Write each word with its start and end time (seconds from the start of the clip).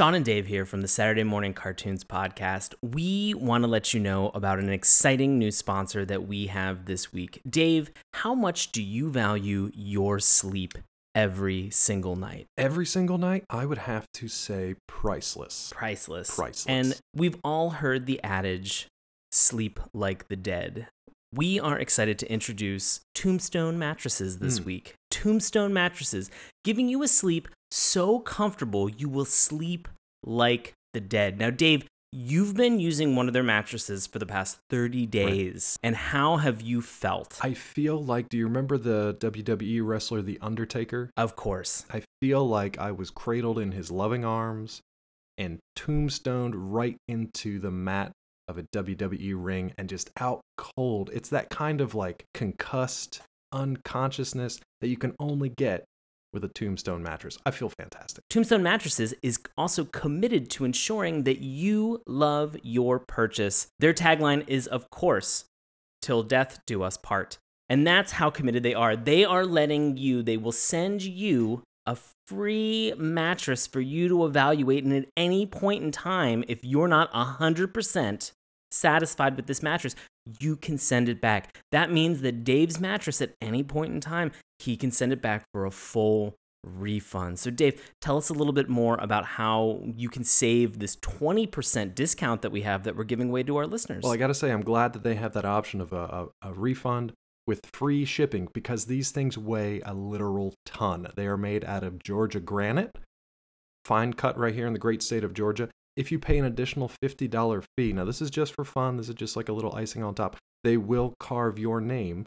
Sean 0.00 0.14
and 0.14 0.24
Dave 0.24 0.46
here 0.46 0.64
from 0.64 0.80
the 0.80 0.88
Saturday 0.88 1.24
Morning 1.24 1.52
Cartoons 1.52 2.04
podcast. 2.04 2.72
We 2.80 3.34
want 3.34 3.64
to 3.64 3.68
let 3.68 3.92
you 3.92 4.00
know 4.00 4.30
about 4.30 4.58
an 4.58 4.70
exciting 4.70 5.38
new 5.38 5.50
sponsor 5.50 6.06
that 6.06 6.26
we 6.26 6.46
have 6.46 6.86
this 6.86 7.12
week. 7.12 7.42
Dave, 7.46 7.90
how 8.14 8.34
much 8.34 8.72
do 8.72 8.82
you 8.82 9.10
value 9.10 9.70
your 9.74 10.18
sleep 10.18 10.78
every 11.14 11.68
single 11.68 12.16
night? 12.16 12.46
Every 12.56 12.86
single 12.86 13.18
night, 13.18 13.44
I 13.50 13.66
would 13.66 13.76
have 13.76 14.06
to 14.14 14.28
say 14.28 14.76
priceless. 14.88 15.70
Priceless. 15.76 16.34
Priceless. 16.34 16.66
And 16.66 16.98
we've 17.14 17.36
all 17.44 17.68
heard 17.68 18.06
the 18.06 18.24
adage 18.24 18.86
sleep 19.32 19.78
like 19.92 20.28
the 20.28 20.36
dead. 20.36 20.86
We 21.34 21.60
are 21.60 21.78
excited 21.78 22.18
to 22.20 22.32
introduce 22.32 23.00
Tombstone 23.14 23.78
mattresses 23.78 24.38
this 24.38 24.60
Mm. 24.60 24.64
week. 24.64 24.94
Tombstone 25.10 25.74
mattresses, 25.74 26.30
giving 26.64 26.88
you 26.88 27.02
a 27.02 27.08
sleep 27.08 27.48
so 27.70 28.18
comfortable 28.18 28.88
you 28.88 29.08
will 29.08 29.24
sleep 29.24 29.88
like 30.24 30.72
the 30.92 31.00
dead. 31.00 31.38
Now, 31.38 31.50
Dave, 31.50 31.86
you've 32.12 32.54
been 32.54 32.80
using 32.80 33.14
one 33.14 33.28
of 33.28 33.34
their 33.34 33.42
mattresses 33.42 34.06
for 34.06 34.18
the 34.18 34.26
past 34.26 34.58
30 34.70 35.06
days. 35.06 35.78
And 35.82 35.94
how 35.94 36.38
have 36.38 36.60
you 36.60 36.82
felt? 36.82 37.38
I 37.42 37.54
feel 37.54 38.02
like, 38.02 38.28
do 38.28 38.36
you 38.36 38.46
remember 38.46 38.76
the 38.78 39.14
WWE 39.20 39.86
wrestler, 39.86 40.22
The 40.22 40.38
Undertaker? 40.40 41.10
of 41.16 41.36
course. 41.36 41.86
I 41.92 42.02
feel 42.20 42.46
like 42.46 42.78
I 42.78 42.92
was 42.92 43.10
cradled 43.10 43.58
in 43.58 43.72
his 43.72 43.90
loving 43.90 44.24
arms 44.24 44.80
and 45.38 45.58
tombstoned 45.76 46.74
right 46.74 46.96
into 47.08 47.58
the 47.58 47.70
mat 47.70 48.12
of 48.48 48.58
a 48.58 48.64
WWE 48.74 49.34
ring 49.36 49.72
and 49.78 49.88
just 49.88 50.10
out 50.18 50.40
cold. 50.58 51.08
It's 51.12 51.28
that 51.30 51.50
kind 51.50 51.80
of 51.80 51.94
like 51.94 52.24
concussed 52.34 53.22
unconsciousness 53.52 54.60
that 54.80 54.88
you 54.88 54.96
can 54.96 55.14
only 55.18 55.50
get 55.56 55.84
with 56.32 56.44
a 56.44 56.48
tombstone 56.48 57.02
mattress. 57.02 57.38
I 57.44 57.50
feel 57.50 57.68
fantastic. 57.68 58.24
Tombstone 58.28 58.62
Mattresses 58.62 59.14
is 59.22 59.38
also 59.56 59.84
committed 59.84 60.50
to 60.50 60.64
ensuring 60.64 61.24
that 61.24 61.40
you 61.40 62.02
love 62.06 62.56
your 62.62 62.98
purchase. 62.98 63.68
Their 63.78 63.94
tagline 63.94 64.44
is, 64.46 64.66
of 64.66 64.90
course, 64.90 65.44
till 66.02 66.22
death 66.22 66.60
do 66.66 66.82
us 66.82 66.96
part. 66.96 67.38
And 67.68 67.86
that's 67.86 68.12
how 68.12 68.30
committed 68.30 68.62
they 68.62 68.74
are. 68.74 68.96
They 68.96 69.24
are 69.24 69.46
letting 69.46 69.96
you, 69.96 70.22
they 70.22 70.36
will 70.36 70.52
send 70.52 71.02
you 71.02 71.62
a 71.86 71.96
free 72.26 72.92
mattress 72.96 73.66
for 73.66 73.80
you 73.80 74.08
to 74.08 74.26
evaluate. 74.26 74.84
And 74.84 74.92
at 74.92 75.08
any 75.16 75.46
point 75.46 75.82
in 75.82 75.92
time, 75.92 76.44
if 76.48 76.64
you're 76.64 76.88
not 76.88 77.12
100% 77.12 78.32
satisfied 78.70 79.36
with 79.36 79.46
this 79.46 79.62
mattress, 79.62 79.96
you 80.40 80.56
can 80.56 80.78
send 80.78 81.08
it 81.08 81.20
back. 81.20 81.56
That 81.72 81.92
means 81.92 82.20
that 82.22 82.44
Dave's 82.44 82.80
mattress 82.80 83.20
at 83.20 83.34
any 83.40 83.62
point 83.62 83.92
in 83.92 84.00
time, 84.00 84.32
he 84.58 84.76
can 84.76 84.90
send 84.90 85.12
it 85.12 85.22
back 85.22 85.44
for 85.52 85.64
a 85.64 85.70
full 85.70 86.36
refund. 86.64 87.38
So, 87.38 87.50
Dave, 87.50 87.92
tell 88.00 88.16
us 88.16 88.28
a 88.28 88.34
little 88.34 88.52
bit 88.52 88.68
more 88.68 88.96
about 89.00 89.24
how 89.24 89.80
you 89.96 90.08
can 90.08 90.24
save 90.24 90.78
this 90.78 90.96
20% 90.96 91.94
discount 91.94 92.42
that 92.42 92.52
we 92.52 92.62
have 92.62 92.84
that 92.84 92.96
we're 92.96 93.04
giving 93.04 93.30
away 93.30 93.42
to 93.44 93.56
our 93.56 93.66
listeners. 93.66 94.02
Well, 94.02 94.12
I 94.12 94.16
got 94.16 94.28
to 94.28 94.34
say, 94.34 94.50
I'm 94.50 94.62
glad 94.62 94.92
that 94.92 95.02
they 95.02 95.14
have 95.14 95.32
that 95.34 95.44
option 95.44 95.80
of 95.80 95.92
a, 95.92 96.28
a, 96.42 96.50
a 96.50 96.52
refund 96.52 97.12
with 97.46 97.66
free 97.72 98.04
shipping 98.04 98.48
because 98.52 98.84
these 98.84 99.10
things 99.10 99.36
weigh 99.38 99.80
a 99.84 99.94
literal 99.94 100.54
ton. 100.64 101.08
They 101.16 101.26
are 101.26 101.36
made 101.36 101.64
out 101.64 101.82
of 101.82 102.02
Georgia 102.02 102.40
granite, 102.40 102.96
fine 103.84 104.12
cut 104.12 104.38
right 104.38 104.54
here 104.54 104.66
in 104.66 104.72
the 104.72 104.78
great 104.78 105.02
state 105.02 105.24
of 105.24 105.34
Georgia. 105.34 105.68
If 105.96 106.12
you 106.12 106.18
pay 106.18 106.38
an 106.38 106.44
additional 106.44 106.90
$50 107.02 107.64
fee, 107.76 107.92
now 107.92 108.04
this 108.04 108.22
is 108.22 108.30
just 108.30 108.54
for 108.54 108.64
fun, 108.64 108.96
this 108.96 109.08
is 109.08 109.14
just 109.14 109.36
like 109.36 109.48
a 109.48 109.52
little 109.52 109.74
icing 109.74 110.02
on 110.02 110.14
top, 110.14 110.36
they 110.64 110.76
will 110.76 111.14
carve 111.18 111.58
your 111.58 111.80
name 111.80 112.26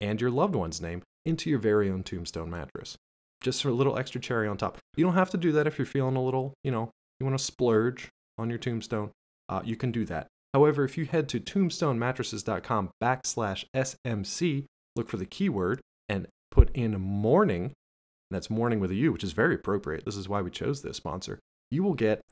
and 0.00 0.20
your 0.20 0.30
loved 0.30 0.54
one's 0.54 0.80
name 0.80 1.02
into 1.24 1.50
your 1.50 1.58
very 1.58 1.90
own 1.90 2.02
tombstone 2.02 2.50
mattress. 2.50 2.96
Just 3.42 3.62
for 3.62 3.68
a 3.68 3.74
little 3.74 3.98
extra 3.98 4.20
cherry 4.20 4.48
on 4.48 4.56
top. 4.56 4.78
You 4.96 5.04
don't 5.04 5.14
have 5.14 5.30
to 5.30 5.36
do 5.36 5.52
that 5.52 5.66
if 5.66 5.78
you're 5.78 5.86
feeling 5.86 6.16
a 6.16 6.24
little, 6.24 6.54
you 6.64 6.70
know, 6.70 6.90
you 7.20 7.26
want 7.26 7.38
to 7.38 7.44
splurge 7.44 8.08
on 8.36 8.50
your 8.50 8.58
tombstone. 8.58 9.10
Uh, 9.48 9.62
you 9.64 9.76
can 9.76 9.92
do 9.92 10.04
that. 10.06 10.26
However, 10.54 10.84
if 10.84 10.96
you 10.96 11.04
head 11.04 11.28
to 11.30 11.40
tombstonemattresses.com 11.40 12.90
backslash 13.02 13.64
SMC, 13.74 14.64
look 14.96 15.08
for 15.08 15.18
the 15.18 15.26
keyword 15.26 15.80
and 16.08 16.26
put 16.50 16.70
in 16.74 17.00
morning, 17.00 17.64
and 17.64 17.72
that's 18.30 18.50
morning 18.50 18.80
with 18.80 18.90
a 18.90 18.94
U, 18.96 19.12
which 19.12 19.24
is 19.24 19.32
very 19.32 19.54
appropriate. 19.54 20.04
This 20.04 20.16
is 20.16 20.28
why 20.28 20.40
we 20.40 20.50
chose 20.50 20.82
this 20.82 20.96
sponsor. 20.96 21.38
You 21.70 21.82
will 21.82 21.94
get 21.94 22.22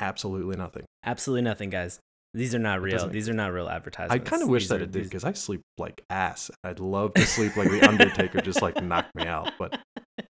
absolutely 0.00 0.56
nothing. 0.56 0.84
Absolutely 1.04 1.42
nothing, 1.42 1.70
guys. 1.70 1.98
These 2.32 2.54
are 2.54 2.58
not 2.58 2.82
real. 2.82 3.08
These 3.08 3.28
are 3.28 3.32
not 3.34 3.52
real 3.52 3.68
advertisements. 3.68 4.14
I 4.14 4.18
kind 4.28 4.42
of 4.42 4.48
wish 4.48 4.64
These 4.64 4.68
that 4.70 4.80
are- 4.80 4.84
it 4.84 4.90
did 4.90 5.02
these- 5.04 5.08
because 5.08 5.24
I 5.24 5.32
sleep 5.34 5.60
like 5.78 6.02
ass. 6.10 6.50
I'd 6.64 6.80
love 6.80 7.14
to 7.14 7.22
sleep 7.26 7.56
like 7.56 7.70
the 7.70 7.86
Undertaker, 7.88 8.40
just 8.40 8.60
like 8.60 8.82
knock 8.82 9.06
me 9.14 9.24
out. 9.26 9.52
But 9.58 9.78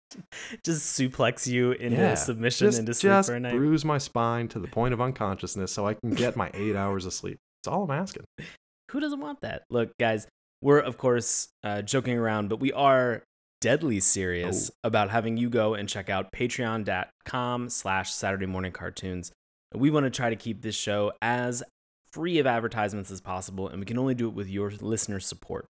just 0.64 0.98
suplex 0.98 1.46
you 1.46 1.72
into 1.72 1.96
yeah, 1.98 2.14
submission 2.14 2.66
just, 2.68 2.78
into 2.80 2.92
sleep 2.94 3.10
just 3.10 3.28
for 3.28 3.36
a 3.36 3.40
night. 3.40 3.54
bruise 3.54 3.84
my 3.84 3.98
spine 3.98 4.48
to 4.48 4.58
the 4.58 4.66
point 4.68 4.92
of 4.94 5.00
unconsciousness 5.00 5.70
so 5.72 5.86
I 5.86 5.94
can 5.94 6.10
get 6.10 6.36
my 6.36 6.50
eight 6.54 6.74
hours 6.74 7.06
of 7.06 7.12
sleep. 7.12 7.38
That's 7.64 7.72
all 7.72 7.84
I'm 7.84 7.90
asking. 7.92 8.24
Who 8.90 8.98
doesn't 9.00 9.20
want 9.20 9.40
that? 9.42 9.62
Look, 9.70 9.92
guys, 9.98 10.26
we're 10.60 10.80
of 10.80 10.98
course 10.98 11.48
uh, 11.62 11.82
joking 11.82 12.18
around, 12.18 12.48
but 12.48 12.58
we 12.60 12.72
are 12.72 13.22
deadly 13.60 14.00
serious 14.00 14.70
Oh. 14.72 14.88
about 14.88 15.10
having 15.10 15.36
you 15.36 15.48
go 15.48 15.74
and 15.74 15.88
check 15.88 16.10
out 16.10 16.32
patreon.com 16.32 17.68
slash 17.70 18.12
Saturday 18.12 18.46
morning 18.46 18.72
cartoons. 18.72 19.30
We 19.74 19.90
want 19.90 20.04
to 20.04 20.10
try 20.10 20.30
to 20.30 20.36
keep 20.36 20.62
this 20.62 20.74
show 20.74 21.12
as 21.20 21.62
free 22.10 22.38
of 22.38 22.46
advertisements 22.46 23.10
as 23.10 23.20
possible, 23.20 23.68
and 23.68 23.80
we 23.80 23.86
can 23.86 23.98
only 23.98 24.14
do 24.14 24.28
it 24.28 24.34
with 24.34 24.48
your 24.48 24.70
listener 24.70 25.20
support. 25.20 25.66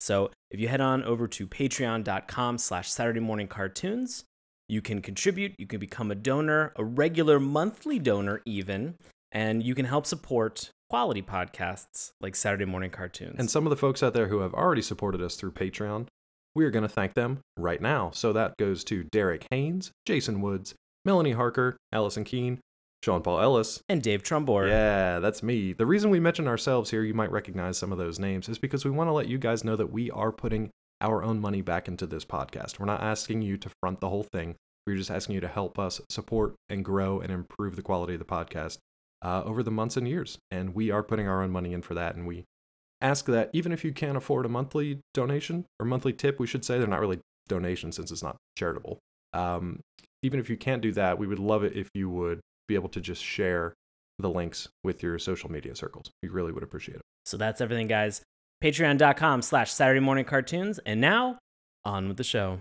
So 0.00 0.30
if 0.50 0.60
you 0.60 0.68
head 0.68 0.80
on 0.80 1.02
over 1.04 1.26
to 1.28 1.46
patreon.com 1.46 2.58
slash 2.58 2.90
Saturday 2.90 3.20
morning 3.20 3.48
cartoons, 3.48 4.24
you 4.68 4.82
can 4.82 5.00
contribute, 5.00 5.54
you 5.58 5.66
can 5.66 5.80
become 5.80 6.10
a 6.10 6.14
donor, 6.14 6.72
a 6.76 6.84
regular 6.84 7.40
monthly 7.40 7.98
donor 7.98 8.42
even, 8.44 8.96
and 9.32 9.62
you 9.62 9.74
can 9.74 9.86
help 9.86 10.06
support 10.06 10.70
quality 10.90 11.22
podcasts 11.22 12.10
like 12.20 12.36
Saturday 12.36 12.64
morning 12.64 12.90
cartoons. 12.90 13.36
And 13.38 13.50
some 13.50 13.66
of 13.66 13.70
the 13.70 13.76
folks 13.76 14.02
out 14.02 14.12
there 14.12 14.28
who 14.28 14.40
have 14.40 14.54
already 14.54 14.82
supported 14.82 15.22
us 15.22 15.36
through 15.36 15.52
Patreon, 15.52 16.06
we 16.54 16.64
are 16.64 16.70
going 16.70 16.82
to 16.82 16.88
thank 16.88 17.14
them 17.14 17.40
right 17.56 17.80
now. 17.80 18.10
So 18.12 18.32
that 18.32 18.56
goes 18.58 18.84
to 18.84 19.04
Derek 19.04 19.46
Haynes, 19.50 19.92
Jason 20.04 20.40
Woods, 20.40 20.74
Melanie 21.04 21.32
Harker, 21.32 21.76
Allison 21.92 22.24
Keene, 22.24 22.58
Sean 23.02 23.22
Paul 23.22 23.40
Ellis. 23.40 23.82
and 23.88 24.02
Dave 24.02 24.22
Trumbore. 24.22 24.68
Yeah, 24.68 25.20
that's 25.20 25.42
me. 25.42 25.72
The 25.72 25.86
reason 25.86 26.10
we 26.10 26.20
mention 26.20 26.48
ourselves 26.48 26.90
here, 26.90 27.04
you 27.04 27.14
might 27.14 27.30
recognize 27.30 27.78
some 27.78 27.92
of 27.92 27.98
those 27.98 28.18
names, 28.18 28.48
is 28.48 28.58
because 28.58 28.84
we 28.84 28.90
want 28.90 29.08
to 29.08 29.12
let 29.12 29.28
you 29.28 29.38
guys 29.38 29.64
know 29.64 29.76
that 29.76 29.92
we 29.92 30.10
are 30.10 30.32
putting 30.32 30.70
our 31.00 31.22
own 31.22 31.40
money 31.40 31.62
back 31.62 31.88
into 31.88 32.06
this 32.06 32.24
podcast. 32.24 32.78
We're 32.78 32.86
not 32.86 33.02
asking 33.02 33.42
you 33.42 33.56
to 33.58 33.70
front 33.80 34.00
the 34.00 34.08
whole 34.08 34.24
thing. 34.24 34.56
We're 34.86 34.96
just 34.96 35.10
asking 35.10 35.34
you 35.34 35.40
to 35.42 35.48
help 35.48 35.78
us 35.78 36.00
support 36.10 36.54
and 36.68 36.84
grow 36.84 37.20
and 37.20 37.30
improve 37.30 37.76
the 37.76 37.82
quality 37.82 38.14
of 38.14 38.18
the 38.18 38.24
podcast 38.24 38.78
uh, 39.22 39.42
over 39.44 39.62
the 39.62 39.70
months 39.70 39.96
and 39.96 40.08
years. 40.08 40.38
And 40.50 40.74
we 40.74 40.90
are 40.90 41.02
putting 41.02 41.28
our 41.28 41.42
own 41.42 41.50
money 41.50 41.72
in 41.72 41.82
for 41.82 41.94
that. 41.94 42.14
And 42.16 42.26
we 42.26 42.44
ask 43.00 43.26
that 43.26 43.50
even 43.52 43.72
if 43.72 43.84
you 43.84 43.92
can't 43.92 44.16
afford 44.16 44.46
a 44.46 44.48
monthly 44.48 45.00
donation 45.12 45.66
or 45.78 45.86
monthly 45.86 46.12
tip, 46.12 46.38
we 46.38 46.46
should 46.46 46.64
say 46.64 46.78
they're 46.78 46.86
not 46.86 47.00
really 47.00 47.20
donations 47.48 47.96
since 47.96 48.10
it's 48.10 48.22
not 48.22 48.36
charitable. 48.56 48.98
Um, 49.32 49.80
even 50.22 50.40
if 50.40 50.48
you 50.48 50.56
can't 50.56 50.82
do 50.82 50.92
that, 50.92 51.18
we 51.18 51.26
would 51.26 51.38
love 51.38 51.62
it 51.62 51.76
if 51.76 51.88
you 51.94 52.08
would 52.08 52.40
be 52.68 52.74
able 52.74 52.88
to 52.90 53.00
just 53.00 53.22
share 53.22 53.74
the 54.18 54.30
links 54.30 54.68
with 54.82 55.02
your 55.02 55.18
social 55.18 55.50
media 55.50 55.74
circles. 55.74 56.10
We 56.22 56.28
really 56.28 56.52
would 56.52 56.62
appreciate 56.62 56.96
it. 56.96 57.02
So 57.24 57.36
that's 57.36 57.60
everything, 57.60 57.86
guys. 57.86 58.22
Patreon.com 58.62 59.42
slash 59.42 59.70
Saturday 59.70 60.00
morning 60.00 60.24
cartoons. 60.24 60.78
And 60.86 61.00
now, 61.00 61.38
on 61.84 62.08
with 62.08 62.16
the 62.16 62.24
show. 62.24 62.60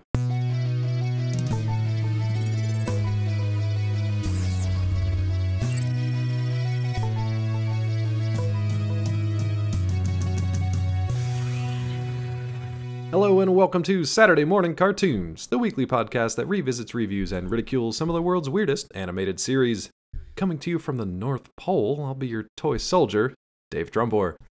Hello 13.15 13.39
and 13.39 13.55
welcome 13.55 13.81
to 13.83 14.03
Saturday 14.03 14.43
Morning 14.43 14.75
Cartoons, 14.75 15.47
the 15.47 15.57
weekly 15.57 15.85
podcast 15.85 16.35
that 16.35 16.47
revisits, 16.47 16.93
reviews, 16.93 17.31
and 17.31 17.49
ridicules 17.49 17.95
some 17.95 18.09
of 18.09 18.13
the 18.13 18.21
world's 18.21 18.49
weirdest 18.49 18.91
animated 18.93 19.39
series. 19.39 19.89
Coming 20.35 20.57
to 20.59 20.69
you 20.69 20.79
from 20.79 20.97
the 20.97 21.05
North 21.05 21.49
Pole, 21.55 22.03
I'll 22.05 22.13
be 22.13 22.27
your 22.27 22.47
toy 22.57 22.77
soldier, 22.77 23.33
Dave 23.71 23.91
Trumbore. 23.91 24.35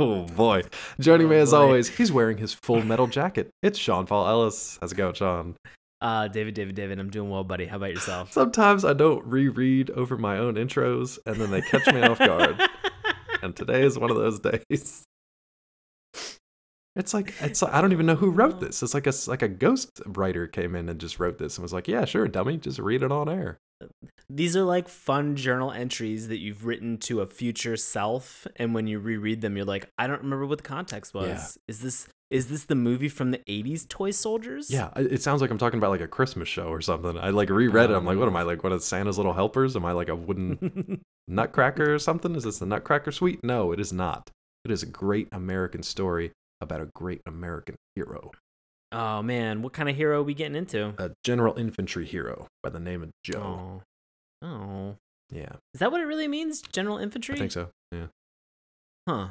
Oh 0.00 0.24
boy. 0.24 0.62
Joining 0.98 1.28
me 1.28 1.36
Oh, 1.36 1.40
as 1.42 1.50
boy. 1.52 1.56
always, 1.58 1.88
he's 1.88 2.10
wearing 2.10 2.38
his 2.38 2.52
full 2.54 2.82
metal 2.82 3.06
jacket. 3.06 3.48
It's 3.62 3.78
Sean 3.78 4.04
Paul 4.06 4.26
Ellis. 4.26 4.78
How's 4.80 4.90
it 4.92 4.96
going, 4.96 5.14
Sean? 5.14 5.54
Uh, 6.00 6.26
David, 6.26 6.54
David, 6.54 6.74
David, 6.74 6.98
I'm 6.98 7.08
doing 7.10 7.30
well, 7.30 7.44
buddy. 7.44 7.66
How 7.66 7.76
about 7.76 7.90
yourself? 7.90 8.32
Sometimes 8.32 8.84
I 8.84 8.94
don't 8.94 9.24
reread 9.24 9.90
over 9.90 10.16
my 10.18 10.38
own 10.38 10.54
intros 10.54 11.18
and 11.26 11.36
then 11.36 11.50
they 11.52 11.60
catch 11.60 11.86
me 11.92 12.02
off 12.02 12.18
guard. 12.18 12.60
And 13.40 13.54
today 13.54 13.82
is 13.84 13.96
one 13.96 14.10
of 14.10 14.16
those 14.16 14.40
days. 14.40 15.04
It's 16.96 17.14
like 17.14 17.34
it's 17.40 17.62
I 17.62 17.80
don't 17.80 17.92
even 17.92 18.06
know 18.06 18.16
who 18.16 18.30
wrote 18.30 18.60
this. 18.60 18.82
It's 18.82 18.94
like 18.94 19.06
a 19.06 19.12
like 19.28 19.42
a 19.42 19.48
ghost 19.48 20.02
writer 20.06 20.46
came 20.46 20.74
in 20.74 20.88
and 20.88 21.00
just 21.00 21.20
wrote 21.20 21.38
this 21.38 21.56
and 21.56 21.62
was 21.62 21.72
like, 21.72 21.86
"Yeah, 21.86 22.04
sure, 22.04 22.26
dummy, 22.26 22.56
just 22.56 22.78
read 22.78 23.02
it 23.02 23.12
on 23.12 23.28
air." 23.28 23.58
These 24.28 24.56
are 24.56 24.64
like 24.64 24.88
fun 24.88 25.36
journal 25.36 25.70
entries 25.70 26.28
that 26.28 26.38
you've 26.38 26.66
written 26.66 26.98
to 26.98 27.20
a 27.20 27.26
future 27.26 27.76
self, 27.76 28.46
and 28.56 28.74
when 28.74 28.86
you 28.86 28.98
reread 28.98 29.40
them, 29.40 29.56
you're 29.56 29.64
like, 29.64 29.90
I 29.96 30.06
don't 30.06 30.22
remember 30.22 30.46
what 30.46 30.58
the 30.58 30.64
context 30.64 31.14
was. 31.14 31.26
Yeah. 31.28 31.46
Is 31.68 31.80
this 31.80 32.08
is 32.30 32.48
this 32.48 32.64
the 32.64 32.74
movie 32.74 33.08
from 33.08 33.30
the 33.30 33.38
'80s, 33.38 33.88
Toy 33.88 34.10
Soldiers? 34.10 34.70
Yeah, 34.70 34.90
it 34.96 35.12
it 35.12 35.22
sounds 35.22 35.40
like 35.40 35.50
I'm 35.50 35.58
talking 35.58 35.78
about 35.78 35.90
like 35.90 36.00
a 36.00 36.08
Christmas 36.08 36.48
show 36.48 36.66
or 36.66 36.80
something. 36.80 37.16
I 37.16 37.30
like 37.30 37.48
reread 37.48 37.90
it. 37.90 37.94
I'm 37.94 38.04
like, 38.04 38.18
what 38.18 38.28
am 38.28 38.36
I 38.36 38.42
um. 38.42 38.48
like? 38.48 38.64
One 38.64 38.72
of 38.72 38.82
Santa's 38.82 39.18
little 39.18 39.34
helpers? 39.34 39.76
Am 39.76 39.84
I 39.84 39.92
like 39.92 40.08
a 40.08 40.16
wooden 40.16 41.00
nutcracker 41.28 41.94
or 41.94 41.98
something? 41.98 42.34
Is 42.34 42.44
this 42.44 42.58
the 42.58 42.66
Nutcracker 42.66 43.12
Suite? 43.12 43.44
No, 43.44 43.72
it 43.72 43.78
is 43.78 43.92
not. 43.92 44.30
It 44.64 44.72
is 44.72 44.82
a 44.82 44.86
great 44.86 45.28
American 45.32 45.82
story 45.82 46.32
about 46.60 46.80
a 46.80 46.86
great 46.94 47.20
American 47.26 47.76
hero, 47.94 48.30
oh 48.92 49.22
man, 49.22 49.62
what 49.62 49.72
kind 49.72 49.88
of 49.88 49.96
hero 49.96 50.20
are 50.20 50.22
we 50.22 50.34
getting 50.34 50.56
into? 50.56 50.94
a 50.98 51.10
general 51.24 51.56
infantry 51.58 52.06
hero 52.06 52.46
by 52.62 52.70
the 52.70 52.80
name 52.80 53.02
of 53.02 53.10
Joe. 53.24 53.82
Oh, 54.42 54.46
oh, 54.46 54.96
Yeah, 55.30 55.52
is 55.74 55.80
that 55.80 55.92
what 55.92 56.00
it 56.00 56.04
really 56.04 56.28
means? 56.28 56.62
General 56.62 56.98
infantry? 56.98 57.36
I 57.36 57.38
think 57.38 57.52
so. 57.52 57.68
Yeah. 57.92 58.06
Huh. 59.08 59.28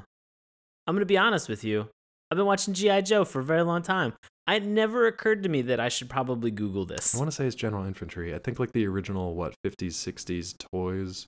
I'm 0.86 0.96
gonna 0.96 1.06
be 1.06 1.18
honest 1.18 1.50
with 1.50 1.64
you. 1.64 1.90
I've 2.32 2.38
been 2.38 2.46
watching 2.46 2.74
GI 2.74 3.04
Joe 3.04 3.24
for 3.26 3.40
a 3.40 3.44
very 3.44 3.62
long 3.64 3.82
time. 3.82 4.14
It 4.50 4.64
never 4.64 5.08
occurred 5.08 5.44
to 5.44 5.50
me 5.50 5.62
that 5.64 5.80
I 5.80 5.90
should 5.90 6.10
probably 6.10 6.52
Google 6.52 6.86
this. 6.86 7.14
I 7.14 7.18
want 7.18 7.30
to 7.30 7.36
say 7.36 7.46
it's 7.46 7.56
general 7.56 7.86
infantry. 7.86 8.34
I 8.34 8.40
think 8.40 8.60
like 8.60 8.72
the 8.72 8.88
original 8.88 9.36
what 9.36 9.54
50s 9.66 9.92
60s 9.92 10.58
toys 10.58 11.26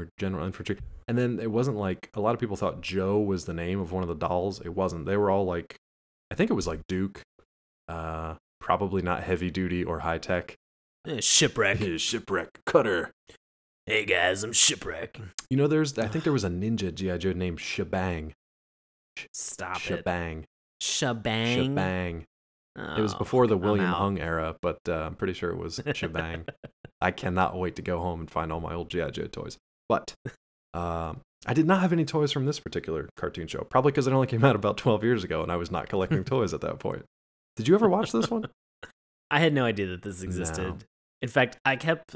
were 0.00 0.08
general 0.18 0.44
infantry. 0.46 0.78
And 1.08 1.16
then 1.18 1.38
it 1.40 1.50
wasn't 1.50 1.76
like 1.76 2.10
a 2.14 2.20
lot 2.20 2.34
of 2.34 2.40
people 2.40 2.56
thought 2.56 2.80
Joe 2.80 3.18
was 3.18 3.44
the 3.44 3.54
name 3.54 3.80
of 3.80 3.92
one 3.92 4.02
of 4.02 4.08
the 4.08 4.14
dolls. 4.14 4.60
It 4.60 4.74
wasn't. 4.74 5.06
They 5.06 5.16
were 5.16 5.30
all 5.30 5.44
like 5.44 5.76
I 6.30 6.34
think 6.34 6.50
it 6.50 6.54
was 6.54 6.66
like 6.66 6.80
Duke. 6.88 7.22
Uh 7.88 8.34
probably 8.60 9.02
not 9.02 9.22
heavy 9.22 9.50
duty 9.50 9.82
or 9.84 10.00
high 10.00 10.18
tech. 10.18 10.54
Eh, 11.06 11.20
Shipwreck. 11.20 11.78
Shipwreck 11.98 12.60
cutter. 12.66 13.12
hey 13.86 14.04
guys, 14.04 14.44
I'm 14.44 14.52
Shipwreck. 14.52 15.18
You 15.48 15.56
know 15.56 15.66
there's 15.66 15.98
I 15.98 16.06
think 16.08 16.24
there 16.24 16.32
was 16.32 16.44
a 16.44 16.50
ninja 16.62 16.94
GI 16.94 17.18
Joe 17.18 17.32
named 17.32 17.60
Shebang. 17.60 18.34
Stop 19.32 19.76
it. 19.78 19.80
Shebang. 19.80 20.44
Shebang. 20.80 21.64
Shebang. 21.66 22.24
It 22.96 23.00
was 23.00 23.14
Oh, 23.14 23.18
before 23.18 23.46
the 23.46 23.56
William. 23.58 23.84
Hung 23.86 24.18
era, 24.18 24.56
but 24.62 24.78
uh, 24.88 24.92
I'm 24.94 25.14
pretty 25.16 25.34
sure 25.34 25.50
it 25.50 25.58
was 25.58 25.80
Shebang. 25.94 26.46
I 27.00 27.10
cannot 27.10 27.58
wait 27.58 27.76
to 27.76 27.82
go 27.82 27.98
home 27.98 28.20
and 28.20 28.30
find 28.30 28.52
all 28.52 28.60
my 28.60 28.72
old 28.74 28.88
GI 28.90 29.10
Joe 29.10 29.26
toys. 29.26 29.58
But 29.90 30.14
um, 30.72 31.20
I 31.46 31.52
did 31.52 31.66
not 31.66 31.80
have 31.80 31.92
any 31.92 32.04
toys 32.04 32.30
from 32.30 32.46
this 32.46 32.60
particular 32.60 33.08
cartoon 33.16 33.48
show, 33.48 33.66
probably 33.68 33.90
because 33.90 34.06
it 34.06 34.12
only 34.12 34.28
came 34.28 34.44
out 34.44 34.54
about 34.54 34.76
12 34.76 35.02
years 35.02 35.24
ago, 35.24 35.42
and 35.42 35.50
I 35.50 35.56
was 35.56 35.72
not 35.72 35.88
collecting 35.88 36.22
toys 36.24 36.54
at 36.54 36.60
that 36.60 36.78
point. 36.78 37.04
Did 37.56 37.66
you 37.66 37.74
ever 37.74 37.88
watch 37.88 38.12
this 38.12 38.30
one? 38.30 38.46
I 39.32 39.40
had 39.40 39.52
no 39.52 39.64
idea 39.64 39.88
that 39.88 40.02
this 40.02 40.22
existed. 40.22 40.62
No. 40.62 40.78
In 41.22 41.28
fact, 41.28 41.56
I 41.64 41.74
kept 41.74 42.14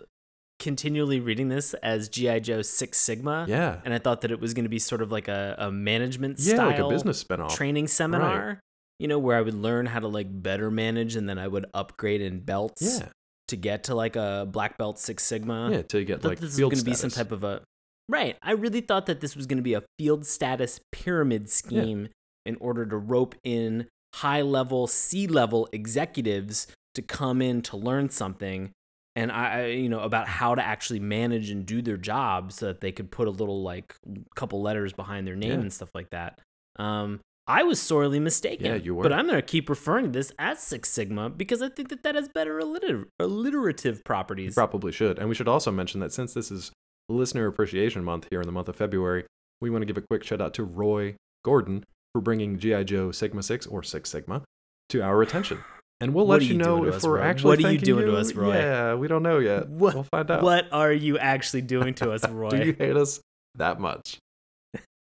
continually 0.60 1.18
reading 1.18 1.48
this 1.48 1.74
as 1.74 2.08
GI 2.08 2.40
Joe 2.40 2.62
Six 2.62 2.96
Sigma, 2.96 3.46
Yeah, 3.48 3.80
and 3.84 3.92
I 3.92 3.98
thought 3.98 4.20
that 4.20 4.30
it 4.30 4.38
was 4.38 4.54
going 4.54 4.66
to 4.66 4.70
be 4.70 4.78
sort 4.78 5.02
of 5.02 5.10
like 5.10 5.26
a, 5.26 5.56
a 5.58 5.72
management 5.72 6.38
yeah, 6.38 6.54
style 6.54 6.66
like 6.68 6.78
a 6.78 6.88
business 6.88 7.24
spinoff. 7.24 7.50
training 7.50 7.88
seminar. 7.88 8.60
You 9.00 9.08
know, 9.08 9.18
where 9.18 9.36
I 9.36 9.40
would 9.40 9.54
learn 9.54 9.86
how 9.86 9.98
to 9.98 10.06
like 10.06 10.28
better 10.30 10.70
manage, 10.70 11.16
and 11.16 11.28
then 11.28 11.40
I 11.40 11.48
would 11.48 11.66
upgrade 11.74 12.20
in 12.20 12.38
belts 12.38 13.00
Yeah, 13.00 13.08
to 13.48 13.56
get 13.56 13.84
to 13.84 13.94
like 13.94 14.16
a 14.16 14.46
black 14.50 14.78
belt 14.78 14.98
Six 14.98 15.22
Sigma. 15.24 15.70
yeah, 15.70 15.82
to 15.82 16.04
get 16.04 16.24
like 16.24 16.38
this 16.40 16.50
was 16.52 16.58
going 16.60 16.70
to 16.78 16.84
be 16.84 16.94
some 16.94 17.10
type 17.10 17.32
of 17.32 17.44
a 17.44 17.62
right. 18.08 18.36
I 18.42 18.52
really 18.52 18.80
thought 18.80 19.06
that 19.06 19.20
this 19.20 19.36
was 19.36 19.46
going 19.46 19.58
to 19.58 19.62
be 19.62 19.74
a 19.74 19.82
field 19.98 20.26
status 20.26 20.80
pyramid 20.92 21.50
scheme 21.50 22.08
in 22.46 22.56
order 22.60 22.84
to 22.86 22.96
rope 22.96 23.34
in 23.44 23.86
high 24.16 24.42
level, 24.42 24.86
C 24.86 25.26
level 25.26 25.68
executives 25.72 26.66
to 26.94 27.02
come 27.02 27.42
in 27.42 27.60
to 27.62 27.76
learn 27.76 28.08
something, 28.10 28.70
and 29.16 29.32
I, 29.32 29.60
I- 29.62 29.66
you 29.66 29.88
know, 29.88 30.00
about 30.00 30.28
how 30.28 30.54
to 30.54 30.62
actually 30.64 31.00
manage 31.00 31.50
and 31.50 31.66
do 31.66 31.82
their 31.82 31.96
job 31.96 32.52
so 32.52 32.66
that 32.66 32.80
they 32.80 32.92
could 32.92 33.10
put 33.10 33.26
a 33.28 33.30
little 33.30 33.62
like 33.62 33.94
couple 34.36 34.62
letters 34.62 34.92
behind 34.92 35.26
their 35.26 35.36
name 35.36 35.50
Yeah. 35.50 35.58
and 35.60 35.72
stuff 35.72 35.90
like 35.94 36.10
that. 36.10 36.38
Um, 36.76 37.20
I 37.46 37.62
was 37.62 37.80
sorely 37.80 38.20
mistaken. 38.20 38.66
Yeah, 38.66 38.74
you 38.76 38.94
were. 38.94 39.02
But 39.02 39.12
I'm 39.12 39.26
going 39.26 39.36
to 39.36 39.42
keep 39.42 39.68
referring 39.68 40.06
to 40.06 40.10
this 40.10 40.32
as 40.38 40.60
Six 40.60 40.88
Sigma 40.88 41.28
because 41.28 41.60
I 41.60 41.68
think 41.68 41.90
that 41.90 42.02
that 42.02 42.14
has 42.14 42.28
better 42.28 42.58
alliter- 42.60 43.04
alliterative 43.20 43.96
You 43.96 44.02
properties. 44.04 44.54
probably 44.54 44.92
should. 44.92 45.18
And 45.18 45.28
we 45.28 45.34
should 45.34 45.48
also 45.48 45.70
mention 45.70 46.00
that 46.00 46.12
since 46.12 46.32
this 46.32 46.50
is 46.50 46.72
Listener 47.10 47.46
Appreciation 47.46 48.02
Month 48.02 48.28
here 48.30 48.40
in 48.40 48.46
the 48.46 48.52
month 48.52 48.68
of 48.70 48.76
February, 48.76 49.24
we 49.60 49.68
want 49.68 49.82
to 49.82 49.86
give 49.86 49.98
a 49.98 50.06
quick 50.10 50.24
shout 50.24 50.40
out 50.40 50.54
to 50.54 50.64
Roy 50.64 51.16
Gordon 51.44 51.84
for 52.14 52.22
bringing 52.22 52.58
G.I. 52.58 52.84
Joe 52.84 53.10
Sigma 53.12 53.42
6 53.42 53.66
or 53.66 53.82
Six 53.82 54.08
Sigma 54.10 54.42
to 54.88 55.02
our 55.02 55.20
attention. 55.20 55.58
And 56.00 56.14
we'll 56.14 56.26
What 56.26 56.40
let 56.40 56.42
you 56.48 56.54
you 56.54 56.58
know 56.58 56.84
if 56.86 56.94
us, 56.94 57.02
we're 57.04 57.18
Roy? 57.18 57.24
actually 57.24 57.48
What 57.56 57.64
are 57.66 57.72
you 57.72 57.78
doing 57.78 58.06
to 58.06 58.16
us, 58.16 58.32
Roy? 58.32 58.54
Yeah, 58.54 58.94
we 58.94 59.06
don't 59.06 59.22
know 59.22 59.38
yet. 59.38 59.68
What- 59.68 59.94
We'll 59.94 60.02
find 60.04 60.30
out. 60.30 60.42
What 60.42 60.66
are 60.72 60.92
you 60.92 61.18
actually 61.18 61.62
doing 61.62 61.92
to 61.96 62.10
us, 62.10 62.26
Roy? 62.28 62.48
Do 62.50 62.64
you 62.64 62.72
hate 62.78 62.96
us 62.96 63.20
that 63.56 63.80
much? 63.80 64.16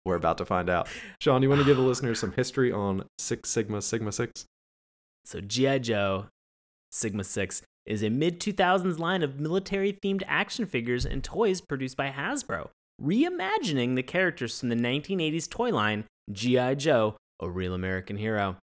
We're 0.05 0.17
about 0.17 0.39
to 0.39 0.45
find 0.45 0.69
out. 0.69 0.89
Sean, 1.21 1.43
you 1.43 1.49
want 1.49 1.61
to 1.61 1.67
give 1.67 1.77
the 1.77 1.83
listeners 1.83 2.19
some 2.19 2.33
history 2.33 2.73
on 2.73 3.05
Six 3.19 3.51
Sigma 3.51 3.83
Sigma 3.83 4.13
6? 4.13 4.47
So 5.25 5.41
G.I. 5.41 5.79
Joe 5.79 6.27
Sigma 6.91 7.25
6 7.25 7.63
is 7.87 8.03
a 8.03 8.11
mid 8.11 8.41
2000s 8.41 8.99
line 8.99 9.23
of 9.23 9.39
military 9.39 9.93
themed 9.93 10.23
action 10.27 10.67
figures 10.67 11.07
and 11.07 11.23
toys 11.23 11.61
produced 11.61 11.97
by 11.97 12.11
Hasbro, 12.11 12.69
reimagining 13.01 13.95
the 13.95 14.03
characters 14.03 14.59
from 14.59 14.69
the 14.69 14.77
1980s 14.77 15.49
toy 15.49 15.71
line 15.71 16.05
G.I. 16.31 16.75
Joe, 16.77 17.17
a 17.41 17.49
real 17.49 17.75
American 17.75 18.17
hero. 18.17 18.57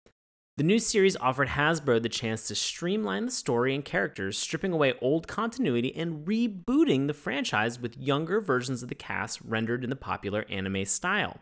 The 0.59 0.65
new 0.65 0.79
series 0.79 1.17
offered 1.17 1.49
Hasbro 1.49 2.03
the 2.03 2.09
chance 2.09 2.49
to 2.49 2.55
streamline 2.55 3.27
the 3.27 3.31
story 3.31 3.75
and 3.75 3.85
characters, 3.85 4.39
stripping 4.39 4.73
away 4.73 4.95
old 5.03 5.29
continuity 5.29 5.95
and 5.95 6.27
rebooting 6.27 7.09
the 7.09 7.13
franchise 7.13 7.79
with 7.79 7.99
younger 7.99 8.41
versions 8.41 8.83
of 8.83 8.89
the 8.89 8.95
cast 8.95 9.39
rendered 9.43 9.85
in 9.85 9.91
the 9.91 9.97
popular 9.97 10.47
anime 10.49 10.87
style. 10.87 11.41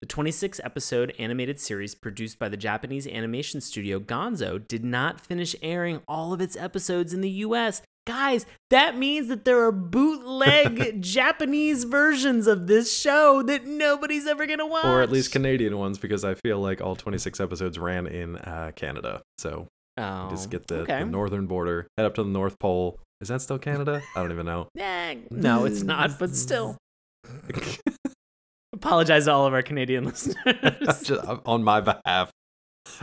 The 0.00 0.06
26 0.06 0.62
episode 0.64 1.14
animated 1.18 1.60
series 1.60 1.94
produced 1.94 2.38
by 2.38 2.48
the 2.48 2.56
Japanese 2.56 3.06
animation 3.06 3.60
studio 3.60 4.00
Gonzo 4.00 4.66
did 4.66 4.82
not 4.82 5.20
finish 5.20 5.54
airing 5.60 6.00
all 6.08 6.32
of 6.32 6.40
its 6.40 6.56
episodes 6.56 7.12
in 7.12 7.20
the 7.20 7.30
US. 7.30 7.82
Guys, 8.06 8.44
that 8.68 8.98
means 8.98 9.28
that 9.28 9.46
there 9.46 9.62
are 9.64 9.72
bootleg 9.72 11.00
Japanese 11.00 11.84
versions 11.84 12.46
of 12.46 12.66
this 12.66 12.98
show 12.98 13.42
that 13.42 13.66
nobody's 13.66 14.26
ever 14.26 14.46
gonna 14.46 14.66
watch. 14.66 14.84
Or 14.84 15.00
at 15.00 15.10
least 15.10 15.32
Canadian 15.32 15.78
ones, 15.78 15.96
because 15.98 16.22
I 16.24 16.34
feel 16.34 16.58
like 16.60 16.82
all 16.82 16.96
26 16.96 17.40
episodes 17.40 17.78
ran 17.78 18.06
in 18.06 18.36
uh, 18.36 18.72
Canada. 18.76 19.22
So 19.38 19.68
oh, 19.96 20.28
just 20.30 20.50
get 20.50 20.66
the, 20.66 20.80
okay. 20.80 20.98
the 20.98 21.06
northern 21.06 21.46
border, 21.46 21.88
head 21.96 22.04
up 22.04 22.14
to 22.16 22.22
the 22.22 22.28
North 22.28 22.58
Pole. 22.58 23.00
Is 23.22 23.28
that 23.28 23.40
still 23.40 23.58
Canada? 23.58 24.02
I 24.14 24.20
don't 24.20 24.32
even 24.32 24.44
know. 24.46 24.68
Eh, 24.78 25.16
no, 25.30 25.64
it's 25.64 25.82
not, 25.82 26.18
but 26.18 26.36
still. 26.36 26.76
Apologize 28.74 29.24
to 29.24 29.32
all 29.32 29.46
of 29.46 29.54
our 29.54 29.62
Canadian 29.62 30.04
listeners. 30.04 30.36
Just 30.82 31.10
on 31.46 31.62
my 31.64 31.80
behalf. 31.80 32.30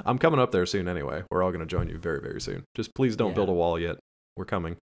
I'm 0.06 0.20
coming 0.20 0.40
up 0.40 0.52
there 0.52 0.66
soon 0.68 0.88
anyway. 0.88 1.24
We're 1.32 1.42
all 1.42 1.50
going 1.50 1.62
to 1.62 1.66
join 1.66 1.90
you 1.90 1.98
very, 1.98 2.22
very 2.22 2.40
soon. 2.40 2.66
Just 2.76 2.94
please 2.94 3.16
don't 3.16 3.30
Yeah. 3.30 3.36
build 3.36 3.50
a 3.50 3.54
wall 3.54 3.80
yet. 3.80 3.96
We're 4.38 4.46
coming. 4.46 4.78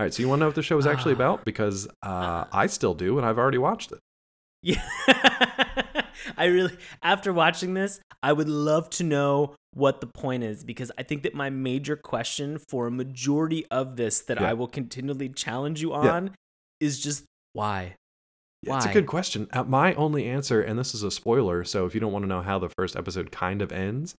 All 0.00 0.04
right, 0.06 0.14
so 0.14 0.22
you 0.22 0.30
want 0.30 0.38
to 0.38 0.44
know 0.44 0.46
what 0.46 0.54
the 0.54 0.62
show 0.62 0.78
is 0.78 0.86
actually 0.86 1.12
Ah. 1.12 1.16
about? 1.16 1.44
Because 1.44 1.86
uh, 2.02 2.46
I 2.50 2.68
still 2.68 2.94
do, 2.94 3.18
and 3.18 3.26
I've 3.26 3.36
already 3.36 3.58
watched 3.58 3.92
it. 3.92 3.98
Yeah. 4.62 4.82
I 6.38 6.46
really, 6.46 6.74
after 7.02 7.34
watching 7.34 7.74
this, 7.74 8.00
I 8.22 8.32
would 8.32 8.48
love 8.48 8.88
to 8.90 9.04
know 9.04 9.56
what 9.74 10.00
the 10.00 10.06
point 10.06 10.42
is 10.42 10.64
because 10.64 10.90
I 10.96 11.02
think 11.02 11.24
that 11.24 11.34
my 11.34 11.50
major 11.50 11.96
question 11.96 12.58
for 12.70 12.86
a 12.86 12.90
majority 12.90 13.66
of 13.70 13.96
this 13.96 14.20
that 14.22 14.40
Yeah. 14.40 14.48
I 14.48 14.54
will 14.54 14.68
continually 14.68 15.28
challenge 15.28 15.82
you 15.82 15.90
Yeah. 15.90 16.12
on 16.12 16.30
is 16.80 16.98
just 16.98 17.24
why? 17.52 17.96
Yeah, 18.62 18.76
It's 18.76 18.86
a 18.86 18.92
good 18.94 19.06
question. 19.06 19.48
Uh, 19.52 19.64
my 19.64 19.92
only 19.96 20.24
answer, 20.24 20.62
and 20.62 20.78
this 20.78 20.94
is 20.94 21.02
a 21.02 21.10
spoiler, 21.10 21.62
so 21.62 21.84
if 21.84 21.92
you 21.92 22.00
don't 22.00 22.12
want 22.12 22.22
to 22.22 22.26
know 22.28 22.40
how 22.40 22.58
the 22.58 22.70
first 22.70 22.96
episode 22.96 23.30
kind 23.30 23.60
of 23.60 23.70
ends, 23.70 24.14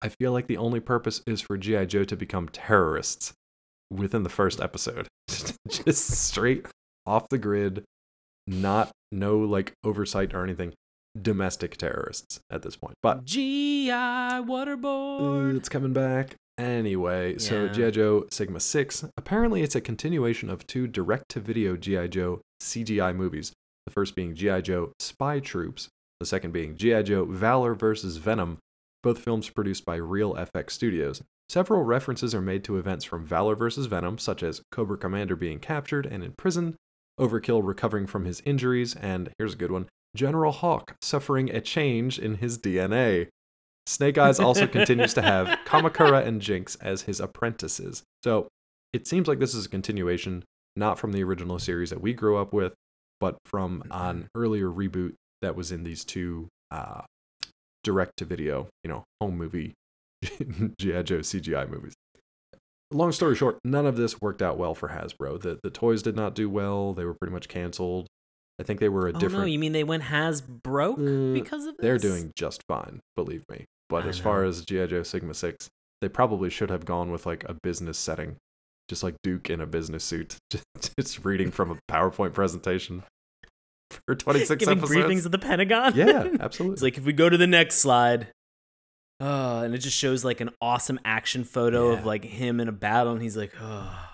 I 0.00 0.08
feel 0.08 0.32
like 0.32 0.46
the 0.46 0.56
only 0.56 0.80
purpose 0.80 1.22
is 1.26 1.42
for 1.42 1.58
G.I. 1.58 1.84
Joe 1.84 2.04
to 2.04 2.16
become 2.16 2.48
terrorists 2.48 3.34
within 3.90 4.22
the 4.22 4.30
first 4.30 4.62
episode. 4.62 5.08
Just 5.84 6.08
straight 6.10 6.66
off 7.06 7.28
the 7.28 7.38
grid, 7.38 7.84
not 8.46 8.90
no 9.12 9.38
like 9.38 9.72
oversight 9.84 10.34
or 10.34 10.42
anything. 10.44 10.72
Domestic 11.20 11.76
terrorists 11.78 12.40
at 12.50 12.62
this 12.62 12.76
point. 12.76 12.94
But 13.02 13.24
GI 13.24 13.90
waterboard. 13.90 15.56
it's 15.56 15.68
coming 15.68 15.92
back. 15.92 16.34
Anyway, 16.58 17.38
so 17.38 17.64
Yeah. 17.64 17.72
G.I. 17.72 17.90
Joe 17.90 18.26
Sigma 18.30 18.60
6, 18.60 19.04
apparently 19.16 19.62
it's 19.62 19.74
a 19.74 19.80
continuation 19.80 20.48
of 20.48 20.66
two 20.66 20.86
direct 20.86 21.28
to 21.30 21.40
video 21.40 21.76
G.I. 21.76 22.06
Joe 22.08 22.40
CGI 22.62 23.14
movies. 23.14 23.52
The 23.86 23.92
first 23.92 24.14
being 24.14 24.34
G.I. 24.34 24.62
Joe 24.62 24.92
Spy 24.98 25.38
Troops, 25.40 25.88
the 26.18 26.26
second 26.26 26.52
being 26.52 26.76
G.I. 26.76 27.02
Joe 27.02 27.24
Valor 27.26 27.74
vs. 27.74 28.16
Venom, 28.16 28.58
both 29.06 29.20
films 29.20 29.48
produced 29.48 29.84
by 29.84 29.94
Reel 29.94 30.34
FX 30.34 30.72
Studios. 30.72 31.22
Several 31.48 31.84
references 31.84 32.34
are 32.34 32.40
made 32.40 32.64
to 32.64 32.76
events 32.76 33.04
from 33.04 33.24
Valor 33.24 33.54
vs. 33.54 33.86
Venom, 33.86 34.18
such 34.18 34.42
as 34.42 34.62
Cobra 34.72 34.98
Commander 34.98 35.36
being 35.36 35.60
captured 35.60 36.06
and 36.06 36.24
imprisoned, 36.24 36.74
Overkill 37.20 37.64
recovering 37.64 38.08
from 38.08 38.24
his 38.24 38.42
injuries, 38.44 38.96
and 38.96 39.30
here's 39.38 39.54
a 39.54 39.56
good 39.56 39.70
one 39.70 39.88
General 40.16 40.50
Hawk 40.50 40.96
suffering 41.00 41.50
a 41.50 41.60
change 41.60 42.18
in 42.18 42.38
his 42.38 42.58
DNA. 42.58 43.28
Snake 43.86 44.18
Eyes 44.18 44.40
also 44.40 44.66
continues 44.76 45.14
to 45.14 45.22
have 45.22 45.56
Kamakura 45.64 46.26
and 46.26 46.42
Jinx 46.42 46.74
as 46.80 47.02
his 47.02 47.20
apprentices. 47.20 48.02
So 48.24 48.48
it 48.92 49.06
seems 49.06 49.28
like 49.28 49.38
this 49.38 49.54
is 49.54 49.66
a 49.66 49.68
continuation, 49.68 50.42
not 50.74 50.98
from 50.98 51.12
the 51.12 51.22
original 51.22 51.60
series 51.60 51.90
that 51.90 52.00
we 52.00 52.12
grew 52.12 52.38
up 52.38 52.52
with, 52.52 52.74
but 53.20 53.36
from 53.44 53.84
an 53.92 54.26
earlier 54.34 54.68
reboot 54.68 55.12
that 55.42 55.54
was 55.54 55.70
in 55.70 55.84
these 55.84 56.04
two 56.04 56.48
uh, 56.72 57.02
direct 57.86 58.16
to 58.18 58.24
video, 58.26 58.68
you 58.84 58.90
know, 58.90 59.04
home 59.20 59.38
movie 59.38 59.72
G.I. 60.80 61.02
Joe 61.02 61.18
CGI 61.20 61.70
movies. 61.70 61.94
Long 62.90 63.12
story 63.12 63.34
short, 63.36 63.58
none 63.64 63.86
of 63.86 63.96
this 63.96 64.20
worked 64.20 64.42
out 64.42 64.58
well 64.58 64.74
for 64.74 64.88
Hasbro. 64.90 65.40
The 65.40 65.58
the 65.62 65.70
toys 65.70 66.02
did 66.02 66.14
not 66.16 66.34
do 66.34 66.50
well. 66.50 66.92
They 66.92 67.04
were 67.04 67.14
pretty 67.14 67.32
much 67.32 67.48
canceled. 67.48 68.06
I 68.60 68.62
think 68.64 68.80
they 68.80 68.88
were 68.88 69.08
a 69.08 69.10
Oh 69.10 69.18
different 69.18 69.40
no, 69.42 69.44
you 69.46 69.58
mean 69.58 69.72
they 69.72 69.84
went 69.84 70.02
has 70.04 70.40
broke 70.40 70.98
Uh, 70.98 71.32
because 71.32 71.66
of 71.66 71.76
this? 71.76 71.82
they're 71.82 71.98
doing 71.98 72.32
just 72.36 72.62
fine, 72.68 73.00
believe 73.14 73.44
me. 73.50 73.64
But 73.88 74.04
I 74.04 74.08
as 74.08 74.18
far 74.18 74.44
as 74.44 74.64
G.I. 74.64 74.86
Joe 74.86 75.02
Sigma 75.02 75.34
6, 75.34 75.68
they 76.00 76.08
probably 76.08 76.50
should 76.50 76.70
have 76.70 76.84
gone 76.84 77.10
with 77.12 77.24
like 77.26 77.44
a 77.48 77.54
business 77.62 77.98
setting, 77.98 78.36
just 78.88 79.02
like 79.02 79.14
Duke 79.22 79.50
in 79.50 79.60
a 79.60 79.66
business 79.66 80.02
suit, 80.04 80.36
just 80.98 81.24
reading 81.24 81.50
from 81.50 81.70
a 81.70 81.78
PowerPoint 81.90 82.32
presentation 82.32 83.02
for 84.06 84.14
26 84.14 84.58
giving 84.64 84.78
episodes. 84.78 84.94
briefings 85.00 85.26
at 85.26 85.32
the 85.32 85.38
Pentagon. 85.38 85.94
Yeah, 85.94 86.28
absolutely. 86.40 86.74
it's 86.74 86.82
like 86.82 86.98
if 86.98 87.04
we 87.04 87.12
go 87.12 87.28
to 87.28 87.36
the 87.36 87.46
next 87.46 87.76
slide, 87.76 88.28
uh, 89.20 89.62
and 89.64 89.74
it 89.74 89.78
just 89.78 89.96
shows 89.96 90.24
like 90.24 90.40
an 90.40 90.50
awesome 90.60 90.98
action 91.04 91.44
photo 91.44 91.92
Yeah. 91.92 91.98
of 91.98 92.06
like 92.06 92.24
him 92.24 92.60
in 92.60 92.68
a 92.68 92.72
battle, 92.72 93.12
and 93.12 93.22
he's 93.22 93.36
like, 93.36 93.52
oh, 93.60 94.08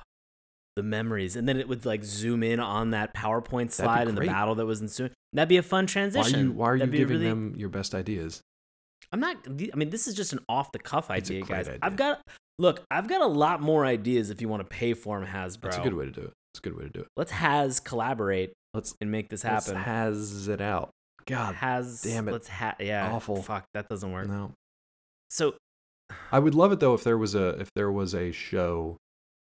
the 0.76 0.82
memories, 0.82 1.36
and 1.36 1.46
then 1.48 1.58
it 1.58 1.68
would 1.68 1.84
like 1.84 2.04
zoom 2.04 2.42
in 2.42 2.60
on 2.60 2.90
that 2.90 3.14
PowerPoint 3.14 3.72
slide 3.72 4.08
and 4.08 4.16
the 4.16 4.24
battle 4.26 4.54
that 4.54 4.66
was 4.66 4.80
ensuing. 4.80 5.10
That'd 5.34 5.48
be 5.48 5.56
a 5.56 5.62
fun 5.62 5.84
why 5.84 5.84
are 5.84 5.88
transition. 5.88 6.40
you, 6.46 6.52
why 6.52 6.68
are 6.70 6.76
you 6.76 6.86
giving 6.86 7.08
really- 7.18 7.28
them 7.28 7.54
your 7.56 7.68
best 7.68 7.94
ideas? 7.94 8.40
I'm 9.10 9.20
not. 9.20 9.36
I 9.46 9.76
mean, 9.76 9.90
this 9.90 10.08
is 10.08 10.14
just 10.14 10.32
an 10.32 10.38
off 10.48 10.72
the 10.72 10.78
cuff 10.78 11.10
idea, 11.10 11.42
guys. 11.42 11.68
idea. 11.68 11.78
I've 11.82 11.96
got 11.96 12.22
look. 12.58 12.82
I've 12.90 13.08
got 13.08 13.20
a 13.20 13.26
lot 13.26 13.60
more 13.60 13.84
ideas 13.84 14.30
if 14.30 14.40
you 14.40 14.48
want 14.48 14.60
to 14.60 14.64
pay 14.74 14.94
for 14.94 15.18
them, 15.20 15.28
Hasbro. 15.28 15.60
That's 15.62 15.76
a 15.76 15.80
good 15.82 15.92
way 15.92 16.06
to 16.06 16.10
do 16.10 16.22
it. 16.22 16.32
It's 16.54 16.60
a 16.60 16.62
good 16.62 16.76
way 16.76 16.84
to 16.84 16.88
do 16.88 17.00
it. 17.00 17.08
Let's 17.16 17.32
has 17.32 17.78
collaborate 17.80 18.54
Let's, 18.74 18.94
and 19.00 19.10
make 19.10 19.28
this 19.28 19.44
let's 19.44 19.66
happen. 19.66 19.82
has 19.82 20.48
it 20.48 20.60
out. 20.60 20.90
God, 21.26 21.54
has 21.56 22.02
damn 22.02 22.26
it. 22.28 22.32
Let's 22.32 22.48
ha- 22.48 22.74
yeah. 22.80 23.12
Awful. 23.12 23.42
Fuck, 23.42 23.64
that 23.74 23.88
doesn't 23.88 24.10
work. 24.10 24.28
no. 24.28 24.52
So 25.30 25.54
I 26.30 26.38
would 26.38 26.54
love 26.54 26.72
it 26.72 26.80
though 26.80 26.94
if 26.94 27.04
there 27.04 27.16
was 27.16 27.34
a 27.34 27.50
if 27.60 27.70
there 27.74 27.90
was 27.92 28.14
a 28.14 28.32
show 28.32 28.96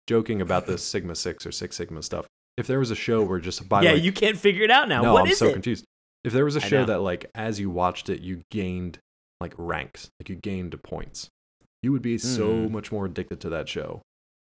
joking 0.07 0.41
about 0.41 0.65
this 0.67 0.83
Sigma 0.91 1.15
Six 1.15 1.45
or 1.45 1.51
Six 1.51 1.75
Sigma 1.75 2.01
stuff. 2.03 2.25
If 2.57 2.67
there 2.67 2.79
was 2.79 2.91
a 2.91 2.95
show 2.95 3.23
where 3.23 3.39
just 3.39 3.67
by 3.69 3.83
yeah, 3.83 3.91
like, 3.93 4.03
you 4.03 4.11
can't 4.11 4.37
figure 4.37 4.63
it 4.63 4.71
out 4.71 4.89
now. 4.89 5.01
no, 5.01 5.13
What 5.13 5.21
I'm 5.25 5.27
is 5.31 5.37
so 5.37 5.47
it? 5.47 5.53
confused. 5.53 5.85
If 6.25 6.33
there 6.33 6.43
was 6.43 6.57
a 6.57 6.63
I 6.63 6.67
show 6.67 6.79
know. 6.81 6.85
that 6.87 6.99
like 7.01 7.25
as 7.35 7.59
you 7.59 7.69
watched 7.69 8.09
it, 8.09 8.21
you 8.21 8.41
gained 8.51 8.99
like 9.39 9.53
ranks, 9.57 10.09
like 10.19 10.27
you 10.27 10.35
gained 10.35 10.81
points, 10.83 11.29
you 11.83 11.91
would 11.93 12.01
be 12.01 12.17
so 12.17 12.49
Mm. 12.49 12.71
much 12.71 12.91
more 12.91 13.05
addicted 13.05 13.39
to 13.41 13.49
that 13.49 13.69
show 13.69 14.01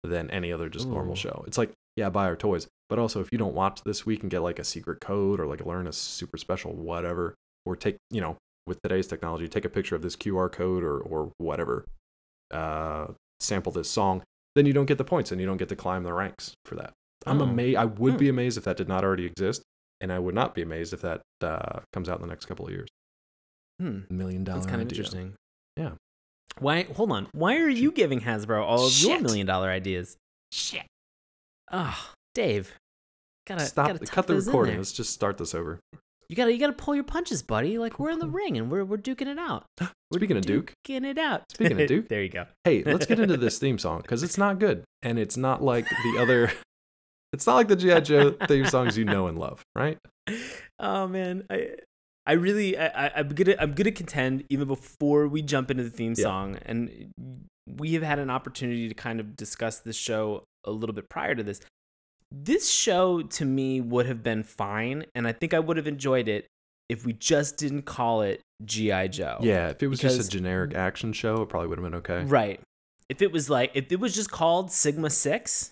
than 0.04 0.30
any 0.32 0.52
other 0.52 0.68
just 0.68 0.88
normal 0.88 1.14
Ooh. 1.14 1.16
show. 1.18 1.44
It's 1.48 1.58
like 1.58 1.72
yeah, 1.96 2.10
buy 2.10 2.26
our 2.26 2.36
toys, 2.36 2.68
but 2.92 3.00
also 3.00 3.22
if 3.22 3.32
you 3.32 3.38
don't 3.38 3.56
watch 3.56 3.82
this 3.86 4.06
week 4.06 4.22
and 4.22 4.30
get 4.30 4.42
like 4.42 4.60
a 4.60 4.64
secret 4.66 5.00
code 5.00 5.40
or 5.40 5.46
like 5.48 5.66
learn 5.66 5.88
a 5.88 5.94
super 5.94 6.38
special 6.38 6.74
whatever, 6.76 7.34
or 7.66 7.76
take 7.78 7.96
you 8.10 8.20
know 8.22 8.36
with 8.68 8.82
today's 8.84 9.08
technology, 9.08 9.48
take 9.48 9.64
a 9.66 9.70
picture 9.70 9.96
of 9.96 10.02
this 10.02 10.16
QR 10.18 10.52
code 10.52 10.84
or 10.84 11.00
or 11.00 11.32
whatever, 11.38 11.86
uh, 12.52 13.08
sample 13.40 13.72
this 13.72 13.90
song, 13.90 14.22
then 14.56 14.66
you 14.66 14.74
don't 14.74 14.86
get 14.88 14.98
the 14.98 15.04
points 15.06 15.32
and 15.32 15.40
you 15.40 15.48
don't 15.48 15.58
get 15.58 15.70
to 15.70 15.76
climb 15.76 16.04
the 16.04 16.14
ranks 16.14 16.54
for 16.66 16.76
that. 16.76 16.92
I'm 17.26 17.40
Oh. 17.42 17.46
amazed. 17.46 17.78
I 17.78 17.86
would 17.86 18.14
Hmm. 18.14 18.20
be 18.20 18.30
amazed 18.30 18.58
if 18.58 18.66
that 18.66 18.76
did 18.78 18.88
not 18.90 19.04
already 19.06 19.26
exist, 19.26 19.62
and 20.02 20.12
I 20.12 20.20
would 20.20 20.36
not 20.36 20.54
be 20.54 20.62
amazed 20.62 20.92
if 20.94 21.02
that 21.02 21.22
uh, 21.42 21.80
comes 21.94 22.10
out 22.10 22.18
in 22.18 22.22
the 22.22 22.28
next 22.28 22.46
couple 22.46 22.66
of 22.68 22.72
years. 22.72 22.90
Hmm, 23.80 24.02
Million 24.10 24.44
dollar 24.44 24.60
that's 24.60 24.70
kind 24.70 24.82
of 24.82 24.88
interesting. 24.90 25.34
Yeah. 25.78 25.94
Why? 26.60 26.84
Hold 26.84 27.12
on. 27.12 27.30
Why 27.32 27.58
are 27.58 27.70
you 27.70 27.92
giving 27.92 28.22
Hasbro 28.22 28.62
all 28.62 28.86
of 28.86 28.94
your 29.02 29.20
million 29.22 29.48
dollar 29.48 29.70
ideas? 29.70 30.18
Shit. 30.52 30.86
Oh, 31.72 32.12
Dave. 32.36 32.74
Gotta 33.52 33.66
Stop. 33.66 33.88
Gotta 33.88 34.06
cut 34.06 34.28
the 34.28 34.36
recording. 34.36 34.78
Let's 34.78 34.92
just 34.92 35.14
start 35.14 35.38
this 35.38 35.54
over. 35.56 35.80
You 36.30 36.36
gotta. 36.36 36.54
You 36.54 36.60
gotta 36.60 36.74
pull 36.74 36.96
your 36.96 37.04
punches, 37.04 37.42
buddy. 37.44 37.78
Like 37.78 38.00
we're 38.00 38.10
in 38.12 38.20
the 38.20 38.30
ring 38.30 38.58
and 38.58 38.72
we're 38.72 38.86
we're 38.86 38.98
duking 38.98 39.28
it 39.28 39.38
out. 39.38 39.66
We're 40.12 40.20
Speaking 40.20 40.36
of 40.38 40.46
Duke, 40.46 40.74
duking 40.86 41.06
it 41.06 41.18
out. 41.18 41.44
Speaking 41.52 41.80
of 41.82 41.88
Duke. 41.88 42.08
there 42.10 42.22
you 42.22 42.30
go. 42.30 42.46
hey, 42.66 42.84
let's 42.84 43.06
get 43.06 43.20
into 43.20 43.38
this 43.38 43.58
theme 43.64 43.78
song 43.78 44.02
because 44.02 44.24
it's 44.24 44.38
not 44.38 44.60
good, 44.60 44.84
and 45.02 45.18
it's 45.18 45.38
not 45.38 45.64
like 45.64 45.86
the 45.90 46.20
other. 46.20 46.52
It's 47.34 47.48
not 47.48 47.56
like 47.56 47.70
the 47.70 47.78
GI 47.78 48.02
Joe 48.02 48.32
theme 48.46 48.66
songs 48.66 48.98
you 48.98 49.06
know 49.06 49.28
and 49.28 49.40
love, 49.40 49.62
right? 49.74 49.98
oh 50.80 51.08
man, 51.08 51.46
I 51.50 51.76
I 52.26 52.34
really 52.34 52.78
I, 52.78 52.88
I 53.08 53.12
I'm 53.16 53.30
gonna 53.30 53.56
I'm 53.58 53.72
gonna 53.72 53.94
contend 53.94 54.44
even 54.50 54.68
before 54.68 55.30
we 55.30 55.42
jump 55.42 55.72
into 55.72 55.84
the 55.84 55.90
theme 55.90 56.14
Yeah. 56.18 56.24
song, 56.24 56.58
and 56.66 57.14
we 57.78 57.94
have 57.94 58.04
had 58.04 58.20
an 58.20 58.30
opportunity 58.30 58.90
to 58.90 58.94
kind 58.94 59.22
of 59.22 59.38
discuss 59.38 59.80
this 59.80 59.96
show 59.96 60.44
a 60.66 60.72
little 60.72 60.94
bit 60.94 61.08
prior 61.10 61.34
to 61.34 61.42
this. 61.42 61.62
This 62.32 62.70
show 62.72 63.22
to 63.24 63.46
me 63.46 63.82
would 63.82 64.06
have 64.06 64.24
been 64.24 64.44
fine, 64.44 65.06
and 65.14 65.28
I 65.28 65.34
think 65.34 65.54
I 65.54 65.60
would 65.60 65.78
have 65.78 65.88
enjoyed 65.88 66.28
it 66.30 66.48
if 66.88 67.06
we 67.06 67.14
just 67.14 67.58
didn't 67.58 67.84
call 67.84 68.22
it 68.22 68.42
GI 68.64 69.10
Joe. 69.10 69.38
Yeah, 69.42 69.70
if 69.70 69.84
it 69.84 69.88
was 69.88 70.00
just 70.00 70.28
a 70.28 70.30
generic 70.30 70.74
action 70.74 71.12
show, 71.14 71.42
it 71.42 71.50
probably 71.50 71.68
would 71.68 71.78
have 71.78 71.84
been 71.84 71.96
okay. 71.96 72.24
Right. 72.24 72.60
If 73.10 73.22
it 73.22 73.32
was 73.34 73.50
like 73.50 73.72
if 73.74 73.92
it 73.92 74.00
was 74.00 74.16
just 74.16 74.32
called 74.32 74.72
Sigma 74.72 75.10
Six, 75.10 75.72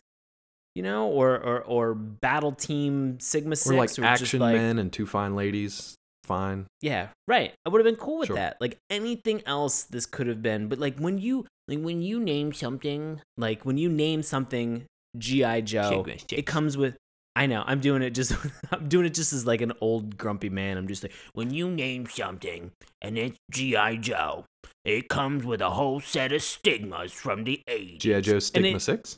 you 0.76 0.84
know, 0.84 1.08
or 1.08 1.38
or 1.38 1.62
or 1.62 1.94
Battle 1.94 2.52
Team 2.52 3.20
Sigma 3.22 3.56
Six, 3.56 3.72
Or 3.72 3.76
like 3.78 3.90
just 3.90 4.00
action 4.00 4.40
like- 4.42 4.56
men 4.56 4.80
and 4.80 4.92
two 4.92 5.06
fine 5.06 5.36
ladies, 5.38 5.96
fine. 6.26 6.68
Yeah, 6.82 7.08
right. 7.28 7.54
I 7.66 7.70
would 7.70 7.80
have 7.80 7.86
been 7.86 7.96
cool 8.04 8.20
with 8.20 8.28
Sure. 8.28 8.36
that. 8.36 8.58
Like 8.60 8.78
anything 8.90 9.42
else, 9.46 9.84
this 9.84 10.06
could 10.06 10.28
have 10.28 10.42
been. 10.42 10.68
But 10.68 10.80
like 10.80 11.00
when 11.00 11.18
you 11.18 11.46
like 11.70 11.80
when 11.80 12.02
you 12.02 12.20
name 12.20 12.52
something, 12.52 13.22
like 13.38 13.66
when 13.66 13.78
you 13.78 13.88
name 13.90 14.22
something 14.24 14.86
GI 15.18 15.64
Joe, 15.64 16.06
it 16.32 16.46
comes 16.46 16.78
with. 16.78 16.96
I 17.36 17.46
know. 17.46 17.64
I'm 17.66 17.80
doing 17.80 18.02
it 18.02 18.12
just. 18.12 18.34
I'm 18.72 18.88
doing 18.90 19.06
it 19.06 19.14
just 19.14 19.34
as 19.34 19.46
like 19.46 19.62
an 19.62 19.74
old 19.82 20.18
grumpy 20.18 20.50
man. 20.50 20.78
I'm 20.78 20.88
just 20.88 21.04
like 21.04 21.14
when 21.34 21.54
you 21.54 21.70
name 21.70 22.06
something 22.08 22.72
and 23.02 23.18
it's 23.18 23.38
GI 23.52 23.98
Joe, 24.02 24.46
it 24.86 25.10
comes 25.10 25.46
with 25.46 25.62
a 25.62 25.70
whole 25.70 26.00
set 26.00 26.32
of 26.32 26.42
stigmas 26.42 27.12
from 27.12 27.44
the 27.44 27.62
'80s. 27.68 28.00
GI 28.00 28.22
Joe 28.22 28.40
Stigma 28.40 28.78
it- 28.78 28.82
Six. 28.82 29.18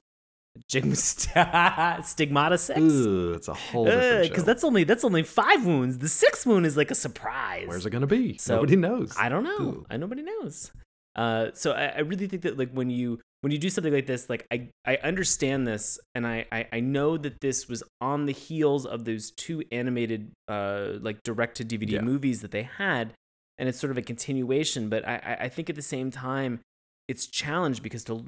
Stigma- 0.68 0.96
Stigmata 2.04 2.58
Six. 2.58 2.80
Ugh, 2.80 3.36
it's 3.36 3.48
a 3.48 3.54
whole 3.54 3.86
different 3.86 4.26
show. 4.26 4.30
Because 4.30 4.44
that's 4.44 4.64
only 4.64 4.84
that's 4.84 5.04
only 5.04 5.24
five 5.24 5.66
wounds. 5.66 5.98
The 5.98 6.10
sixth 6.10 6.46
wound 6.46 6.66
is 6.66 6.76
like 6.76 6.92
a 6.92 6.96
surprise. 6.96 7.68
Where's 7.68 7.86
it 7.86 7.90
gonna 7.90 8.08
be? 8.08 8.38
So, 8.38 8.56
Nobody 8.56 8.76
knows. 8.76 9.14
I 9.18 9.30
don't 9.30 9.44
know. 9.44 9.60
Ooh. 9.62 9.86
I 9.90 9.98
nobody 9.98 10.24
knows. 10.24 10.72
Uh, 11.16 11.48
so 11.54 11.72
I, 11.72 11.86
I 11.88 12.00
really 12.00 12.28
think 12.28 12.44
that 12.44 12.58
like 12.58 12.72
when 12.72 12.90
you 12.90 13.20
when 13.42 13.52
you 13.52 13.58
do 13.58 13.70
something 13.70 13.94
like 13.94 14.06
this, 14.08 14.30
like 14.30 14.46
I 14.52 14.70
I 14.86 14.98
understand 14.98 15.68
this, 15.68 16.00
and 16.16 16.26
I 16.28 16.46
I, 16.52 16.68
I 16.74 16.80
know 16.80 17.18
that 17.18 17.40
this 17.42 17.68
was 17.68 17.84
on 18.00 18.26
the 18.26 18.34
heels 18.34 18.86
of 18.86 19.06
those 19.06 19.32
two 19.32 19.64
animated 19.72 20.32
uh 20.48 20.94
like 21.02 21.22
direct 21.24 21.58
to 21.58 21.66
DVD 21.66 21.92
Yeah. 21.94 22.02
movies 22.02 22.42
that 22.42 22.52
they 22.52 22.64
had, 22.64 23.14
and 23.58 23.68
it's 23.68 23.80
sort 23.80 23.92
of 23.92 23.98
a 23.98 24.02
continuation. 24.02 24.90
But 24.90 25.08
I 25.08 25.16
I- 25.16 25.38
I 25.46 25.50
think 25.50 25.70
at 25.70 25.76
the 25.76 25.82
same 25.82 26.12
time, 26.12 26.60
it's 27.08 27.26
challenged 27.28 27.82
because 27.84 28.04
to 28.06 28.26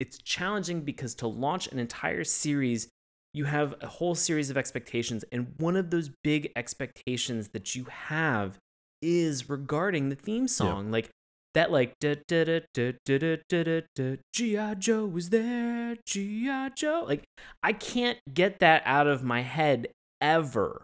it's 0.00 0.18
challenging 0.18 0.82
because 0.82 1.14
to 1.16 1.26
launch 1.26 1.68
an 1.72 1.78
entire 1.78 2.24
series 2.24 2.88
you 3.32 3.44
have 3.46 3.74
a 3.80 3.86
whole 3.88 4.14
series 4.14 4.48
of 4.50 4.56
expectations 4.56 5.24
and 5.32 5.54
one 5.58 5.74
of 5.76 5.90
those 5.90 6.08
big 6.22 6.52
expectations 6.54 7.48
that 7.48 7.74
you 7.74 7.84
have 7.84 8.58
is 9.02 9.48
regarding 9.48 10.08
the 10.08 10.14
theme 10.16 10.46
song 10.46 10.90
like 10.90 11.08
that 11.54 11.70
like 11.70 11.98
da 12.00 12.16
da 12.26 12.44
da 12.44 12.60
da 12.74 12.92
da 13.04 13.18
da 13.18 13.36
da 13.64 13.80
da 13.94 14.16
GI 14.32 14.74
Joe 14.78 15.06
was 15.06 15.30
there 15.30 15.96
GI 16.06 16.70
Joe 16.76 17.04
like 17.08 17.24
I 17.62 17.72
can't 17.72 18.18
get 18.32 18.58
that 18.58 18.82
out 18.84 19.06
of 19.06 19.22
my 19.22 19.42
head 19.42 19.88
ever. 20.20 20.82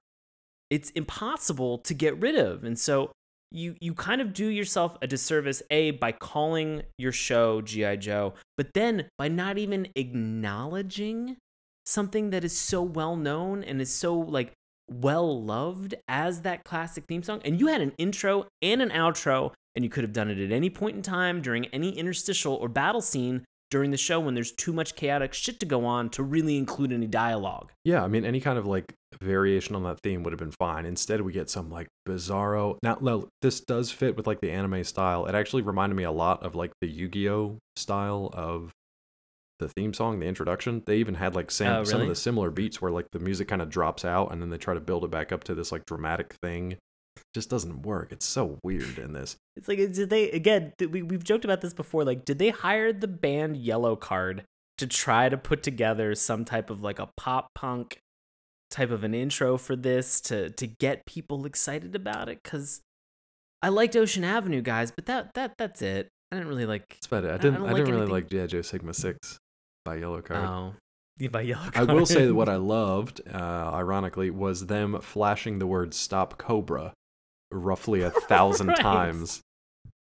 It's 0.71 0.91
impossible 0.91 1.79
to 1.79 1.95
get 1.95 2.21
rid 2.21 2.37
of 2.37 2.65
and 2.65 2.79
so 2.79 3.11
you 3.51 3.75
you 3.81 3.95
kind 3.95 4.21
of 4.21 4.33
do 4.33 4.47
yourself 4.47 4.97
a 5.03 5.09
disservice 5.09 5.63
a 5.71 5.91
by 5.93 6.13
calling 6.13 6.83
your 6.99 7.13
show 7.13 7.61
GI 7.61 7.97
Joe 7.97 8.35
but 8.57 8.75
then 8.75 9.07
by 9.19 9.27
not 9.27 9.59
even 9.59 9.89
acknowledging 9.97 11.37
something 11.85 12.31
that 12.31 12.45
is 12.45 12.57
so 12.57 12.81
well 12.81 13.17
known 13.17 13.65
and 13.65 13.81
is 13.81 13.93
so 13.93 14.17
like 14.17 14.53
well 14.91 15.43
loved 15.43 15.95
as 16.09 16.43
that 16.43 16.65
classic 16.65 17.05
theme 17.07 17.23
song 17.23 17.41
and 17.45 17.61
you 17.61 17.69
had 17.69 17.81
an 17.81 17.93
intro 17.99 18.47
and 18.61 18.83
an 18.83 18.91
outro 18.91 19.53
and 19.75 19.85
you 19.85 19.91
could 19.91 20.05
have 20.05 20.13
done 20.13 20.29
it 20.29 20.39
at 20.39 20.53
any 20.53 20.69
point 20.69 20.97
in 20.97 21.03
time 21.03 21.41
during 21.41 21.67
any 21.67 21.97
interstitial 21.97 22.55
or 22.55 22.69
battle 22.69 23.01
scene 23.01 23.45
during 23.71 23.93
the 23.93 23.97
show 23.97 24.19
when 24.19 24.35
there's 24.35 24.51
too 24.53 24.73
much 24.73 24.97
chaotic 24.97 25.33
shit 25.33 25.61
to 25.61 25.67
go 25.67 25.85
on 25.85 26.11
to 26.11 26.23
really 26.23 26.57
include 26.59 26.93
any 26.93 27.07
dialogue 27.07 27.71
Yeah, 27.85 28.03
I 28.03 28.09
mean, 28.09 28.25
any 28.25 28.41
kind 28.41 28.59
of 28.59 28.67
like 28.67 28.93
variation 29.21 29.77
on 29.77 29.83
that 29.85 30.01
theme 30.01 30.23
would 30.23 30.33
have 30.33 30.41
been 30.41 30.51
fine. 30.51 30.87
Instead, 30.87 31.21
we 31.21 31.33
get 31.33 31.49
some 31.49 31.71
like 31.71 31.89
bizarro. 32.07 32.79
Now, 32.83 32.99
no, 33.01 33.29
this 33.43 33.61
does 33.61 33.91
fit 33.91 34.17
with 34.17 34.27
like 34.27 34.41
the 34.41 34.51
anime 34.51 34.83
style. 34.85 35.27
It 35.27 35.35
actually 35.35 35.63
reminded 35.63 35.95
me 35.95 36.05
a 36.05 36.11
lot 36.11 36.43
of 36.43 36.55
like 36.55 36.73
the 36.81 36.89
Yu 36.89 37.09
Gi 37.09 37.31
Oh 37.31 37.59
style 37.77 38.31
of 38.33 38.73
the 39.61 39.69
theme 39.69 39.95
song, 39.95 40.19
the 40.19 40.27
introduction. 40.27 40.83
They 40.87 40.97
even 40.97 41.15
had 41.15 41.35
like 41.37 41.51
sam- 41.53 41.77
Oh, 41.77 41.85
some 41.85 42.01
of 42.01 42.09
the 42.09 42.15
similar 42.17 42.51
beats 42.51 42.83
where 42.83 42.91
like 42.91 43.07
the 43.13 43.21
music 43.21 43.47
kind 43.49 43.63
of 43.63 43.71
drops 43.71 44.05
out 44.05 44.33
and 44.33 44.43
then 44.43 44.51
they 44.51 44.59
try 44.59 44.75
to 44.75 44.81
build 44.81 45.05
it 45.05 45.11
back 45.13 45.31
up 45.31 45.45
to 45.45 45.55
this 45.55 45.71
like 45.71 45.87
dramatic 45.87 46.35
thing 46.43 46.77
just 47.35 47.51
doesn't 47.51 47.83
work. 47.83 48.11
It's 48.13 48.27
so 48.27 48.59
weird 48.65 48.99
in 48.99 49.13
this. 49.13 49.37
It's 49.57 49.69
like 49.69 49.79
did 49.79 50.11
they 50.11 50.31
again? 50.31 50.73
We 50.81 51.03
we've 51.03 51.23
joked 51.23 51.45
about 51.45 51.61
this 51.61 51.73
before. 51.75 52.03
Like, 52.05 52.25
did 52.25 52.39
they 52.41 52.49
hire 52.51 52.93
the 52.93 53.07
band 53.09 53.57
Yellowcard 53.57 54.43
to 54.79 54.87
try 54.87 55.29
to 55.29 55.37
put 55.37 55.63
together 55.63 56.15
some 56.15 56.45
type 56.45 56.71
of 56.71 56.83
like 56.83 56.99
a 56.99 57.09
pop 57.17 57.49
punk 57.55 57.99
type 58.71 58.91
of 58.91 59.05
an 59.05 59.15
intro 59.15 59.57
for 59.59 59.77
this 59.77 60.21
to 60.23 60.51
to 60.51 60.67
get 60.67 61.05
people 61.07 61.45
excited 61.47 61.95
about 61.95 62.29
it? 62.29 62.41
Because 62.43 62.81
I 63.63 63.69
liked 63.69 63.95
Ocean 63.97 64.25
Avenue, 64.25 64.63
guys, 64.63 64.91
but 64.91 65.07
that 65.07 65.35
that 65.35 65.53
that's 65.59 65.83
it. 65.83 66.09
I 66.33 66.37
didn't 66.37 66.49
really 66.49 66.67
like. 66.67 66.85
It's 66.97 67.07
better. 67.09 67.31
I 67.31 67.35
I 67.35 67.39
didn't. 67.39 67.55
don't 67.61 67.63
I, 67.69 67.73
like 67.73 67.77
didn't 67.77 67.91
really 68.01 68.13
anything- 68.13 68.41
like 68.41 68.49
GI 68.49 68.57
Joe 68.57 68.63
Sigma 68.63 68.95
Six 68.95 69.39
by 69.85 69.99
Yellowcard. 69.99 70.47
Oh, 70.49 70.75
yeah, 71.19 71.29
by 71.29 71.45
Yellowcard. 71.47 71.89
I 71.89 71.93
will 71.93 72.07
say 72.07 72.27
that 72.27 72.35
what 72.35 72.49
I 72.49 72.57
loved, 72.57 73.21
uh, 73.33 73.37
ironically, 73.75 74.31
was 74.31 74.67
them 74.67 75.01
flashing 75.01 75.59
the 75.59 75.67
word 75.67 75.95
"Stop 75.95 76.39
Cobra" 76.39 76.93
roughly 77.51 78.03
a 78.03 78.11
thousand 78.29 78.69
Right. 78.69 78.79
times 78.79 79.41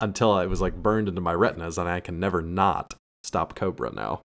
until 0.01 0.39
it 0.39 0.49
was 0.49 0.61
like 0.61 0.75
burned 0.77 1.09
into 1.09 1.21
my 1.21 1.33
retinas, 1.33 1.79
and 1.79 1.89
I 1.89 2.01
can 2.01 2.21
never 2.21 2.43
not 2.43 2.95
stop 3.25 3.55
Cobra 3.55 3.93
now. 3.93 4.21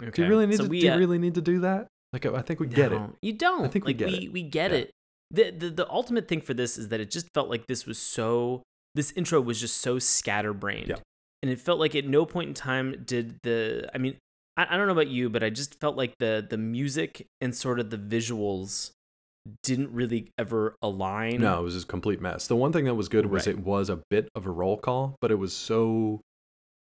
Do 0.00 0.22
you 0.22 0.28
really 0.28 0.46
need 0.46 0.56
So 0.56 0.64
to? 0.64 0.68
we, 0.70 0.80
do 0.80 0.86
you 0.86 0.92
uh, 0.92 0.98
really 0.98 1.18
need 1.18 1.34
to 1.34 1.40
do 1.40 1.60
that? 1.60 1.88
Like, 2.12 2.24
I 2.24 2.40
think 2.40 2.60
we 2.60 2.68
get 2.68 2.92
it. 2.92 3.00
You 3.20 3.32
don't. 3.34 3.64
I 3.64 3.68
think 3.68 3.84
we 3.84 3.92
get 3.94 4.08
we 4.08 4.14
it. 4.26 4.32
we 4.32 4.42
get 4.42 4.70
Yeah. 4.70 4.76
it. 4.78 4.90
The, 5.30 5.50
the 5.50 5.68
the 5.70 5.90
ultimate 5.90 6.26
thing 6.26 6.40
for 6.40 6.54
this 6.54 6.78
is 6.78 6.88
that 6.88 7.00
it 7.00 7.10
just 7.10 7.28
felt 7.34 7.50
like 7.50 7.66
this 7.66 7.84
was 7.84 7.98
so 7.98 8.62
this 8.94 9.12
intro 9.12 9.40
was 9.42 9.60
just 9.60 9.76
so 9.78 9.98
scatterbrained. 9.98 10.88
Yeah. 10.88 10.96
And 11.42 11.50
it 11.50 11.60
felt 11.60 11.78
like 11.78 11.94
at 11.94 12.06
no 12.06 12.24
point 12.24 12.48
in 12.48 12.54
time 12.54 13.02
did 13.04 13.36
the 13.42 13.90
I 13.94 13.98
mean, 13.98 14.16
I, 14.58 14.74
I 14.74 14.76
don't 14.76 14.86
know 14.86 14.92
about 14.92 15.08
you, 15.08 15.30
but 15.30 15.42
I 15.42 15.48
just 15.48 15.80
felt 15.80 15.96
like 15.96 16.18
the 16.18 16.44
the 16.48 16.58
music 16.58 17.26
and 17.40 17.54
sort 17.54 17.80
of 17.80 17.90
the 17.90 17.96
visuals 17.96 18.90
didn't 19.62 19.90
really 19.92 20.30
ever 20.36 20.74
align. 20.82 21.40
No, 21.40 21.60
it 21.60 21.62
was 21.62 21.74
just 21.74 21.86
a 21.86 21.88
complete 21.88 22.20
mess. 22.20 22.46
The 22.48 22.56
one 22.56 22.72
thing 22.72 22.84
that 22.84 22.94
was 22.94 23.08
good 23.08 23.26
was 23.26 23.46
Right. 23.46 23.56
it 23.56 23.64
was 23.64 23.88
a 23.88 24.00
bit 24.10 24.28
of 24.34 24.44
a 24.44 24.50
roll 24.50 24.76
call, 24.76 25.16
but 25.22 25.30
it 25.30 25.36
was 25.36 25.54
so 25.54 26.20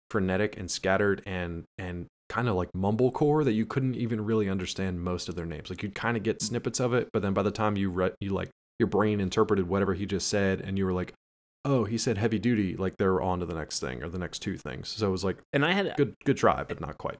frenetic 0.09 0.57
and 0.57 0.71
scattered 0.71 1.21
and 1.25 1.65
and 1.77 2.07
kind 2.29 2.47
of 2.47 2.55
like 2.55 2.71
mumblecore 2.73 3.43
that 3.43 3.53
you 3.53 3.67
couldn't 3.67 3.95
even 3.95 4.25
really 4.25 4.49
understand 4.49 5.03
most 5.03 5.29
of 5.29 5.35
their 5.35 5.45
names. 5.45 5.69
Like 5.69 5.83
you'd 5.83 5.93
kind 5.93 6.17
of 6.17 6.23
get 6.23 6.39
mm. 6.39 6.43
snippets 6.43 6.79
of 6.79 6.93
it, 6.93 7.09
but 7.13 7.21
then 7.21 7.33
by 7.33 7.43
the 7.43 7.51
time 7.51 7.77
you 7.77 7.91
read, 7.91 8.15
you 8.19 8.31
like 8.31 8.49
your 8.79 8.87
brain 8.87 9.19
interpreted 9.19 9.67
whatever 9.67 9.93
he 9.93 10.05
just 10.05 10.27
said, 10.27 10.59
and 10.61 10.77
you 10.77 10.85
were 10.85 10.93
like, 10.93 11.13
"Oh, 11.65 11.83
he 11.83 11.97
said 11.97 12.17
heavy 12.17 12.39
duty." 12.39 12.75
Like 12.75 12.97
they're 12.97 13.21
on 13.21 13.41
to 13.41 13.45
the 13.45 13.53
next 13.53 13.79
thing 13.79 14.01
or 14.01 14.09
the 14.09 14.17
next 14.17 14.39
two 14.39 14.57
things. 14.57 14.89
So 14.89 15.07
it 15.07 15.11
was 15.11 15.23
like 15.23 15.37
And 15.53 15.65
I 15.65 15.73
had 15.73 15.93
good, 15.97 16.15
good 16.23 16.37
try, 16.37 16.63
but 16.63 16.81
not 16.81 16.97
quite. 16.97 17.17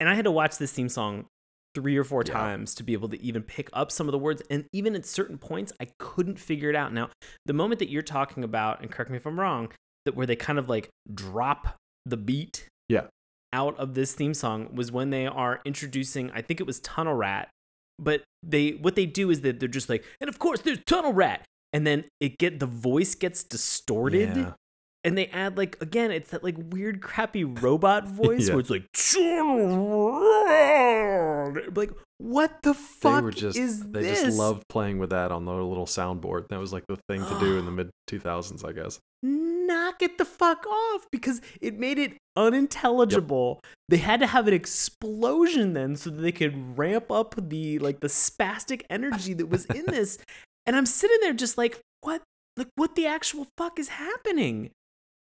And 0.00 0.08
I 0.08 0.14
had 0.14 0.24
to 0.24 0.30
watch 0.30 0.58
this 0.58 0.72
theme 0.72 0.88
song 0.88 1.26
three 1.74 1.96
or 1.96 2.02
four 2.02 2.24
Yeah. 2.26 2.32
times 2.32 2.74
to 2.74 2.82
be 2.82 2.94
able 2.94 3.08
to 3.10 3.22
even 3.22 3.42
pick 3.42 3.70
up 3.72 3.92
some 3.92 4.08
of 4.08 4.12
the 4.12 4.18
words. 4.18 4.42
And 4.50 4.64
even 4.72 4.96
at 4.96 5.06
certain 5.06 5.38
points, 5.38 5.72
I 5.80 5.86
couldn't 6.00 6.40
figure 6.40 6.68
it 6.68 6.74
out. 6.74 6.92
Now, 6.92 7.10
the 7.46 7.52
moment 7.52 7.78
that 7.78 7.88
you're 7.90 8.02
talking 8.02 8.42
about, 8.42 8.80
and 8.80 8.90
correct 8.90 9.10
me 9.10 9.18
if 9.18 9.26
I'm 9.26 9.38
wrong, 9.38 9.70
that 10.04 10.16
where 10.16 10.26
they 10.26 10.34
kind 10.34 10.58
of 10.58 10.68
like 10.68 10.88
drop 11.14 11.76
the 12.04 12.16
beat 12.16 12.66
Yeah. 12.88 13.06
out 13.52 13.78
of 13.78 13.94
this 13.94 14.14
theme 14.14 14.34
song 14.34 14.74
was 14.74 14.90
when 14.90 15.10
they 15.10 15.26
are 15.26 15.60
introducing, 15.64 16.30
I 16.32 16.42
think 16.42 16.58
it 16.58 16.66
was 16.66 16.80
Tunnel 16.80 17.14
Rat. 17.14 17.48
But 17.98 18.24
they 18.42 18.70
what 18.72 18.94
they 18.96 19.06
do 19.06 19.30
is 19.30 19.42
that 19.42 19.60
they're 19.60 19.68
just 19.68 19.88
like, 19.88 20.04
and 20.20 20.28
of 20.28 20.38
course 20.38 20.62
there's 20.62 20.82
Tunnel 20.86 21.12
Rat. 21.12 21.44
And 21.72 21.86
then 21.86 22.06
it 22.18 22.38
get 22.38 22.58
the 22.58 22.66
voice 22.66 23.14
gets 23.14 23.44
distorted 23.44 24.36
Yeah. 24.36 24.54
And 25.04 25.16
they 25.16 25.26
add 25.28 25.56
like 25.56 25.76
again 25.80 26.10
it's 26.10 26.30
that 26.30 26.44
like 26.44 26.56
weird 26.70 27.00
crappy 27.00 27.44
robot 27.44 28.06
voice 28.22 28.48
Yeah. 28.48 28.54
where 28.54 28.60
it's 28.60 28.70
like 28.70 28.84
like 31.76 31.90
what 32.18 32.62
the 32.62 32.72
They 32.74 32.78
fuck 32.78 33.22
were 33.24 33.30
just 33.30 33.56
is 33.58 33.82
they 33.82 34.02
this 34.02 34.22
just 34.22 34.38
loved 34.38 34.64
playing 34.68 34.98
with 34.98 35.10
that 35.10 35.32
on 35.32 35.46
their 35.46 35.62
little 35.62 35.86
soundboard. 35.86 36.48
That 36.48 36.60
was 36.60 36.72
like 36.72 36.84
the 36.86 36.98
thing 37.08 37.24
to 37.24 37.40
do 37.40 37.58
in 37.58 37.64
the 37.64 37.70
mid 37.78 37.90
2000s, 38.10 38.62
I 38.64 38.72
guess. 38.72 38.98
knock 39.22 40.02
it 40.02 40.18
the 40.18 40.24
fuck 40.26 40.66
off 40.66 41.06
because 41.10 41.40
it 41.62 41.78
made 41.78 41.98
it 41.98 42.16
unintelligible 42.36 43.60
they 43.88 43.96
had 43.98 44.20
to 44.20 44.26
have 44.26 44.46
an 44.48 44.54
explosion 44.54 45.72
then 45.74 45.96
so 45.96 46.10
that 46.10 46.20
they 46.22 46.32
could 46.32 46.76
ramp 46.78 47.10
up 47.10 47.34
the 47.36 47.78
like 47.80 48.00
the 48.00 48.08
spastic 48.08 48.82
energy 48.90 49.32
that 49.34 49.46
was 49.48 49.64
in 49.66 49.84
this 49.88 50.18
and 50.66 50.74
i'm 50.76 50.86
sitting 50.86 51.18
there 51.20 51.32
just 51.32 51.58
like 51.58 51.80
what 52.02 52.22
like 52.56 52.68
what 52.76 52.94
the 52.96 53.06
actual 53.06 53.46
fuck 53.58 53.78
is 53.78 53.88
happening 53.88 54.70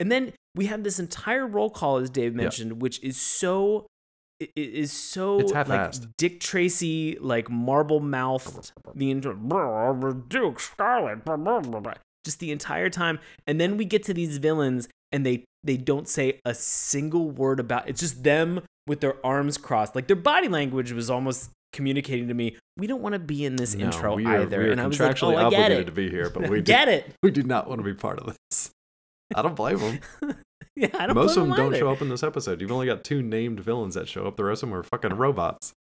and 0.00 0.10
then 0.10 0.32
we 0.54 0.66
have 0.66 0.84
this 0.84 0.98
entire 0.98 1.46
roll 1.46 1.70
call 1.70 1.96
as 1.98 2.10
dave 2.10 2.34
mentioned 2.34 2.80
which 2.80 3.02
is 3.02 3.16
so 3.16 3.86
it 4.40 4.50
is 4.56 4.92
so 4.92 5.36
like. 5.36 5.94
Dick 6.18 6.40
Tracy 6.40 7.16
like 7.20 7.48
marble 7.48 8.00
mouthed 8.00 8.72
the 8.94 9.10
intro 9.10 9.34
Duke 10.28 10.58
Scarlet 10.58 11.24
just 12.24 12.40
the 12.40 12.50
entire 12.50 12.90
time. 12.90 13.18
And 13.46 13.60
then 13.60 13.76
we 13.76 13.84
get 13.84 14.02
to 14.04 14.14
these 14.14 14.38
villains 14.38 14.88
and 15.12 15.24
they 15.24 15.44
they 15.62 15.76
don't 15.76 16.08
say 16.08 16.40
a 16.44 16.54
single 16.54 17.30
word 17.30 17.60
about 17.60 17.88
it's 17.88 18.00
just 18.00 18.24
them 18.24 18.62
with 18.86 19.00
their 19.00 19.24
arms 19.24 19.56
crossed. 19.56 19.94
Like 19.94 20.08
their 20.08 20.16
body 20.16 20.48
language 20.48 20.92
was 20.92 21.10
almost 21.10 21.50
communicating 21.72 22.28
to 22.28 22.34
me 22.34 22.56
we 22.76 22.86
don't 22.86 23.02
want 23.02 23.14
to 23.14 23.18
be 23.18 23.44
in 23.44 23.56
this 23.56 23.74
No, 23.74 23.86
intro 23.86 24.16
are, 24.18 24.42
either. 24.42 24.70
and 24.70 24.80
I 24.80 24.86
was 24.86 24.98
like 25.00 25.20
oh 25.22 25.30
I 25.30 25.34
get 25.34 25.44
obligated 25.44 25.78
it 25.78 25.84
to 25.86 25.92
be 25.92 26.08
here, 26.10 26.30
but 26.30 26.48
we 26.48 26.56
do, 26.60 26.62
get 26.62 26.88
it. 26.88 27.12
we 27.22 27.30
do 27.30 27.42
not 27.42 27.68
want 27.68 27.80
to 27.80 27.84
be 27.84 27.94
part 27.94 28.18
of 28.18 28.34
this. 28.50 28.70
I 29.34 29.42
don't 29.42 29.56
blame 29.56 29.78
them. 29.78 30.00
yeah 30.76 30.88
I 30.94 31.06
don't 31.06 31.14
Most 31.14 31.36
of 31.36 31.44
blame 31.46 31.56
them 31.56 31.70
don't 31.70 31.78
show 31.78 31.90
up 31.90 32.02
in 32.02 32.08
this 32.08 32.22
episode. 32.22 32.60
You've 32.60 32.72
only 32.72 32.86
got 32.86 33.04
two 33.04 33.22
named 33.22 33.60
villains 33.60 33.94
that 33.94 34.08
show 34.08 34.26
up. 34.26 34.36
The 34.36 34.44
rest 34.44 34.62
of 34.62 34.70
them 34.70 34.78
are 34.78 34.82
fucking 34.82 35.14
robots. 35.14 35.72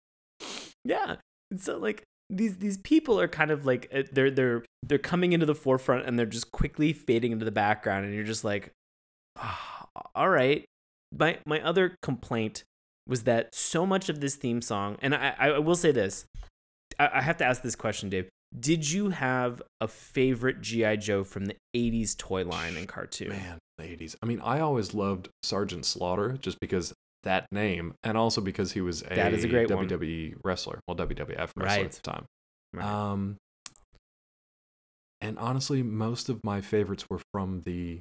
Yeah. 0.85 1.17
So 1.57 1.79
like 1.79 2.05
these 2.31 2.59
these 2.59 2.79
people 2.79 3.21
are 3.21 3.29
kind 3.29 3.51
of 3.51 3.67
like 3.67 3.91
uh, 3.95 4.03
they're 4.13 4.31
they're 4.31 4.65
they're 4.83 4.99
coming 4.99 5.33
into 5.33 5.47
the 5.47 5.55
forefront 5.55 6.07
and 6.07 6.19
they're 6.19 6.27
just 6.27 6.51
quickly 6.51 6.93
fading 6.93 7.33
into 7.33 7.45
the 7.45 7.51
background 7.51 8.07
and 8.07 8.15
you're 8.15 8.25
just 8.25 8.45
like 8.45 8.73
"Ah, 9.39 9.87
all 10.15 10.29
right. 10.29 10.65
My 11.17 11.39
my 11.47 11.61
other 11.61 11.97
complaint 12.03 12.65
was 13.09 13.25
that 13.25 13.55
so 13.55 13.85
much 13.85 14.09
of 14.09 14.21
this 14.21 14.37
theme 14.37 14.63
song 14.63 14.97
and 15.03 15.15
I 15.15 15.35
I 15.39 15.59
will 15.59 15.77
say 15.77 15.93
this. 15.93 16.25
I, 16.99 17.11
I 17.15 17.23
have 17.23 17.37
to 17.39 17.45
ask 17.45 17.63
this 17.63 17.77
question, 17.77 18.09
Dave. 18.09 18.29
Did 18.59 18.91
you 18.91 19.11
have 19.11 19.63
a 19.81 19.89
favorite 19.89 20.61
GI 20.61 20.99
Joe 20.99 21.25
from 21.25 21.47
the 21.47 21.57
80s 21.75 22.17
toy 22.17 22.45
line 22.45 22.77
and 22.77 22.87
cartoon? 22.87 23.31
Man, 23.31 23.59
the 23.79 23.85
80s. 23.85 24.15
I 24.23 24.27
mean, 24.27 24.41
I 24.43 24.61
always 24.61 24.93
loved 24.95 25.29
Sergeant 25.43 25.87
Slaughter 25.87 26.37
just 26.41 26.61
because 26.61 26.93
that 27.23 27.47
name, 27.51 27.95
and 28.03 28.19
also 28.19 28.41
because 28.41 28.73
he 28.73 28.81
was 28.81 29.03
a, 29.03 29.15
That 29.15 29.33
is 29.33 29.45
a 29.45 29.49
great 29.49 29.71
one. 29.71 29.89
WWE 29.89 30.37
wrestler. 30.45 30.81
Well, 30.87 30.97
WWF 30.97 31.39
wrestler 31.57 31.65
Right. 31.65 31.85
at 31.87 31.93
the 31.93 32.01
time. 32.03 32.25
Right. 32.75 32.85
Um, 32.85 33.37
and 35.21 35.39
honestly, 35.39 35.83
most 35.83 36.29
of 36.29 36.41
my 36.45 36.61
favorites 36.61 37.07
were 37.09 37.21
from 37.33 37.63
the 37.65 38.01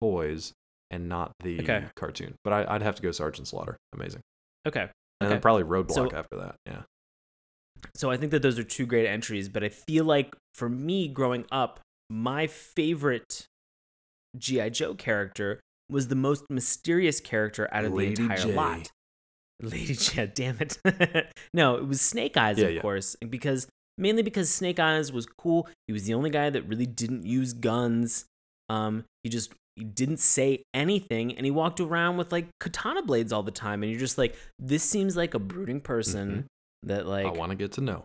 toys 0.00 0.52
and 0.90 1.08
not 1.08 1.32
the 1.42 1.60
Okay. 1.62 1.86
cartoon. 1.96 2.34
But 2.44 2.52
I, 2.52 2.74
I'd 2.74 2.82
have 2.82 2.96
to 2.96 3.02
go 3.02 3.10
Sergeant 3.12 3.48
Slaughter. 3.48 3.76
Amazing. 3.94 4.20
okay. 4.66 4.82
And 5.22 5.26
Okay. 5.26 5.34
then 5.34 5.40
probably 5.42 5.64
Roadblock 5.64 5.94
So- 5.94 6.10
after 6.12 6.36
that. 6.36 6.56
Yeah. 6.66 6.82
So 7.94 8.10
I 8.10 8.16
think 8.16 8.32
that 8.32 8.42
those 8.42 8.58
are 8.58 8.64
two 8.64 8.86
great 8.86 9.06
entries, 9.06 9.48
but 9.48 9.62
I 9.64 9.68
feel 9.68 10.04
like 10.04 10.34
for 10.54 10.68
me 10.68 11.08
growing 11.08 11.44
up, 11.52 11.80
my 12.08 12.46
favorite 12.46 13.46
GI 14.36 14.70
Joe 14.70 14.94
character 14.94 15.60
was 15.90 16.08
the 16.08 16.14
most 16.14 16.44
mysterious 16.50 17.20
character 17.20 17.68
out 17.72 17.84
of 17.84 17.92
Lady 17.92 18.14
the 18.14 18.22
entire 18.22 18.36
J. 18.38 18.54
lot. 18.54 18.90
Lady 19.62 19.94
Jaye, 19.94 20.32
damn 20.34 20.58
it. 20.60 20.78
no, 21.54 21.76
it 21.76 21.86
was 21.86 22.00
Snake 22.00 22.36
Eyes, 22.36 22.58
Yeah, 22.58 22.66
of 22.66 22.74
yeah. 22.74 22.80
course, 22.80 23.16
because 23.28 23.66
mainly 23.98 24.22
because 24.22 24.48
Snake 24.52 24.78
Eyes 24.78 25.12
was 25.12 25.26
cool. 25.26 25.68
He 25.86 25.92
was 25.92 26.04
the 26.04 26.14
only 26.14 26.30
guy 26.30 26.50
that 26.50 26.62
really 26.68 26.86
didn't 26.86 27.26
use 27.26 27.52
guns. 27.52 28.24
Um, 28.68 29.04
he 29.22 29.28
just 29.28 29.52
he 29.76 29.84
didn't 29.84 30.18
say 30.18 30.62
anything, 30.74 31.36
and 31.36 31.44
he 31.44 31.50
walked 31.50 31.80
around 31.80 32.16
with 32.16 32.32
like 32.32 32.46
katana 32.60 33.02
blades 33.02 33.32
all 33.32 33.42
the 33.42 33.50
time. 33.50 33.82
And 33.82 33.90
you're 33.90 34.00
just 34.00 34.16
like, 34.18 34.36
this 34.58 34.82
seems 34.84 35.16
like 35.16 35.34
a 35.34 35.38
brooding 35.38 35.80
person 35.80 36.46
that 36.84 37.06
like 37.06 37.26
I 37.26 37.30
want 37.30 37.50
to 37.50 37.56
get 37.56 37.72
to 37.72 37.80
know. 37.80 38.04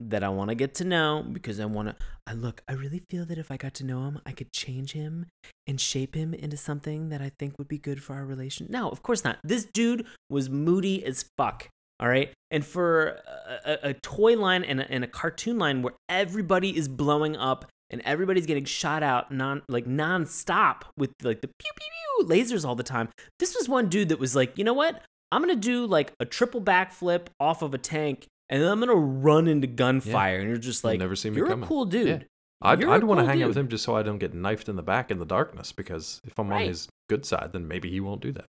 that 0.00 0.22
I 0.24 0.28
want 0.28 0.50
to 0.50 0.54
get 0.54 0.74
to 0.76 0.84
know 0.84 1.24
because 1.30 1.60
I 1.60 1.64
want 1.64 1.88
to. 1.88 1.96
I 2.26 2.34
look. 2.34 2.62
I 2.68 2.72
really 2.72 3.02
feel 3.10 3.24
that 3.26 3.38
if 3.38 3.50
I 3.50 3.56
got 3.56 3.74
to 3.74 3.84
know 3.84 4.04
him, 4.06 4.20
I 4.26 4.32
could 4.32 4.52
change 4.52 4.92
him 4.92 5.26
and 5.66 5.80
shape 5.80 6.14
him 6.14 6.34
into 6.34 6.56
something 6.56 7.08
that 7.10 7.22
I 7.22 7.30
think 7.38 7.58
would 7.58 7.68
be 7.68 7.78
good 7.78 8.02
for 8.02 8.14
our 8.14 8.24
relation. 8.24 8.66
No, 8.70 8.88
of 8.90 9.02
course 9.02 9.24
not. 9.24 9.38
This 9.44 9.64
dude 9.64 10.06
was 10.28 10.50
moody 10.50 11.04
as 11.04 11.24
fuck. 11.38 11.68
All 12.00 12.08
right, 12.08 12.32
and 12.50 12.64
for 12.64 13.20
a, 13.64 13.70
a, 13.72 13.78
a 13.90 13.94
toy 13.94 14.36
line 14.36 14.64
and 14.64 14.80
a, 14.80 14.90
and 14.90 15.04
a 15.04 15.06
cartoon 15.06 15.58
line 15.58 15.82
where 15.82 15.92
everybody 16.08 16.76
is 16.76 16.88
blowing 16.88 17.36
up 17.36 17.70
and 17.90 18.02
everybody's 18.04 18.46
getting 18.46 18.64
shot 18.64 19.04
out 19.04 19.30
non 19.30 19.62
like 19.68 19.84
nonstop 19.86 20.82
with 20.96 21.10
like 21.22 21.42
the 21.42 21.46
pew 21.46 21.70
pew 21.76 21.88
pew 22.18 22.26
lasers 22.26 22.64
all 22.66 22.74
the 22.74 22.82
time. 22.82 23.08
This 23.38 23.54
was 23.54 23.68
one 23.68 23.88
dude 23.88 24.08
that 24.08 24.18
was 24.18 24.34
like, 24.34 24.58
you 24.58 24.64
know 24.64 24.72
what? 24.74 25.00
I'm 25.32 25.40
gonna 25.42 25.56
do 25.56 25.86
like 25.86 26.12
a 26.20 26.24
triple 26.24 26.60
backflip 26.60 27.26
off 27.40 27.62
of 27.62 27.74
a 27.74 27.78
tank, 27.78 28.26
and 28.48 28.62
then 28.62 28.70
I'm 28.70 28.78
gonna 28.78 28.94
run 28.94 29.48
into 29.48 29.66
gunfire. 29.66 30.38
And 30.38 30.48
you're 30.48 30.58
just 30.58 30.84
You'll 30.84 30.92
like, 30.92 31.00
never 31.00 31.16
see 31.16 31.30
me 31.30 31.36
you're 31.38 31.46
a 31.46 31.50
coming." 31.50 31.66
cool 31.68 31.86
dude. 31.86 32.06
Yeah. 32.06 32.18
I'd, 32.64 32.84
I'd 32.84 33.02
want 33.02 33.18
to 33.18 33.24
cool 33.24 33.28
hang 33.28 33.42
out 33.42 33.48
with 33.48 33.56
him 33.56 33.66
just 33.68 33.82
so 33.82 33.96
I 33.96 34.04
don't 34.04 34.18
get 34.18 34.34
knifed 34.34 34.68
in 34.68 34.76
the 34.76 34.84
back 34.84 35.10
in 35.10 35.18
the 35.18 35.24
darkness 35.26 35.72
because 35.72 36.20
if 36.24 36.38
I'm 36.38 36.52
on 36.52 36.60
his 36.62 36.86
good 37.08 37.26
side, 37.26 37.50
then 37.52 37.66
maybe 37.66 37.90
he 37.90 37.98
won't 37.98 38.20
do 38.20 38.30
that. 38.32 38.44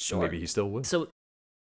Sure. 0.00 0.22
Maybe 0.22 0.40
he 0.40 0.46
still 0.46 0.68
will. 0.70 0.82
So, 0.82 1.08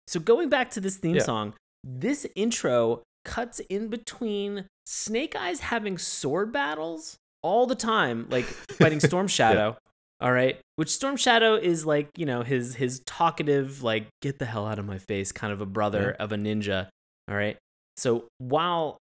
so 0.08 0.18
going 0.18 0.48
back 0.48 0.70
to 0.72 0.80
this 0.80 0.96
theme 0.96 1.14
Yeah. 1.16 1.22
song, 1.22 1.54
this 1.84 2.26
intro 2.34 3.02
cuts 3.24 3.60
in 3.68 3.86
between 3.88 4.66
Snake 4.86 5.36
Eyes 5.36 5.60
having 5.60 5.98
sword 5.98 6.52
battles 6.52 7.16
all 7.42 7.66
the 7.66 7.76
time, 7.76 8.26
like 8.28 8.44
fighting 8.44 8.98
Storm 9.08 9.28
Shadow. 9.28 9.76
All 10.22 10.32
right, 10.32 10.58
which 10.76 10.88
Storm 10.88 11.16
Shadow 11.16 11.56
is 11.56 11.84
like 11.84 12.08
you 12.16 12.24
know 12.26 12.42
his 12.42 12.76
his 12.76 13.00
talkative 13.00 13.82
like 13.82 14.06
get 14.22 14.38
the 14.38 14.46
hell 14.46 14.66
out 14.66 14.78
of 14.78 14.86
my 14.86 14.98
face 14.98 15.32
kind 15.32 15.52
of 15.52 15.60
a 15.60 15.66
brother 15.66 16.12
of 16.12 16.32
a 16.32 16.36
ninja. 16.36 16.88
All 17.28 17.34
right, 17.34 17.56
so 17.96 18.24
while 18.38 18.98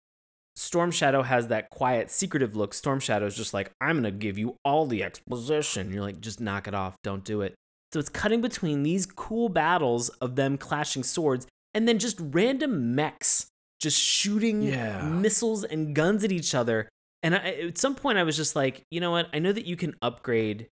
Storm 0.58 0.91
Shadow 0.91 1.21
has 1.21 1.47
that 1.49 1.69
quiet, 1.69 2.10
secretive 2.10 2.56
look. 2.56 2.73
Storm 2.73 2.99
Shadow 2.99 3.25
is 3.25 3.36
just 3.36 3.54
like, 3.54 3.71
I'm 3.82 4.01
going 4.01 4.04
to 4.06 4.12
give 4.12 4.38
you 4.38 4.56
all 4.63 4.86
the 4.86 5.04
exposition. 5.04 5.91
You're 5.91 6.01
like, 6.01 6.21
just 6.21 6.39
knock 6.39 6.67
it 6.67 6.73
off. 6.73 6.95
Don't 7.04 7.25
do 7.25 7.41
it. 7.41 7.56
So 7.93 7.99
it's 7.99 8.08
cutting 8.10 8.39
between 8.41 8.84
these 8.84 9.06
cool 9.06 9.49
battles 9.49 10.08
of 10.21 10.36
them 10.38 10.58
clashing 10.58 11.04
swords 11.04 11.45
and 11.73 11.88
then 11.88 11.99
just 11.99 12.17
random 12.19 12.95
mechs 12.95 13.47
just 13.82 13.99
shooting 13.99 14.63
Yeah. 14.63 15.04
missiles 15.04 15.65
and 15.65 15.93
guns 15.93 16.23
at 16.23 16.32
each 16.32 16.56
other. 16.56 16.88
And 17.21 17.36
I, 17.36 17.39
at 17.67 17.78
some 17.78 17.95
point, 17.95 18.17
I 18.17 18.23
was 18.23 18.38
just 18.38 18.56
like, 18.56 18.82
you 18.89 19.01
know 19.01 19.12
what? 19.12 19.28
I 19.34 19.39
know 19.39 19.51
that 19.51 19.65
you 19.65 19.75
can 19.75 19.93
upgrade. 20.01 20.67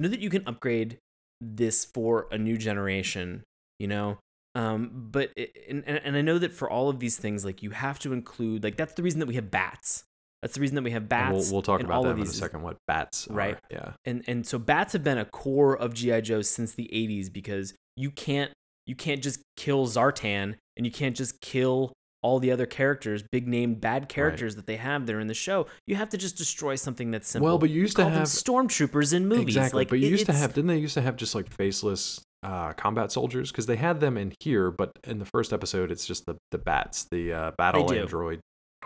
Know 0.00 0.08
that 0.08 0.20
you 0.20 0.30
can 0.30 0.42
upgrade 0.46 0.98
this 1.40 1.84
for 1.84 2.26
a 2.30 2.38
new 2.38 2.56
generation. 2.56 3.42
You 3.78 3.88
know, 3.88 4.18
um, 4.54 4.90
but 4.92 5.30
it, 5.36 5.54
and, 5.68 5.84
and 5.86 6.16
I 6.16 6.22
know 6.22 6.38
that 6.38 6.52
for 6.52 6.68
all 6.68 6.88
of 6.88 6.98
these 6.98 7.16
things, 7.16 7.44
like 7.44 7.62
you 7.62 7.70
have 7.70 7.98
to 8.00 8.12
include 8.12 8.64
like 8.64 8.76
that's 8.76 8.94
the 8.94 9.02
reason 9.02 9.20
that 9.20 9.26
we 9.26 9.34
have 9.34 9.50
bats. 9.50 10.04
That's 10.42 10.54
the 10.54 10.60
reason 10.62 10.74
that 10.76 10.84
we 10.84 10.90
have 10.92 11.02
And 11.02 11.08
bats. 11.10 11.32
we'll, 11.32 11.52
we'll 11.52 11.62
talk 11.62 11.82
about 11.82 12.06
of 12.06 12.16
in 12.16 12.22
a 12.22 12.26
second. 12.26 12.62
What 12.62 12.78
bats? 12.86 13.28
are. 13.28 13.34
Right. 13.34 13.58
Yeah. 13.70 13.92
And 14.06 14.24
and 14.26 14.46
so 14.46 14.58
bats 14.58 14.94
have 14.94 15.04
been 15.04 15.18
a 15.18 15.26
core 15.26 15.76
of 15.76 15.92
GI 15.92 16.22
Joe 16.22 16.40
since 16.42 16.72
the 16.72 16.88
'80s 16.92 17.30
because 17.32 17.74
you 17.96 18.10
can't 18.10 18.50
you 18.86 18.96
can't 18.96 19.22
just 19.22 19.42
kill 19.56 19.86
Zartan 19.86 20.56
and 20.76 20.86
you 20.86 20.90
can't 20.90 21.14
just 21.14 21.40
kill 21.42 21.92
all 22.22 22.38
the 22.38 22.50
other 22.52 22.66
characters, 22.66 23.22
big 23.32 23.48
name 23.48 23.74
bad 23.74 24.08
characters 24.08 24.56
that 24.56 24.66
they 24.66 24.76
have 24.76 25.06
there 25.06 25.20
in 25.20 25.26
the 25.26 25.34
show. 25.34 25.66
You 25.86 25.96
have 25.96 26.08
to 26.10 26.18
just 26.18 26.36
destroy 26.36 26.76
something 26.76 27.10
that's 27.10 27.28
simple. 27.28 27.46
Well, 27.46 27.58
but 27.58 27.70
you 27.70 27.80
used 27.80 27.96
to 27.96 28.02
Call 28.02 28.10
have 28.10 28.28
stormtroopers 28.28 29.14
in 29.14 29.26
movies. 29.26 29.56
exactly. 29.56 29.78
Like 29.80 29.88
but 29.88 30.00
you 30.00 30.08
it- 30.08 30.10
used 30.10 30.26
to 30.26 30.32
have 30.32 30.52
didn't 30.54 30.68
they 30.68 30.78
used 30.78 30.94
to 30.94 31.00
have 31.02 31.16
just 31.16 31.34
like 31.34 31.50
faceless 31.50 32.20
uh, 32.42 32.72
combat 32.74 33.12
soldiers 33.12 33.50
because 33.50 33.66
they 33.66 33.76
had 33.76 34.00
them 34.00 34.16
in 34.16 34.32
here, 34.40 34.70
but 34.70 34.90
in 35.04 35.18
the 35.18 35.24
first 35.26 35.52
episode 35.52 35.90
it's 35.90 36.06
just 36.06 36.26
the 36.26 36.36
the 36.50 36.58
bats, 36.58 37.06
the 37.10 37.32
uh, 37.32 37.50
battle 37.58 37.92
android 37.92 38.40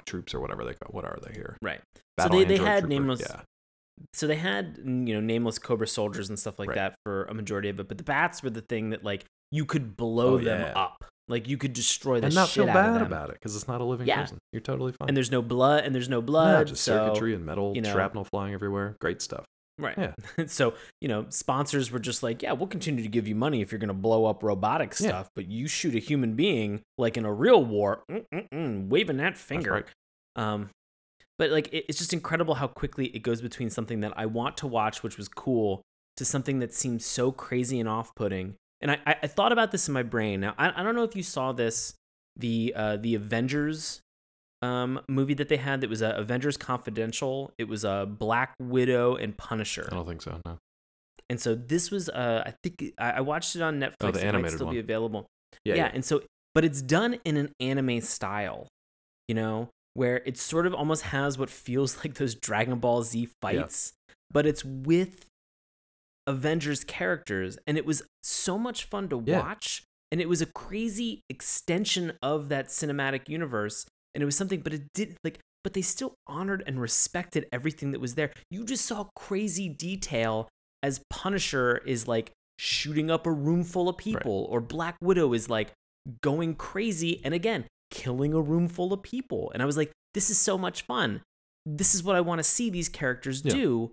troops 0.07 0.35
or 0.35 0.41
whatever 0.41 0.65
they 0.65 0.75
call. 0.75 0.91
What 0.91 1.05
are 1.05 1.19
they 1.27 1.33
here? 1.35 1.57
right. 1.63 1.81
So 2.21 2.29
they, 2.29 2.45
they 2.45 2.57
had 2.59 2.81
trooper, 2.81 2.87
nameless 2.89 3.21
Yeah. 3.29 3.41
so 4.13 4.27
they 4.29 4.37
had 4.37 4.79
you 4.85 5.15
know 5.15 5.21
nameless 5.21 5.59
cobra 5.59 5.87
soldiers 5.89 6.29
and 6.29 6.39
stuff 6.39 6.59
like 6.59 6.69
Right. 6.69 6.77
that 6.77 6.95
for 7.05 7.25
a 7.25 7.35
majority 7.35 7.69
of 7.69 7.81
it 7.81 7.89
but 7.89 7.99
the 7.99 8.05
bats 8.05 8.43
were 8.43 8.51
the 8.51 8.61
thing 8.61 8.91
that 8.91 9.03
like 9.05 9.25
you 9.51 9.65
could 9.65 9.97
blow 9.97 10.35
Oh, 10.35 10.39
them 10.39 10.61
yeah. 10.61 10.73
up 10.81 11.05
like 11.29 11.49
you 11.49 11.57
could 11.57 11.73
destroy 11.73 12.21
the 12.21 12.27
And 12.27 12.35
not 12.35 12.49
feel 12.51 12.67
bad 12.67 13.01
about 13.03 13.31
it 13.31 13.35
because 13.35 13.57
it's 13.57 13.67
not 13.69 13.81
a 13.81 13.85
living 13.85 14.07
Yeah. 14.07 14.21
person. 14.23 14.39
You're 14.53 14.61
totally 14.61 14.93
fine. 14.93 15.09
and 15.09 15.17
there's 15.17 15.31
no 15.31 15.41
blood 15.43 15.85
and 15.85 15.95
there's 15.95 16.09
no 16.09 16.19
yeah, 16.19 16.25
blood 16.27 16.67
just 16.69 16.83
so, 16.85 16.97
circuitry 17.07 17.35
and 17.35 17.45
metal 17.47 17.73
you 17.75 17.81
know- 17.83 17.93
shrapnel 17.93 18.25
flying 18.25 18.53
everywhere. 18.55 18.97
Great 19.01 19.23
stuff. 19.23 19.45
right 19.79 19.99
Yeah. 19.99 20.13
so 20.47 20.75
you 21.01 21.09
know 21.09 21.27
sponsors 21.31 21.91
were 21.91 21.99
just 21.99 22.23
like 22.23 22.43
yeah 22.43 22.53
we'll 22.53 22.69
continue 22.69 23.03
to 23.03 23.09
give 23.09 23.27
you 23.27 23.35
money 23.35 23.61
if 23.61 23.73
you're 23.73 23.81
going 23.81 23.89
to 23.89 23.93
blow 23.95 24.25
up 24.27 24.43
robotic 24.45 24.91
Yeah. 25.01 25.09
stuff 25.09 25.29
but 25.35 25.47
you 25.49 25.67
shoot 25.67 25.97
a 25.97 25.99
human 25.99 26.35
being 26.37 26.83
like 26.99 27.17
in 27.17 27.25
a 27.25 27.33
real 27.33 27.65
war 27.65 28.05
waving 28.53 29.17
that 29.17 29.37
finger 29.37 29.73
right. 29.73 29.85
Um, 30.37 30.71
but 31.39 31.51
like 31.51 31.69
it, 31.73 31.87
it's 31.89 31.99
just 31.99 32.13
incredible 32.13 32.55
how 32.55 32.67
quickly 32.69 33.07
it 33.07 33.21
goes 33.21 33.41
between 33.41 33.71
something 33.71 34.01
that 34.01 34.13
I 34.17 34.27
want 34.27 34.57
to 34.59 34.67
watch, 34.69 35.03
which 35.03 35.17
was 35.17 35.29
cool, 35.29 35.83
to 36.17 36.25
something 36.25 36.59
that 36.61 36.73
seems 36.73 37.05
so 37.05 37.33
crazy 37.33 37.81
and 37.81 37.89
off-putting. 37.89 38.55
And 38.85 38.93
I, 38.93 39.17
I, 39.23 39.27
thought 39.27 39.51
about 39.51 39.73
this 39.73 39.89
in 39.89 39.95
my 39.95 40.03
brain. 40.03 40.41
Now 40.41 40.55
I, 40.59 40.81
I 40.81 40.83
don't 40.83 40.95
know 40.95 41.05
if 41.05 41.17
you 41.17 41.23
saw 41.23 41.53
this, 41.53 41.95
the 42.37 42.73
uh, 42.77 42.97
the 42.99 43.15
Avengers 43.15 44.03
um, 44.63 45.01
movie 45.09 45.35
that 45.35 45.49
they 45.49 45.57
had 45.57 45.81
that 45.81 45.91
was 45.91 46.03
uh, 46.03 46.13
Avengers 46.17 46.57
Confidential. 46.57 47.51
It 47.59 47.67
was 47.67 47.85
a 47.85 47.91
uh, 47.91 48.05
Black 48.05 48.55
Widow 48.61 49.17
and 49.17 49.37
Punisher. 49.37 49.89
I 49.91 49.95
don't 49.95 50.07
think 50.07 50.23
so. 50.23 50.39
No. 50.45 50.59
And 51.31 51.41
so 51.41 51.55
this 51.55 51.91
was 51.91 52.11
uh, 52.11 52.43
I 52.47 52.53
think 52.63 52.93
I, 52.99 53.13
I 53.13 53.21
watched 53.23 53.57
it 53.57 53.63
on 53.63 53.81
Netflix. 53.81 53.95
Oh, 54.03 54.11
the 54.11 54.21
it 54.21 54.25
might 54.25 54.29
animated 54.29 54.53
still 54.59 54.71
be 54.71 54.79
available 54.79 55.27
Yeah. 55.65 55.75
yeah, 55.75 55.85
yeah. 55.87 55.91
and 55.95 56.05
so 56.05 56.23
but 56.55 56.65
it's 56.65 56.83
done 56.83 57.19
in 57.25 57.37
an 57.37 57.53
anime 57.61 58.01
style 58.01 58.69
you 59.29 59.35
know 59.35 59.71
where 59.95 60.23
it 60.27 60.37
sort 60.37 60.67
of 60.67 60.75
almost 60.75 61.03
has 61.03 61.39
what 61.39 61.51
feels 61.51 61.97
like 62.05 62.15
those 62.15 62.35
dragon 62.35 62.79
ball 62.79 63.03
z 63.03 63.29
fights 63.41 63.93
but 64.31 64.47
it's 64.47 64.65
with 64.65 65.25
avengers 66.27 66.85
characters 66.85 67.59
and 67.67 67.77
it 67.77 67.85
was 67.85 68.03
so 68.23 68.59
much 68.59 68.85
fun 68.85 69.09
to 69.09 69.23
Yeah. 69.27 69.41
watch 69.41 69.83
and 70.11 70.21
it 70.21 70.29
was 70.29 70.41
a 70.41 70.47
crazy 70.47 71.21
extension 71.29 72.13
of 72.23 72.49
that 72.49 72.69
cinematic 72.69 73.29
universe 73.29 73.85
and 74.15 74.23
it 74.23 74.25
was 74.25 74.37
something 74.37 74.61
but 74.61 74.73
it 74.73 74.83
didn't 74.95 75.19
like 75.25 75.39
but 75.63 75.73
they 75.73 75.83
still 75.83 76.15
honored 76.27 76.63
and 76.67 76.79
respected 76.81 77.47
everything 77.51 77.93
that 77.93 78.01
was 78.01 78.17
there. 78.17 78.31
You 78.51 78.65
just 78.67 78.85
saw 78.85 79.09
crazy 79.17 79.69
detail 79.69 80.47
as 80.83 81.01
punisher 81.09 81.79
is 81.87 82.07
like 82.07 82.31
shooting 82.59 83.11
up 83.11 83.27
a 83.27 83.33
room 83.33 83.65
full 83.65 83.89
of 83.89 83.97
people 83.97 84.47
or 84.51 84.61
black 84.61 84.97
widow 85.01 85.33
is 85.33 85.49
like 85.49 85.73
going 86.23 86.55
crazy 86.55 87.21
and 87.25 87.33
again 87.33 87.65
killing 87.91 88.35
a 88.35 88.41
room 88.41 88.69
full 88.69 88.93
of 88.93 89.03
people. 89.03 89.51
And 89.53 89.63
i 89.63 89.67
was 89.67 89.77
like 89.77 89.91
this 90.15 90.31
is 90.31 90.39
so 90.39 90.57
much 90.57 90.83
fun. 90.83 91.23
This 91.67 91.95
is 91.95 92.03
what 92.03 92.15
i 92.17 92.21
want 92.21 92.39
to 92.39 92.45
see 92.45 92.69
these 92.71 92.89
characters 92.89 93.43
Yeah. 93.45 93.53
do 93.55 93.91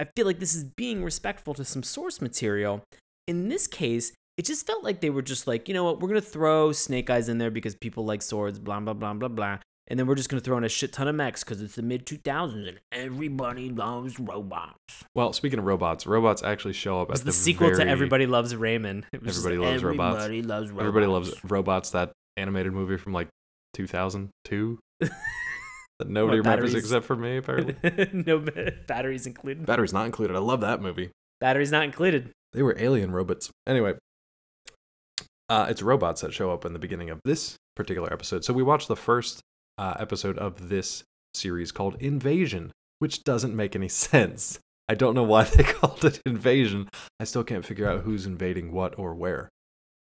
i 0.00 0.04
feel 0.16 0.26
like 0.26 0.40
this 0.40 0.54
is 0.54 0.64
being 0.64 1.02
respectful 1.02 1.54
to 1.54 1.64
some 1.64 1.82
source 1.82 2.20
material. 2.20 2.82
In 3.26 3.48
this 3.48 3.66
case 3.66 4.12
it 4.36 4.44
just 4.44 4.66
felt 4.66 4.84
like 4.84 5.00
they 5.00 5.10
were 5.10 5.22
just 5.22 5.46
like 5.46 5.68
you 5.68 5.74
know 5.74 5.84
what? 5.84 6.00
We're 6.00 6.08
gonna 6.08 6.20
throw 6.20 6.72
snake 6.72 7.10
eyes 7.10 7.28
in 7.28 7.38
there 7.38 7.50
because 7.50 7.74
people 7.74 8.04
like 8.04 8.22
swords 8.22 8.58
blah 8.58 8.80
blah 8.80 8.94
blah 8.94 9.14
blah 9.14 9.28
blah 9.28 9.58
and 9.88 9.98
then 9.98 10.06
we're 10.06 10.14
just 10.14 10.28
gonna 10.28 10.40
throw 10.40 10.56
in 10.58 10.64
a 10.64 10.68
shit 10.68 10.92
ton 10.92 11.08
of 11.08 11.14
mechs 11.14 11.44
because 11.44 11.62
it's 11.62 11.76
the 11.76 11.82
mid 11.82 12.06
2000s 12.06 12.68
and 12.68 12.80
everybody 12.92 13.70
loves 13.70 14.18
robots. 14.18 15.04
Well, 15.14 15.32
speaking 15.32 15.58
of 15.58 15.64
robots, 15.64 16.06
robots 16.06 16.42
actually 16.42 16.74
show 16.74 17.00
up 17.00 17.10
at 17.10 17.18
the, 17.18 17.26
the, 17.26 17.32
sequel 17.32 17.70
to 17.70 17.86
everybody 17.86 18.26
loves 18.26 18.54
raymond. 18.54 19.06
Was 19.12 19.36
just 19.36 19.46
Everybody 19.46 19.58
Robots. 19.58 20.24
everybody 20.24 20.42
loves 20.42 20.70
robots 20.70 20.80
Everybody 20.80 21.06
loves 21.06 21.44
robots. 21.44 21.90
That 21.90 22.12
animated 22.36 22.72
movie 22.72 22.96
from 22.96 23.12
like 23.12 23.28
2002 23.74 24.78
that 25.98 26.08
nobody 26.08 26.40
What, 26.40 26.46
remembers 26.46 26.74
except 26.74 27.04
for 27.06 27.16
me. 27.16 27.38
Apparently, 27.38 27.76
no 28.12 28.44
batteries 28.86 29.26
included. 29.26 29.66
batteries 29.66 29.92
not 29.92 30.06
included. 30.06 30.36
I 30.36 30.40
love 30.40 30.60
that 30.60 30.80
movie. 30.80 31.10
Batteries 31.40 31.70
not 31.70 31.84
included. 31.84 32.30
They 32.52 32.62
were 32.62 32.76
alien 32.78 33.10
robots. 33.12 33.50
Anyway, 33.66 33.94
uh, 35.48 35.66
it's 35.68 35.82
robots 35.82 36.22
that 36.22 36.32
show 36.32 36.50
up 36.50 36.64
in 36.64 36.72
the 36.72 36.78
beginning 36.78 37.10
of 37.10 37.20
this 37.24 37.56
particular 37.74 38.12
episode. 38.12 38.44
So 38.44 38.52
we 38.52 38.62
watched 38.62 38.88
the 38.88 38.96
first 38.96 39.40
uh, 39.78 39.94
episode 39.98 40.38
of 40.38 40.68
this 40.68 41.04
series 41.34 41.72
called 41.72 41.96
Invasion, 42.00 42.72
which 42.98 43.22
doesn't 43.24 43.54
make 43.54 43.76
any 43.76 43.88
sense. 43.90 44.58
I 44.88 44.94
don't 44.94 45.14
know 45.14 45.24
why 45.24 45.44
they 45.56 45.64
called 45.64 46.04
it 46.04 46.20
Invasion. 46.26 46.88
I 47.20 47.24
still 47.24 47.44
can't 47.44 47.64
figure 47.64 47.88
out 47.88 48.02
who's 48.02 48.26
invading 48.26 48.72
what 48.72 48.98
or 48.98 49.14
where. 49.14 49.48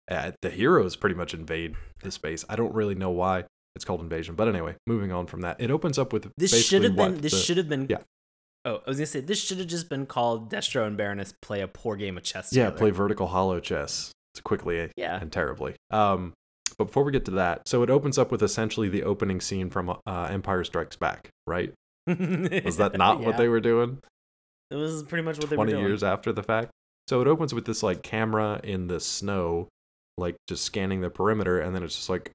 Uh, 0.09 0.31
the 0.41 0.49
heroes 0.49 0.95
pretty 0.95 1.15
much 1.15 1.33
invade 1.33 1.75
the 2.01 2.11
space. 2.11 2.45
I 2.47 2.55
don't 2.55 2.73
really 2.73 2.95
know 2.95 3.09
why 3.11 3.43
it's 3.77 3.85
called 3.85 4.01
Invasion. 4.01 4.35
But 4.35 4.49
anyway, 4.49 4.75
moving 4.85 5.13
on 5.13 5.25
from 5.27 5.41
that, 5.41 5.61
it 5.61 5.71
opens 5.71 5.97
up 5.97 6.11
with 6.11 6.29
This 6.37 6.67
should 6.67 6.83
have 6.83 6.97
been. 6.97 7.21
This 7.21 7.45
should 7.45 7.55
have 7.57 7.69
been. 7.69 7.87
yeah. 7.89 7.99
Oh, 8.65 8.81
I 8.85 8.89
was 8.89 8.97
gonna 8.97 9.05
say 9.05 9.21
this 9.21 9.41
should 9.41 9.59
have 9.59 9.67
just 9.67 9.87
been 9.87 10.05
called 10.05 10.51
Destro 10.51 10.85
and 10.85 10.97
Baroness 10.97 11.33
play 11.41 11.61
a 11.61 11.67
poor 11.69 11.95
game 11.95 12.17
of 12.17 12.23
chess. 12.23 12.49
yeah, 12.51 12.65
together. 12.65 12.77
play 12.79 12.89
vertical 12.89 13.27
hollow 13.27 13.61
chess 13.61 14.11
quickly 14.43 14.91
Yeah. 14.97 15.17
and 15.21 15.31
terribly. 15.31 15.75
Um, 15.91 16.33
but 16.77 16.85
before 16.85 17.03
we 17.03 17.11
get 17.13 17.23
to 17.25 17.31
that, 17.31 17.61
so 17.67 17.81
it 17.83 17.89
opens 17.89 18.17
up 18.17 18.29
with 18.31 18.43
essentially 18.43 18.89
the 18.89 19.03
opening 19.03 19.39
scene 19.41 19.69
from 19.69 19.89
uh, 19.89 20.27
Empire 20.29 20.63
Strikes 20.65 20.95
Back, 20.97 21.29
right? 21.47 21.73
Was 22.07 22.77
that 22.77 22.97
not 22.97 23.21
what 23.21 23.37
they 23.37 23.47
were 23.47 23.59
doing 23.61 23.99
It 24.71 24.75
was 24.75 25.03
pretty 25.03 25.23
much 25.23 25.37
what 25.39 25.49
they 25.49 25.55
were 25.57 25.65
doing. 25.65 25.75
20 25.77 25.87
years 25.89 26.03
after 26.03 26.31
the 26.33 26.43
fact? 26.43 26.71
So 27.07 27.21
it 27.21 27.27
opens 27.27 27.53
with 27.53 27.65
this 27.65 27.83
like 27.83 28.01
camera 28.03 28.59
in 28.63 28.87
the 28.87 28.99
snow, 28.99 29.69
like 30.17 30.35
just 30.49 30.63
scanning 30.65 30.99
the 31.01 31.09
perimeter, 31.09 31.59
and 31.59 31.73
then 31.73 31.83
it's 31.83 31.95
just 31.95 32.09
like, 32.09 32.31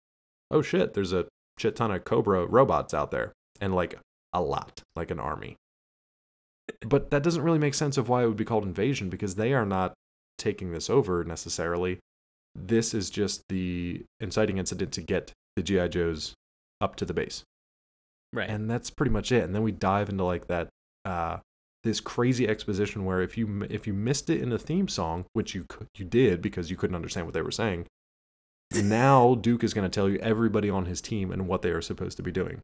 oh 0.51 0.63
shit, 0.63 0.95
there's 0.95 1.13
a 1.13 1.27
shit 1.63 1.77
ton 1.77 1.91
of 1.93 2.05
Cobra 2.05 2.45
robots 2.47 2.93
out 2.93 3.11
there, 3.11 3.33
and 3.61 3.75
like 3.75 3.99
a 4.33 4.41
lot, 4.41 4.83
like 4.97 5.11
an 5.11 5.21
army. 5.21 5.57
But 6.81 7.11
that 7.11 7.23
doesn't 7.23 7.43
really 7.43 7.59
make 7.59 7.75
sense 7.75 7.97
of 7.97 8.09
why 8.09 8.23
it 8.25 8.27
would 8.27 8.37
be 8.37 8.45
called 8.45 8.65
invasion 8.65 9.09
because 9.09 9.35
they 9.35 9.53
are 9.53 9.67
not 9.67 9.95
taking 10.39 10.73
this 10.73 10.89
over 10.91 11.25
necessarily. 11.25 11.99
This 12.55 12.95
is 12.95 13.11
just 13.11 13.43
the 13.49 14.05
inciting 14.21 14.59
incident 14.59 14.93
to 14.93 15.01
get 15.01 15.33
the 15.57 15.63
GI 15.63 15.89
Joes 15.89 16.35
up 16.81 16.97
to 16.97 17.05
the 17.05 17.15
base 17.15 17.45
Right. 18.35 18.49
and 18.49 18.69
that's 18.69 18.89
pretty 18.91 19.13
much 19.13 19.31
it 19.31 19.45
and 19.45 19.55
then 19.55 19.63
we 19.63 19.73
dive 19.73 20.09
into 20.09 20.25
like 20.25 20.47
that 20.47 20.69
uh 21.05 21.37
this 21.85 22.01
crazy 22.01 22.49
exposition 22.49 23.05
where 23.05 23.21
if 23.21 23.37
you 23.37 23.67
if 23.69 23.87
you 23.87 23.93
missed 23.93 24.31
it 24.31 24.41
in 24.41 24.49
the 24.49 24.59
theme 24.59 24.89
song 24.89 25.27
which 25.35 25.55
you 25.55 25.65
could 25.69 25.87
you 25.97 26.05
did 26.07 26.41
because 26.41 26.71
you 26.71 26.77
couldn't 26.77 26.97
understand 26.97 27.27
what 27.27 27.35
they 27.35 27.43
were 27.43 27.51
saying 27.53 27.87
now 28.81 29.35
duke 29.35 29.65
is 29.65 29.75
going 29.75 29.89
to 29.89 29.95
tell 29.95 30.09
you 30.09 30.19
everybody 30.19 30.71
on 30.71 30.87
his 30.87 31.01
team 31.01 31.31
and 31.33 31.47
what 31.49 31.63
they 31.63 31.71
are 31.71 31.83
supposed 31.83 32.17
to 32.17 32.23
be 32.23 32.31
doing 32.33 32.61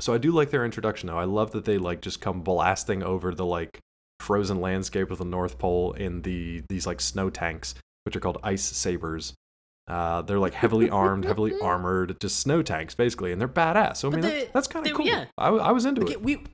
so 0.00 0.12
i 0.12 0.18
do 0.18 0.30
like 0.30 0.50
their 0.50 0.64
introduction 0.64 1.06
though 1.06 1.18
i 1.18 1.24
love 1.24 1.52
that 1.52 1.64
they 1.64 1.78
like 1.78 2.00
just 2.00 2.20
come 2.20 2.42
blasting 2.42 3.02
over 3.02 3.34
the 3.34 3.44
like 3.46 3.78
frozen 4.20 4.60
landscape 4.60 5.10
of 5.10 5.18
the 5.18 5.24
north 5.24 5.58
pole 5.58 5.92
in 5.92 6.22
the 6.22 6.62
these 6.68 6.86
like 6.86 7.00
snow 7.00 7.28
tanks 7.30 7.74
which 8.04 8.14
are 8.16 8.20
called 8.20 8.38
ice 8.42 8.62
sabers 8.62 9.34
uh, 9.88 10.22
they're 10.22 10.38
like 10.38 10.54
heavily 10.54 10.88
armed, 10.88 11.24
heavily 11.24 11.52
armored, 11.62 12.18
just 12.20 12.38
snow 12.38 12.62
tanks 12.62 12.94
basically, 12.94 13.32
and 13.32 13.40
they're 13.40 13.48
badass. 13.48 13.96
So 13.96 14.08
I 14.08 14.12
mean, 14.12 14.20
they- 14.20 14.40
that, 14.44 14.52
that's 14.52 14.68
kind 14.68 14.86
of 14.86 14.92
cool. 14.94 15.04
yeah. 15.04 15.24
I, 15.36 15.48
I 15.48 15.72
was 15.72 15.84
into 15.84 16.02
Okay, 16.02 16.12
it. 16.12 16.22
we 16.22 16.44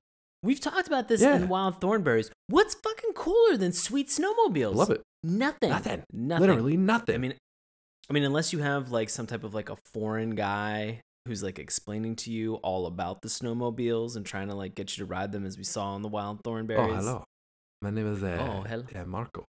We've 0.43 0.59
talked 0.59 0.87
about 0.87 1.09
this 1.09 1.21
Yeah. 1.21 1.37
in 1.37 1.49
Wild 1.49 1.79
Thornberrys. 1.79 2.31
What's 2.49 2.75
fucking 2.75 3.13
cooler 3.15 3.59
than 3.59 3.73
sweet 3.73 4.09
snowmobiles? 4.09 4.75
Love 4.75 4.91
it. 4.91 5.03
Nothing. 5.23 5.69
Nothing. 5.69 6.03
Nothing. 6.11 6.41
Literally 6.41 6.77
nothing. 6.79 7.15
I 7.15 7.19
mean, 7.19 7.35
I 8.11 8.15
mean, 8.15 8.25
unless 8.25 8.53
you 8.53 8.61
have 8.61 8.91
like 8.91 9.11
some 9.11 9.27
type 9.27 9.45
of 9.45 9.55
like 9.55 9.69
a 9.71 9.77
foreign 9.93 10.31
guy 10.35 11.03
who's 11.27 11.43
like 11.43 11.59
explaining 11.59 12.17
to 12.17 12.31
you 12.31 12.55
all 12.57 12.87
about 12.87 13.21
the 13.23 13.29
snowmobiles 13.29 14.17
and 14.17 14.25
trying 14.25 14.49
to 14.49 14.55
like 14.55 14.75
get 14.75 14.97
you 14.97 15.05
to 15.05 15.11
ride 15.11 15.31
them, 15.33 15.45
as 15.45 15.59
we 15.59 15.65
saw 15.65 15.89
on 15.93 16.03
the 16.03 16.09
Wild 16.09 16.43
Thornberrys. 16.43 16.79
oh, 16.91 16.95
hello. 16.95 17.25
My 17.83 17.91
name 17.91 18.11
is 18.13 18.23
uh, 18.23 18.39
Oh, 18.41 18.63
hello. 18.67 18.85
uh, 18.95 19.05
Marco. 19.05 19.45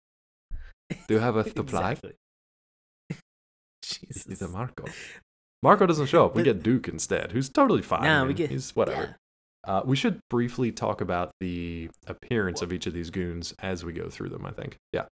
Do 1.08 1.14
you 1.14 1.18
have 1.20 1.36
a 1.36 1.44
supply? 1.50 1.92
exactly. 1.92 2.12
He's 4.28 4.40
a 4.42 4.48
Marco. 4.48 4.84
Marco 5.62 5.86
doesn't 5.86 6.06
show 6.06 6.26
up. 6.26 6.34
We 6.36 6.42
get 6.42 6.62
Duke 6.62 6.88
instead, 6.88 7.32
who's 7.32 7.48
totally 7.48 7.82
fine. 7.82 8.02
Nah, 8.04 8.22
I 8.22 8.26
we 8.26 8.34
get- 8.34 8.50
he's 8.50 8.74
whatever. 8.76 9.02
Yeah. 9.02 9.14
Uh, 9.66 9.82
we 9.84 9.96
should 9.96 10.20
briefly 10.28 10.70
talk 10.72 11.00
about 11.00 11.30
the 11.40 11.88
appearance 12.06 12.60
of 12.60 12.70
each 12.72 12.86
of 12.86 12.92
these 12.92 13.08
goons 13.08 13.54
as 13.60 13.82
we 13.82 13.94
go 13.94 14.10
through 14.10 14.28
them. 14.28 14.44
I 14.44 14.50
think. 14.50 14.76
Yeah. 14.92 15.06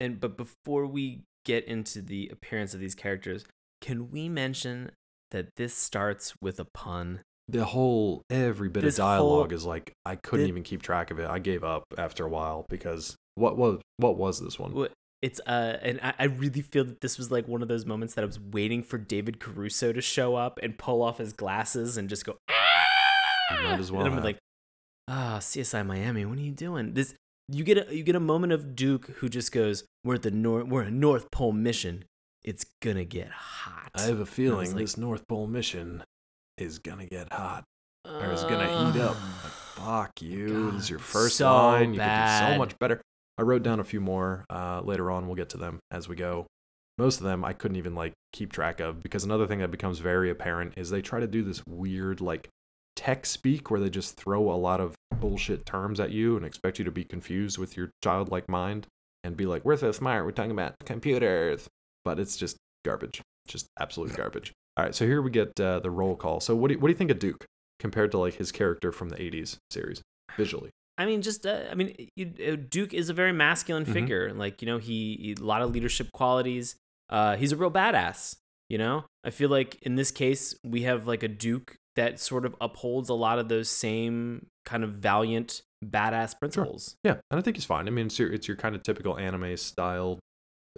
And 0.00 0.18
but 0.18 0.36
before 0.38 0.86
we 0.86 1.20
get 1.44 1.64
into 1.66 2.02
the 2.02 2.28
appearance 2.32 2.74
of 2.74 2.80
these 2.80 2.94
characters, 2.94 3.44
can 3.80 4.10
we 4.10 4.28
mention 4.28 4.90
that 5.30 5.48
this 5.56 5.74
starts 5.74 6.34
with 6.40 6.58
a 6.60 6.64
pun? 6.64 7.20
The 7.48 7.64
whole 7.64 8.22
every 8.28 8.68
bit 8.68 8.82
This 8.82 8.96
of 8.98 9.04
dialogue 9.04 9.48
whole- 9.50 9.56
is 9.56 9.64
like 9.64 9.92
I 10.04 10.16
couldn't 10.16 10.46
thi- 10.46 10.50
even 10.50 10.62
keep 10.62 10.82
track 10.82 11.10
of 11.10 11.18
it. 11.18 11.26
I 11.28 11.38
gave 11.38 11.64
up 11.64 11.84
after 11.96 12.24
a 12.24 12.28
while 12.28 12.66
because 12.68 13.16
what 13.36 13.56
was 13.56 13.80
what 13.96 14.16
was 14.18 14.40
this 14.40 14.58
one? 14.58 14.88
It's 15.22 15.40
uh, 15.46 15.78
and 15.82 15.98
I, 16.02 16.14
I 16.18 16.24
really 16.24 16.60
feel 16.60 16.84
that 16.84 17.00
this 17.00 17.16
was 17.18 17.30
like 17.32 17.48
one 17.48 17.62
of 17.62 17.68
those 17.68 17.84
moments 17.86 18.14
that 18.14 18.22
I 18.22 18.26
was 18.26 18.38
waiting 18.38 18.82
for 18.82 18.98
David 18.98 19.40
Caruso 19.40 19.92
to 19.92 20.00
show 20.00 20.36
up 20.36 20.60
and 20.62 20.78
pull 20.78 21.02
off 21.02 21.18
his 21.18 21.32
glasses 21.32 21.96
and 21.96 22.08
just 22.08 22.24
go. 22.24 22.36
Might 23.50 23.80
as 23.80 23.90
well 23.90 24.02
And 24.02 24.08
I'm 24.10 24.14
have. 24.16 24.24
like, 24.24 24.38
ah, 25.08 25.38
CSI 25.40 25.84
Miami, 25.86 26.24
what 26.24 26.38
are 26.38 26.42
you 26.42 26.52
doing? 26.52 26.92
This 26.94 27.14
you 27.48 27.64
get 27.64 27.88
a 27.88 27.96
you 27.96 28.02
get 28.02 28.14
a 28.16 28.20
moment 28.20 28.52
of 28.52 28.76
Duke 28.76 29.06
who 29.18 29.28
just 29.28 29.52
goes, 29.52 29.84
"We're 30.04 30.14
at 30.16 30.22
the 30.22 30.30
North, 30.30 30.66
we're 30.66 30.82
a 30.82 30.90
North 30.90 31.30
Pole 31.30 31.52
mission. 31.52 32.04
It's 32.44 32.64
gonna 32.82 33.04
get 33.04 33.30
hot." 33.30 33.90
I 33.94 34.02
have 34.02 34.20
a 34.20 34.26
feeling 34.26 34.68
like- 34.68 34.76
this 34.76 34.96
North 34.96 35.26
Pole 35.28 35.46
mission 35.46 36.04
is 36.56 36.78
gonna 36.78 37.06
get 37.06 37.32
hot. 37.32 37.64
Or 38.04 38.32
is 38.32 38.42
gonna 38.42 38.92
heat 38.92 39.00
up. 39.00 39.16
Like, 39.44 39.52
fuck 39.52 40.22
you. 40.22 40.70
this 40.72 40.84
is 40.84 40.90
your 40.90 40.98
God, 40.98 41.06
first 41.06 41.36
so 41.36 41.52
line. 41.52 41.92
You 41.94 42.00
could 42.00 42.06
do 42.06 42.52
so 42.52 42.58
much 42.58 42.78
better. 42.78 43.02
I 43.36 43.42
wrote 43.42 43.62
down 43.62 43.80
a 43.80 43.84
few 43.84 44.00
more 44.00 44.44
uh, 44.50 44.80
later 44.82 45.10
on. 45.10 45.26
We'll 45.26 45.36
get 45.36 45.50
to 45.50 45.58
them 45.58 45.78
as 45.90 46.08
we 46.08 46.16
go. 46.16 46.46
Most 46.96 47.18
of 47.20 47.24
them 47.24 47.44
I 47.44 47.52
couldn't 47.52 47.76
even 47.76 47.94
like 47.94 48.14
keep 48.32 48.50
track 48.52 48.80
of 48.80 49.02
because 49.02 49.24
another 49.24 49.46
thing 49.46 49.58
that 49.60 49.70
becomes 49.70 49.98
very 50.00 50.30
apparent 50.30 50.74
is 50.76 50.90
they 50.90 51.02
try 51.02 51.20
to 51.20 51.26
do 51.26 51.42
this 51.42 51.62
weird 51.66 52.20
like 52.20 52.48
tech 52.96 53.26
speak 53.26 53.70
where 53.70 53.78
they 53.78 53.90
just 53.90 54.16
throw 54.16 54.50
a 54.50 54.56
lot 54.56 54.80
of 54.80 54.94
bullshit 55.12 55.66
terms 55.66 56.00
at 56.00 56.10
you 56.10 56.36
and 56.36 56.44
expect 56.44 56.78
you 56.78 56.84
to 56.84 56.90
be 56.90 57.04
confused 57.04 57.58
with 57.58 57.76
your 57.76 57.90
childlike 58.02 58.48
mind 58.48 58.86
and 59.24 59.36
be 59.36 59.46
like, 59.46 59.64
"We're 59.64 59.76
so 59.76 59.92
smart. 59.92 60.24
We're 60.24 60.30
talking 60.32 60.50
about 60.52 60.74
computers," 60.84 61.68
but 62.04 62.18
it's 62.18 62.36
just 62.36 62.56
garbage. 62.84 63.20
Just 63.46 63.66
absolute 63.78 64.14
garbage. 64.14 64.52
All 64.76 64.84
right, 64.84 64.94
so 64.94 65.06
here 65.06 65.20
we 65.22 65.30
get 65.30 65.58
uh, 65.60 65.80
the 65.80 65.90
roll 65.90 66.14
call. 66.16 66.40
So 66.40 66.54
what 66.54 66.68
do 66.68 66.74
you, 66.74 66.80
what 66.80 66.88
do 66.88 66.92
you 66.92 66.98
think 66.98 67.10
of 67.10 67.18
Duke 67.18 67.44
compared 67.80 68.12
to 68.12 68.18
like 68.18 68.34
his 68.34 68.52
character 68.52 68.92
from 68.92 69.08
the 69.08 69.16
'80s 69.16 69.56
series 69.70 70.02
visually? 70.36 70.70
I 70.98 71.06
mean, 71.06 71.22
just 71.22 71.46
uh, 71.46 71.64
I 71.70 71.74
mean, 71.74 71.94
you, 72.16 72.32
uh, 72.46 72.56
Duke 72.68 72.92
is 72.94 73.08
a 73.08 73.14
very 73.14 73.32
masculine 73.32 73.84
Mhm. 73.86 73.92
figure. 73.92 74.32
Like 74.32 74.62
you 74.62 74.66
know, 74.66 74.78
he, 74.78 75.16
he 75.20 75.36
a 75.40 75.44
lot 75.44 75.62
of 75.62 75.70
leadership 75.72 76.12
qualities. 76.12 76.76
Uh, 77.10 77.36
he's 77.36 77.52
a 77.52 77.56
real 77.56 77.70
badass. 77.70 78.36
You 78.68 78.76
know, 78.78 79.04
I 79.24 79.30
feel 79.30 79.48
like 79.48 79.78
in 79.82 79.94
this 79.94 80.10
case 80.10 80.54
we 80.62 80.82
have 80.82 81.06
like 81.06 81.22
a 81.22 81.28
Duke 81.28 81.76
that 81.98 82.18
sort 82.20 82.46
of 82.46 82.54
upholds 82.60 83.08
a 83.08 83.14
lot 83.14 83.38
of 83.38 83.48
those 83.48 83.68
same 83.68 84.46
kind 84.64 84.82
of 84.84 84.90
valiant 84.94 85.62
badass 85.84 86.38
principles. 86.38 86.94
Yeah, 87.04 87.16
and 87.30 87.38
I 87.38 87.42
think 87.42 87.56
he's 87.56 87.64
fine. 87.64 87.86
I 87.86 87.90
mean, 87.90 88.06
it's 88.06 88.18
your, 88.18 88.32
it's 88.32 88.48
your 88.48 88.56
kind 88.56 88.74
of 88.74 88.82
typical 88.82 89.18
anime 89.18 89.56
style. 89.56 90.18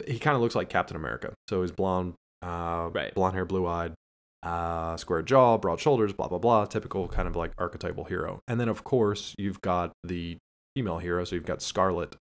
He 0.07 0.19
kind 0.19 0.35
of 0.35 0.43
looks 0.43 0.55
like 0.55 0.69
Captain 0.69 0.97
America. 0.97 1.33
So 1.49 1.63
he's 1.63 1.73
blonde, 1.73 2.15
uh, 2.43 2.89
Right. 2.93 3.15
blonde 3.15 3.35
hair, 3.35 3.45
blue 3.45 3.67
eyed, 3.67 3.95
uh, 4.43 4.97
square 4.97 5.23
jaw, 5.23 5.59
broad 5.59 5.79
shoulders, 5.81 6.13
blah 6.13 6.29
blah 6.29 6.39
blah. 6.39 6.65
Typical 6.67 7.07
kind 7.09 7.29
of 7.29 7.37
like 7.37 7.53
archetypal 7.59 8.05
hero. 8.05 8.41
And 8.49 8.59
then 8.59 8.69
of 8.69 8.85
course 8.85 9.35
you've 9.39 9.61
got 9.61 9.93
the 10.05 10.39
female 10.75 10.99
hero. 10.99 11.25
So 11.25 11.35
you've 11.35 11.45
got 11.45 11.61
Scarlet, 11.61 12.17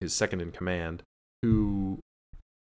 his 0.00 0.14
second 0.14 0.40
in 0.40 0.50
command, 0.52 1.02
who 1.42 1.98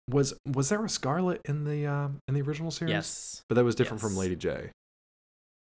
was 0.08 0.32
was 0.46 0.70
there 0.70 0.82
a 0.84 0.88
Scarlet 0.88 1.40
in 1.44 1.64
the 1.64 1.86
um, 1.86 2.18
in 2.28 2.34
the 2.34 2.40
original 2.42 2.70
series? 2.70 2.92
Yes. 2.92 3.42
but 3.48 3.56
that 3.56 3.64
was 3.64 3.74
different 3.74 4.00
from 4.00 4.16
Lady 4.16 4.36
Jaye. 4.36 4.70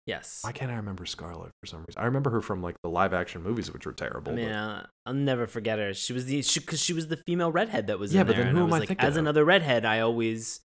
Yes. 0.06 0.40
Why 0.42 0.50
can't 0.52 0.70
I 0.70 0.74
remember 0.76 1.06
Scarlet 1.06 1.50
for 1.60 1.66
some 1.66 1.84
reason? 1.86 2.00
I 2.02 2.06
remember 2.06 2.30
her 2.30 2.40
from 2.40 2.60
like 2.62 2.74
the 2.82 2.88
live 2.88 3.14
action 3.14 3.42
movies, 3.42 3.72
which 3.72 3.86
were 3.86 3.92
terrible. 3.92 4.32
I 4.32 4.34
mean, 4.34 4.48
but- 4.48 4.54
uh, 4.54 4.82
I'll 5.06 5.14
never 5.14 5.46
forget 5.46 5.78
her. 5.78 5.94
She 5.94 6.12
was 6.12 6.24
the 6.26 6.42
because 6.54 6.80
she, 6.82 6.92
was 6.92 7.06
the 7.08 7.18
female 7.18 7.52
redhead 7.52 7.86
that 7.86 7.98
was 8.00 8.12
Yeah, 8.12 8.22
in 8.22 8.26
but 8.26 8.36
then 8.36 8.48
who 8.48 8.58
I 8.58 8.60
am 8.62 8.66
was 8.66 8.74
I 8.74 8.78
like, 8.80 8.88
thinking 8.88 9.06
as 9.06 9.16
of? 9.16 9.20
another 9.20 9.44
redhead, 9.44 9.84
I 9.84 10.00
always, 10.00 10.60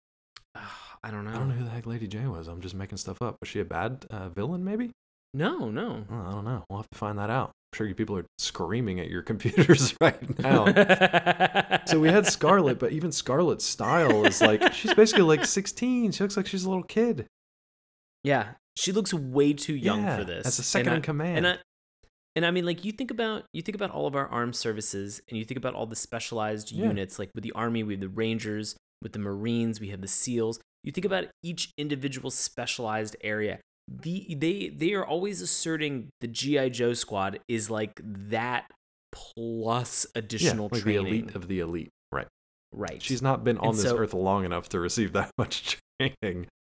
I 0.54 1.10
don't 1.10 1.24
know. 1.24 1.30
I 1.30 1.34
don't 1.34 1.48
know 1.48 1.54
who 1.54 1.64
the 1.64 1.70
heck 1.70 1.86
Lady 1.86 2.06
Jaye 2.08 2.30
was. 2.30 2.48
I'm 2.48 2.60
just 2.60 2.74
making 2.74 2.98
stuff 2.98 3.20
up. 3.22 3.36
Was 3.40 3.48
she 3.48 3.60
a 3.60 3.64
bad 3.64 4.04
uh, 4.10 4.28
villain, 4.28 4.64
maybe? 4.64 4.90
No, 5.34 5.70
no. 5.70 6.04
Oh, 6.10 6.14
I 6.26 6.32
don't 6.32 6.44
know. 6.44 6.64
We'll 6.70 6.78
have 6.80 6.90
to 6.90 6.98
find 6.98 7.18
that 7.18 7.30
out. 7.30 7.48
I'm 7.72 7.76
sure 7.76 7.86
you 7.86 7.94
people 7.94 8.16
are 8.16 8.24
screaming 8.38 8.98
at 9.00 9.08
your 9.10 9.22
computers 9.30 9.94
right 10.00 10.38
now. 10.38 10.64
so 11.84 12.00
we 12.00 12.08
had 12.08 12.26
Scarlet, 12.26 12.78
but 12.78 12.92
even 12.92 13.12
Scarlet's 13.12 13.64
style 13.64 14.24
is 14.24 14.40
like 14.40 14.72
she's 14.72 14.94
basically 14.94 15.22
like 15.24 15.44
16. 15.44 16.12
She 16.12 16.22
looks 16.24 16.36
like 16.36 16.46
she's 16.46 16.64
a 16.64 16.68
little 16.68 16.84
kid. 16.84 17.26
Yeah, 18.24 18.48
she 18.78 18.92
looks 18.92 19.12
way 19.12 19.52
too 19.52 19.74
young 19.74 20.04
Yeah, 20.04 20.18
for 20.18 20.24
this. 20.24 20.44
That's 20.44 20.58
a 20.58 20.62
second 20.62 20.92
in 20.94 21.02
command. 21.02 21.38
And 21.38 21.46
I, 21.48 21.56
and 22.36 22.46
I 22.46 22.50
mean, 22.52 22.64
like 22.64 22.84
you 22.84 22.92
think 22.92 23.10
about 23.10 23.44
you 23.52 23.62
think 23.62 23.74
about 23.74 23.90
all 23.90 24.06
of 24.06 24.14
our 24.14 24.28
armed 24.28 24.54
services, 24.56 25.20
and 25.28 25.36
you 25.38 25.44
think 25.44 25.58
about 25.58 25.74
all 25.74 25.86
the 25.86 25.96
specialized 25.96 26.70
Yeah. 26.72 26.86
units. 26.86 27.18
Like 27.18 27.30
with 27.34 27.42
the 27.44 27.52
army, 27.52 27.82
we 27.82 27.94
have 27.94 28.00
the 28.00 28.08
Rangers. 28.08 28.76
With 29.02 29.12
the 29.12 29.20
Marines, 29.20 29.80
we 29.80 29.90
have 29.90 30.00
the 30.00 30.08
SEALs. 30.08 30.58
You 30.82 30.90
think 30.92 31.04
about 31.04 31.26
each 31.44 31.70
individual 31.78 32.30
specialized 32.32 33.14
area. 33.22 33.60
The 33.88 34.34
they 34.34 34.68
they 34.68 34.92
are 34.94 35.04
always 35.06 35.40
asserting 35.40 36.08
the 36.20 36.26
GI 36.28 36.70
Joe 36.70 36.94
squad 36.94 37.38
is 37.48 37.70
like 37.70 38.00
that 38.04 38.66
plus 39.12 40.06
yeah, 40.14 40.18
additional 40.18 40.68
like 40.70 40.82
training. 40.82 41.04
the 41.04 41.08
elite 41.10 41.34
of 41.34 41.48
the 41.48 41.60
elite. 41.60 41.90
Right. 42.12 42.26
right. 42.72 43.00
She's 43.02 43.22
not 43.22 43.44
been 43.44 43.58
on 43.58 43.68
And 43.68 43.78
this 43.78 43.84
so- 43.84 43.96
earth 43.96 44.14
long 44.14 44.44
enough 44.44 44.68
to 44.70 44.80
receive 44.80 45.12
that 45.14 45.30
much 45.38 45.78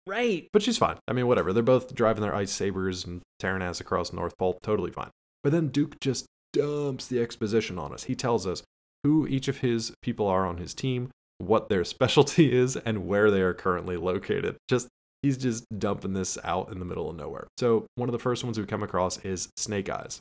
right. 0.08 0.48
But 0.54 0.62
she's 0.62 0.78
fine. 0.78 0.98
I 1.08 1.14
mean, 1.14 1.28
whatever. 1.28 1.54
They're 1.54 1.64
both 1.64 1.94
driving 1.94 2.22
their 2.22 2.36
ice 2.36 2.52
sabers 2.52 3.06
and 3.06 3.22
tearing 3.40 3.62
ass 3.62 3.80
across 3.80 4.14
North 4.14 4.38
Pole. 4.38 4.58
Totally 4.64 4.92
fine. 4.92 5.10
But 5.44 5.52
then 5.52 5.70
Duke 5.70 6.00
just 6.00 6.26
dumps 6.54 7.08
the 7.08 7.22
exposition 7.22 7.78
on 7.78 7.94
us. 7.94 8.04
He 8.04 8.16
tells 8.16 8.48
us 8.48 8.64
who 9.04 9.28
each 9.28 9.48
of 9.48 9.60
his 9.60 9.94
people 10.02 10.28
are 10.28 10.46
on 10.46 10.58
his 10.58 10.74
team, 10.74 11.12
what 11.38 11.70
their 11.70 11.84
specialty 11.86 12.52
is, 12.54 12.76
and 12.76 13.08
where 13.08 13.30
they 13.30 13.42
are 13.42 13.54
currently 13.54 13.98
located. 13.98 14.58
Just 14.68 14.88
he's 15.22 15.38
just 15.38 15.66
dumping 15.78 16.14
this 16.14 16.38
out 16.44 16.72
in 16.72 16.80
the 16.80 16.86
middle 16.86 17.10
of 17.10 17.16
nowhere. 17.16 17.48
So 17.58 17.86
one 17.96 18.10
of 18.10 18.14
the 18.14 18.20
first 18.20 18.44
ones 18.44 18.60
we 18.60 18.66
come 18.66 18.84
across 18.84 19.18
is 19.26 19.50
Snake 19.58 19.90
Eyes. 19.90 20.20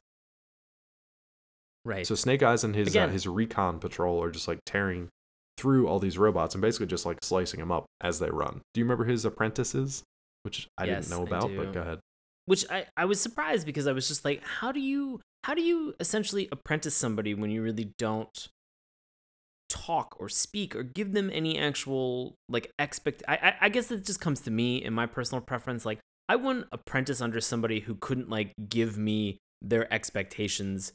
Right. 1.84 2.06
So 2.06 2.14
Snake 2.14 2.42
Eyes 2.42 2.64
and 2.64 2.74
his 2.74 2.96
uh, 2.96 3.08
his 3.08 3.26
recon 3.26 3.78
patrol 3.78 4.22
are 4.22 4.30
just 4.30 4.48
like 4.48 4.60
tearing 4.64 5.08
through 5.56 5.86
all 5.88 5.98
these 5.98 6.18
robots 6.18 6.54
and 6.54 6.62
basically 6.62 6.86
just 6.86 7.06
like 7.06 7.18
slicing 7.22 7.60
them 7.60 7.72
up 7.72 7.86
as 8.00 8.18
they 8.18 8.30
run. 8.30 8.60
Do 8.72 8.80
you 8.80 8.84
remember 8.84 9.04
his 9.04 9.24
apprentices? 9.24 10.02
Which 10.42 10.68
I 10.76 10.86
Yes, 10.86 11.08
didn't 11.08 11.18
know 11.18 11.26
about, 11.26 11.50
but 11.56 11.72
go 11.72 11.80
ahead. 11.80 12.00
which 12.46 12.64
I, 12.70 12.86
I 12.96 13.04
was 13.06 13.20
surprised 13.20 13.64
because 13.64 13.86
I 13.86 13.92
was 13.92 14.08
just 14.08 14.24
like, 14.24 14.42
how 14.42 14.72
do 14.72 14.80
you 14.80 15.20
how 15.44 15.54
do 15.54 15.62
you 15.62 15.94
essentially 16.00 16.48
apprentice 16.52 16.94
somebody 16.94 17.34
when 17.34 17.50
you 17.50 17.62
really 17.62 17.92
don't 17.98 18.48
talk 19.68 20.16
or 20.18 20.28
speak 20.28 20.76
or 20.76 20.82
give 20.82 21.12
them 21.12 21.30
any 21.32 21.58
actual 21.58 22.36
like 22.48 22.70
expect 22.78 23.22
I, 23.26 23.34
I 23.36 23.54
I 23.62 23.68
guess 23.70 23.90
it 23.90 24.04
just 24.04 24.20
comes 24.20 24.40
to 24.42 24.50
me 24.50 24.82
in 24.82 24.92
my 24.92 25.06
personal 25.06 25.40
preference 25.40 25.84
like 25.84 25.98
I 26.28 26.36
wouldn't 26.36 26.66
apprentice 26.72 27.20
under 27.20 27.40
somebody 27.40 27.80
who 27.80 27.94
couldn't 27.96 28.30
like 28.30 28.52
give 28.68 28.96
me 28.96 29.38
their 29.62 29.92
expectations 29.92 30.92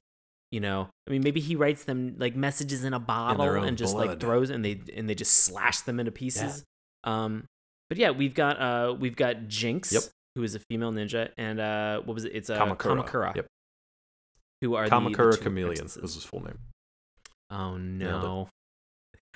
you 0.52 0.60
know 0.60 0.88
I 1.08 1.12
mean 1.12 1.22
maybe 1.24 1.40
he 1.40 1.56
writes 1.56 1.84
them 1.84 2.16
like 2.18 2.36
messages 2.36 2.84
in 2.84 2.94
a 2.94 3.00
bottle 3.00 3.42
own 3.42 3.64
and 3.66 3.78
just 3.78 3.96
like 3.96 4.20
throws 4.20 4.50
and 4.50 4.64
they 4.66 4.82
and 4.96 5.10
they 5.10 5.16
just 5.16 5.34
slash 5.34 5.82
them 5.82 6.00
into 6.00 6.12
pieces 6.12 6.64
um 7.04 7.46
but 7.90 7.98
yeah 7.98 8.12
we've 8.12 8.34
got 8.34 8.60
uh 8.60 8.94
we've 9.00 9.16
got 9.16 9.48
Jinx 9.48 9.92
Yep. 9.92 10.04
who 10.36 10.44
is 10.44 10.56
a 10.56 10.60
female 10.70 10.92
ninja 10.92 11.30
and 11.38 11.60
uh 11.60 12.02
what 12.02 12.14
was 12.16 12.26
it 12.26 12.32
it's 12.36 12.50
a 12.50 12.58
Kamakura. 12.58 13.06
Kamakura, 13.06 13.36
Yep. 13.36 13.46
who 14.62 14.76
are 14.76 14.90
the- 14.90 15.00
the, 15.00 15.06
Kamakura 15.10 15.36
two 15.38 15.44
Chameleon 15.44 15.84
was 15.84 16.14
his 16.16 16.24
full 16.24 16.44
name. 16.44 16.58
Oh 17.52 17.78
no. 17.78 18.50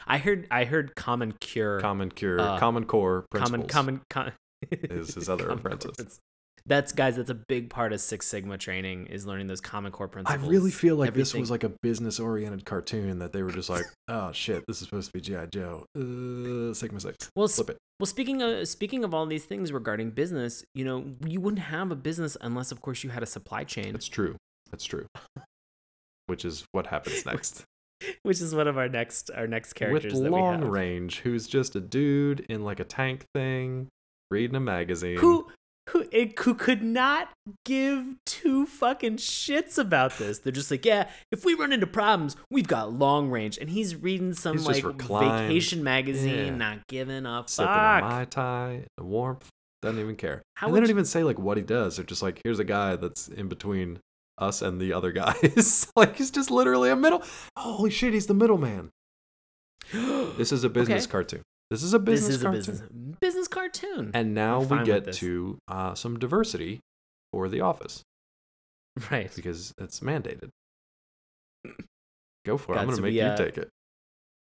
I 0.06 0.18
heard 0.18 0.48
I 0.52 0.66
heard 0.66 0.96
Common 0.96 1.32
Cure. 1.40 1.80
Common 1.80 2.10
Cure, 2.12 2.40
Uh, 2.40 2.60
Common 2.60 2.86
Core 2.86 3.26
common 3.34 3.62
Principles. 3.62 3.72
common 3.72 4.02
com- 4.10 4.32
is 4.72 5.16
his 5.16 5.30
other 5.34 5.50
apprentice. 5.50 6.20
That's 6.66 6.94
guys. 6.94 7.18
That's 7.18 7.30
a 7.30 7.34
big 7.36 7.70
part 7.70 7.92
of 7.92 8.00
Six 8.00 8.26
Sigma 8.26 8.58
training 8.58 9.08
is 9.08 9.26
learning 9.26 9.48
those 9.48 9.60
Common 9.60 9.92
Core 9.92 10.08
principles. 10.08 10.42
I 10.42 10.48
really 10.50 10.72
feel 10.72 10.96
like 10.96 11.14
this 11.14 11.34
was 11.34 11.52
like 11.52 11.66
a 11.66 11.72
business 11.82 12.20
oriented 12.22 12.64
cartoon 12.66 13.20
that 13.20 13.34
they 13.34 13.44
were 13.44 13.52
just 13.52 13.70
like, 13.70 13.84
oh 14.08 14.32
shit, 14.32 14.64
this 14.68 14.82
is 14.82 14.88
supposed 14.88 15.08
to 15.08 15.14
be 15.14 15.20
G.I. 15.22 15.48
Joe. 15.48 15.86
Uh, 15.98 16.74
Sigma 16.74 17.02
6. 17.02 17.30
well, 17.36 17.48
Flip 17.50 17.72
it. 17.72 17.78
well. 18.00 18.06
Speaking 18.06 18.42
of 18.42 18.66
speaking 18.68 19.04
of 19.04 19.14
all 19.14 19.26
these 19.26 19.44
things 19.44 19.74
regarding 19.74 20.12
business, 20.12 20.64
you 20.74 20.86
know, 20.86 21.04
you 21.28 21.42
wouldn't 21.42 21.64
have 21.64 21.92
a 21.92 21.96
business 21.98 22.38
unless, 22.40 22.72
of 22.72 22.82
course, 22.82 23.04
you 23.04 23.10
had 23.10 23.24
a 23.24 23.28
supply 23.28 23.66
chain, 23.66 23.92
That's 23.92 24.08
true. 24.08 24.38
That's 24.72 24.86
true. 24.86 25.06
Which 26.28 26.46
is 26.46 26.66
what 26.72 26.88
happens 26.88 27.26
next. 27.26 27.66
which 28.24 28.40
is 28.42 28.56
one 28.56 28.68
of 28.68 28.78
our 28.78 28.88
next 28.88 29.30
our 29.36 29.48
next 29.48 29.74
characters 29.74 30.14
With 30.14 30.24
that 30.24 30.32
long 30.32 30.60
we 30.60 30.64
have. 30.66 30.74
range, 30.74 31.20
who's 31.20 31.46
just 31.48 31.76
a 31.76 31.82
dude 31.82 32.40
in 32.50 32.64
like 32.64 32.80
a 32.80 32.86
tank 32.86 33.26
thing, 33.34 33.90
reading 34.32 34.56
a 34.56 34.60
magazine. 34.62 35.18
who 35.18 35.48
who 35.90 36.06
who 36.40 36.56
could 36.56 36.82
not 36.82 37.30
give 37.66 38.06
two 38.26 38.66
fucking 38.66 39.18
shits 39.18 39.78
about 39.78 40.18
this. 40.18 40.40
They're 40.40 40.52
just 40.54 40.72
like, 40.72 40.86
yeah, 40.86 41.10
if 41.32 41.44
we 41.44 41.54
run 41.56 41.74
into 41.74 41.88
problems, 41.88 42.36
we've 42.50 42.68
got 42.68 42.94
long 42.94 43.30
range, 43.30 43.58
and 43.58 43.70
he's 43.70 43.96
reading 43.96 44.34
some 44.34 44.58
He's 44.58 44.68
like 44.68 44.84
vacation 45.02 45.84
magazine, 45.84 46.46
Yeah. 46.46 46.56
not 46.56 46.88
giving 46.88 47.26
a 47.26 47.44
sipping 47.48 47.70
a 47.70 47.74
fuck. 47.76 48.04
mai 48.04 48.26
tai, 48.26 48.86
the 48.98 49.04
warmth, 49.04 49.50
doesn't 49.82 50.00
even 50.00 50.16
care. 50.16 50.42
How 50.56 50.68
and 50.68 50.76
they 50.76 50.80
don't 50.80 50.90
you- 50.90 50.96
even 50.96 51.06
say 51.06 51.24
like 51.24 51.38
what 51.38 51.58
he 51.58 51.64
does. 51.64 51.98
They're 51.98 52.06
just 52.06 52.22
like, 52.22 52.40
here's 52.44 52.60
a 52.60 52.64
guy 52.64 52.96
that's 52.96 53.28
in 53.28 53.50
between 53.50 54.00
us 54.38 54.62
and 54.62 54.80
the 54.80 54.94
other 54.94 55.12
guys. 55.12 55.92
like 55.96 56.16
he's 56.18 56.32
just 56.32 56.50
literally 56.50 56.90
a 56.90 56.96
middle. 56.96 57.22
Holy 57.58 57.90
shit, 57.92 58.14
he's 58.14 58.28
the 58.28 58.34
middleman. 58.34 58.90
This 60.38 60.52
is 60.52 60.64
a 60.64 60.70
business 60.70 61.04
Okay. 61.04 61.12
cartoon. 61.12 61.42
This 61.70 61.84
is 61.84 61.94
a 61.94 62.00
this 62.00 62.22
business 62.22 62.36
is 62.36 62.42
a 62.42 62.46
cartoon. 62.46 62.60
business 62.60 62.82
business 63.24 63.48
cartoon. 63.48 64.12
And 64.14 64.34
now 64.34 64.62
I'm 64.62 64.80
we 64.80 64.86
get 64.86 65.14
to 65.14 65.58
uh, 65.68 65.96
some 65.96 66.20
diversity 66.20 66.82
for 67.32 67.48
the 67.48 67.62
office 67.62 68.04
right. 69.12 69.32
because 69.36 69.74
it's 69.80 70.02
mandated. 70.02 70.50
Go 72.46 72.58
for 72.58 72.76
it. 72.76 72.80
I'm 72.80 72.86
gonna 72.86 72.98
to 72.98 73.02
make 73.02 73.12
be, 73.12 73.20
you 73.20 73.24
uh, 73.24 73.38
take 73.38 73.58
it. 73.58 73.70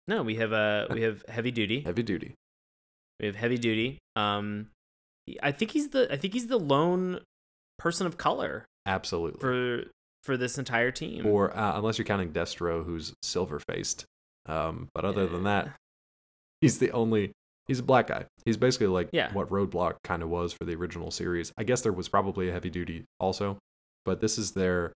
No, 0.08 0.22
we 0.22 0.36
have 0.36 0.54
uh 0.54 0.88
we 0.92 1.02
have 1.08 1.24
heavy 1.28 1.52
duty. 1.52 1.82
Heavy 1.82 2.04
duty. 2.04 2.36
We 3.20 3.26
have 3.26 3.36
heavy 3.36 3.58
duty. 3.58 3.98
Um, 4.16 4.68
I 5.42 5.52
think 5.52 5.72
he's 5.72 5.90
the 5.90 6.12
I 6.12 6.18
think 6.18 6.34
he's 6.34 6.48
the 6.48 6.60
lone 6.60 7.20
person 7.80 8.06
of 8.06 8.18
color 8.18 8.66
Absolutely. 8.86 9.40
for 9.40 9.84
for 10.24 10.38
this 10.38 10.58
entire 10.58 10.92
team. 10.92 11.26
or 11.26 11.56
uh, 11.58 11.78
unless 11.78 11.98
you're 11.98 12.06
counting 12.06 12.32
Destro, 12.32 12.86
who's 12.86 13.14
silver 13.24 13.60
faced. 13.60 14.06
Um, 14.46 14.90
but 14.94 15.06
other 15.06 15.28
than 15.28 15.44
that, 15.44 15.70
he's 16.62 16.78
the 16.78 16.92
only. 16.92 17.32
He's 17.70 17.80
a 17.80 17.84
black 17.84 18.08
guy. 18.08 18.26
He's 18.44 18.58
basically 18.58 18.88
like 18.88 19.10
Yeah. 19.14 19.32
what 19.32 19.48
Roadblock 19.50 19.96
kind 20.04 20.22
of 20.24 20.28
was 20.30 20.52
for 20.52 20.66
the 20.66 20.76
original 20.76 21.12
series. 21.12 21.54
I 21.58 21.64
guess 21.64 21.82
there 21.82 21.94
was 21.94 22.10
probably 22.10 22.50
a 22.50 22.52
heavy 22.52 22.70
duty 22.70 23.06
also, 23.20 23.58
but 24.04 24.20
this 24.20 24.38
is 24.38 24.52
their 24.52 24.92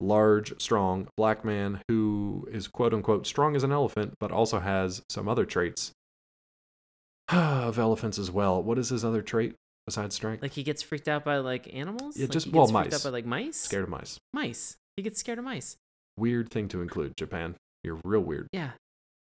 large, 0.00 0.60
strong 0.60 1.06
black 1.16 1.44
man 1.44 1.80
who 1.88 2.48
is 2.50 2.66
quote 2.66 2.92
unquote 2.94 3.26
strong 3.26 3.54
as 3.54 3.62
an 3.62 3.70
elephant, 3.72 4.14
but 4.18 4.32
also 4.32 4.58
has 4.58 5.02
some 5.08 5.28
other 5.28 5.44
traits 5.44 5.92
of 7.28 7.78
elephants 7.78 8.18
as 8.18 8.30
well. 8.30 8.62
What 8.62 8.78
is 8.78 8.88
his 8.88 9.04
other 9.04 9.22
trait 9.22 9.54
besides 9.86 10.14
strength? 10.14 10.42
Like 10.42 10.52
he 10.52 10.62
gets 10.62 10.82
freaked 10.82 11.08
out 11.08 11.24
by 11.24 11.38
like 11.38 11.72
animals. 11.74 12.16
Yeah, 12.16 12.24
Like, 12.24 12.30
just- 12.32 12.46
he 12.46 12.52
well, 12.52 12.64
gets 12.66 12.72
freaked 12.72 12.92
mice. 12.92 13.06
out 13.06 13.08
by 13.10 13.12
like 13.12 13.26
mice. 13.26 13.56
Scared 13.56 13.84
of 13.84 13.90
mice. 13.90 14.18
mice. 14.32 14.76
He 14.96 15.02
gets 15.02 15.20
scared 15.20 15.38
of 15.38 15.44
mice. 15.44 15.76
Weird 16.16 16.50
thing 16.50 16.68
to 16.68 16.80
include, 16.80 17.16
Japan. 17.16 17.56
You're 17.82 17.98
real 18.04 18.20
weird. 18.20 18.46
Yeah, 18.52 18.70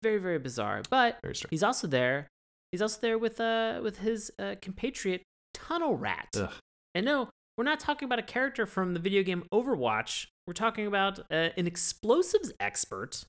very 0.04 0.18
very 0.20 0.38
bizarre. 0.40 0.84
But 0.90 1.18
Very 1.24 1.34
he's 1.50 1.64
also 1.64 1.88
there. 1.88 2.28
He's 2.72 2.82
also 2.82 3.00
there 3.02 3.18
with 3.18 3.40
uh 3.40 3.80
with 3.84 4.00
his 4.00 4.32
uh, 4.40 4.56
compatriot 4.62 5.24
Tunnel 5.54 5.96
Rat. 5.96 6.30
Ugh. 6.36 6.52
And 6.96 7.06
no, 7.06 7.30
we're 7.58 7.64
not 7.64 7.80
talking 7.80 8.06
about 8.06 8.20
a 8.20 8.24
character 8.24 8.66
from 8.66 8.94
the 8.94 9.00
video 9.00 9.24
game 9.24 9.44
Overwatch. 9.54 10.28
We're 10.48 10.54
talking 10.54 10.88
about 10.88 11.20
uh, 11.32 11.50
an 11.58 11.68
explosives 11.68 12.52
expert, 12.60 13.24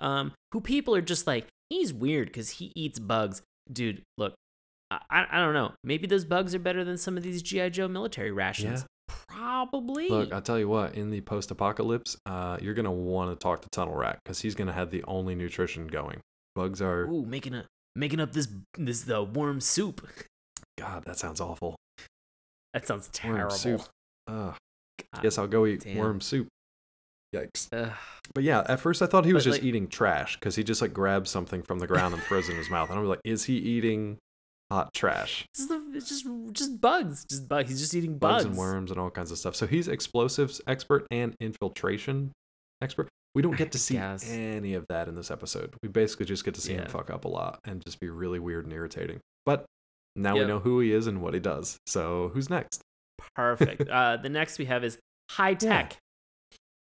um, 0.00 0.32
who 0.52 0.60
people 0.60 0.94
are 0.94 1.02
just 1.02 1.26
like, 1.26 1.46
he's 1.68 1.92
weird 1.92 2.28
because 2.28 2.50
he 2.50 2.72
eats 2.74 2.98
bugs. 2.98 3.42
Dude, 3.72 4.02
look, 4.18 4.34
I, 4.90 5.00
I 5.10 5.26
I 5.30 5.38
don't 5.40 5.54
know. 5.54 5.72
Maybe 5.84 6.06
those 6.06 6.24
bugs 6.24 6.54
are 6.54 6.58
better 6.58 6.84
than 6.84 6.96
some 6.96 7.16
of 7.16 7.22
these 7.22 7.42
GI 7.42 7.70
Joe 7.70 7.88
military 7.88 8.30
rations. 8.30 8.80
Yeah. 8.80 8.86
Probably. 9.28 10.08
Look, 10.08 10.32
I'll 10.32 10.42
tell 10.42 10.58
you 10.58 10.68
what, 10.68 10.94
in 10.94 11.10
the 11.10 11.20
post 11.22 11.50
apocalypse, 11.50 12.16
uh, 12.26 12.58
you're 12.60 12.74
going 12.74 12.84
to 12.84 12.90
want 12.90 13.30
to 13.30 13.42
talk 13.42 13.62
to 13.62 13.68
Tunnel 13.70 13.94
Rat 13.94 14.18
because 14.22 14.40
he's 14.40 14.54
going 14.54 14.68
to 14.68 14.72
have 14.72 14.90
the 14.90 15.02
only 15.04 15.34
nutrition 15.34 15.86
going. 15.86 16.20
Bugs 16.54 16.82
are, 16.82 17.04
Ooh, 17.06 17.24
making 17.24 17.54
a 17.54 17.64
making 17.96 18.20
up 18.20 18.32
this 18.32 18.48
this 18.78 19.02
the 19.02 19.22
worm 19.22 19.60
soup. 19.60 20.06
God, 20.78 21.04
that 21.04 21.18
sounds 21.18 21.40
awful. 21.40 21.76
That 22.72 22.86
sounds 22.86 23.08
terrible. 23.12 23.48
Worm 23.48 23.50
soup. 23.50 23.82
God 24.28 24.56
Guess 25.22 25.38
I'll 25.38 25.46
go 25.46 25.66
eat 25.66 25.82
damn. 25.84 25.96
worm 25.98 26.20
soup. 26.20 26.48
Yikes. 27.34 27.68
But 28.34 28.44
yeah, 28.44 28.62
at 28.68 28.80
first 28.80 29.00
I 29.02 29.06
thought 29.06 29.24
he 29.24 29.32
was 29.32 29.44
just 29.44 29.58
like- 29.58 29.64
eating 29.64 29.88
trash 29.88 30.36
because 30.38 30.54
he 30.54 30.62
just 30.64 30.82
like 30.82 30.92
grabs 30.92 31.30
something 31.30 31.62
from 31.62 31.78
the 31.78 31.86
ground 31.86 32.14
and 32.14 32.22
throws 32.24 32.48
it 32.48 32.52
in 32.52 32.58
his 32.58 32.70
mouth. 32.70 32.90
And 32.90 32.98
I 32.98 33.02
was 33.02 33.08
like, 33.08 33.20
is 33.24 33.44
he 33.44 33.56
eating 33.56 34.18
hot 34.70 34.92
trash? 34.94 35.44
This 35.54 35.62
is 35.64 35.68
the, 35.68 35.82
it's 35.94 36.08
just 36.08 36.26
just 36.52 36.80
bugs. 36.80 37.24
Just 37.24 37.48
bugs. 37.48 37.70
He's 37.70 37.80
just 37.80 37.94
eating 37.94 38.18
Bugs 38.18 38.44
bugs. 38.44 38.44
and 38.44 38.56
worms 38.56 38.90
and 38.90 39.00
all 39.00 39.10
kinds 39.10 39.30
of 39.30 39.38
stuff. 39.38 39.54
So 39.56 39.66
he's 39.66 39.88
explosives 39.88 40.60
expert 40.66 41.06
and 41.10 41.34
infiltration 41.40 42.32
expert. 42.82 43.08
We 43.34 43.42
don't 43.42 43.56
get 43.56 43.72
to 43.72 43.78
see 43.78 43.96
any 43.98 44.74
of 44.74 44.84
that 44.88 45.08
in 45.08 45.14
this 45.14 45.30
episode. 45.30 45.74
We 45.82 45.88
basically 45.88 46.26
just 46.26 46.44
get 46.44 46.54
to 46.54 46.60
see 46.60 46.74
him 46.74 46.86
fuck 46.86 47.10
up 47.10 47.24
a 47.24 47.28
lot 47.28 47.58
and 47.64 47.82
just 47.84 47.98
be 48.00 48.10
really 48.10 48.38
weird 48.38 48.64
and 48.64 48.72
irritating. 48.72 49.20
But 49.46 49.64
now 50.16 50.34
we 50.34 50.44
know 50.44 50.58
who 50.58 50.80
he 50.80 50.92
is 50.92 51.06
and 51.06 51.22
what 51.22 51.32
he 51.34 51.40
does. 51.40 51.78
So 51.86 52.30
who's 52.34 52.50
next? 52.50 52.82
Perfect. 53.34 53.88
uh, 53.90 54.18
the 54.18 54.28
next 54.28 54.58
we 54.58 54.66
have 54.66 54.84
is 54.84 54.98
high 55.30 55.54
tech. 55.54 55.96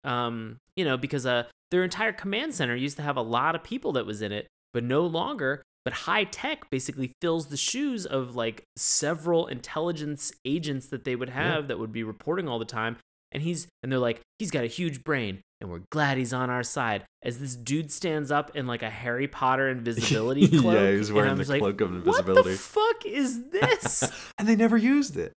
Um, 0.04 0.58
you 0.76 0.86
know, 0.86 0.96
because 0.98 1.26
uh, 1.26 1.44
their 1.72 1.84
entire 1.84 2.14
command 2.14 2.54
center 2.54 2.76
used 2.76 2.96
to 2.98 3.04
have 3.04 3.18
a 3.18 3.22
lot 3.22 3.56
of 3.56 3.64
people 3.64 3.92
that 3.94 4.06
was 4.06 4.22
in 4.22 4.32
it, 4.32 4.48
but 4.74 4.84
no 4.84 5.06
longer. 5.06 5.64
But 5.84 5.94
high 5.94 6.26
tech 6.26 6.70
basically 6.70 7.12
fills 7.22 7.48
the 7.48 7.58
shoes 7.58 8.06
of 8.06 8.36
like 8.36 8.64
several 8.78 9.48
intelligence 9.48 10.32
agents 10.46 10.88
that 10.88 11.04
they 11.04 11.16
would 11.16 11.30
Yeah. 11.30 11.54
have 11.56 11.68
that 11.68 11.80
would 11.80 11.92
be 11.92 12.04
reporting 12.04 12.48
all 12.48 12.60
the 12.60 12.66
time. 12.66 12.98
And 13.32 13.44
he's 13.44 13.68
and 13.84 13.92
they're 13.92 14.00
like, 14.00 14.22
he's 14.40 14.52
got 14.52 14.64
a 14.64 14.68
huge 14.68 15.04
brain, 15.04 15.42
and 15.62 15.70
we're 15.70 15.82
glad 15.92 16.18
he's 16.18 16.34
on 16.34 16.50
our 16.50 16.64
side. 16.64 17.04
As 17.24 17.40
this 17.40 17.56
dude 17.56 17.92
stands 17.92 18.32
up 18.32 18.56
in 18.56 18.68
like 18.68 18.84
a 18.84 18.90
Harry 18.90 19.28
Potter 19.28 19.70
invisibility 19.70 20.48
cloak, 20.60 20.76
yeah, 20.76 20.92
he's 20.92 21.12
wearing 21.12 21.36
the 21.36 21.44
like, 21.46 21.60
cloak 21.62 21.82
of 21.82 21.90
What 21.92 22.20
invisibility. 22.20 22.52
the 22.52 22.58
fuck 22.58 23.06
is 23.06 23.50
this? 23.52 24.04
and 24.38 24.48
they 24.48 24.56
never 24.56 24.78
used 24.78 25.18
it. 25.18 25.34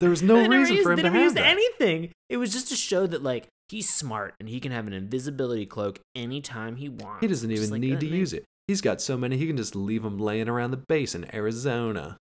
There 0.00 0.10
was 0.10 0.22
no 0.22 0.46
reason 0.46 0.74
used, 0.76 0.84
for 0.84 0.92
him 0.92 0.96
they 0.96 1.02
to 1.02 1.08
never 1.10 1.16
have 1.16 1.24
used 1.24 1.36
that. 1.36 1.46
anything. 1.46 2.10
It 2.28 2.36
was 2.36 2.52
just 2.52 2.68
to 2.68 2.76
show 2.76 3.06
that 3.06 3.22
like 3.22 3.46
he's 3.68 3.88
smart 3.88 4.34
and 4.40 4.48
he 4.48 4.58
can 4.60 4.72
have 4.72 4.86
an 4.86 4.92
invisibility 4.92 5.64
cloak 5.64 6.00
anytime 6.16 6.76
he 6.76 6.88
wants. 6.88 7.20
He 7.20 7.28
doesn't 7.28 7.50
even 7.50 7.70
like 7.70 7.80
need 7.80 8.00
to 8.00 8.08
thing. 8.08 8.18
use 8.18 8.32
it. 8.32 8.44
He's 8.66 8.80
got 8.80 9.00
so 9.00 9.16
many 9.16 9.36
he 9.36 9.46
can 9.46 9.56
just 9.56 9.74
leave 9.76 10.02
them 10.02 10.18
laying 10.18 10.48
around 10.48 10.72
the 10.72 10.76
base 10.76 11.14
in 11.14 11.32
Arizona. 11.34 12.16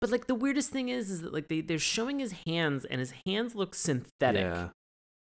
But 0.00 0.10
like 0.10 0.28
the 0.28 0.34
weirdest 0.36 0.70
thing 0.70 0.88
is, 0.90 1.10
is 1.10 1.22
that 1.22 1.32
like 1.32 1.48
they 1.48 1.60
they're 1.60 1.78
showing 1.80 2.20
his 2.20 2.32
hands 2.46 2.84
and 2.84 3.00
his 3.00 3.12
hands 3.26 3.54
look 3.56 3.74
synthetic. 3.74 4.42
Yeah. 4.42 4.68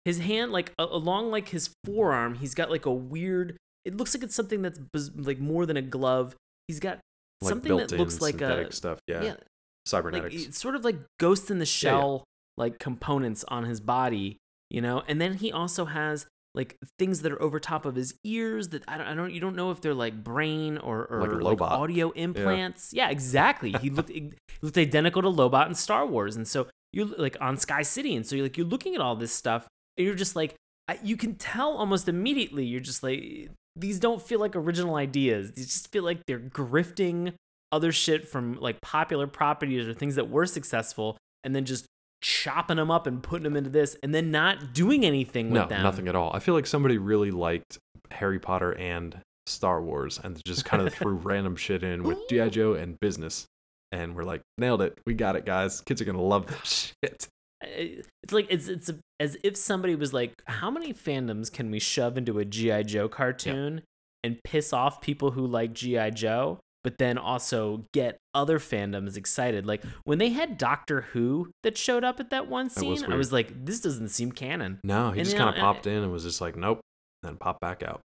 His 0.09 0.21
hand 0.21 0.53
like 0.53 0.73
a- 0.79 0.85
along 0.85 1.31
like 1.31 1.51
his 1.51 1.68
forearm, 1.85 2.35
he's 2.37 2.55
got 2.55 2.71
like 2.71 2.87
a 2.87 2.90
weird. 2.92 3.59
It 3.85 3.94
looks 3.94 4.14
like 4.14 4.23
it's 4.25 4.35
something 4.35 4.62
that's 4.62 4.81
like 5.16 5.38
more 5.38 5.66
than 5.66 5.77
a 5.77 5.83
glove. 5.83 6.35
He's 6.66 6.81
got 6.81 6.99
Like 7.42 7.51
something 7.51 7.77
that 7.77 7.92
looks 7.92 8.23
like 8.23 8.40
a 8.40 8.73
stuff. 8.73 9.01
Yeah. 9.07 9.23
yeah, 9.23 9.31
like 9.33 9.40
Cybernetics. 9.85 10.44
it's 10.47 10.59
sort 10.59 10.77
of 10.77 10.83
like 10.83 10.97
Ghost 11.21 11.51
in 11.51 11.59
the 11.59 11.64
Yeah, 11.66 11.90
yeah. 11.90 11.90
Shell 11.90 12.25
like 12.57 12.79
components 12.79 13.44
on 13.49 13.64
his 13.64 13.81
body, 13.81 14.38
you 14.71 14.81
know. 14.81 15.03
And 15.07 15.21
then 15.21 15.35
he 15.35 15.53
also 15.53 15.85
has 15.85 16.27
like 16.55 16.79
things 16.99 17.21
that 17.21 17.31
are 17.31 17.42
over 17.42 17.61
top 17.61 17.85
of 17.85 17.94
his 17.94 18.14
ears 18.25 18.68
that 18.71 18.85
I 18.88 18.97
don't, 18.97 19.07
I 19.07 19.14
don't 19.14 19.31
you 19.33 19.40
don't 19.40 19.57
know 19.57 19.71
if 19.73 19.83
they're 19.83 19.92
like 19.92 20.25
brain 20.25 20.79
or 20.79 21.05
or 21.05 21.21
Like 21.21 21.33
a 21.33 21.44
like 21.44 21.61
audio 21.61 22.12
implants. 22.12 22.94
Yeah, 22.94 23.11
exactly. 23.11 23.73
He 23.83 23.90
looked 23.90 24.09
he 24.09 24.33
looked 24.62 24.79
identical 24.79 25.21
to 25.21 25.29
Lobot 25.29 25.68
in 25.68 25.75
Star 25.75 26.07
Wars, 26.07 26.35
and 26.35 26.49
so 26.49 26.66
you're 26.94 27.07
like 27.07 27.37
on 27.42 27.59
Sky 27.59 27.83
City, 27.83 28.16
and 28.16 28.27
so 28.27 28.37
you're 28.37 28.47
like 28.47 28.57
you're 28.57 28.66
looking 28.66 28.94
at 28.94 29.03
all 29.03 29.14
this 29.16 29.33
stuff, 29.33 29.68
you're 29.98 30.14
just 30.14 30.37
like 30.37 30.54
you 31.02 31.16
can 31.16 31.34
tell 31.34 31.76
almost 31.76 32.08
immediately. 32.08 32.64
You're 32.64 32.80
just 32.80 33.02
like 33.02 33.50
these 33.76 34.00
don't 34.00 34.20
feel 34.20 34.40
like 34.40 34.56
original 34.56 34.96
ideas. 34.96 35.52
These 35.52 35.66
just 35.66 35.92
feel 35.92 36.04
like 36.04 36.20
they're 36.26 36.40
grifting 36.40 37.34
other 37.70 37.92
shit 37.92 38.26
from 38.26 38.54
like 38.54 38.80
popular 38.80 39.26
properties 39.26 39.87
or 39.87 39.94
things 39.94 40.14
that 40.14 40.30
were 40.30 40.46
successful, 40.46 41.16
and 41.44 41.54
then 41.54 41.64
just 41.64 41.87
chopping 42.20 42.76
them 42.76 42.90
up 42.90 43.06
and 43.06 43.22
putting 43.22 43.44
them 43.44 43.56
into 43.56 43.70
this, 43.70 43.96
and 44.02 44.14
then 44.14 44.30
not 44.30 44.72
doing 44.72 45.04
anything 45.04 45.50
with 45.50 45.62
no, 45.62 45.68
them. 45.68 45.82
nothing 45.82 46.08
at 46.08 46.16
all. 46.16 46.30
I 46.34 46.38
feel 46.38 46.54
like 46.54 46.66
somebody 46.66 46.98
really 46.98 47.30
liked 47.30 47.78
Harry 48.11 48.38
Potter 48.38 48.72
and 48.72 49.20
Star 49.46 49.82
Wars 49.82 50.20
and 50.22 50.42
just 50.44 50.64
kind 50.64 50.87
of 50.87 50.94
threw 50.94 51.14
random 51.14 51.56
shit 51.56 51.82
in 51.82 52.02
with 52.02 52.18
G.I. 52.28 52.48
Joe 52.50 52.74
and 52.74 52.98
business. 53.00 53.46
And 53.90 54.14
we're 54.14 54.24
like, 54.24 54.42
nailed 54.58 54.82
it. 54.82 54.98
We 55.06 55.14
got 55.14 55.37
it, 55.37 55.46
guys. 55.46 55.80
Kids 55.80 56.02
are 56.02 56.04
going 56.04 56.16
to 56.16 56.22
love 56.22 56.46
this 56.46 56.92
shit. 57.04 57.28
It's 57.61 58.33
like 58.33 58.47
it's 58.51 58.68
it's 58.68 58.90
as 59.21 59.37
if 59.42 59.57
somebody 59.57 59.94
was 59.94 60.12
like, 60.12 60.33
"How 60.47 60.71
many 60.71 60.92
fandoms 60.94 61.53
can 61.53 61.71
we 61.71 61.79
shove 61.79 62.16
into 62.16 62.38
a 62.38 62.44
GI 62.44 62.85
Joe 62.85 63.09
cartoon 63.09 63.83
and 64.25 64.38
piss 64.44 64.73
off 64.73 65.01
people 65.01 65.33
who 65.33 65.47
like 65.47 65.73
GI 65.73 66.11
Joe, 66.13 66.61
but 66.85 66.98
then 66.98 67.19
also 67.19 67.85
get 67.92 68.19
other 68.35 68.59
fandoms 68.59 69.17
excited. 69.17 69.67
Like 69.67 69.83
when 70.04 70.19
they 70.19 70.31
had 70.31 70.59
Doctor 70.59 71.02
Who 71.13 71.50
that 71.65 71.77
showed 71.77 72.04
up 72.04 72.21
at 72.21 72.31
that 72.31 72.48
one 72.48 72.67
was 72.67 72.75
scene, 72.75 73.04
I 73.13 73.17
was 73.17 73.33
like, 73.33 73.65
this 73.65 73.81
doesn't 73.81 74.09
seem 74.09 74.31
canon. 74.33 74.79
No, 74.85 75.11
he 75.11 75.21
And, 75.21 75.25
just 75.25 75.37
kind 75.37 75.48
of 75.50 75.56
popped 75.56 75.87
in 75.87 76.02
and 76.02 76.13
was 76.13 76.23
just 76.25 76.40
like, 76.40 76.56
nope, 76.56 76.81
then 77.23 77.37
popped 77.37 77.61
back 77.61 77.83
out. 77.83 78.00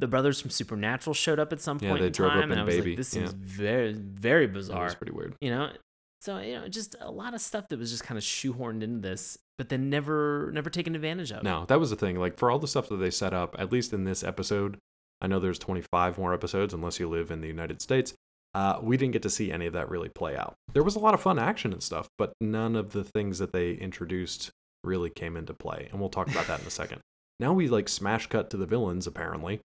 The 0.00 0.06
brothers 0.06 0.40
from 0.40 0.50
Supernatural 0.50 1.14
showed 1.14 1.40
up 1.40 1.52
at 1.52 1.60
some 1.60 1.78
Yeah, 1.82 1.88
point 1.90 2.00
they 2.02 2.06
in 2.06 2.12
drove 2.12 2.30
up 2.30 2.34
time, 2.40 2.52
in 2.52 2.52
and 2.52 2.60
I 2.60 2.64
was 2.64 2.76
Baby, 2.76 2.90
like, 2.90 2.96
this 2.98 3.12
yeah. 3.14 3.20
seems 3.26 3.32
very, 3.32 3.92
very 3.94 4.46
bizarre. 4.46 4.84
was 4.84 4.94
pretty 4.94 5.12
weird. 5.12 5.34
you 5.40 5.50
know 5.50 5.70
so 6.20 6.38
you 6.38 6.54
know 6.54 6.68
just 6.68 6.96
a 7.00 7.10
lot 7.10 7.34
of 7.34 7.40
stuff 7.40 7.68
that 7.68 7.78
was 7.78 7.90
just 7.90 8.04
kind 8.04 8.18
of 8.18 8.24
shoehorned 8.24 8.82
into 8.82 9.00
this 9.00 9.38
but 9.58 9.68
then 9.68 9.90
never 9.90 10.50
never 10.54 10.70
taken 10.70 10.94
advantage 10.94 11.32
of 11.32 11.42
No, 11.42 11.66
that 11.66 11.80
was 11.80 11.90
the 11.90 11.96
thing. 11.96 12.18
Like 12.18 12.38
for 12.38 12.50
all 12.50 12.60
the 12.60 12.68
stuff 12.68 12.88
that 12.88 12.96
they 12.96 13.10
set 13.10 13.34
up, 13.34 13.56
at 13.58 13.72
least 13.72 13.92
in 13.92 14.04
this 14.04 14.22
episode, 14.22 14.78
I 15.20 15.26
know 15.26 15.40
there's 15.40 15.58
25 15.58 16.16
more 16.16 16.32
episodes 16.32 16.72
unless 16.72 17.00
you 17.00 17.08
live 17.08 17.30
in 17.30 17.40
the 17.40 17.48
United 17.48 17.82
States. 17.82 18.14
Uh, 18.54 18.78
we 18.80 18.96
didn't 18.96 19.12
get 19.12 19.22
to 19.22 19.30
see 19.30 19.52
any 19.52 19.66
of 19.66 19.72
that 19.74 19.90
really 19.90 20.08
play 20.08 20.36
out. 20.36 20.54
There 20.72 20.84
was 20.84 20.96
a 20.96 21.00
lot 21.00 21.12
of 21.12 21.20
fun 21.20 21.38
action 21.38 21.72
and 21.72 21.82
stuff, 21.82 22.08
but 22.16 22.32
none 22.40 22.76
of 22.76 22.92
the 22.92 23.04
things 23.04 23.38
that 23.40 23.52
they 23.52 23.72
introduced 23.72 24.50
really 24.84 25.10
came 25.10 25.36
into 25.36 25.52
play. 25.52 25.88
And 25.90 26.00
we'll 26.00 26.08
talk 26.08 26.30
about 26.30 26.46
that 26.46 26.60
in 26.60 26.66
a 26.66 26.70
second. 26.70 27.00
Now 27.40 27.52
we 27.52 27.68
like 27.68 27.88
smash 27.88 28.28
cut 28.28 28.48
to 28.50 28.56
the 28.56 28.66
villains 28.66 29.06
apparently. 29.06 29.60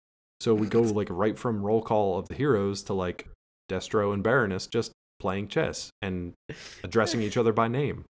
So 0.40 0.54
we 0.54 0.66
go 0.66 0.82
like 0.82 1.08
right 1.10 1.38
from 1.38 1.62
roll 1.62 1.82
call 1.82 2.18
of 2.18 2.28
the 2.28 2.34
heroes 2.34 2.82
to 2.84 2.92
like 2.92 3.26
Destro 3.70 4.12
and 4.12 4.22
Baroness 4.22 4.66
just 4.66 4.92
playing 5.20 5.48
chess 5.48 5.90
and 6.02 6.32
addressing 6.84 7.22
each 7.22 7.36
other 7.36 7.52
by 7.52 7.68
name. 7.68 8.04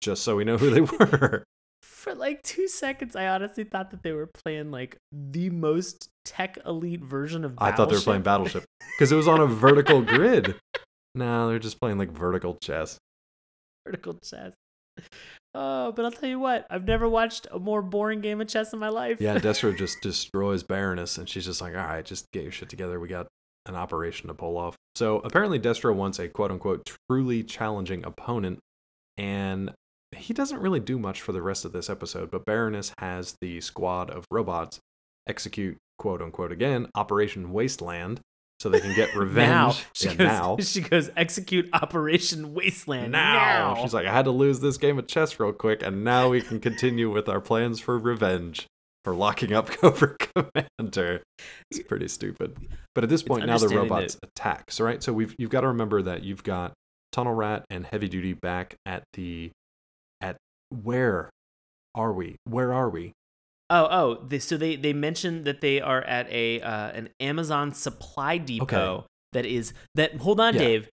Just 0.00 0.22
so 0.22 0.36
we 0.36 0.44
know 0.44 0.56
who 0.58 0.70
they 0.70 0.80
were. 0.98 1.44
for 1.82 2.14
like 2.14 2.42
two 2.42 2.66
seconds 2.66 3.14
i 3.14 3.26
honestly 3.28 3.62
thought 3.64 3.90
that 3.92 4.02
they 4.02 4.10
were 4.12 4.28
playing 4.44 4.70
like 4.72 4.96
the 5.12 5.48
most 5.50 6.08
tech 6.24 6.58
elite 6.66 7.02
version 7.02 7.44
of 7.44 7.54
I 7.58 7.70
thought 7.72 7.88
they 7.88 7.94
were 7.96 8.00
playing 8.00 8.22
Battleship. 8.22 8.64
Battleship 8.64 8.94
because 8.98 9.12
it 9.12 9.16
was 9.16 9.28
on 9.28 9.40
a 9.40 9.46
vertical 9.66 10.02
grid. 10.02 10.56
No, 11.14 11.48
they're 11.48 11.58
just 11.58 11.78
playing 11.80 11.98
like 11.98 12.10
vertical 12.10 12.56
chess. 12.62 12.98
vertical 13.86 14.14
chess 14.14 14.54
oh 15.54 15.92
but 15.92 16.04
i'll 16.04 16.10
tell 16.10 16.28
you 16.28 16.38
what 16.38 16.66
i've 16.70 16.84
never 16.86 17.08
watched 17.08 17.46
a 17.50 17.58
more 17.58 17.80
boring 17.82 18.20
game 18.20 18.40
of 18.40 18.48
chess 18.48 18.72
in 18.72 18.78
my 18.78 18.88
life 18.88 19.20
Yeah, 19.20 19.38
Destro 19.38 19.76
just 19.76 20.00
destroys 20.02 20.62
Baroness, 20.62 21.16
and 21.18 21.28
she's 21.28 21.44
just 21.46 21.60
like, 21.60 21.74
"All 21.74 21.80
right, 21.84 22.04
just 22.04 22.30
get 22.32 22.42
your 22.42 22.52
shit 22.52 22.68
together. 22.68 22.98
We 23.00 23.08
got 23.08 23.26
an 23.66 23.74
operation 23.74 24.28
to 24.28 24.34
pull 24.34 24.56
off." 24.56 24.76
So 24.94 25.18
apparently, 25.20 25.58
Destro 25.58 25.94
wants 25.94 26.18
a 26.18 26.28
quote 26.28 26.50
unquote 26.50 26.90
truly 27.08 27.42
challenging 27.42 28.04
opponent, 28.04 28.58
and 29.16 29.72
he 30.16 30.34
doesn't 30.34 30.60
really 30.60 30.80
do 30.80 30.98
much 30.98 31.20
for 31.20 31.32
the 31.32 31.42
rest 31.42 31.64
of 31.64 31.72
this 31.72 31.88
episode. 31.88 32.30
But 32.30 32.44
Baroness 32.44 32.92
has 32.98 33.36
the 33.40 33.60
squad 33.60 34.10
of 34.10 34.24
robots 34.30 34.78
execute 35.28 35.78
quote 35.98 36.20
unquote 36.20 36.52
again 36.52 36.88
Operation 36.94 37.52
Wasteland, 37.52 38.20
so 38.60 38.68
they 38.68 38.80
can 38.80 38.94
get 38.94 39.14
revenge. 39.16 39.48
now 39.48 39.76
she, 39.94 40.08
yeah, 40.08 40.14
goes, 40.14 40.26
now. 40.26 40.56
she 40.60 40.80
goes 40.80 41.10
execute 41.16 41.68
operation 41.72 42.54
wasteland 42.54 43.12
now. 43.12 43.74
now 43.74 43.82
She's 43.82 43.94
like, 43.94 44.06
I 44.06 44.12
had 44.12 44.26
to 44.26 44.30
lose 44.30 44.60
this 44.60 44.76
game 44.76 44.98
of 44.98 45.06
chess 45.06 45.38
real 45.40 45.52
quick, 45.52 45.82
and 45.82 46.04
now 46.04 46.28
we 46.28 46.42
can 46.42 46.60
continue 46.60 47.10
with 47.10 47.28
our 47.28 47.40
plans 47.40 47.80
for 47.80 47.98
revenge 47.98 48.66
for 49.04 49.14
locking 49.14 49.52
up 49.52 49.66
Cobra 49.70 50.16
Commander. 50.18 51.22
It's 51.70 51.80
pretty 51.86 52.08
stupid. 52.08 52.56
But 52.94 53.04
at 53.04 53.10
this 53.10 53.22
point, 53.22 53.46
now 53.46 53.58
the 53.58 53.68
robots 53.68 54.18
attack. 54.22 54.70
So 54.70 54.84
right, 54.84 55.02
so 55.02 55.12
we've 55.12 55.34
you've 55.38 55.50
got 55.50 55.62
to 55.62 55.68
remember 55.68 56.02
that 56.02 56.22
you've 56.22 56.42
got 56.44 56.72
Tunnel 57.12 57.34
Rat 57.34 57.64
and 57.70 57.86
Heavy 57.86 58.08
Duty 58.08 58.32
back 58.32 58.76
at 58.86 59.04
the 59.14 59.50
at 60.20 60.36
where 60.70 61.30
are 61.94 62.12
we? 62.12 62.36
Where 62.44 62.72
are 62.72 62.88
we? 62.88 63.12
Oh, 63.70 63.88
oh. 63.90 64.24
They, 64.26 64.38
so 64.38 64.56
they 64.56 64.76
they 64.76 64.92
mentioned 64.92 65.44
that 65.44 65.60
they 65.60 65.80
are 65.80 66.02
at 66.02 66.30
a 66.30 66.60
uh, 66.60 66.90
an 66.90 67.08
Amazon 67.20 67.72
supply 67.72 68.38
depot 68.38 69.06
that 69.32 69.46
is 69.46 69.72
that. 69.94 70.16
Hold 70.16 70.40
on, 70.40 70.54
Yeah. 70.54 70.60
Dave. 70.60 70.88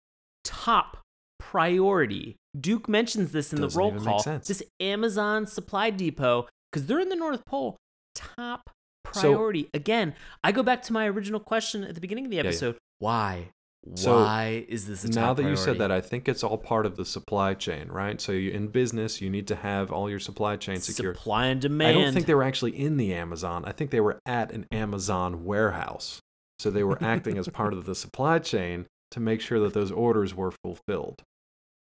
Top 0.43 0.97
priority. 1.39 2.36
Duke 2.60 2.88
mentions 2.88 3.32
this 3.32 3.53
in 3.53 3.62
Doesn't 3.62 3.78
the 3.78 3.80
roll 3.80 3.99
call. 3.99 4.24
This 4.39 4.64
Amazon 4.80 5.45
supply 5.45 5.89
depot 5.89 6.47
because 6.72 6.88
they're 6.88 6.99
in 6.99 7.10
the 7.10 7.16
North 7.16 7.45
Pole. 7.45 7.78
Top 8.18 8.70
So- 9.13 9.22
priority. 9.34 9.70
Again, 9.74 10.15
I 10.43 10.51
go 10.51 10.63
back 10.63 10.82
to 10.84 10.93
my 10.93 11.07
original 11.07 11.39
question 11.39 11.84
at 11.84 11.95
the 11.95 12.01
beginning 12.01 12.26
of 12.26 12.32
the 12.32 12.38
yeah. 12.38 12.43
episode. 12.43 12.78
Why? 12.99 13.49
So, 13.95 14.18
Why 14.22 14.65
is 14.68 14.86
this 14.86 15.05
a 15.05 15.07
top 15.07 15.15
now 15.15 15.34
that 15.36 15.43
you 15.43 15.55
said 15.55 15.78
that, 15.78 15.91
I 15.91 16.01
think 16.01 16.28
it's 16.28 16.43
all 16.43 16.57
part 16.57 16.86
of 16.86 16.97
the 16.97 17.05
supply 17.05 17.53
chain, 17.53 17.88
right? 17.88 18.20
So 18.20 18.34
you, 18.34 18.51
in 18.51 18.68
business, 18.68 19.22
you 19.22 19.30
need 19.30 19.47
to 19.47 19.55
have 19.55 19.91
all 19.93 20.09
your 20.09 20.20
supply 20.20 20.57
chain 20.57 20.82
secure. 20.82 21.13
supply 21.13 21.45
and 21.47 21.61
demand. 21.61 21.97
I 21.97 22.01
don't 22.01 22.13
think 22.13 22.26
they 22.26 22.34
were 22.36 22.43
actually 22.43 22.78
in 22.78 22.97
the 22.97 23.13
Amazon. 23.13 23.63
I 23.63 23.72
think 23.72 23.91
they 23.91 24.01
were 24.01 24.20
at 24.26 24.51
an 24.51 24.65
Amazon 24.74 25.45
warehouse. 25.45 26.20
So 26.59 26.70
they 26.70 26.84
were 26.84 27.01
acting 27.01 27.38
as 27.38 27.47
part 27.47 27.72
of 27.72 27.86
the 27.86 27.95
supply 28.03 28.39
chain 28.39 28.88
to 29.11 29.22
make 29.22 29.39
sure 29.39 29.59
that 29.61 29.74
those 29.74 29.91
orders 29.91 30.36
were 30.36 30.51
fulfilled. 30.63 31.22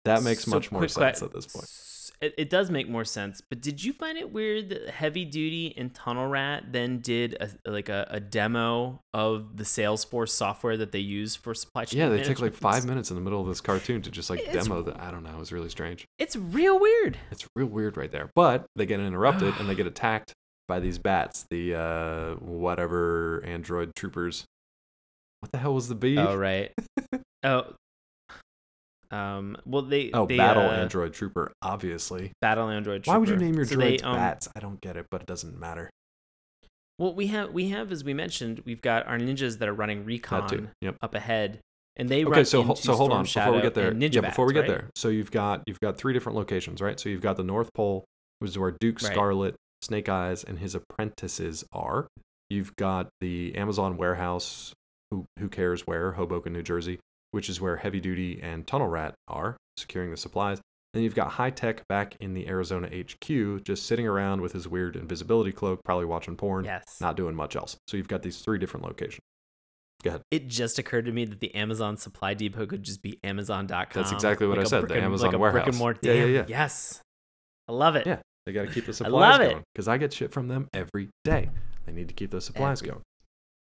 That 0.03 0.23
makes 0.23 0.43
So 0.43 0.51
much 0.51 0.73
more 0.73 0.85
sense 0.89 1.19
que- 1.19 1.25
at 1.27 1.33
this 1.33 1.45
point. 1.45 1.69
It, 2.23 2.33
it 2.37 2.49
does 2.49 2.71
make 2.71 2.87
more 2.87 3.03
sense, 3.03 3.41
but 3.41 3.59
did 3.59 3.83
you 3.83 3.91
find 3.91 4.17
it 4.17 4.31
weird 4.31 4.69
that 4.69 4.89
Heavy 4.89 5.25
Duty 5.25 5.73
and 5.75 5.93
Tunnel 5.93 6.27
Rat 6.27 6.71
then 6.71 6.99
did 6.99 7.35
a, 7.41 7.69
like 7.69 7.89
a, 7.89 8.07
a 8.09 8.21
demo 8.21 9.01
of 9.13 9.57
the 9.57 9.65
Salesforce 9.65 10.29
software 10.29 10.77
that 10.77 10.93
they 10.93 10.99
use 10.99 11.35
for 11.35 11.53
supply 11.53 11.83
chain? 11.83 11.99
Yeah, 11.99 12.07
they 12.07 12.23
take 12.23 12.39
like 12.39 12.53
five 12.53 12.85
minutes 12.85 13.11
in 13.11 13.15
the 13.15 13.21
middle 13.21 13.41
of 13.41 13.47
this 13.47 13.59
cartoon 13.59 14.01
to 14.03 14.09
just 14.09 14.29
like 14.29 14.39
It's- 14.39 14.55
demo 14.55 14.81
that. 14.83 15.01
I 15.01 15.11
don't 15.11 15.23
know. 15.23 15.31
It 15.31 15.37
was 15.37 15.51
really 15.51 15.67
strange. 15.67 16.05
It's 16.17 16.37
real 16.37 16.79
weird. 16.79 17.17
It's 17.29 17.45
real 17.57 17.67
weird 17.67 17.97
right 17.97 18.09
there. 18.09 18.29
But 18.35 18.67
they 18.77 18.85
get 18.85 19.01
interrupted 19.01 19.55
and 19.59 19.67
they 19.67 19.75
get 19.75 19.85
attacked 19.87 20.31
by 20.69 20.79
these 20.79 20.99
bats, 20.99 21.45
the 21.49 21.75
uh, 21.75 22.35
whatever 22.35 23.43
android 23.45 23.95
troopers. 23.97 24.45
What 25.41 25.51
the 25.51 25.57
hell 25.57 25.73
was 25.73 25.89
the 25.89 25.95
B? 25.95 26.17
Oh 26.17 26.37
right. 26.37 26.71
oh. 27.43 27.73
Um. 29.13 29.57
Well, 29.65 29.83
they 29.83 30.11
Oh, 30.13 30.25
they, 30.25 30.37
battle 30.37 30.63
uh, 30.63 30.71
android 30.73 31.13
trooper, 31.13 31.51
obviously. 31.61 32.31
battle 32.41 32.69
android. 32.69 33.03
Trooper. 33.03 33.15
Why 33.15 33.19
would 33.19 33.29
you 33.29 33.35
name 33.37 33.53
your 33.55 33.65
So 33.65 33.75
they, 33.75 33.99
um, 33.99 34.15
bats? 34.15 34.47
I 34.55 34.59
don't 34.59 34.81
get 34.81 34.97
it, 34.97 35.05
but 35.11 35.21
it 35.21 35.27
doesn't 35.27 35.59
matter. 35.59 35.89
Well, 36.99 37.13
we 37.13 37.27
have 37.27 37.51
we 37.51 37.69
have 37.69 37.91
as 37.91 38.03
we 38.03 38.13
mentioned, 38.13 38.61
we've 38.65 38.81
got 38.81 39.07
our 39.07 39.17
ninjas 39.17 39.57
that 39.59 39.67
are 39.67 39.73
running 39.73 40.05
recon. 40.05 40.71
Yep. 40.81 40.97
up 41.01 41.15
ahead, 41.15 41.59
and 41.95 42.07
they 42.07 42.23
Okay, 42.23 42.31
run 42.31 42.45
so 42.45 42.63
ho- 42.63 42.75
so 42.75 42.93
hold 42.95 43.11
on 43.11 43.25
Storm 43.25 43.45
before 43.45 43.53
we 43.53 43.57
Shadow 43.59 43.61
get 43.61 43.73
there. 43.73 43.93
yeah, 44.23 44.29
before 44.29 44.45
we 44.45 44.53
Bats, 44.53 44.67
get 44.67 44.71
right? 44.73 44.81
there. 44.81 44.89
So 44.95 45.09
you've 45.09 45.31
got 45.31 45.63
you've 45.67 45.79
got 45.79 45.97
three 45.97 46.13
different 46.13 46.37
locations, 46.37 46.81
right? 46.81 46.99
So 46.99 47.09
you've 47.09 47.21
got 47.21 47.37
the 47.37 47.43
North 47.43 47.69
Pole, 47.73 48.05
which 48.39 48.51
is 48.51 48.57
where 48.59 48.75
Duke 48.79 49.01
Right. 49.01 49.11
Scarlet, 49.11 49.55
Snake 49.81 50.07
Eyes, 50.09 50.43
and 50.43 50.59
his 50.59 50.75
apprentices 50.75 51.65
are. 51.71 52.07
You've 52.49 52.75
got 52.75 53.09
the 53.21 53.55
Amazon 53.55 53.97
warehouse, 53.97 54.73
who 55.11 55.25
who 55.39 55.49
cares 55.49 55.81
where, 55.87 56.13
Hoboken, 56.13 56.53
New 56.53 56.61
Jersey, 56.63 56.99
which 57.33 57.49
is 57.49 57.59
where 57.59 57.75
Heavy 57.75 57.99
Duty 57.99 58.39
and 58.41 58.65
Tunnel 58.65 58.87
Rat 58.87 59.13
are 59.27 59.57
securing 59.77 60.11
the 60.11 60.17
supplies. 60.17 60.61
Then 60.93 61.01
you've 61.01 61.15
got 61.15 61.31
High 61.31 61.49
Tech 61.49 61.81
back 61.87 62.15
in 62.19 62.35
the 62.35 62.47
Arizona 62.47 62.87
HQ, 62.87 63.63
just 63.63 63.87
sitting 63.87 64.07
around 64.07 64.41
with 64.41 64.53
his 64.53 64.67
weird 64.67 64.95
invisibility 64.95 65.51
cloak, 65.51 65.79
probably 65.83 66.05
watching 66.05 66.35
porn, 66.35 66.65
Yes. 66.65 66.83
not 67.01 67.17
doing 67.17 67.33
much 67.35 67.55
else. 67.55 67.75
So 67.87 67.97
you've 67.97 68.07
got 68.07 68.21
these 68.21 68.37
three 68.41 68.59
different 68.59 68.85
locations. 68.85 69.19
Go 70.03 70.09
ahead. 70.11 70.21
It 70.29 70.47
just 70.49 70.77
occurred 70.77 71.05
to 71.05 71.11
me 71.11 71.25
that 71.25 71.39
the 71.39 71.55
Amazon 71.55 71.97
supply 71.97 72.35
depot 72.35 72.67
could 72.67 72.83
just 72.83 73.01
be 73.01 73.17
Amazon.com. 73.23 73.87
That's 73.93 74.11
exactly 74.11 74.45
what 74.45 74.57
like 74.57 74.67
I 74.67 74.69
said, 74.69 74.87
the 74.87 74.93
and- 74.95 75.05
Amazon 75.05 75.27
like 75.29 75.35
a 75.35 75.39
warehouse. 75.39 75.63
Brick 75.63 75.67
and 75.69 75.77
mortar. 75.79 75.99
Yeah, 76.03 76.13
yeah, 76.13 76.25
yeah. 76.25 76.45
Yes. 76.47 77.01
I 77.67 77.71
love 77.71 77.95
it. 77.95 78.05
Yeah. 78.05 78.17
They 78.45 78.51
got 78.51 78.67
to 78.67 78.71
keep 78.73 78.85
the 78.85 78.93
supplies 78.93 79.13
I 79.23 79.29
love 79.31 79.41
it. 79.41 79.51
going 79.51 79.63
because 79.73 79.87
I 79.87 79.97
get 79.97 80.13
shit 80.13 80.31
from 80.31 80.47
them 80.49 80.67
every 80.73 81.09
day. 81.23 81.49
They 81.85 81.93
need 81.93 82.09
to 82.09 82.13
keep 82.13 82.29
those 82.31 82.45
supplies 82.45 82.81
Every- 82.81 82.91
going. 82.91 83.01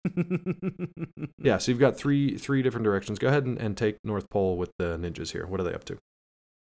Yeah, 1.43 1.57
so 1.57 1.71
you've 1.71 1.79
got 1.79 1.97
three 1.97 2.37
three 2.37 2.61
different 2.61 2.85
directions. 2.85 3.19
Go 3.19 3.27
ahead 3.27 3.45
and, 3.45 3.57
and 3.57 3.75
take 3.75 3.97
North 4.05 4.29
Pole 4.29 4.57
with 4.57 4.71
the 4.79 4.97
ninjas 4.97 5.33
here. 5.33 5.45
What 5.45 5.59
are 5.59 5.63
they 5.63 5.73
up 5.73 5.83
to? 5.85 5.97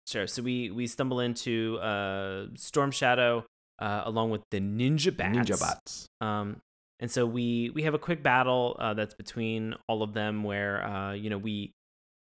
Sure. 0.07 0.27
So 0.27 0.43
we 0.43 0.69
we 0.69 0.85
stumble 0.85 1.19
into 1.19 1.79
uh, 1.79 2.45
Storm 2.55 2.91
Shadow 2.91 3.43
uh, 3.79 4.03
along 4.05 4.29
with 4.29 4.41
the 4.51 4.59
Ninja 4.59 5.15
Bats. 5.15 5.37
Ninja 5.37 5.59
bots. 5.59 6.05
Um, 6.21 6.57
and 6.99 7.09
so 7.09 7.25
we 7.25 7.71
we 7.73 7.83
have 7.83 7.95
a 7.95 7.99
quick 7.99 8.21
battle 8.21 8.75
uh, 8.79 8.93
that's 8.93 9.15
between 9.15 9.75
all 9.87 10.03
of 10.03 10.13
them, 10.13 10.43
where 10.43 10.85
uh, 10.85 11.13
you 11.13 11.29
know 11.29 11.37
we 11.37 11.71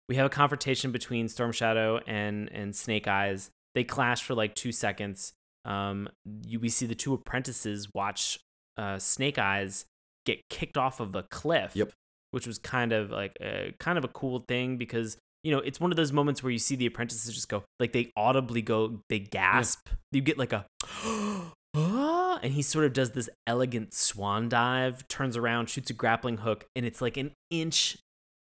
we 0.09 0.17
have 0.17 0.27
a 0.27 0.31
confrontation 0.31 0.91
between 0.91 1.29
Storm 1.29 1.53
Shadow 1.53 2.01
and 2.07 2.51
and 2.53 2.75
Snake 2.75 3.07
Eyes. 3.07 3.51
They 3.75 3.85
clash 3.85 4.23
for 4.23 4.35
like 4.35 4.55
two 4.55 4.73
seconds. 4.73 5.33
Um, 5.65 6.09
you, 6.47 6.59
we 6.59 6.71
see 6.71 6.87
the 6.87 6.95
two 6.95 7.13
apprentices 7.13 7.93
watch 7.95 8.41
uh, 8.79 8.99
Snake 8.99 9.39
Eyes 9.39 9.85
get 10.27 10.41
kicked 10.49 10.77
off 10.77 11.01
of 11.01 11.15
a 11.15 11.23
cliff. 11.25 11.73
Yep. 11.75 11.93
Which 12.33 12.47
was 12.47 12.59
kind 12.59 12.93
of 12.93 13.11
like 13.11 13.37
a, 13.41 13.75
kind 13.81 13.99
of 13.99 14.05
a 14.05 14.09
cool 14.09 14.45
thing 14.47 14.77
because 14.77 15.17
you 15.43 15.51
know 15.51 15.59
it's 15.59 15.81
one 15.81 15.91
of 15.91 15.97
those 15.97 16.13
moments 16.13 16.43
where 16.43 16.53
you 16.53 16.59
see 16.59 16.77
the 16.77 16.87
apprentices 16.87 17.35
just 17.35 17.49
go 17.49 17.65
like 17.81 17.93
they 17.93 18.13
audibly 18.17 18.63
go 18.63 19.01
they 19.09 19.19
gasp. 19.19 19.89
You 20.13 20.21
get 20.21 20.39
like 20.39 20.53
a 20.53 20.65
"Ah," 21.75 22.39
and 22.43 22.53
he 22.53 22.63
sort 22.63 22.85
of 22.85 22.93
does 22.93 23.11
this 23.11 23.29
elegant 23.49 23.95
swan 23.95 24.49
dive, 24.49 25.09
turns 25.09 25.37
around, 25.37 25.69
shoots 25.69 25.91
a 25.91 25.93
grappling 25.93 26.39
hook, 26.39 26.67
and 26.77 26.87
it's 26.87 27.01
like 27.01 27.17
an 27.17 27.33
inch 27.51 27.97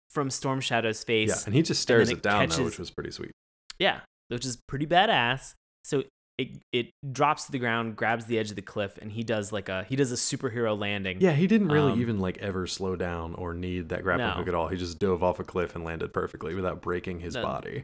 from 0.09 0.30
Storm 0.30 0.59
Shadow's 0.59 1.03
face. 1.03 1.30
Yeah, 1.30 1.45
and 1.45 1.55
he 1.55 1.61
just 1.61 1.82
stares 1.82 2.09
it 2.09 2.17
it 2.17 2.23
down 2.23 2.49
though, 2.49 2.63
which 2.65 2.80
was 2.80 2.91
pretty 2.91 3.11
sweet. 3.11 3.32
Yeah, 3.80 4.01
which 4.30 4.45
is 4.45 4.57
pretty 4.67 4.86
badass. 4.86 5.53
So 5.84 6.03
it 6.38 6.60
it 6.72 6.92
drops 7.12 7.46
to 7.46 7.52
the 7.52 7.60
ground, 7.60 7.96
grabs 7.96 8.26
the 8.26 8.38
edge 8.38 8.50
of 8.52 8.56
the 8.56 8.62
cliff, 8.62 8.98
and 9.02 9.12
he 9.12 9.24
does 9.24 9.52
like 9.52 9.70
a 9.70 9.84
he 9.86 9.96
does 9.96 10.12
a 10.12 10.16
superhero 10.16 10.78
landing. 10.78 11.18
Yeah, 11.20 11.32
he 11.32 11.48
didn't 11.48 11.70
really 11.70 11.94
Um, 11.94 12.02
even 12.02 12.20
like 12.20 12.38
ever 12.38 12.68
slow 12.68 12.96
down 12.96 13.34
or 13.36 13.54
need 13.54 13.90
that 13.90 14.04
grappling 14.04 14.28
No. 14.30 14.34
hook 14.36 14.48
at 14.48 14.54
all. 14.54 14.68
He 14.68 14.78
just 14.78 15.00
dove 15.00 15.24
off 15.24 15.40
a 15.40 15.44
cliff 15.44 15.76
and 15.76 15.84
landed 15.84 16.14
perfectly 16.14 16.54
without 16.54 16.82
breaking 16.82 17.22
his 17.22 17.34
No. 17.36 17.42
body. 17.42 17.84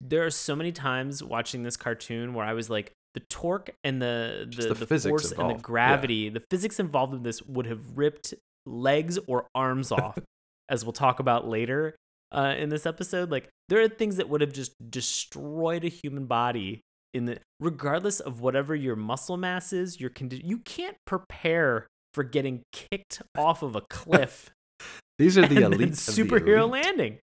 There 0.00 0.24
are 0.24 0.30
so 0.30 0.56
many 0.56 0.72
times 0.72 1.22
watching 1.22 1.62
this 1.62 1.76
cartoon 1.76 2.34
where 2.34 2.44
I 2.46 2.54
was 2.54 2.68
like, 2.70 2.92
the 3.14 3.20
torque 3.28 3.70
and 3.84 4.00
the 4.00 4.48
the, 4.56 4.68
the 4.72 4.86
the, 4.86 4.86
force 4.86 5.24
and 5.24 5.32
involved. 5.32 5.50
the 5.50 5.58
Yeah. 5.58 5.60
gravity, 5.62 6.28
the 6.30 6.42
physics 6.50 6.80
involved 6.80 7.12
in 7.14 7.22
this 7.22 7.42
would 7.42 7.66
have 7.66 7.96
ripped 7.98 8.32
legs 8.64 9.18
or 9.26 9.46
arms 9.54 9.92
off, 9.92 10.18
as 10.70 10.82
we'll 10.84 10.92
talk 10.94 11.20
about 11.20 11.46
later 11.46 11.94
uh, 12.32 12.54
in 12.56 12.70
this 12.70 12.86
episode. 12.86 13.30
Like 13.30 13.50
there 13.68 13.82
are 13.82 13.88
things 13.88 14.16
that 14.16 14.30
would 14.30 14.40
have 14.40 14.54
just 14.54 14.72
destroyed 14.90 15.84
a 15.84 15.88
human 15.88 16.24
body 16.24 16.80
in 17.14 17.26
the 17.26 17.38
regardless 17.60 18.20
of 18.20 18.40
whatever 18.40 18.74
your 18.74 18.96
muscle 18.96 19.36
mass 19.36 19.72
is, 19.72 20.00
your 20.00 20.10
condi- 20.10 20.42
you 20.44 20.58
can't 20.58 20.96
prepare 21.06 21.86
for 22.14 22.24
getting 22.24 22.62
kicked 22.72 23.22
off 23.36 23.62
of 23.62 23.76
a 23.76 23.80
cliff 23.90 24.50
These 25.18 25.38
are 25.38 25.46
the 25.46 25.62
elite 25.62 25.90
of 25.90 25.96
the 25.96 26.12
superhero 26.12 26.62
elite. 26.62 26.84
landing. 26.84 27.18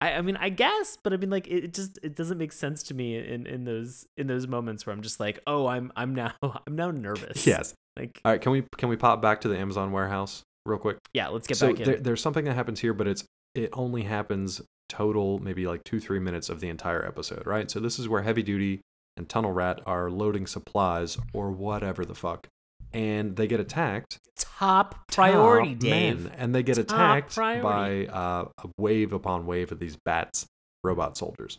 I, 0.00 0.12
I 0.12 0.20
mean, 0.20 0.36
I 0.36 0.50
guess, 0.50 0.98
but 1.02 1.14
I 1.14 1.16
mean, 1.16 1.30
like, 1.30 1.46
it, 1.48 1.64
it 1.64 1.74
just 1.74 1.98
it 2.02 2.14
doesn't 2.14 2.36
make 2.36 2.52
sense 2.52 2.82
to 2.84 2.94
me 2.94 3.16
in, 3.16 3.46
in 3.46 3.64
those 3.64 4.04
in 4.18 4.26
those 4.26 4.46
moments 4.46 4.84
where 4.84 4.94
I'm 4.94 5.00
just 5.02 5.18
like, 5.20 5.38
oh, 5.46 5.66
I'm 5.66 5.90
I'm 5.96 6.14
now 6.14 6.32
I'm 6.42 6.76
now 6.76 6.90
nervous. 6.90 7.46
Yes. 7.46 7.72
Like, 7.98 8.20
All 8.24 8.32
right, 8.32 8.40
can 8.40 8.52
we 8.52 8.64
can 8.76 8.90
we 8.90 8.96
pop 8.96 9.22
back 9.22 9.40
to 9.42 9.48
the 9.48 9.56
Amazon 9.56 9.92
warehouse 9.92 10.42
real 10.66 10.78
quick? 10.78 10.98
yeah, 11.14 11.28
let's 11.28 11.46
get 11.46 11.56
so 11.56 11.68
back 11.68 11.80
in. 11.80 11.86
there, 11.86 11.96
there's 11.96 12.20
something 12.20 12.44
that 12.44 12.54
happens 12.54 12.78
here, 12.80 12.92
but 12.92 13.06
it's 13.08 13.24
it 13.54 13.70
only 13.72 14.02
happens 14.02 14.60
total 14.90 15.38
maybe 15.38 15.66
like 15.66 15.82
two 15.84 15.98
three 15.98 16.20
minutes 16.20 16.50
of 16.50 16.60
the 16.60 16.68
entire 16.68 17.04
episode, 17.06 17.46
right? 17.46 17.70
So 17.70 17.80
this 17.80 17.98
is 17.98 18.06
where 18.06 18.20
Heavy 18.20 18.42
Duty 18.42 18.82
and 19.16 19.28
Tunnel 19.28 19.52
Rat 19.52 19.80
are 19.86 20.10
loading 20.10 20.46
supplies 20.46 21.18
or 21.32 21.50
whatever 21.50 22.04
the 22.04 22.14
fuck, 22.14 22.48
and 22.92 23.36
they 23.36 23.46
get 23.46 23.60
attacked. 23.60 24.18
Top 24.38 25.06
priority, 25.08 25.72
Top 25.74 25.80
Dave. 25.80 26.24
men, 26.24 26.32
and 26.36 26.54
they 26.54 26.62
get 26.62 26.74
Top 26.76 26.84
attacked 26.84 27.34
priority. 27.34 28.06
by 28.06 28.12
uh, 28.12 28.48
a 28.64 28.68
wave 28.78 29.12
upon 29.12 29.46
wave 29.46 29.72
of 29.72 29.78
these 29.78 29.96
bats, 30.04 30.46
robot 30.84 31.16
soldiers. 31.16 31.58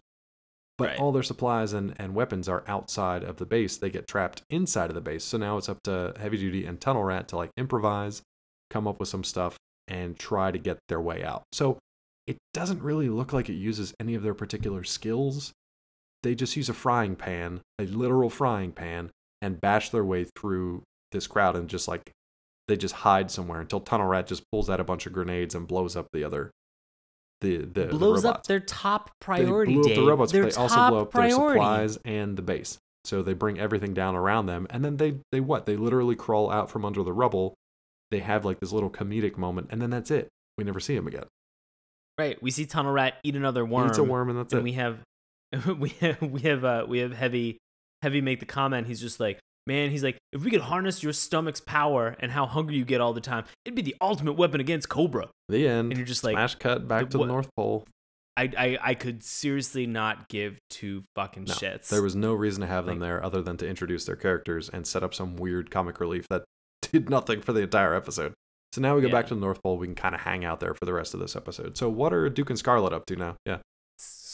But 0.78 0.90
Right. 0.90 1.00
all 1.00 1.12
their 1.12 1.24
supplies 1.24 1.74
and, 1.74 1.96
and 1.98 2.14
weapons 2.14 2.48
are 2.48 2.64
outside 2.68 3.24
of 3.24 3.38
the 3.38 3.48
base. 3.48 3.78
They 3.78 3.90
get 3.90 4.08
trapped 4.08 4.44
inside 4.52 4.92
of 4.92 4.94
the 4.96 5.02
base. 5.02 5.24
So 5.24 5.40
now 5.40 5.58
it's 5.58 5.70
up 5.70 5.80
to 5.86 6.14
Heavy 6.20 6.38
Duty 6.38 6.66
and 6.66 6.80
Tunnel 6.80 7.04
Rat 7.04 7.28
to 7.30 7.36
like 7.36 7.50
improvise, 7.58 8.22
come 8.70 8.88
up 8.88 9.00
with 9.00 9.10
some 9.10 9.24
stuff, 9.24 9.58
and 9.88 10.20
try 10.20 10.52
to 10.52 10.60
get 10.60 10.78
their 10.88 11.02
way 11.02 11.24
out. 11.24 11.42
So 11.52 11.80
it 12.28 12.38
doesn't 12.54 12.84
really 12.84 13.10
look 13.10 13.34
like 13.34 13.50
it 13.50 13.54
uses 13.54 13.96
any 14.00 14.14
of 14.14 14.22
their 14.22 14.36
particular 14.36 14.84
skills. 14.84 15.52
They 16.24 16.36
just 16.36 16.56
use 16.56 16.70
a 16.70 16.74
frying 16.74 17.16
pan, 17.16 17.62
a 17.80 17.84
literal 17.86 18.30
frying 18.30 18.72
pan, 18.72 19.12
and 19.42 19.62
bash 19.62 19.90
their 19.90 20.04
way 20.04 20.26
through 20.36 20.84
this 21.12 21.28
crowd 21.28 21.56
and 21.56 21.70
just 21.70 21.88
like 21.88 22.12
they 22.68 22.76
just 22.76 22.96
hide 22.96 23.32
somewhere 23.32 23.62
until 23.62 23.80
Tunnel 23.80 24.08
Rat 24.08 24.28
just 24.28 24.44
pulls 24.52 24.70
out 24.70 24.80
a 24.80 24.84
bunch 24.84 25.06
of 25.06 25.14
grenades 25.14 25.56
and 25.56 25.68
blows 25.68 25.96
up 25.96 26.08
the 26.12 26.24
other 26.24 26.52
the 27.42 27.58
the, 27.58 27.86
the 27.86 27.88
Blows 27.88 28.26
up 28.26 28.44
their 28.44 28.60
top 28.60 29.12
priority, 29.20 29.76
They 29.76 29.82
blew 29.82 29.92
up 29.92 29.96
the 29.96 30.06
robots, 30.06 30.32
their 30.32 30.44
but 30.44 30.54
they 30.54 30.62
also 30.62 30.90
blow 30.90 31.02
up 31.02 31.12
priority. 31.12 31.38
their 31.38 31.50
supplies 31.54 32.00
and 32.06 32.38
the 32.38 32.42
base. 32.42 32.78
So 33.06 33.22
they 33.24 33.34
bring 33.34 33.60
everything 33.60 33.94
down 33.94 34.16
around 34.16 34.48
them, 34.48 34.68
and 34.70 34.84
then 34.84 34.98
they 34.98 35.18
they 35.32 35.40
what? 35.40 35.66
They 35.66 35.78
literally 35.78 36.16
crawl 36.16 36.52
out 36.52 36.70
from 36.70 36.84
under 36.84 37.04
the 37.04 37.14
rubble. 37.14 37.54
They 38.12 38.20
have 38.20 38.44
like 38.44 38.60
this 38.60 38.72
little 38.72 38.90
comedic 38.90 39.38
moment, 39.38 39.68
and 39.72 39.82
then 39.82 39.90
that's 39.90 40.12
it. 40.12 40.28
We 40.58 40.64
never 40.64 40.80
see 40.80 40.96
him 40.96 41.08
again. 41.08 41.26
Right. 42.18 42.42
We 42.42 42.52
see 42.52 42.66
Tunnel 42.66 42.92
Rat 42.92 43.16
eat 43.24 43.36
another 43.36 43.64
worm. 43.64 43.90
eats 43.90 43.98
a 43.98 44.04
worm, 44.04 44.30
and 44.30 44.40
that's 44.40 44.52
it. 44.52 44.58
and 44.58 44.68
it. 44.68 44.72
we 44.72 44.74
have 44.74 45.00
we 45.80 45.90
have 46.02 46.22
we 46.22 46.42
have 46.42 46.64
uh 46.66 46.86
we 46.88 47.00
have 47.00 47.14
heavy 47.14 47.58
heavy 48.02 48.22
make 48.22 48.40
the 48.40 48.46
comment 48.46 48.88
he's 48.88 49.02
just 49.02 49.20
like 49.20 49.40
man 49.66 49.90
he's 49.90 50.04
like 50.04 50.18
if 50.32 50.44
we 50.44 50.52
could 50.52 50.62
harness 50.62 51.02
your 51.04 51.14
stomach's 51.14 51.62
power 51.62 52.16
and 52.20 52.32
how 52.32 52.46
hungry 52.46 52.76
you 52.76 52.86
get 52.86 53.02
all 53.02 53.14
the 53.14 53.22
time 53.22 53.44
it'd 53.66 53.76
be 53.76 53.82
the 53.82 53.96
ultimate 54.02 54.34
weapon 54.34 54.60
against 54.62 54.90
cobra 54.90 55.28
the 55.50 55.68
end. 55.68 55.92
and 55.92 55.98
you're 55.98 56.06
just 56.06 56.24
like 56.24 56.34
Smash 56.34 56.56
cut 56.56 56.88
back 56.88 57.10
to 57.10 57.18
what- 57.18 57.26
the 57.26 57.32
North 57.34 57.50
Pole. 57.56 57.86
I, 58.36 58.52
I 58.56 58.78
i 58.84 58.94
could 58.94 59.24
seriously 59.24 59.88
not 59.88 60.30
give 60.30 60.60
two 60.70 61.02
fucking 61.16 61.46
No, 61.46 61.54
shits 61.56 61.90
There 61.90 62.04
was 62.04 62.16
no 62.16 62.34
reason 62.36 62.62
to 62.62 62.68
have 62.68 62.86
them 62.86 63.00
there 63.00 63.24
other 63.24 63.42
than 63.42 63.58
to 63.58 63.68
introduce 63.68 64.06
their 64.06 64.16
characters 64.16 64.70
and 64.70 64.86
set 64.86 65.02
up 65.02 65.16
some 65.16 65.38
weird 65.38 65.72
comic 65.72 66.00
relief 66.00 66.28
that 66.30 66.44
did 66.84 67.10
nothing 67.10 67.42
for 67.42 67.52
the 67.52 67.62
entire 67.62 67.96
episode. 67.96 68.34
So 68.74 68.82
now 68.82 68.96
we 68.96 69.02
go 69.02 69.10
back 69.10 69.26
to 69.28 69.34
the 69.34 69.42
North 69.42 69.64
Pole. 69.64 69.80
We 69.80 69.88
can 69.88 69.96
kind 69.96 70.14
of 70.14 70.22
hang 70.22 70.46
out 70.46 70.60
there 70.60 70.76
for 70.76 70.86
the 70.86 70.94
rest 70.94 71.16
of 71.16 71.20
this 71.20 71.36
episode. 71.36 71.78
So 71.78 71.90
what 71.90 72.14
are 72.14 72.30
Duke 72.30 72.52
and 72.52 72.60
Scarlet 72.60 72.94
up 72.94 73.08
to 73.08 73.16
now? 73.16 73.38
Yeah. 73.44 73.58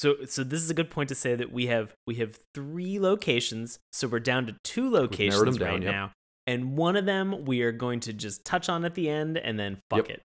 So 0.04 0.16
so 0.26 0.43
this 0.43 0.62
is 0.62 0.70
a 0.70 0.74
good 0.74 0.91
point 0.91 1.10
to 1.10 1.16
say 1.16 1.34
that 1.34 1.51
we 1.51 1.68
have 1.68 1.93
we 2.06 2.16
have 2.16 2.38
three 2.54 2.99
locations 2.99 3.80
so 3.91 4.08
we're 4.08 4.20
down 4.20 4.45
to 4.45 4.56
two 4.64 4.89
locations 4.89 5.58
down, 5.58 5.68
right 5.68 5.84
yep. 5.84 5.91
now 5.91 6.12
and 6.45 6.78
one 6.78 6.95
of 6.95 7.06
them 7.06 7.45
we 7.45 7.62
are 7.62 7.72
going 7.72 7.99
to 8.01 8.14
just 8.14 8.45
touch 8.45 8.70
on 8.70 8.86
at 8.86 8.95
the 8.95 9.10
end 9.10 9.38
and 9.38 9.58
then 9.58 9.78
fuck 9.89 10.10
Yep. 10.10 10.18
it 10.18 10.22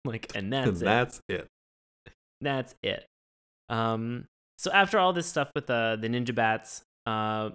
like 0.04 0.32
and 0.34 0.52
that's 0.52 0.68
and 0.68 0.76
it 0.76 0.84
that's 0.84 1.20
it. 1.28 1.48
that's 2.40 2.74
it. 2.82 3.06
Um, 3.68 4.26
so 4.58 4.70
after 4.72 4.98
all 4.98 5.12
this 5.12 5.26
stuff 5.26 5.50
with 5.54 5.66
the 5.66 5.98
the 6.00 6.08
ninja 6.08 6.34
bats, 6.34 6.82
uh, 7.06 7.50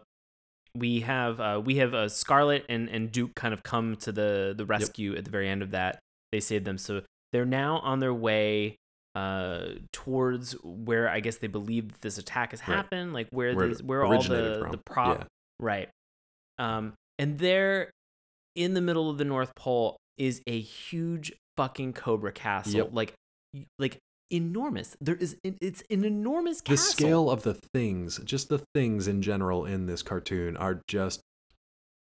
we 0.76 1.02
have 1.02 1.40
uh, 1.40 1.62
we 1.64 1.78
have 1.78 1.94
uh, 1.94 2.10
Scarlet 2.10 2.66
and 2.70 2.90
and 2.90 3.12
Duke 3.12 3.36
kind 3.36 3.54
of 3.54 3.64
come 3.64 3.96
to 3.98 4.12
the 4.12 4.54
the 4.58 4.66
rescue 4.66 5.16
at 5.16 5.26
the 5.26 5.32
very 5.32 5.50
end 5.50 5.62
of 5.62 5.72
that. 5.72 6.00
They 6.32 6.40
save 6.40 6.64
them, 6.64 6.78
so 6.78 7.02
they're 7.32 7.46
now 7.46 7.80
on 7.80 8.00
their 8.00 8.14
way 8.14 8.78
uh 9.16 9.76
towards 9.94 10.54
where 10.64 11.10
I 11.10 11.20
guess 11.22 11.38
they 11.38 11.48
believe 11.48 11.90
that 11.94 12.02
this 12.02 12.18
attack 12.18 12.52
has 12.52 12.60
Right. 12.62 12.76
happened, 12.76 13.14
like 13.14 13.28
where 13.32 13.56
Where 13.56 13.68
these 13.70 13.82
where 13.82 14.04
all 14.04 14.22
the 14.22 14.58
from. 14.62 14.72
the 14.72 14.78
prop 14.86 15.20
Yeah. 15.20 15.26
right. 15.60 15.90
Um, 16.60 16.94
and 17.18 17.40
there 17.40 17.92
in 18.56 18.74
the 18.74 18.82
middle 18.82 19.10
of 19.10 19.18
the 19.18 19.26
North 19.26 19.54
Pole 19.56 19.98
is 20.18 20.42
a 20.48 20.60
huge 20.60 21.32
fucking 21.58 21.94
Cobra 21.94 22.32
castle, 22.32 22.74
Yep. 22.74 22.90
like 22.92 23.14
like 23.80 23.98
enormous. 24.32 24.98
There 25.00 25.16
is 25.16 25.38
it's 25.44 25.82
an 25.90 26.04
enormous 26.04 26.62
The 26.62 26.76
scale 26.78 27.30
of 27.30 27.44
the 27.44 27.54
things, 27.74 28.20
just 28.26 28.50
the 28.50 28.62
things 28.74 29.08
in 29.08 29.22
general 29.22 29.66
in 29.66 29.86
this 29.86 30.02
cartoon 30.04 30.58
are 30.58 30.82
just 30.88 31.22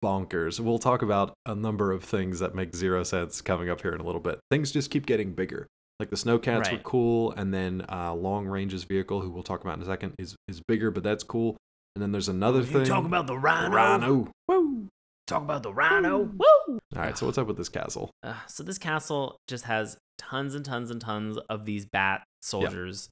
bonkers. 0.03 0.59
We'll 0.59 0.79
talk 0.79 1.01
about 1.01 1.33
a 1.45 1.55
number 1.55 1.91
of 1.91 2.03
things 2.03 2.39
that 2.39 2.55
make 2.55 2.75
zero 2.75 3.03
sense 3.03 3.41
coming 3.41 3.69
up 3.69 3.81
here 3.81 3.93
in 3.93 3.99
a 4.01 4.03
little 4.03 4.21
bit. 4.21 4.39
Things 4.51 4.71
just 4.71 4.91
keep 4.91 5.05
getting 5.05 5.33
bigger. 5.33 5.67
Like 5.99 6.09
the 6.09 6.15
snowcats 6.15 6.71
were 6.71 6.77
cool, 6.79 7.31
and 7.33 7.53
then 7.53 7.85
uh, 7.91 8.13
Long 8.13 8.47
Range's 8.47 8.85
vehicle, 8.85 9.19
who 9.21 9.29
we'll 9.29 9.43
talk 9.43 9.61
about 9.61 9.75
in 9.77 9.83
a 9.83 9.85
second, 9.85 10.13
is 10.17 10.35
is 10.47 10.61
bigger, 10.67 10.91
but 10.91 11.03
that's 11.03 11.23
cool. 11.23 11.57
And 11.95 12.01
then 12.01 12.11
there's 12.13 12.29
another 12.29 12.59
You 12.59 12.65
thing. 12.65 12.85
talk 12.85 13.05
about 13.05 13.27
the 13.27 13.33
the 13.33 13.39
rhino. 13.39 13.75
rhino. 13.75 14.31
Woo! 14.47 14.87
Talk 15.27 15.41
about 15.43 15.63
the 15.63 15.73
rhino. 15.73 16.19
Woo! 16.19 16.45
All 16.69 16.79
right, 16.95 17.17
so 17.17 17.25
what's 17.25 17.37
up 17.37 17.47
with 17.47 17.57
this 17.57 17.67
castle? 17.69 18.11
Uh, 18.23 18.33
so 18.47 18.63
this 18.63 18.77
castle 18.77 19.35
just 19.47 19.65
has 19.65 19.97
tons 20.17 20.55
and 20.55 20.63
tons 20.63 20.89
and 20.89 21.01
tons 21.01 21.37
of 21.49 21.65
these 21.65 21.85
bat 21.85 22.23
soldiers, 22.41 23.09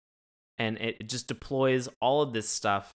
and 0.58 0.78
it 0.78 1.08
just 1.10 1.28
deploys 1.28 1.90
all 2.02 2.22
of 2.22 2.32
this 2.34 2.48
stuff. 2.48 2.92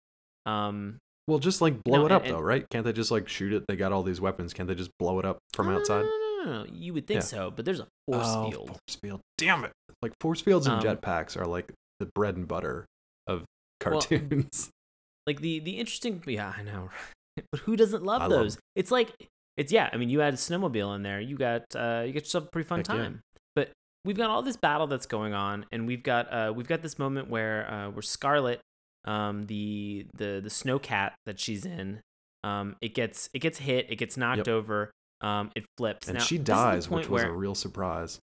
Um, 0.47 0.97
Well, 1.29 1.39
just 1.39 1.61
like 1.61 1.85
blow 1.85 1.99
No, 2.01 2.07
it 2.07 2.13
up 2.13 2.25
and- 2.25 2.33
though, 2.35 2.41
right? 2.41 2.65
Can't 2.71 2.85
they 2.85 2.93
just 2.95 3.11
like 3.11 3.29
shoot 3.29 3.53
it? 3.53 3.65
They 3.69 3.77
got 3.77 3.93
all 3.93 4.03
these 4.03 4.21
weapons. 4.23 4.55
Can't 4.55 4.69
they 4.69 4.75
just 4.75 4.91
blow 4.99 5.19
it 5.19 5.25
up 5.27 5.39
from 5.53 5.69
outside? 5.69 6.03
No, 6.05 6.09
no, 6.09 6.45
no, 6.53 6.63
no, 6.65 6.71
You 6.73 6.95
would 6.95 7.07
think 7.07 7.19
Yeah. 7.19 7.25
so, 7.27 7.51
but 7.53 7.65
there's 7.65 7.79
a 7.79 7.87
force 8.09 8.27
oh, 8.27 8.51
field. 8.51 8.69
Force 8.69 8.99
field. 9.01 9.21
Damn 9.39 9.65
it! 9.65 9.73
Like 10.03 10.13
force 10.21 10.41
fields 10.41 10.67
and 10.67 10.77
Um, 10.77 10.83
jetpacks 10.83 11.37
are 11.37 11.47
like 11.47 11.73
the 12.01 12.07
bread 12.15 12.37
and 12.37 12.49
butter 12.49 12.87
of 13.29 13.45
Well, 13.85 14.01
cartoons. 14.01 14.71
like 15.27 15.41
the 15.41 15.61
the 15.61 15.79
interesting 15.79 16.21
yeah 16.27 16.53
i 16.59 16.63
know 16.63 16.91
but 17.53 17.61
who 17.61 17.77
doesn't 17.77 18.03
love 18.03 18.23
I 18.23 18.27
love 18.27 18.31
those 18.43 18.59
it's 18.75 18.91
like 18.91 19.13
it's 19.57 19.71
yeah 19.71 19.89
i 19.93 19.97
mean 19.97 20.09
you 20.09 20.21
add 20.21 20.35
a 20.35 20.37
snowmobile 20.37 20.97
in 20.97 21.03
there 21.05 21.21
you 21.21 21.37
got 21.37 21.63
uh 21.77 22.03
you 22.05 22.13
get 22.13 22.25
yourself 22.25 22.45
a 22.47 22.51
pretty 22.51 22.67
fun 22.67 22.81
Heck 22.81 22.89
yeah. 22.89 22.95
time 22.97 23.21
but 23.55 23.71
we've 24.05 24.17
got 24.17 24.31
all 24.31 24.43
this 24.43 24.57
battle 24.57 24.89
that's 24.89 25.07
going 25.07 25.33
on 25.33 25.65
and 25.71 25.87
we've 25.87 26.03
got 26.03 26.33
uh 26.33 26.53
we've 26.53 26.67
got 26.67 26.83
this 26.83 26.99
moment 26.99 27.31
where 27.31 27.71
uh 27.71 27.91
where 27.91 28.03
scarlet 28.03 28.61
um 29.05 29.47
the 29.47 30.07
the 30.17 30.41
the 30.43 30.51
snow 30.51 30.81
cat 30.81 31.15
that 31.27 31.39
she's 31.39 31.65
in 31.65 32.01
um 32.43 32.75
it 32.81 32.93
gets 32.95 33.31
it 33.33 33.39
gets 33.39 33.59
hit 33.59 33.87
it 33.91 33.97
gets 33.97 34.17
knocked 34.17 34.39
Yep. 34.39 34.49
over 34.49 34.91
um 35.21 35.53
it 35.55 35.65
flips 35.79 36.09
and 36.09 36.19
Now, 36.19 36.25
she 36.25 36.39
this 36.39 36.43
is 36.43 36.47
the 36.47 36.53
dies, 36.53 36.91
which 36.91 37.09
was 37.09 37.23
where- 37.23 37.31
a 37.31 37.37
real 37.37 37.55
surprise. 37.55 38.19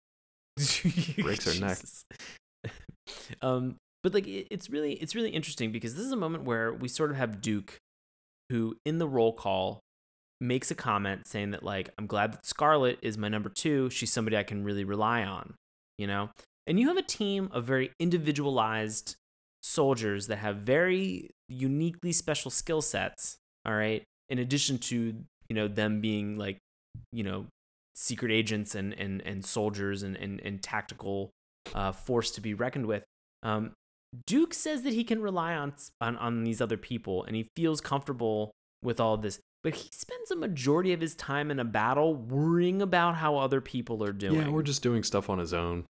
breaks 1.18 1.44
her 1.44 1.60
neck. 1.60 1.78
Um, 3.42 3.76
but 4.02 4.14
like 4.14 4.26
it, 4.26 4.46
it's 4.50 4.70
really 4.70 4.94
it's 4.94 5.14
really 5.14 5.30
interesting 5.30 5.72
because 5.72 5.94
this 5.94 6.04
is 6.04 6.12
a 6.12 6.16
moment 6.16 6.44
where 6.44 6.72
we 6.72 6.88
sort 6.88 7.10
of 7.10 7.16
have 7.16 7.42
Duke, 7.42 7.76
who 8.50 8.76
in 8.86 8.98
the 8.98 9.06
roll 9.06 9.32
call 9.32 9.80
makes 10.40 10.70
a 10.70 10.74
comment 10.74 11.26
saying 11.26 11.50
that 11.52 11.62
like 11.62 11.90
I'm 11.98 12.06
glad 12.06 12.32
that 12.32 12.46
Scarlet 12.46 12.98
is 13.02 13.18
my 13.18 13.28
number 13.28 13.48
two. 13.48 13.90
She's 13.90 14.12
somebody 14.12 14.36
I 14.36 14.42
can 14.42 14.64
really 14.64 14.84
rely 14.84 15.22
on, 15.24 15.54
you 15.98 16.06
know. 16.06 16.30
And 16.66 16.80
you 16.80 16.88
have 16.88 16.96
a 16.96 17.02
team 17.02 17.48
of 17.52 17.64
very 17.64 17.90
individualized 18.00 19.16
soldiers 19.62 20.26
that 20.28 20.36
have 20.36 20.56
very 20.58 21.30
uniquely 21.48 22.12
special 22.12 22.50
skill 22.50 22.82
sets. 22.82 23.36
All 23.66 23.74
right, 23.74 24.02
in 24.28 24.38
addition 24.38 24.78
to 24.78 25.14
you 25.48 25.54
know 25.54 25.68
them 25.68 26.00
being 26.00 26.36
like 26.36 26.58
you 27.12 27.22
know 27.22 27.46
secret 27.94 28.30
agents 28.32 28.74
and 28.74 28.92
and 28.94 29.22
and 29.22 29.44
soldiers 29.44 30.02
and 30.02 30.16
and, 30.16 30.40
and 30.40 30.62
tactical 30.62 31.30
uh, 31.74 31.92
force 31.92 32.30
to 32.32 32.40
be 32.40 32.54
reckoned 32.54 32.86
with. 32.86 33.04
Um, 33.42 33.72
Duke 34.26 34.54
says 34.54 34.82
that 34.82 34.92
he 34.92 35.02
can 35.04 35.20
rely 35.22 35.54
on, 35.54 35.74
on 36.00 36.16
on 36.18 36.44
these 36.44 36.60
other 36.60 36.76
people, 36.76 37.24
and 37.24 37.34
he 37.34 37.48
feels 37.56 37.80
comfortable 37.80 38.52
with 38.82 39.00
all 39.00 39.16
this. 39.16 39.40
But 39.62 39.74
he 39.74 39.88
spends 39.92 40.30
a 40.30 40.36
majority 40.36 40.92
of 40.92 41.00
his 41.00 41.14
time 41.14 41.50
in 41.50 41.58
a 41.58 41.64
battle 41.64 42.14
worrying 42.14 42.82
about 42.82 43.16
how 43.16 43.36
other 43.38 43.60
people 43.62 44.04
are 44.04 44.12
doing. 44.12 44.34
Yeah, 44.42 44.48
we're 44.48 44.62
just 44.62 44.82
doing 44.82 45.02
stuff 45.02 45.30
on 45.30 45.38
his 45.38 45.54
own 45.54 45.86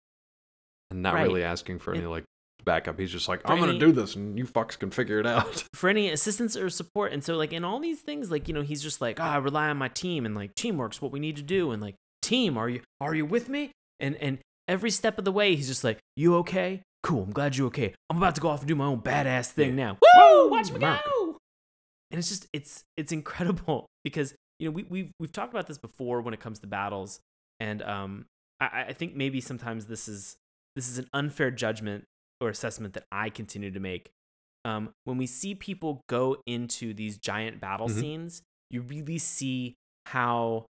and 0.89 1.01
not 1.01 1.13
Right. 1.13 1.23
really 1.23 1.43
asking 1.43 1.79
for 1.79 1.91
any 1.93 2.01
And- 2.01 2.11
like 2.11 2.25
backup. 2.65 2.99
He's 2.99 3.11
just 3.11 3.27
like, 3.27 3.41
I'm 3.45 3.59
gonna 3.59 3.79
do 3.79 3.91
this, 3.91 4.15
and 4.15 4.37
you 4.37 4.45
fucks 4.45 4.77
can 4.77 4.91
figure 4.91 5.19
it 5.19 5.27
out. 5.27 5.63
for 5.73 5.89
any 5.89 6.09
assistance 6.09 6.55
or 6.55 6.69
support. 6.69 7.13
And 7.13 7.23
so, 7.23 7.35
like, 7.35 7.53
in 7.53 7.63
all 7.63 7.79
these 7.79 8.01
things, 8.01 8.31
like, 8.31 8.47
you 8.47 8.53
know, 8.53 8.61
he's 8.61 8.81
just 8.81 9.01
like, 9.01 9.19
ah, 9.19 9.33
I 9.33 9.37
rely 9.37 9.69
on 9.69 9.77
my 9.77 9.87
team 9.87 10.25
and 10.25 10.35
like 10.35 10.55
teamwork's 10.55 11.01
what 11.01 11.11
we 11.11 11.19
need 11.19 11.35
to 11.37 11.41
do. 11.41 11.71
And 11.71 11.81
like, 11.81 11.95
team, 12.21 12.57
are 12.57 12.69
you 12.69 12.81
are 12.99 13.13
you 13.13 13.25
with 13.25 13.49
me? 13.49 13.71
And 13.99 14.15
and 14.15 14.39
every 14.67 14.91
step 14.91 15.17
of 15.17 15.25
the 15.25 15.31
way, 15.31 15.55
he's 15.55 15.67
just 15.67 15.83
like, 15.83 15.99
You 16.15 16.35
okay? 16.37 16.83
Cool, 17.03 17.23
I'm 17.23 17.31
glad 17.31 17.57
you're 17.57 17.67
okay. 17.67 17.93
I'm 18.09 18.17
about 18.17 18.35
to 18.35 18.41
go 18.41 18.49
off 18.49 18.59
and 18.59 18.67
do 18.67 18.75
my 18.75 18.85
own 18.85 19.01
badass 19.01 19.51
thing 19.51 19.75
now. 19.75 19.97
Woo! 20.15 20.49
Watch 20.49 20.69
me 20.69 20.77
America. 20.77 21.03
go! 21.05 21.37
And 22.11 22.19
it's 22.19 22.29
just 22.29 22.47
it's 22.53 22.83
it's 22.97 23.11
incredible 23.11 23.87
because 24.03 24.33
you 24.59 24.67
know 24.67 24.71
we 24.71 24.83
we've 24.83 25.11
we've 25.19 25.31
talked 25.31 25.53
about 25.53 25.67
this 25.67 25.77
before 25.77 26.21
when 26.21 26.33
it 26.33 26.39
comes 26.39 26.59
to 26.59 26.67
battles, 26.67 27.19
and 27.59 27.81
um 27.81 28.25
I, 28.59 28.85
I 28.89 28.93
think 28.93 29.15
maybe 29.15 29.41
sometimes 29.41 29.87
this 29.87 30.07
is 30.07 30.37
this 30.75 30.87
is 30.89 30.97
an 30.97 31.07
unfair 31.13 31.51
judgment 31.51 32.05
or 32.41 32.49
assessment 32.49 32.93
that 32.95 33.05
I 33.11 33.29
continue 33.29 33.71
to 33.71 33.79
make. 33.79 34.09
Um, 34.65 34.89
when 35.05 35.17
we 35.17 35.27
see 35.27 35.55
people 35.55 36.01
go 36.09 36.37
into 36.45 36.93
these 36.93 37.17
giant 37.17 37.61
battle 37.61 37.87
Mhm. 37.87 37.99
scenes, 37.99 38.41
you 38.69 38.81
really 38.81 39.17
see 39.19 39.75
how 40.07 40.65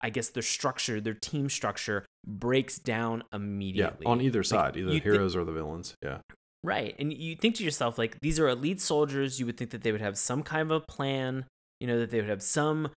I 0.00 0.10
guess 0.10 0.28
their 0.30 0.44
structure, 0.44 1.00
their 1.00 1.14
team 1.14 1.48
structure 1.48 2.06
breaks 2.24 2.78
down 2.78 3.24
immediately. 3.32 4.06
yeah, 4.06 4.10
on 4.12 4.20
either 4.20 4.38
Like, 4.40 4.46
side, 4.46 4.76
either 4.76 4.90
the 4.90 5.00
heroes 5.00 5.34
or 5.34 5.44
the 5.44 5.52
villains. 5.52 5.94
Yeah, 6.04 6.20
Right. 6.62 6.94
And 7.00 7.12
you 7.12 7.34
think 7.36 7.56
to 7.56 7.64
yourself, 7.64 7.98
like, 7.98 8.18
these 8.20 8.38
are 8.38 8.48
elite 8.48 8.80
soldiers. 8.80 9.40
You 9.40 9.46
would 9.46 9.56
think 9.56 9.70
that 9.70 9.82
they 9.82 9.90
would 9.92 10.00
have 10.00 10.16
some 10.18 10.42
kind 10.42 10.62
of 10.62 10.70
a 10.70 10.80
plan, 10.80 11.46
you 11.80 11.86
know, 11.88 11.98
that 11.98 12.10
they 12.10 12.20
would 12.20 12.28
have 12.28 12.42
some 12.42 12.92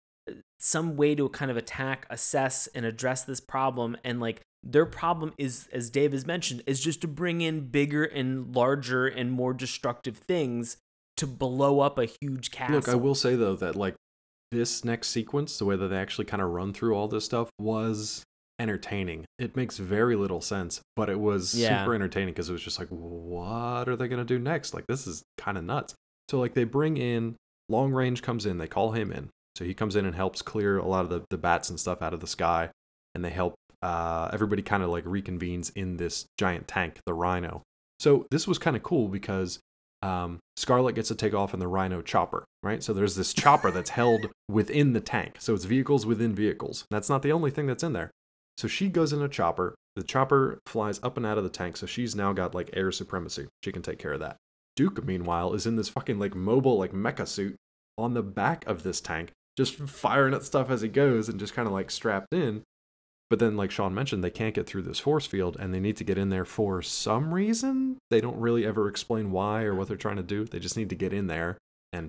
some 0.58 0.96
way 0.96 1.14
to 1.14 1.28
kind 1.30 1.50
of 1.50 1.56
attack, 1.56 2.06
assess, 2.10 2.66
and 2.68 2.84
address 2.84 3.24
this 3.24 3.40
problem. 3.40 3.96
And 4.04 4.20
like 4.20 4.40
their 4.62 4.86
problem 4.86 5.32
is, 5.38 5.68
as 5.72 5.90
Dave 5.90 6.12
has 6.12 6.26
mentioned, 6.26 6.62
is 6.66 6.80
just 6.80 7.00
to 7.02 7.08
bring 7.08 7.40
in 7.40 7.68
bigger 7.68 8.04
and 8.04 8.54
larger 8.54 9.06
and 9.06 9.32
more 9.32 9.54
destructive 9.54 10.16
things 10.18 10.76
to 11.16 11.26
blow 11.26 11.80
up 11.80 11.98
a 11.98 12.06
huge 12.06 12.50
castle. 12.50 12.76
Look, 12.76 12.88
I 12.88 12.94
will 12.94 13.14
say 13.14 13.36
though 13.36 13.56
that 13.56 13.76
like 13.76 13.94
this 14.50 14.84
next 14.84 15.08
sequence, 15.08 15.58
the 15.58 15.64
way 15.64 15.76
that 15.76 15.88
they 15.88 15.96
actually 15.96 16.24
kind 16.24 16.42
of 16.42 16.50
run 16.50 16.72
through 16.72 16.94
all 16.94 17.08
this 17.08 17.24
stuff 17.24 17.48
was 17.58 18.24
entertaining. 18.58 19.24
It 19.38 19.56
makes 19.56 19.78
very 19.78 20.16
little 20.16 20.40
sense, 20.42 20.80
but 20.96 21.08
it 21.08 21.18
was 21.18 21.54
Yeah. 21.54 21.82
super 21.82 21.94
entertaining 21.94 22.34
because 22.34 22.50
it 22.50 22.52
was 22.52 22.62
just 22.62 22.78
like, 22.78 22.88
what 22.88 23.88
are 23.88 23.96
they 23.96 24.08
gonna 24.08 24.24
do 24.24 24.38
next? 24.38 24.74
Like 24.74 24.86
this 24.86 25.06
is 25.06 25.22
kind 25.38 25.56
of 25.56 25.64
nuts. 25.64 25.94
So 26.28 26.38
like 26.38 26.54
they 26.54 26.64
bring 26.64 26.96
in 26.96 27.36
long 27.68 27.92
range 27.92 28.22
comes 28.22 28.44
in, 28.46 28.58
they 28.58 28.66
call 28.66 28.92
him 28.92 29.12
in, 29.12 29.30
so 29.56 29.64
he 29.64 29.74
comes 29.74 29.96
in 29.96 30.06
and 30.06 30.14
helps 30.14 30.42
clear 30.42 30.78
a 30.78 30.86
lot 30.86 31.04
of 31.04 31.10
the, 31.10 31.22
the 31.30 31.38
bats 31.38 31.70
and 31.70 31.78
stuff 31.78 32.02
out 32.02 32.14
of 32.14 32.20
the 32.20 32.26
sky, 32.26 32.70
and 33.14 33.24
they 33.24 33.30
help 33.30 33.54
uh, 33.82 34.28
everybody 34.32 34.62
kind 34.62 34.82
of 34.82 34.90
like 34.90 35.04
reconvenes 35.04 35.72
in 35.74 35.96
this 35.96 36.26
giant 36.38 36.68
tank, 36.68 36.98
the 37.06 37.14
Rhino. 37.14 37.62
So 37.98 38.26
this 38.30 38.46
was 38.46 38.58
kind 38.58 38.76
of 38.76 38.82
cool 38.82 39.08
because 39.08 39.58
um, 40.02 40.38
Scarlet 40.56 40.94
gets 40.94 41.08
to 41.08 41.14
take 41.14 41.34
off 41.34 41.52
in 41.54 41.60
the 41.60 41.68
Rhino 41.68 42.02
chopper, 42.02 42.44
right? 42.62 42.82
So 42.82 42.92
there's 42.92 43.16
this 43.16 43.34
chopper 43.34 43.70
that's 43.70 43.90
held 43.90 44.28
within 44.48 44.92
the 44.92 45.00
tank. 45.00 45.36
So 45.38 45.54
it's 45.54 45.64
vehicles 45.64 46.06
within 46.06 46.34
vehicles. 46.34 46.84
That's 46.90 47.08
not 47.08 47.22
the 47.22 47.32
only 47.32 47.50
thing 47.50 47.66
that's 47.66 47.82
in 47.82 47.92
there. 47.92 48.10
So 48.56 48.68
she 48.68 48.88
goes 48.88 49.12
in 49.12 49.22
a 49.22 49.28
chopper. 49.28 49.74
The 49.96 50.02
chopper 50.02 50.58
flies 50.66 51.00
up 51.02 51.16
and 51.16 51.26
out 51.26 51.38
of 51.38 51.44
the 51.44 51.50
tank. 51.50 51.76
So 51.76 51.86
she's 51.86 52.14
now 52.14 52.32
got 52.32 52.54
like 52.54 52.70
air 52.72 52.92
supremacy. 52.92 53.48
She 53.64 53.72
can 53.72 53.82
take 53.82 53.98
care 53.98 54.12
of 54.12 54.20
that. 54.20 54.36
Duke, 54.76 55.04
meanwhile, 55.04 55.52
is 55.52 55.66
in 55.66 55.76
this 55.76 55.88
fucking 55.88 56.18
like 56.18 56.34
mobile 56.34 56.78
like 56.78 56.92
mecha 56.92 57.26
suit 57.26 57.56
on 57.98 58.14
the 58.14 58.22
back 58.22 58.66
of 58.66 58.82
this 58.82 59.00
tank, 59.00 59.32
just 59.56 59.74
firing 59.76 60.34
at 60.34 60.42
stuff 60.44 60.70
as 60.70 60.80
he 60.80 60.88
goes 60.88 61.28
and 61.28 61.38
just 61.38 61.54
kind 61.54 61.66
of 61.66 61.72
like 61.74 61.90
strapped 61.90 62.32
in. 62.32 62.62
But 63.28 63.38
then, 63.38 63.56
like 63.56 63.70
Sean 63.70 63.94
mentioned, 63.94 64.24
they 64.24 64.30
can't 64.30 64.54
get 64.54 64.66
through 64.66 64.82
this 64.82 64.98
force 64.98 65.24
field 65.26 65.56
and 65.60 65.72
they 65.72 65.78
need 65.78 65.96
to 65.98 66.04
get 66.04 66.18
in 66.18 66.30
there 66.30 66.44
for 66.44 66.82
some 66.82 67.32
reason. 67.32 67.98
They 68.10 68.20
don't 68.20 68.36
really 68.40 68.66
ever 68.66 68.88
explain 68.88 69.30
why 69.30 69.62
or 69.62 69.74
what 69.74 69.86
they're 69.86 69.96
trying 69.96 70.16
to 70.16 70.22
do. 70.24 70.44
They 70.44 70.58
just 70.58 70.76
need 70.76 70.88
to 70.90 70.96
get 70.96 71.12
in 71.12 71.28
there 71.28 71.56
and 71.92 72.06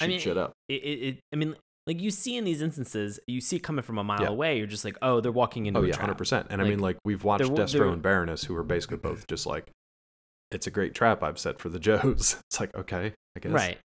shoot 0.00 0.06
I 0.06 0.08
mean, 0.08 0.20
shit 0.20 0.38
up. 0.38 0.52
It, 0.70 0.82
it, 0.82 0.98
it, 1.08 1.18
I 1.34 1.36
mean, 1.36 1.54
like 1.86 2.00
you 2.00 2.10
see 2.10 2.38
in 2.38 2.44
these 2.44 2.62
instances, 2.62 3.20
you 3.26 3.42
see 3.42 3.56
it 3.56 3.62
coming 3.62 3.82
from 3.82 3.98
a 3.98 4.04
mile 4.04 4.22
Yeah. 4.22 4.28
away. 4.28 4.56
You're 4.56 4.66
just 4.66 4.86
like, 4.86 4.96
oh, 5.02 5.20
they're 5.20 5.30
walking 5.32 5.66
into 5.66 5.80
Oh 5.80 5.84
a 5.84 5.88
yeah, 5.88 5.96
hundred 5.96 6.16
percent. 6.16 6.46
And 6.48 6.62
I 6.62 6.64
mean, 6.64 6.78
like 6.78 6.96
we've 7.04 7.24
watched 7.24 7.44
they're- 7.44 7.66
Destro 7.66 7.72
they're- 7.72 7.88
and 7.88 8.00
Baroness, 8.00 8.44
who 8.44 8.56
are 8.56 8.62
basically 8.64 8.96
both 8.96 9.26
just 9.26 9.44
like, 9.44 9.70
it's 10.50 10.66
a 10.66 10.70
great 10.70 10.94
trap 10.94 11.22
I've 11.22 11.38
set 11.38 11.58
for 11.58 11.68
the 11.68 11.78
Joes. 11.78 12.36
It's 12.50 12.58
like 12.60 12.74
okay, 12.74 13.12
I 13.36 13.40
guess. 13.40 13.52
Right. 13.52 13.76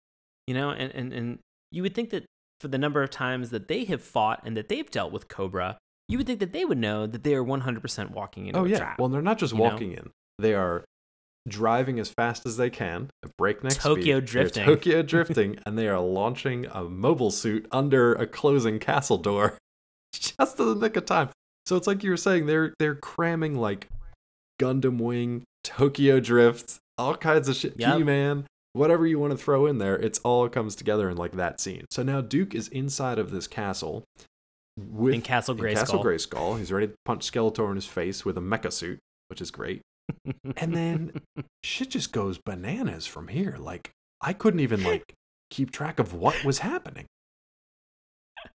You 0.48 0.54
know, 0.54 0.70
and, 0.70 0.94
and, 0.96 1.12
and 1.12 1.40
you 1.72 1.84
would 1.84 1.94
think 1.94 2.12
that 2.12 2.24
for 2.60 2.68
the 2.68 2.78
number 2.78 3.02
of 3.02 3.10
times 3.10 3.50
that 3.52 3.68
they 3.68 3.86
have 3.86 4.02
fought 4.04 4.42
and 4.44 4.56
that 4.58 4.70
they've 4.70 4.90
dealt 4.90 5.12
with 5.12 5.28
Cobra, 5.28 5.78
you 6.08 6.18
would 6.18 6.28
think 6.28 6.40
that 6.40 6.54
they 6.54 6.66
would 6.66 6.78
know 6.78 7.06
that 7.08 7.24
they 7.24 7.36
are 7.36 7.44
100% 7.44 8.12
walking 8.12 8.48
into 8.48 8.60
Oh 8.60 8.66
yeah. 8.66 8.78
trap. 8.78 9.00
Well, 9.00 9.10
they're 9.10 9.22
not 9.22 9.38
just 9.38 9.54
you 9.54 9.60
know? 9.60 9.66
walking 9.66 9.92
in; 9.94 10.10
they 10.38 10.54
are 10.54 10.84
driving 11.48 12.00
as 12.00 12.10
fast 12.10 12.46
as 12.46 12.58
they 12.58 12.70
can 12.70 13.10
at 13.24 13.36
breakneck 13.38 13.74
speed. 13.74 13.82
Tokyo 13.84 14.20
They're 14.20 14.22
drifting. 14.22 14.66
Tokyo 14.66 15.02
drifting, 15.04 15.60
and 15.66 15.78
they 15.78 15.88
are 15.88 16.00
launching 16.00 16.66
a 16.72 16.84
mobile 16.84 17.32
suit 17.32 17.68
under 17.72 18.14
a 18.14 18.28
closing 18.28 18.80
castle 18.80 19.18
door, 19.18 19.58
just 20.14 20.60
in 20.60 20.66
the 20.66 20.76
nick 20.76 20.96
of 20.98 21.06
time. 21.06 21.30
So 21.66 21.76
it's 21.76 21.88
like 21.88 22.04
you 22.04 22.10
were 22.10 22.18
saying, 22.18 22.48
they're 22.48 22.74
they're 22.80 22.96
cramming 22.96 23.56
like 23.56 23.88
Gundam 24.60 25.00
Wing, 25.00 25.44
Tokyo 25.64 26.20
Drift, 26.20 26.78
all 26.98 27.16
kinds 27.16 27.48
of 27.48 27.56
shit. 27.56 27.76
Yep. 27.78 27.98
Key-Man, 27.98 28.48
whatever 28.74 29.06
you 29.06 29.20
want 29.20 29.32
to 29.32 29.38
throw 29.38 29.66
in 29.66 29.78
there, 29.78 29.98
it's 29.98 30.20
all 30.20 30.48
comes 30.50 30.76
together 30.76 31.10
in 31.10 31.18
like 31.18 31.34
that 31.34 31.60
scene. 31.60 31.86
So 31.90 32.04
now 32.04 32.22
Duke 32.22 32.54
is 32.54 32.68
inside 32.70 33.20
of 33.20 33.32
this 33.32 33.48
castle 33.48 34.04
with 34.78 35.14
in 35.14 35.22
Castle 35.22 35.56
in 35.56 35.62
Grayskull. 35.62 35.76
Castle 35.76 36.04
Grayskull. 36.04 36.58
He's 36.58 36.72
ready 36.72 36.88
to 36.88 36.94
punch 37.06 37.30
Skeletor 37.30 37.70
in 37.70 37.76
his 37.76 37.86
face 37.86 38.26
with 38.26 38.38
a 38.38 38.42
mecha 38.42 38.72
suit, 38.72 39.00
which 39.28 39.42
is 39.42 39.52
great. 39.52 39.82
And 40.58 40.76
then 40.76 41.22
shit 41.64 41.92
just 41.92 42.12
goes 42.12 42.38
bananas 42.38 43.06
from 43.06 43.28
here. 43.28 43.58
Like 43.60 43.92
I 44.22 44.34
couldn't 44.34 44.60
even 44.60 44.84
like 44.84 45.14
keep 45.50 45.72
track 45.72 46.00
of 46.00 46.14
what 46.14 46.44
was 46.44 46.60
happening. 46.60 47.06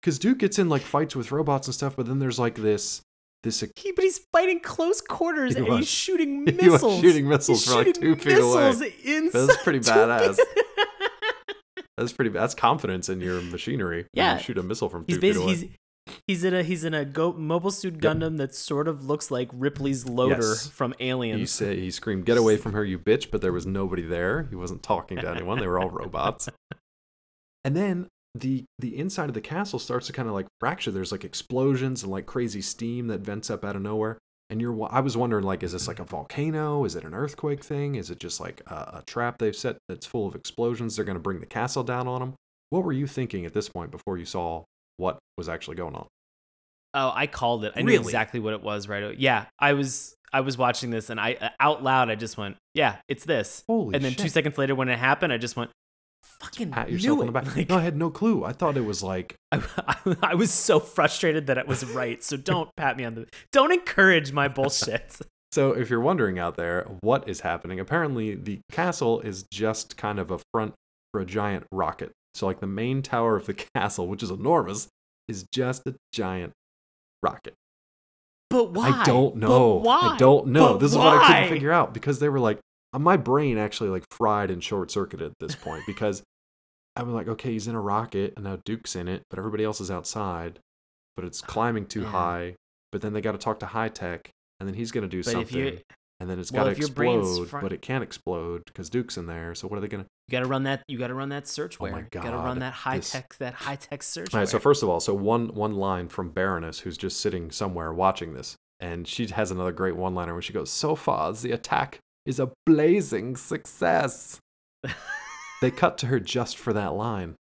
Cause 0.03 0.19
Duke 0.19 0.39
gets 0.39 0.59
in 0.59 0.69
like 0.69 0.83
fights 0.83 1.17
with 1.17 1.33
robots 1.33 1.67
and 1.67 1.75
stuff, 1.75 1.97
but 1.97 2.07
then 2.07 2.19
there's 2.19 2.39
like 2.39 2.57
this 2.57 3.01
this 3.43 3.61
He, 3.77 3.93
but 3.93 4.05
he's 4.05 4.21
fighting 4.33 4.61
close 4.61 5.01
quarters 5.01 5.55
He 5.55 5.59
and 5.61 5.69
was. 5.69 5.79
he's 5.81 5.89
shooting 5.89 6.45
missiles. 6.61 7.01
shooting 7.01 7.29
missiles 7.29 7.65
He's 7.65 7.73
from, 7.75 7.85
like, 7.85 7.95
two 7.95 8.17
feet 8.17 8.39
away. 8.39 8.93
inside 9.05 9.47
That's 9.49 9.63
pretty 9.63 9.81
badass. 9.81 10.39
that's 11.97 12.13
pretty 12.13 12.31
that's 12.31 12.55
confidence 12.55 13.09
in 13.09 13.21
your 13.21 13.41
machinery. 13.43 14.07
Yeah. 14.15 14.37
you 14.37 14.43
shoot 14.43 14.59
a 14.59 14.63
missile 14.63 14.89
from 14.89 15.05
he's 15.07 15.17
two 15.17 15.21
feet 15.21 15.29
basically 15.35 15.53
away. 15.53 15.71
he's, 16.07 16.19
he's 16.27 16.45
in 16.45 16.55
a 16.55 16.63
he's 16.63 16.85
in 16.85 16.95
a 16.95 17.05
go, 17.05 17.33
mobile 17.33 17.71
suit 17.71 17.99
Gundam 17.99 18.39
that 18.39 18.55
sort 18.55 18.89
of 18.89 19.05
looks 19.05 19.31
like 19.31 19.49
Ripley's 19.53 20.07
loader 20.07 20.37
Yes. 20.41 20.67
from 20.69 20.95
He 20.99 21.09
Aliens. 21.09 21.51
said 21.51 21.77
he 21.77 21.91
screamed, 21.91 22.25
"Get 22.25 22.39
away 22.39 22.57
from 22.57 22.73
her, 22.73 22.85
you 22.85 22.99
bitch!" 22.99 23.31
But 23.31 23.43
there 23.43 23.53
was 23.53 23.67
nobody 23.67 24.03
there. 24.03 24.45
He 24.51 24.57
wasn't 24.57 24.83
talking 24.83 25.19
to 25.19 25.29
anyone. 25.31 25.59
They 25.59 25.67
were 25.67 25.79
all 25.79 25.91
robots. 25.91 26.49
And 27.65 27.77
then 27.77 28.09
the 28.35 28.65
the 28.79 28.97
inside 28.97 29.29
of 29.29 29.35
the 29.35 29.41
castle 29.41 29.79
starts 29.79 30.07
to 30.07 30.13
kind 30.13 30.29
of 30.29 30.35
like 30.35 30.47
fracture. 30.61 30.91
There's 30.91 31.13
like 31.13 31.25
explosions 31.25 32.03
and 32.03 32.13
like 32.13 32.27
crazy 32.27 32.63
steam 32.63 33.09
that 33.09 33.21
vents 33.21 33.51
up 33.51 33.65
out 33.65 33.77
of 33.77 33.83
nowhere. 33.83 34.19
And 34.51 34.61
you're, 34.61 34.89
I 34.91 34.99
was 34.99 35.17
wondering, 35.17 35.45
like, 35.45 35.63
is 35.63 35.71
this 35.71 35.87
like 35.87 36.01
a 36.01 36.05
volcano? 36.05 36.85
Is 36.85 36.97
it 36.97 37.05
an 37.05 37.15
earthquake 37.15 37.63
thing? 37.63 37.95
Is 37.95 38.11
it 38.11 38.19
just 38.19 38.41
like 38.41 38.61
a, 38.67 38.99
a 38.99 39.03
trap 39.07 39.39
they've 39.39 39.55
set 39.55 39.79
that's 39.89 40.07
full 40.07 40.27
of 40.27 40.35
explosions? 40.35 40.97
They're 40.97 41.05
going 41.05 41.15
to 41.15 41.23
bring 41.23 41.39
the 41.39 41.47
castle 41.47 41.85
down 41.85 42.09
on 42.09 42.19
them. 42.19 42.35
What 42.71 42.83
were 42.83 42.93
you 42.93 43.07
thinking 43.07 43.47
at 43.47 43.55
this 43.55 43.69
point 43.69 43.93
before 43.93 44.19
you 44.19 44.25
saw 44.25 44.65
what 44.97 45.19
was 45.39 45.49
actually 45.49 45.77
going 45.77 45.95
on? 45.95 46.09
Oh, 46.95 47.13
I 47.15 47.29
called 47.29 47.65
it. 47.65 47.75
I 47.77 47.83
knew 47.83 47.95
exactly 47.95 48.41
what 48.41 48.53
it 48.53 48.63
was 48.63 48.89
right. 48.89 49.05
away. 49.05 49.17
Yeah, 49.19 49.45
I 49.61 49.75
was 49.75 50.17
I 50.33 50.41
was 50.41 50.59
watching 50.59 50.91
this 50.91 51.11
and 51.11 51.21
I 51.21 51.35
uh, 51.41 51.49
out 51.61 51.85
loud 51.85 52.11
I 52.11 52.17
just 52.17 52.37
went, 52.37 52.57
"Yeah, 52.75 52.97
it's 53.07 53.25
this." 53.25 53.63
Holy 53.69 53.95
and 53.95 54.05
then 54.05 54.13
shit. 54.13 54.19
two 54.19 54.29
seconds 54.29 54.59
later 54.59 54.75
when 54.75 54.89
it 54.89 54.99
happened, 54.99 55.33
I 55.33 55.39
just 55.39 55.57
went, 55.57 55.71
"Fucking 56.41 56.71
Pat 56.71 56.89
knew 56.89 56.95
yourself 56.95 57.21
on 57.21 57.27
the 57.27 57.33
back. 57.33 57.55
Like, 57.57 57.69
no, 57.69 57.77
I 57.77 57.81
had 57.83 57.97
no 57.97 58.11
clue. 58.11 58.45
I 58.45 58.53
thought 58.53 58.77
it 58.77 58.85
was 58.85 59.03
like 59.03 59.35
I, 59.53 59.63
I, 59.79 60.17
I 60.23 60.35
was 60.35 60.51
so 60.51 60.81
frustrated 60.81 61.47
that 61.49 61.59
it 61.59 61.67
was 61.67 61.85
right. 61.85 62.23
So 62.23 62.37
don't 62.37 62.69
pat 62.77 62.97
me 62.97 63.05
on 63.05 63.15
the. 63.15 63.27
Don't 63.53 63.73
encourage 63.73 64.33
my 64.33 64.49
bullshit. 64.49 65.19
So, 65.53 65.73
if 65.73 65.91
you're 65.91 65.99
wondering 66.01 66.39
out 66.39 66.57
there 66.57 66.87
what 67.01 67.29
is 67.29 67.41
happening, 67.41 67.81
apparently 67.81 68.37
the 68.37 68.61
castle 68.71 69.19
is 69.21 69.45
just 69.53 69.97
kind 69.97 70.21
of 70.21 70.31
a 70.31 70.39
front 70.55 70.75
for 71.13 71.21
a 71.21 71.27
giant 71.27 71.67
rocket. 71.73 72.13
So, 72.35 72.47
like 72.47 72.61
the 72.61 72.69
main 72.69 73.03
tower 73.03 73.35
of 73.35 73.47
the 73.47 73.55
castle, 73.75 74.07
which 74.07 74.23
is 74.23 74.31
enormous, 74.31 74.87
is 75.27 75.45
just 75.53 75.85
a 75.89 75.97
giant 76.13 76.53
rocket. 77.21 77.55
But 78.49 78.71
why? 78.75 78.91
I 78.91 79.05
don't 79.05 79.41
But 79.41 79.49
know. 79.49 79.75
why? 79.75 80.13
I 80.15 80.17
don't 80.19 80.47
know. 80.49 80.75
But 80.75 80.79
this 80.79 80.93
is 80.93 80.97
what 80.97 81.09
I 81.21 81.27
couldn't 81.27 81.49
figure 81.49 81.73
out 81.73 81.95
because 81.95 82.21
they 82.21 82.29
were 82.29 82.39
like, 82.39 82.61
uh, 82.93 83.01
my 83.01 83.17
brain 83.17 83.59
actually 83.59 83.91
like 83.91 84.05
fried 84.13 84.53
and 84.53 84.63
short 84.63 84.93
circuited 84.93 85.27
at 85.33 85.39
this 85.41 85.57
point 85.57 85.83
because 85.85 86.23
I'm 86.97 87.13
like, 87.15 87.29
okay, 87.29 87.53
he's 87.53 87.69
in 87.69 87.75
a 87.75 87.81
rocket 87.81 88.35
and 88.37 88.45
now 88.45 88.59
Duke's 88.65 88.97
in 88.97 89.09
it, 89.09 89.23
but 89.31 89.39
everybody 89.39 89.65
else 89.65 89.81
is 89.81 89.91
outside, 89.91 90.59
but 91.17 91.25
it's 91.25 91.41
climbing 91.41 91.87
too 91.87 92.03
man. 92.03 92.11
high. 92.11 92.55
But 92.93 93.01
then 93.03 93.13
they 93.13 93.21
got 93.21 93.33
to 93.33 93.39
talk 93.39 93.61
to 93.61 93.67
high 93.67 93.89
tech, 93.89 94.31
and 94.59 94.69
then 94.69 94.75
he's 94.75 94.91
gonna 94.91 95.07
do 95.09 95.19
But 95.23 95.29
if 95.29 95.33
something. 95.33 95.57
you 95.57 95.79
and 96.19 96.29
then 96.29 96.39
it's 96.41 96.51
Well, 96.53 96.65
got 96.65 96.67
to 96.67 96.73
if 96.73 96.79
your 96.79 96.89
brain's 96.91 97.29
explode, 97.29 97.49
fr- 97.49 97.59
but 97.61 97.73
it 97.73 97.81
can't 97.81 98.03
explode 98.03 98.63
because 98.67 98.91
Duke's 98.91 99.17
in 99.17 99.27
there. 99.27 99.55
So 99.55 99.69
what 99.69 99.79
are 99.79 99.81
they 99.81 99.89
gonna? 99.89 100.07
You 100.29 100.33
gotta 100.33 100.49
run 100.49 100.65
that. 100.65 100.83
You 100.89 100.99
gotta 100.99 101.15
run 101.15 101.29
that 101.31 101.45
searchware. 101.45 101.89
Oh 101.89 101.93
my 101.93 101.99
You 102.01 102.07
gotta 102.11 102.37
run 102.37 102.59
that 102.59 102.73
high 102.73 102.97
this- 102.99 103.13
tech. 103.13 103.37
That 103.39 103.55
high 103.55 103.77
tech 103.77 104.01
searchware. 104.01 104.35
All 104.35 104.41
right. 104.41 104.49
So 104.49 104.59
first 104.59 104.83
of 104.83 104.89
all, 104.89 104.99
so 105.01 105.15
one 105.15 105.55
one 105.55 105.77
line 105.77 106.09
from 106.09 106.31
Baroness, 106.31 106.81
who's 106.81 106.99
just 106.99 107.21
sitting 107.21 107.51
somewhere 107.53 107.93
watching 107.93 108.35
this, 108.35 108.57
and 108.81 109.07
she 109.09 109.27
has 109.29 109.51
another 109.53 109.73
great 109.73 109.95
one 109.97 110.15
liner 110.17 110.33
where 110.35 110.43
she 110.43 110.53
goes, 110.53 110.71
"So 110.71 110.95
far, 110.97 111.33
the 111.33 111.53
attack 111.53 112.01
is 112.27 112.41
a 112.41 112.51
blazing 112.67 113.37
success." 113.37 114.41
they 115.61 115.71
cut 115.71 115.99
to 115.99 116.07
her 116.07 116.21
just 116.21 116.57
for 116.57 116.73
that 116.73 116.95
line. 116.95 117.35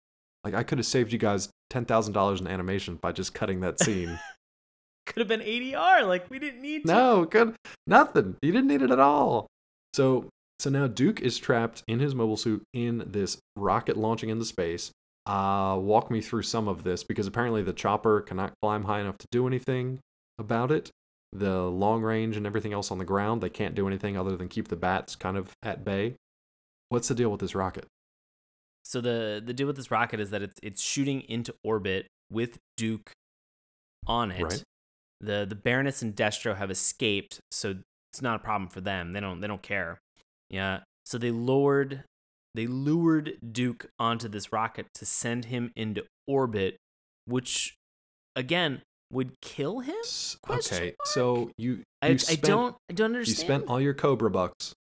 Like 0.43 0.53
I 0.53 0.63
could 0.63 0.77
have 0.77 0.87
saved 0.87 1.11
you 1.11 1.19
guys 1.19 1.49
ten 1.69 1.85
thousand 1.85 2.13
dollars 2.13 2.41
in 2.41 2.47
animation 2.47 2.95
by 2.95 3.11
just 3.11 3.33
cutting 3.33 3.61
that 3.61 3.79
scene. 3.79 4.19
could 5.05 5.19
have 5.19 5.27
been 5.27 5.41
ADR. 5.41 6.07
Like 6.07 6.29
we 6.29 6.39
didn't 6.39 6.61
need 6.61 6.85
to. 6.85 6.87
no, 6.87 7.25
good, 7.25 7.55
nothing. 7.87 8.37
You 8.41 8.51
didn't 8.51 8.67
need 8.67 8.81
it 8.81 8.91
at 8.91 8.99
all. 8.99 9.47
So 9.93 10.29
so 10.59 10.69
now 10.69 10.87
Duke 10.87 11.21
is 11.21 11.37
trapped 11.37 11.83
in 11.87 11.99
his 11.99 12.13
mobile 12.13 12.37
suit 12.37 12.63
in 12.73 13.03
this 13.07 13.37
rocket 13.55 13.97
launching 13.97 14.29
into 14.29 14.45
space. 14.45 14.91
Uh, 15.25 15.77
walk 15.79 16.09
me 16.09 16.21
through 16.21 16.41
some 16.41 16.67
of 16.67 16.83
this 16.83 17.03
because 17.03 17.27
apparently 17.27 17.61
the 17.61 17.73
chopper 17.73 18.21
cannot 18.21 18.53
climb 18.61 18.83
high 18.83 18.99
enough 18.99 19.17
to 19.19 19.27
do 19.31 19.47
anything 19.47 19.99
about 20.37 20.71
it. 20.71 20.89
The 21.31 21.61
long 21.61 22.01
range 22.01 22.35
and 22.35 22.47
everything 22.47 22.73
else 22.73 22.91
on 22.91 22.97
the 22.97 23.05
ground, 23.05 23.41
they 23.41 23.49
can't 23.49 23.75
do 23.75 23.87
anything 23.87 24.17
other 24.17 24.35
than 24.35 24.47
keep 24.47 24.67
the 24.67 24.75
bats 24.75 25.15
kind 25.15 25.37
of 25.37 25.51
at 25.61 25.85
bay. 25.85 26.15
What's 26.89 27.07
the 27.07 27.15
deal 27.15 27.29
with 27.29 27.39
this 27.39 27.53
rocket? 27.53 27.85
So 28.83 29.01
the 29.01 29.41
the 29.43 29.53
deal 29.53 29.67
with 29.67 29.75
this 29.75 29.91
rocket 29.91 30.19
is 30.19 30.31
that 30.31 30.41
it's 30.41 30.59
it's 30.63 30.81
shooting 30.81 31.21
into 31.21 31.53
orbit 31.63 32.07
with 32.31 32.57
Duke 32.77 33.11
on 34.07 34.31
it. 34.31 34.43
Right. 34.43 34.63
The 35.21 35.45
the 35.47 35.55
Baroness 35.55 36.01
and 36.01 36.15
Destro 36.15 36.55
have 36.57 36.71
escaped, 36.71 37.39
so 37.51 37.75
it's 38.11 38.21
not 38.21 38.37
a 38.37 38.39
problem 38.39 38.69
for 38.69 38.81
them. 38.81 39.13
They 39.13 39.19
don't 39.19 39.41
they 39.41 39.47
don't 39.47 39.61
care. 39.61 39.99
Yeah. 40.49 40.79
So 41.05 41.17
they 41.17 41.31
lured 41.31 42.03
they 42.55 42.67
lured 42.67 43.37
Duke 43.51 43.87
onto 43.99 44.27
this 44.27 44.51
rocket 44.51 44.87
to 44.95 45.05
send 45.05 45.45
him 45.45 45.71
into 45.75 46.03
orbit, 46.27 46.77
which 47.25 47.75
again 48.35 48.81
would 49.11 49.33
kill 49.41 49.79
him. 49.79 49.95
Question 50.41 50.77
Okay, 50.77 50.85
mark? 50.85 50.95
so 51.05 51.51
you, 51.57 51.71
you 51.71 51.83
I, 52.01 52.17
I 52.29 52.35
don't 52.35 52.75
I 52.89 52.93
don't 52.93 53.07
understand. 53.07 53.37
you 53.37 53.43
spent 53.43 53.67
all 53.67 53.81
your 53.81 53.93
Cobra 53.93 54.29
bucks 54.29 54.73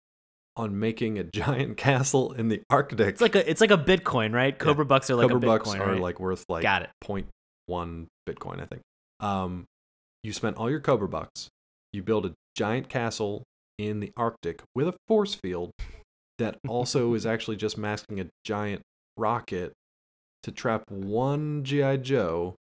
on 0.57 0.79
making 0.79 1.19
a 1.19 1.25
giant 1.33 1.77
castle 1.77 2.33
in 2.33 2.49
the 2.49 2.63
Arctic. 2.71 3.09
it's 3.09 3.21
like 3.21 3.35
a 3.35 3.49
it's 3.49 3.61
like 3.61 3.71
a 3.71 3.79
Bitcoin, 3.79 4.33
right? 4.33 4.57
Cobra 4.59 4.85
bucks 4.85 5.11
are 5.11 5.17
like 5.17 5.29
Cobra 5.29 5.37
a 5.37 5.41
Bitcoin, 5.41 5.65
Cobra 5.65 5.79
bucks 5.79 5.81
are 5.81 5.93
right? 5.93 6.01
like 6.01 6.21
worth 6.21 6.45
like 6.49 6.63
Got 6.63 6.83
it. 6.83 6.91
0.1 7.05 8.07
Bitcoin, 8.29 8.61
I 8.61 8.67
think. 8.67 8.83
Um, 9.21 9.65
you 10.23 10.33
spent 10.33 10.57
all 10.57 10.71
your 10.71 10.81
Cobra 10.81 11.09
bucks. 11.09 11.49
You 11.93 12.03
build 12.03 12.27
a 12.27 12.33
giant 12.57 12.89
castle 12.89 13.45
in 13.79 14.01
the 14.01 14.13
Arctic 14.17 14.63
with 14.75 14.89
a 14.89 14.95
force 15.09 15.35
field 15.35 15.71
that 16.39 16.59
also 16.69 17.15
is 17.15 17.27
actually 17.27 17.57
just 17.57 17.79
masking 17.79 18.21
a 18.21 18.27
giant 18.45 18.83
rocket 19.17 19.73
to 20.43 20.53
trap 20.53 20.85
one 20.91 21.65
GI 21.65 21.99
Joe 21.99 22.55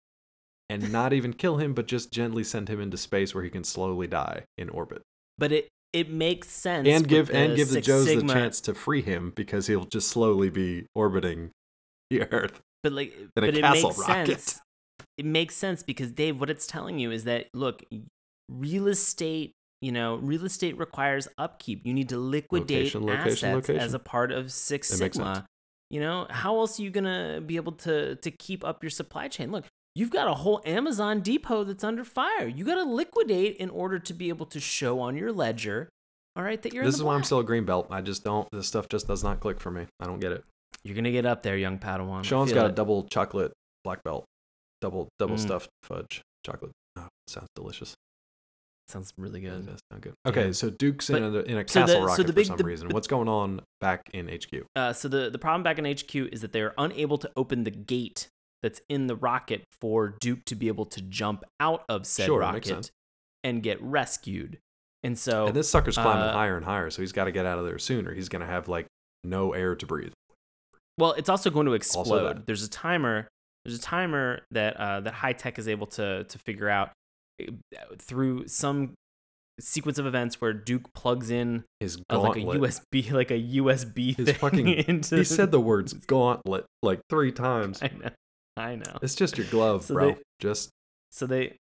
and 0.69 0.93
not 0.93 1.13
even 1.13 1.33
kill 1.33 1.59
him, 1.59 1.75
but 1.75 1.87
just 1.87 2.13
gently 2.13 2.45
send 2.45 2.69
him 2.69 2.81
into 2.81 2.97
space 2.97 3.35
where 3.35 3.45
he 3.45 3.51
can 3.51 3.65
slowly 3.65 4.07
die 4.07 4.45
in 4.57 4.69
orbit. 4.71 5.03
But 5.37 5.53
it 5.53 5.69
it 5.93 6.11
makes 6.11 6.49
sense. 6.49 6.89
And 6.89 7.07
give 7.07 7.31
and 7.31 7.57
give 7.57 7.71
the 7.71 7.81
Joes 7.81 8.07
Sigma, 8.07 8.27
the 8.27 8.33
chance 8.33 8.61
to 8.63 8.75
free 8.75 9.03
him 9.03 9.33
because 9.35 9.67
he'll 9.67 9.85
just 9.85 10.09
slowly 10.09 10.51
be 10.51 10.87
orbiting 10.95 11.51
the 12.11 12.23
Earth. 12.33 12.61
But 12.83 12.93
like, 12.93 13.15
in 13.17 13.25
a 13.25 13.29
but 13.35 13.57
it 13.57 13.63
makes 13.63 13.99
rocket. 13.99 14.41
sense. 14.41 14.61
It 15.19 15.27
makes 15.27 15.55
sense 15.55 15.83
because 15.83 16.11
Dave, 16.11 16.41
what 16.41 16.51
it's 16.51 16.67
telling 16.67 16.99
you 16.99 17.11
is 17.11 17.25
that 17.25 17.47
look, 17.55 17.85
real 18.49 18.89
estate. 18.89 19.53
You 19.81 19.91
know, 19.91 20.15
real 20.15 20.45
estate 20.45 20.79
requires 20.79 21.27
upkeep. 21.39 21.85
You 21.85 21.93
need 21.93 22.11
to 22.11 22.17
liquidate 22.17 22.95
Location, 22.95 23.05
location, 23.05 23.49
assets 23.51 23.69
as 23.69 23.95
a 23.95 23.99
part 23.99 24.31
of 24.31 24.53
Six 24.53 24.89
Sigma. 24.89 25.45
You 25.91 25.99
know, 25.99 26.29
how 26.31 26.57
else 26.59 26.79
are 26.79 26.85
you 26.85 26.91
gonna 26.91 27.43
be 27.45 27.57
able 27.57 27.73
to 27.73 28.15
to 28.15 28.31
keep 28.31 28.65
up 28.65 28.85
your 28.85 28.91
supply 28.91 29.27
chain? 29.27 29.51
Look, 29.51 29.65
you've 29.95 30.11
got 30.11 30.29
a 30.29 30.35
whole 30.35 30.61
Amazon 30.65 31.21
depot 31.21 31.65
that's 31.65 31.85
under 31.85 32.05
fire. 32.05 32.47
You 32.47 32.65
got 32.65 32.77
to 32.77 32.85
liquidate 32.85 33.57
in 33.57 33.71
order 33.71 33.99
to 33.99 34.15
be 34.15 34.29
able 34.29 34.47
to 34.47 34.61
show 34.61 35.01
on 35.01 35.17
your 35.17 35.33
ledger. 35.33 35.89
All 36.37 36.43
right, 36.43 36.61
that 36.63 36.73
you're. 36.73 36.83
in 36.83 36.87
This 36.89 36.97
the 36.97 37.01
is 37.01 37.05
why 37.05 37.15
I'm 37.15 37.25
still 37.25 37.41
a 37.41 37.45
green 37.45 37.65
belt. 37.65 37.89
I 37.91 38.01
just 38.01 38.25
don't. 38.25 38.49
This 38.53 38.67
stuff 38.69 38.89
just 38.89 39.07
does 39.07 39.23
not 39.23 39.41
click 39.41 39.61
for 39.61 39.71
me. 39.71 39.87
I 40.01 40.07
don't 40.07 40.19
get 40.21 40.33
it. 40.33 40.45
You're 40.83 40.97
gonna 40.97 41.11
get 41.13 41.27
up 41.27 41.43
there, 41.43 41.57
young 41.57 41.79
Padawan. 41.79 42.25
Sean's 42.25 42.53
got 42.53 42.67
a 42.67 42.73
double 42.73 43.05
chocolate 43.05 43.53
black 43.85 44.03
belt, 44.03 44.25
double 44.81 45.09
double 45.19 45.35
Mm. 45.37 45.41
stuffed 45.41 45.69
fudge 45.83 46.23
chocolate. 46.45 46.73
Oh, 46.97 47.07
sounds 47.27 47.49
delicious. 47.55 47.95
Sounds 48.89 49.13
really 49.17 49.45
It 49.45 49.51
good. 49.51 49.79
good. 50.01 50.15
Okay, 50.27 50.47
Yeah. 50.47 50.53
so 50.53 50.71
Duke's 50.71 51.09
in 51.09 51.23
a, 51.23 51.29
in 51.43 51.57
a 51.59 51.69
so 51.69 51.81
the- 51.81 51.87
castle 51.87 51.87
so 51.87 52.05
rocket 52.05 52.27
the 52.27 52.33
for 52.33 52.45
some 52.45 52.57
the- 52.57 52.65
reason. 52.65 52.89
What's 52.91 53.07
going 53.07 53.29
on 53.29 53.61
back 53.81 54.11
in 54.13 54.29
HQ? 54.29 54.65
Uh, 54.75 54.93
so 54.93 55.09
the 55.09 55.31
the 55.31 55.39
problem 55.39 55.63
back 55.63 55.79
in 55.79 55.85
HQ 55.87 56.15
is 56.33 56.41
that 56.41 56.53
they 56.53 56.63
are 56.63 56.75
unable 56.79 57.17
to 57.19 57.31
open 57.37 57.65
the 57.65 57.71
gate 57.71 58.29
that's 58.63 58.81
in 58.89 59.07
the 59.07 59.17
rocket 59.17 59.65
for 59.81 60.17
Duke 60.21 60.45
to 60.47 60.55
be 60.55 60.69
able 60.69 60.87
to 60.87 61.01
jump 61.03 61.45
out 61.61 61.85
of 61.89 62.07
said 62.07 62.27
Sure, 62.27 62.41
rocket 62.41 62.91
and 63.43 63.63
get 63.63 63.83
rescued. 63.83 64.59
And 65.03 65.19
so 65.19 65.47
and 65.49 65.57
this 65.57 65.69
sucker's 65.69 65.97
climbing 65.97 66.23
uh, 66.23 66.33
higher 66.33 66.57
and 66.57 66.65
higher, 66.65 66.91
so 66.91 67.03
he's 67.03 67.13
got 67.13 67.25
to 67.25 67.33
get 67.33 67.45
out 67.45 67.59
of 67.59 67.65
there 67.65 67.79
sooner. 67.79 68.15
He's 68.15 68.29
gonna 68.29 68.47
have 68.47 68.69
like 68.69 68.87
no 69.25 69.53
air 69.53 69.75
to 69.75 69.87
breathe. 69.87 70.13
Well, 70.99 71.13
it's 71.13 71.29
also 71.29 71.51
going 71.51 71.67
to 71.67 71.73
explode. 71.73 72.47
There's 72.47 72.63
a 72.63 72.69
timer. 72.71 73.29
There's 73.65 73.79
a 73.79 73.83
timer 73.83 74.43
that 74.51 74.77
uh, 74.77 75.01
that 75.01 75.15
high 75.15 75.33
tech 75.33 75.59
is 75.59 75.69
able 75.69 75.87
to 75.89 76.25
to 76.25 76.39
figure 76.39 76.69
out 76.69 76.91
uh, 77.41 77.47
through 77.99 78.47
some 78.49 78.93
sequence 79.61 79.99
of 79.99 80.07
events 80.07 80.41
where 80.41 80.53
Duke 80.53 80.93
plugs 80.95 81.31
in 81.31 81.65
His 81.81 81.99
uh, 82.11 82.21
like 82.21 82.37
a. 82.37 82.41
USB 82.41 83.11
like 83.13 83.31
a 83.31 83.41
USB 83.41 84.17
His 84.17 84.27
thing 84.27 84.35
fucking- 84.37 84.69
into. 84.89 85.17
he 85.17 85.25
said 85.25 85.51
the 85.51 85.61
words 85.61 85.93
gauntlet 85.93 86.65
like 86.83 87.01
three 87.09 87.33
times. 87.33 87.81
I 87.83 87.91
know. 87.99 88.11
I 88.57 88.77
know. 88.77 88.99
It's 89.03 89.15
just 89.15 89.39
your 89.39 89.47
glove, 89.49 89.85
So 89.85 89.95
bro. 89.95 90.13
they- 90.13 90.23
just 90.41 90.71
So 91.11 91.27
they, 91.27 91.57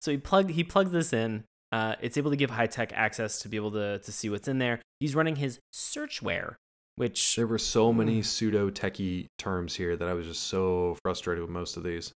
so 0.00 0.10
he 0.10 0.16
plugged 0.18 0.50
he 0.50 0.64
plugs 0.64 0.90
this 0.92 1.12
in. 1.12 1.44
Uh, 1.72 1.96
it's 2.00 2.16
able 2.16 2.30
to 2.30 2.36
give 2.36 2.50
high 2.50 2.66
tech 2.68 2.92
access 2.92 3.40
to 3.40 3.48
be 3.48 3.56
able 3.56 3.72
to 3.72 3.98
to 3.98 4.12
see 4.12 4.30
what's 4.30 4.46
in 4.48 4.58
there. 4.58 4.80
He's 5.00 5.14
running 5.14 5.36
his 5.36 5.58
searchware, 5.74 6.54
which 6.96 7.36
there 7.36 7.46
were 7.46 7.58
so 7.58 7.92
many 7.92 8.20
Mm. 8.20 8.24
pseudo 8.24 8.70
techie 8.70 9.26
terms 9.38 9.74
here 9.74 9.96
that 9.96 10.06
I 10.08 10.12
was 10.14 10.26
just 10.26 10.44
so 10.44 10.96
frustrated 11.02 11.42
with 11.42 11.50
most 11.50 11.76
of 11.76 11.82
these. 11.82 12.12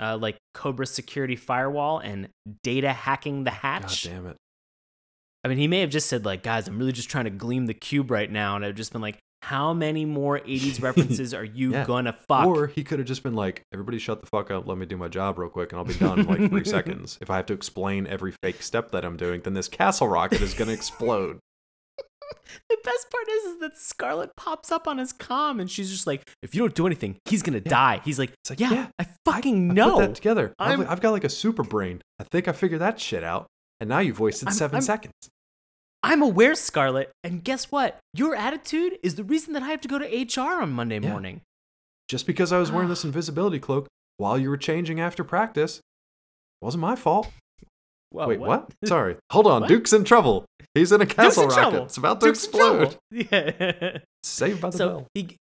uh, 0.00 0.16
like 0.16 0.36
Cobra 0.54 0.86
Security 0.86 1.34
Firewall 1.34 1.98
and 1.98 2.28
data 2.62 2.92
hacking 2.92 3.42
the 3.42 3.50
hatch. 3.50 4.04
God 4.04 4.10
damn 4.10 4.26
it. 4.28 4.36
I 5.42 5.48
mean, 5.48 5.58
he 5.58 5.66
may 5.66 5.80
have 5.80 5.90
just 5.90 6.08
said 6.08 6.24
like, 6.24 6.44
guys, 6.44 6.68
I'm 6.68 6.78
really 6.78 6.92
just 6.92 7.10
trying 7.10 7.24
to 7.24 7.30
gleam 7.30 7.66
the 7.66 7.74
cube 7.74 8.10
right 8.12 8.30
now, 8.30 8.54
and 8.54 8.64
I've 8.64 8.76
just 8.76 8.92
been 8.92 9.02
like, 9.02 9.18
how 9.42 9.72
many 9.72 10.04
more 10.04 10.40
80s 10.40 10.82
references 10.82 11.32
are 11.32 11.44
you 11.44 11.72
Yeah. 11.72 11.84
gonna 11.84 12.12
fuck? 12.12 12.46
Or 12.46 12.66
he 12.66 12.82
could 12.84 12.98
have 12.98 13.08
just 13.08 13.22
been 13.22 13.34
like, 13.34 13.62
everybody 13.72 13.98
shut 13.98 14.20
the 14.20 14.26
fuck 14.26 14.50
up, 14.50 14.66
let 14.66 14.78
me 14.78 14.86
do 14.86 14.96
my 14.96 15.08
job 15.08 15.38
real 15.38 15.48
quick, 15.48 15.72
and 15.72 15.78
I'll 15.78 15.84
be 15.84 15.94
done 15.94 16.20
in 16.20 16.26
like 16.26 16.50
three 16.50 16.64
seconds. 16.66 17.18
If 17.20 17.30
I 17.30 17.36
have 17.36 17.46
to 17.46 17.52
explain 17.54 18.06
every 18.06 18.32
fake 18.42 18.62
step 18.62 18.90
that 18.92 19.04
I'm 19.04 19.16
doing, 19.16 19.40
then 19.42 19.54
this 19.54 19.68
castle 19.68 20.08
rocket 20.08 20.40
is 20.40 20.54
to 20.54 20.68
explode. 20.70 21.38
the 22.68 22.76
best 22.84 23.10
part 23.10 23.28
is, 23.28 23.44
is 23.44 23.58
that 23.60 23.76
Scarlet 23.78 24.30
pops 24.36 24.70
up 24.72 24.86
on 24.88 24.98
his 24.98 25.12
comm, 25.12 25.60
and 25.60 25.70
she's 25.70 25.90
just 25.90 26.06
like, 26.06 26.28
if 26.42 26.54
you 26.54 26.60
don't 26.60 26.74
do 26.74 26.86
anything, 26.86 27.16
he's 27.24 27.42
gonna 27.42 27.60
die. 27.60 28.00
He's 28.04 28.18
like, 28.18 28.30
It's 28.42 28.50
like, 28.50 28.60
yeah, 28.60 28.72
yeah, 28.72 28.86
I 28.98 29.06
fucking 29.24 29.70
I 29.70 29.74
know. 29.74 29.94
put 29.94 30.00
that 30.08 30.14
together. 30.16 30.52
I've, 30.58 30.80
I'm- 30.80 30.86
I've 30.90 31.00
got 31.00 31.12
like 31.12 31.24
a 31.24 31.28
super 31.30 31.62
brain. 31.62 32.02
I 32.18 32.24
think 32.24 32.48
I 32.48 32.52
figured 32.52 32.80
that 32.80 33.00
shit 33.00 33.22
out. 33.24 33.46
And 33.80 33.88
now 33.88 34.00
you've 34.00 34.18
wasted 34.20 34.48
I'm- 34.48 34.56
7 34.56 34.74
I'm- 34.74 34.82
seconds. 34.82 35.12
I'm 36.02 36.22
aware, 36.22 36.54
Scarlet, 36.54 37.10
and 37.24 37.42
guess 37.42 37.70
what? 37.70 37.98
Your 38.14 38.34
attitude 38.34 38.98
is 39.02 39.16
the 39.16 39.24
reason 39.24 39.52
that 39.54 39.62
I 39.62 39.68
have 39.68 39.80
to 39.82 39.88
go 39.88 39.98
to 39.98 40.06
HR 40.06 40.62
on 40.62 40.72
Monday 40.72 40.98
Yeah. 41.00 41.10
morning. 41.10 41.40
Just 42.08 42.26
because 42.26 42.52
I 42.52 42.58
was 42.58 42.70
wearing 42.72 42.88
this 42.88 43.04
ah. 43.04 43.08
invisibility 43.08 43.58
cloak 43.58 43.86
while 44.16 44.38
you 44.38 44.48
were 44.48 44.56
changing 44.56 45.00
after 45.00 45.24
practice 45.24 45.80
wasn't 46.60 46.80
my 46.80 46.96
fault. 46.96 47.30
Whoa, 48.10 48.26
Wait, 48.26 48.40
what? 48.40 48.70
Sorry. 48.84 49.16
Hold 49.30 49.46
on. 49.46 49.62
What? 49.62 49.68
Duke's 49.68 49.92
in 49.92 50.04
trouble. 50.04 50.46
He's 50.74 50.92
in 50.92 51.00
a 51.00 51.06
castle 51.06 51.44
in 51.44 51.48
rocket. 51.50 51.60
trouble. 51.60 51.84
It's 51.84 51.96
about 51.98 52.20
to 52.20 52.26
Duke's 52.26 52.44
explode. 52.44 52.96
Yeah. 53.10 53.98
Saved 54.22 54.60
by 54.60 54.70
the 54.70 54.76
so 54.78 54.88
bell. 54.88 55.06
he 55.14 55.36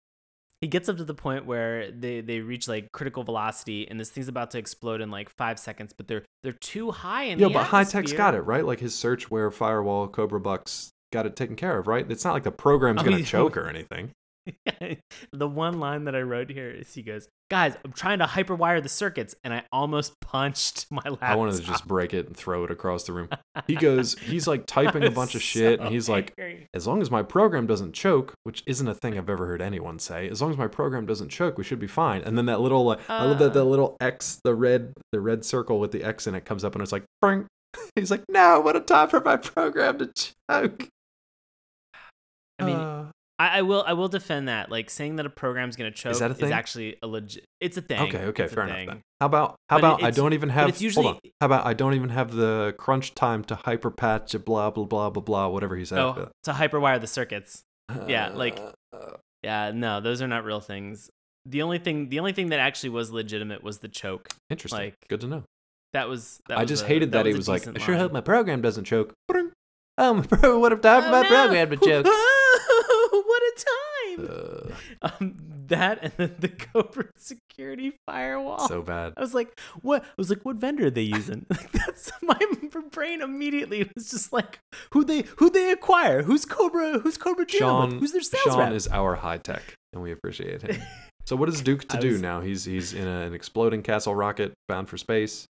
he 0.61 0.69
gets 0.69 0.89
up 0.89 0.97
to 0.97 1.05
the 1.05 1.15
point 1.15 1.47
where 1.47 1.91
they 1.91 2.21
they 2.21 2.41
reach 2.41 2.69
like 2.69 2.91
critical 2.93 3.23
velocity, 3.23 3.89
and 3.89 3.99
this 3.99 4.11
thing's 4.11 4.29
about 4.29 4.51
to 4.53 4.59
explode 4.59 5.01
in 5.01 5.11
like 5.11 5.29
five 5.31 5.59
seconds, 5.59 5.93
but 5.93 6.09
they're 6.09 6.25
they're 6.43 6.53
too 6.53 6.91
high 6.91 7.25
in 7.25 7.39
the 7.39 7.49
but 7.49 7.65
high 7.67 7.85
tech's 7.85 8.13
got 8.13 8.35
it, 8.35 8.41
right? 8.41 8.65
Like 8.65 8.81
his 8.81 8.95
searchware 8.95 9.53
Firewall, 9.53 10.09
Cobra 10.09 10.41
Bucks 10.41 10.91
got 11.13 11.27
it 11.27 11.37
taken 11.37 11.57
care 11.57 11.79
of, 11.79 11.87
right? 11.87 12.11
It's 12.11 12.25
not 12.25 12.35
like 12.35 12.43
the 12.45 12.51
program's 12.51 13.03
I 13.03 13.05
mean- 13.05 13.25
choke 13.25 13.57
or 13.57 13.69
anything. 13.69 14.11
the 15.33 15.49
one 15.49 15.81
line 15.81 16.05
that 16.05 16.15
I 16.15 16.21
wrote 16.21 16.51
here 16.51 16.71
is 16.71 16.93
he 16.93 17.03
goes, 17.03 17.29
"Guys, 17.51 17.75
I'm 17.85 17.93
trying 17.93 18.19
to 18.19 18.27
hyperwire 18.27 18.83
the 18.83 18.89
circuits, 18.89 19.35
and 19.45 19.55
I 19.55 19.65
almost 19.73 20.13
punched 20.21 20.87
my 20.91 21.03
laptop." 21.05 21.23
I 21.31 21.35
wanted 21.37 21.57
to 21.57 21.63
just 21.63 21.87
break 21.87 22.13
it 22.13 22.27
and 22.27 22.37
throw 22.37 22.65
it 22.65 22.71
across 22.71 23.05
the 23.05 23.13
room. 23.13 23.29
He 23.69 23.77
goes, 23.77 24.19
he's 24.19 24.49
like 24.49 24.67
typing 24.67 25.05
a 25.05 25.11
bunch 25.13 25.37
of 25.37 25.41
shit, 25.41 25.79
and 25.79 25.89
he's 25.89 26.09
like, 26.09 26.35
as 26.75 26.89
long 26.89 27.01
as 27.01 27.09
my 27.11 27.23
program 27.23 27.67
doesn't 27.69 27.93
choke, 27.93 28.35
which 28.43 28.65
isn't 28.67 28.87
a 28.89 28.95
thing 28.95 29.17
I've 29.17 29.31
ever 29.31 29.47
heard 29.47 29.63
anyone 29.63 30.01
say, 30.01 30.29
as 30.29 30.43
long 30.43 30.51
as 30.51 30.59
my 30.59 30.67
program 30.67 31.07
doesn't 31.07 31.29
choke, 31.29 31.57
we 31.57 31.63
should 31.63 31.79
be 31.79 31.87
fine. 31.87 32.23
And 32.23 32.37
then 32.37 32.47
that 32.47 32.61
little, 32.61 32.85
like, 32.85 32.99
I 33.09 33.25
love 33.25 33.39
that 33.39 33.53
Uh. 33.53 33.55
the 33.55 33.65
little 33.65 33.97
X, 34.01 34.41
the 34.43 34.55
red, 34.57 34.93
the 35.13 35.21
red 35.21 35.45
circle 35.45 35.79
with 35.79 35.93
the 35.93 36.03
X 36.03 36.27
in 36.27 36.35
it 36.35 36.45
comes 36.45 36.65
up, 36.65 36.75
and 36.75 36.83
it's 36.83 36.91
like, 36.91 37.05
bring, 37.23 37.47
He's 37.95 38.11
like, 38.11 38.25
no, 38.29 38.59
what 38.61 38.75
a 38.77 38.81
time 38.81 39.09
for 39.09 39.21
my 39.21 39.37
program 39.37 39.99
to 39.99 40.11
choke. 40.51 40.89
I 42.59 42.65
mean, 42.65 42.77
Uh, 42.77 43.11
I, 43.39 43.59
I 43.59 43.63
will 43.63 43.83
I 43.87 43.95
will 43.95 44.09
defend 44.09 44.49
that. 44.49 44.71
Like 44.71 44.91
saying 44.91 45.17
that 45.17 45.27
a 45.27 45.31
program's 45.31 45.75
gonna 45.77 45.91
choke 45.91 46.13
is, 46.13 46.21
that 46.21 46.31
a 46.31 46.35
thing? 46.35 46.53
actually 46.53 46.97
a 47.03 47.07
legit. 47.07 47.45
It's 47.61 47.77
a 47.77 47.83
thing. 47.83 48.01
okay, 48.03 48.25
okay, 48.27 48.45
It's 48.45 48.55
fair 48.55 48.65
enough. 48.65 48.87
then. 48.87 49.01
How 49.21 49.27
about 49.27 49.57
how 49.69 49.77
But 49.81 49.87
about 49.95 50.03
I 50.05 50.11
don't 50.13 50.35
even 50.35 50.51
have 50.51 50.69
it's 50.69 50.79
hold 50.95 51.07
on. 51.07 51.15
usually- 51.15 51.33
How 51.41 51.47
about 51.47 51.67
I 51.67 51.73
don't 51.75 51.95
even 51.95 52.11
have 52.11 52.33
the 52.33 52.75
crunch 52.79 53.15
time 53.15 53.43
to 53.45 53.57
hyper 53.57 53.91
patch 53.91 54.35
a 54.35 54.39
blah 54.39 54.71
blah 54.71 54.85
blah 54.85 55.11
blah 55.11 55.23
blah 55.23 55.49
whatever 55.49 55.75
he 55.77 55.85
said. 55.85 55.99
after 55.99 56.21
Oh, 56.23 56.31
to 56.45 56.53
hyperwire 56.53 57.01
the 57.01 57.07
circuits. 57.09 57.63
yeah, 58.07 58.29
like- 58.29 58.59
Yeah, 59.43 59.73
no, 59.75 60.01
those 60.01 60.23
are 60.23 60.29
not 60.29 60.45
real 60.45 60.61
things. 60.61 61.11
The 61.45 61.61
only 61.63 61.79
thing 61.79 62.09
the 62.09 62.19
only 62.21 62.33
thing 62.33 62.49
that 62.51 62.61
actually 62.61 62.91
was 62.91 63.11
legitimate 63.11 63.63
was 63.63 63.79
the 63.81 63.89
choke. 63.89 64.29
interesting. 64.49 64.79
like, 64.79 64.95
Good 65.09 65.21
to 65.23 65.27
know. 65.27 65.43
That 65.93 66.09
was. 66.09 66.41
That 66.49 66.59
I 66.59 66.63
was 66.63 66.71
just 66.71 66.85
a- 66.85 66.87
hated 66.87 67.13
that, 67.13 67.27
a 67.27 67.29
he 67.31 67.35
was 67.35 67.49
like, 67.49 67.67
I 67.69 67.79
sure 67.79 67.97
hope 67.97 68.11
my 68.13 68.21
program 68.23 68.63
doesn't 68.63 68.85
choke. 68.85 69.13
Um, 69.99 70.23
what 70.41 70.73
if 70.73 70.81
time 70.81 71.05
Oh, 71.05 71.11
my 71.11 71.23
no. 71.23 71.29
program 71.29 71.71
to 71.71 71.77
choke? 71.77 72.07
time! 74.17 74.29
Uh, 74.31 74.75
Um, 75.21 75.37
that 75.69 75.99
and 76.03 76.13
then 76.17 76.35
the 76.39 76.49
Cobra 76.73 77.07
security 77.17 77.93
firewall. 78.07 78.69
so 78.69 78.83
bad. 78.83 79.13
I 79.17 79.21
was 79.21 79.35
like, 79.35 79.59
what? 79.83 80.03
I 80.03 80.07
was 80.17 80.31
like, 80.31 80.43
what 80.45 80.57
vendor 80.57 80.87
are 80.87 80.91
they 80.91 81.03
using? 81.03 81.47
Like, 81.51 81.73
that's 81.73 82.11
my 82.23 82.39
brain 82.91 83.21
immediately 83.23 83.91
was 83.95 84.11
just 84.11 84.33
like, 84.33 84.59
who 84.93 85.05
they 85.05 85.25
who 85.37 85.51
they 85.51 85.71
acquire? 85.73 86.23
Who's 86.23 86.45
Cobra? 86.45 86.99
Who's 87.01 87.17
Cobra? 87.19 87.49
Sean, 87.49 87.99
Who's 87.99 88.13
their 88.13 88.21
sales 88.23 88.43
Sean 88.45 88.59
rep? 88.59 88.73
is 88.73 88.89
our 88.89 89.15
high 89.17 89.39
tech, 89.39 89.63
and 89.93 90.03
we 90.03 90.13
appreciate 90.13 90.63
him. 90.63 90.81
So 91.27 91.37
what 91.37 91.49
is 91.49 91.61
Duke 91.63 91.89
to 91.89 91.97
I 91.97 92.01
do 92.01 92.19
now? 92.19 92.41
He's 92.41 92.65
he's 92.65 92.93
in 92.93 93.07
a, 93.09 93.23
an 93.23 93.33
exploding 93.35 93.83
castle 93.83 94.15
rocket 94.15 94.53
bound 94.69 94.89
for 94.89 94.97
space. 94.99 95.47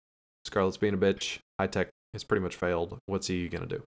Scarlet's 0.47 0.77
being 0.79 0.95
a 0.95 0.99
bitch. 0.99 1.39
High 1.61 1.67
tech 1.67 1.89
has 2.15 2.25
pretty 2.25 2.43
much 2.43 2.57
failed. 2.57 2.99
What's 3.07 3.27
he 3.27 3.49
gonna 3.49 3.67
do? 3.67 3.83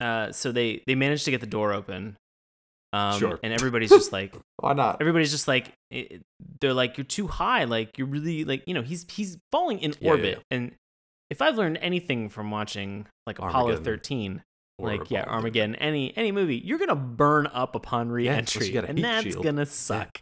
uh, 0.00 0.30
so 0.32 0.52
they 0.52 0.82
they 0.86 0.94
managed 0.94 1.24
to 1.24 1.30
get 1.30 1.40
the 1.40 1.46
door 1.46 1.72
open. 1.72 2.16
Um, 2.92 3.18
Sure. 3.18 3.38
And 3.42 3.52
everybody's 3.52 3.90
just 3.90 4.12
like, 4.12 4.34
Why 4.58 4.72
not? 4.72 4.98
everybody's 5.00 5.30
just 5.30 5.48
like, 5.48 5.72
they're 6.60 6.72
like, 6.74 6.96
you're 6.96 7.04
too 7.04 7.26
high. 7.26 7.64
Like 7.64 7.98
you're 7.98 8.06
really 8.06 8.44
like, 8.44 8.62
you 8.66 8.74
know, 8.74 8.82
he's 8.82 9.04
he's 9.10 9.36
falling 9.52 9.78
in 9.80 9.90
Yeah, 9.92 9.96
yeah, 10.00 10.10
orbit. 10.10 10.38
yeah. 10.38 10.56
And 10.56 10.72
if 11.30 11.42
I've 11.42 11.56
learned 11.56 11.78
anything 11.82 12.28
from 12.28 12.50
watching 12.50 13.06
like 13.26 13.38
Apollo 13.38 13.54
Armageddon. 13.72 13.84
13, 13.84 14.42
Or 14.78 14.88
like 14.88 15.10
yeah, 15.10 15.22
Apollo. 15.22 15.36
Armageddon, 15.36 15.74
any 15.76 16.16
any 16.16 16.32
movie, 16.32 16.56
you're 16.56 16.78
gonna 16.78 16.94
burn 16.94 17.48
up 17.48 17.74
upon 17.74 18.08
re-entry, 18.10 18.68
you 18.68 18.80
and 18.80 18.98
that's 19.02 19.24
shield. 19.24 19.42
gonna 19.44 19.66
suck. 19.66 20.20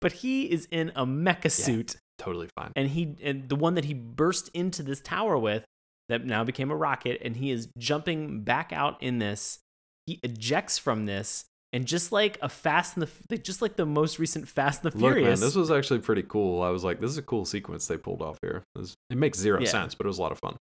But 0.00 0.12
he 0.12 0.50
is 0.50 0.68
in 0.70 0.92
a 0.96 1.06
mecha 1.06 1.50
suit, 1.50 1.96
Totally 2.18 2.48
fine. 2.56 2.72
and 2.76 2.88
he 2.88 3.16
and 3.22 3.48
the 3.48 3.56
one 3.56 3.74
that 3.76 3.84
he 3.86 3.94
burst 3.94 4.50
into 4.52 4.82
this 4.82 5.00
tower 5.00 5.38
with, 5.38 5.64
that 6.08 6.24
now 6.26 6.44
became 6.44 6.70
a 6.70 6.76
rocket, 6.76 7.20
and 7.24 7.36
he 7.36 7.50
is 7.50 7.68
jumping 7.78 8.42
back 8.42 8.72
out 8.72 9.02
in 9.02 9.18
this. 9.20 9.60
He 10.06 10.18
ejects 10.24 10.76
from 10.78 11.06
this, 11.06 11.44
and 11.72 11.86
just 11.86 12.12
like 12.12 12.38
a 12.42 12.48
Fast 12.48 12.96
and 12.96 13.06
the 13.28 13.38
just 13.38 13.62
like 13.62 13.76
the 13.76 13.86
most 13.86 14.18
recent 14.18 14.46
Fast 14.48 14.84
and 14.84 14.92
the 14.92 14.98
Furious. 14.98 15.16
Look, 15.16 15.40
man, 15.40 15.40
this 15.40 15.54
was 15.56 15.70
actually 15.70 16.00
pretty 16.00 16.22
cool. 16.22 16.62
I 16.62 16.70
was 16.70 16.84
like, 16.84 17.00
this 17.00 17.10
is 17.10 17.18
a 17.18 17.22
cool 17.22 17.44
sequence 17.44 17.86
they 17.86 17.96
pulled 17.96 18.20
off 18.22 18.38
here. 18.42 18.62
It, 18.74 18.78
was- 18.78 18.94
it 19.10 19.16
makes 19.16 19.38
zero 19.38 19.60
Yeah. 19.60 19.68
sense, 19.68 19.94
but 19.94 20.06
it 20.06 20.08
was 20.08 20.18
a 20.18 20.22
lot 20.22 20.32
of 20.32 20.38
fun. 20.38 20.56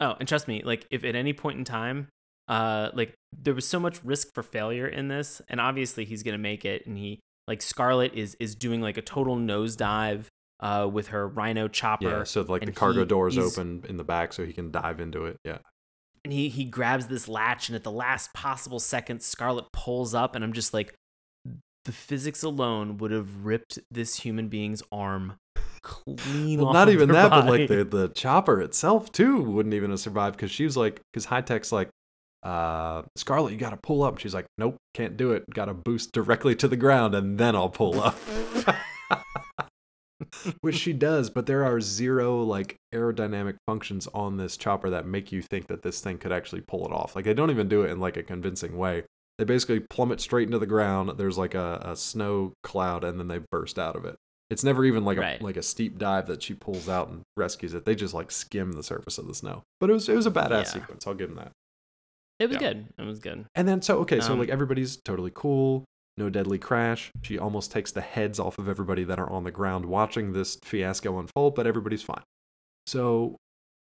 Oh, 0.00 0.14
and 0.18 0.28
trust 0.28 0.46
me, 0.48 0.62
like 0.64 0.86
if 0.90 1.04
at 1.04 1.14
any 1.14 1.32
point 1.32 1.58
in 1.58 1.64
time, 1.64 2.08
uh, 2.48 2.90
like 2.94 3.14
there 3.36 3.54
was 3.54 3.66
so 3.66 3.80
much 3.80 4.02
risk 4.04 4.32
for 4.34 4.42
failure 4.42 4.86
in 4.86 5.08
this, 5.08 5.40
and 5.48 5.60
obviously 5.60 6.04
he's 6.04 6.22
gonna 6.22 6.38
make 6.38 6.64
it, 6.64 6.86
and 6.86 6.96
he 6.98 7.20
like 7.48 7.62
Scarlet 7.62 8.12
is 8.14 8.36
is 8.40 8.54
doing 8.54 8.80
like 8.80 8.96
a 8.98 9.02
total 9.02 9.36
nosedive, 9.36 10.26
uh, 10.60 10.88
with 10.92 11.08
her 11.08 11.26
Rhino 11.28 11.68
chopper, 11.68 12.08
Yeah, 12.08 12.24
so 12.24 12.42
like 12.42 12.64
the 12.64 12.72
cargo 12.72 13.00
he- 13.00 13.06
doors 13.06 13.36
open 13.38 13.84
in 13.88 13.96
the 13.96 14.04
back 14.04 14.32
so 14.32 14.44
he 14.44 14.52
can 14.52 14.70
dive 14.70 15.00
into 15.00 15.24
it. 15.26 15.36
Yeah. 15.44 15.58
And 16.26 16.32
he 16.32 16.48
he 16.48 16.64
grabs 16.64 17.06
this 17.06 17.28
latch, 17.28 17.68
and 17.68 17.76
at 17.76 17.84
the 17.84 17.90
last 17.92 18.34
possible 18.34 18.80
second, 18.80 19.22
Scarlet 19.22 19.66
pulls 19.72 20.12
up, 20.12 20.34
and 20.34 20.42
I'm 20.42 20.52
just 20.52 20.74
like, 20.74 20.92
the 21.84 21.92
physics 21.92 22.42
alone 22.42 22.98
would 22.98 23.12
have 23.12 23.44
ripped 23.44 23.78
this 23.92 24.16
human 24.16 24.48
being's 24.48 24.82
arm 24.90 25.34
clean 25.82 26.58
Well, 26.58 26.70
off. 26.70 26.74
not 26.74 26.88
even 26.88 27.10
that, 27.10 27.30
but 27.30 27.46
like 27.46 27.68
the, 27.68 27.84
the 27.84 28.08
chopper 28.08 28.60
itself 28.60 29.12
too 29.12 29.40
wouldn't 29.40 29.72
even 29.72 29.90
have 29.90 30.00
survived 30.00 30.36
because 30.36 30.50
she 30.50 30.64
was 30.64 30.76
like, 30.76 31.00
because 31.12 31.26
high 31.26 31.42
tech's 31.42 31.70
like, 31.70 31.90
uh, 32.42 33.02
Scarlet, 33.14 33.52
you 33.52 33.56
got 33.56 33.70
to 33.70 33.76
pull 33.76 34.02
up. 34.02 34.18
She's 34.18 34.34
like, 34.34 34.46
nope, 34.58 34.76
can't 34.94 35.16
do 35.16 35.30
it. 35.30 35.44
Got 35.48 35.66
to 35.66 35.74
boost 35.74 36.10
directly 36.10 36.56
to 36.56 36.66
the 36.66 36.76
ground 36.76 37.14
and 37.14 37.38
then 37.38 37.54
I'll 37.54 37.68
pull 37.68 38.00
up. 38.00 38.18
Which 40.60 40.76
she 40.76 40.92
does, 40.92 41.28
but 41.30 41.46
there 41.46 41.64
are 41.64 41.80
zero 41.80 42.42
like 42.42 42.76
aerodynamic 42.94 43.56
functions 43.66 44.06
on 44.14 44.36
this 44.36 44.56
chopper 44.56 44.88
that 44.90 45.06
make 45.06 45.30
you 45.32 45.42
think 45.42 45.66
that 45.68 45.82
this 45.82 46.00
thing 46.00 46.18
could 46.18 46.32
actually 46.32 46.62
pull 46.62 46.86
it 46.86 46.92
off. 46.92 47.14
Like 47.14 47.24
they 47.26 47.34
don't 47.34 47.50
even 47.50 47.68
do 47.68 47.82
it 47.82 47.90
in 47.90 48.00
like 48.00 48.16
a 48.16 48.22
convincing 48.22 48.76
way. 48.78 49.04
They 49.38 49.44
basically 49.44 49.80
plummet 49.80 50.20
straight 50.22 50.48
into 50.48 50.58
the 50.58 50.66
ground. 50.66 51.12
There's 51.18 51.36
like 51.36 51.54
a, 51.54 51.80
a 51.84 51.96
snow 51.96 52.54
cloud, 52.62 53.04
and 53.04 53.20
then 53.20 53.28
they 53.28 53.40
burst 53.50 53.78
out 53.78 53.94
of 53.94 54.06
it. 54.06 54.16
It's 54.48 54.64
never 54.64 54.84
even 54.84 55.04
like 55.04 55.18
a 55.18 55.38
like 55.42 55.56
a 55.58 55.62
steep 55.62 55.98
dive 55.98 56.26
that 56.28 56.42
she 56.42 56.54
pulls 56.54 56.88
out 56.88 57.08
and 57.08 57.22
rescues 57.36 57.74
it. 57.74 57.84
They 57.84 57.94
just 57.94 58.14
like 58.14 58.30
skim 58.30 58.72
the 58.72 58.82
surface 58.82 59.18
of 59.18 59.26
the 59.26 59.34
snow. 59.34 59.62
But 59.80 59.90
it 59.90 59.92
was 59.92 60.08
it 60.08 60.14
was 60.16 60.26
a 60.26 60.30
badass 60.30 60.50
Yeah. 60.50 60.62
sequence. 60.64 61.06
I'll 61.06 61.14
give 61.14 61.28
them 61.28 61.36
that. 61.38 61.52
it 62.38 62.46
was 62.48 62.54
yeah. 62.54 62.72
good. 62.72 62.86
It 62.98 63.02
was 63.02 63.18
good. 63.18 63.44
And 63.54 63.68
then 63.68 63.82
so 63.82 63.98
okay, 63.98 64.20
so 64.20 64.32
Um, 64.32 64.38
like 64.38 64.48
everybody's 64.48 64.96
totally 64.96 65.32
cool. 65.34 65.84
No 66.18 66.30
deadly 66.30 66.58
crash. 66.58 67.10
She 67.22 67.38
almost 67.38 67.70
takes 67.70 67.92
the 67.92 68.00
heads 68.00 68.40
off 68.40 68.58
of 68.58 68.68
everybody 68.68 69.04
that 69.04 69.18
are 69.18 69.28
on 69.30 69.44
the 69.44 69.50
ground 69.50 69.84
watching 69.84 70.32
this 70.32 70.56
fiasco 70.64 71.18
unfold, 71.18 71.54
but 71.54 71.66
everybody's 71.66 72.02
fine. 72.02 72.22
So 72.86 73.36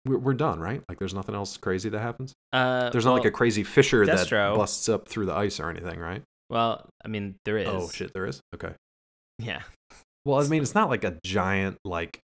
we're, 0.07 0.19
we're 0.19 0.35
done, 0.35 0.59
right? 0.61 0.83
Like 0.89 0.99
there's 0.99 1.13
nothing 1.13 1.35
else 1.35 1.57
crazy 1.57 1.89
that 1.91 2.01
happens. 2.01 2.33
Uh, 2.53 2.89
There's 2.91 3.05
not 3.05 3.15
like 3.15 3.25
a 3.27 3.31
crazy 3.31 3.65
fissure 3.65 4.07
that 4.07 4.31
busts 4.31 4.89
up 4.89 5.09
through 5.09 5.27
the 5.27 5.35
ice 5.35 5.61
or 5.61 5.69
anything, 5.69 5.99
right? 5.99 6.23
Well, 6.49 6.89
I 7.05 7.09
mean, 7.09 7.37
there 7.45 7.59
is. 7.59 7.69
Oh 7.69 7.91
shit, 7.91 8.15
there 8.15 8.27
is. 8.27 8.41
Okay. 8.55 8.73
Yeah. 9.39 9.63
Well, 10.25 10.41
I 10.41 10.49
mean, 10.49 10.63
it's 10.63 10.75
not 10.75 10.89
like 10.89 11.05
a 11.05 11.19
giant, 11.25 11.77
like 11.85 12.21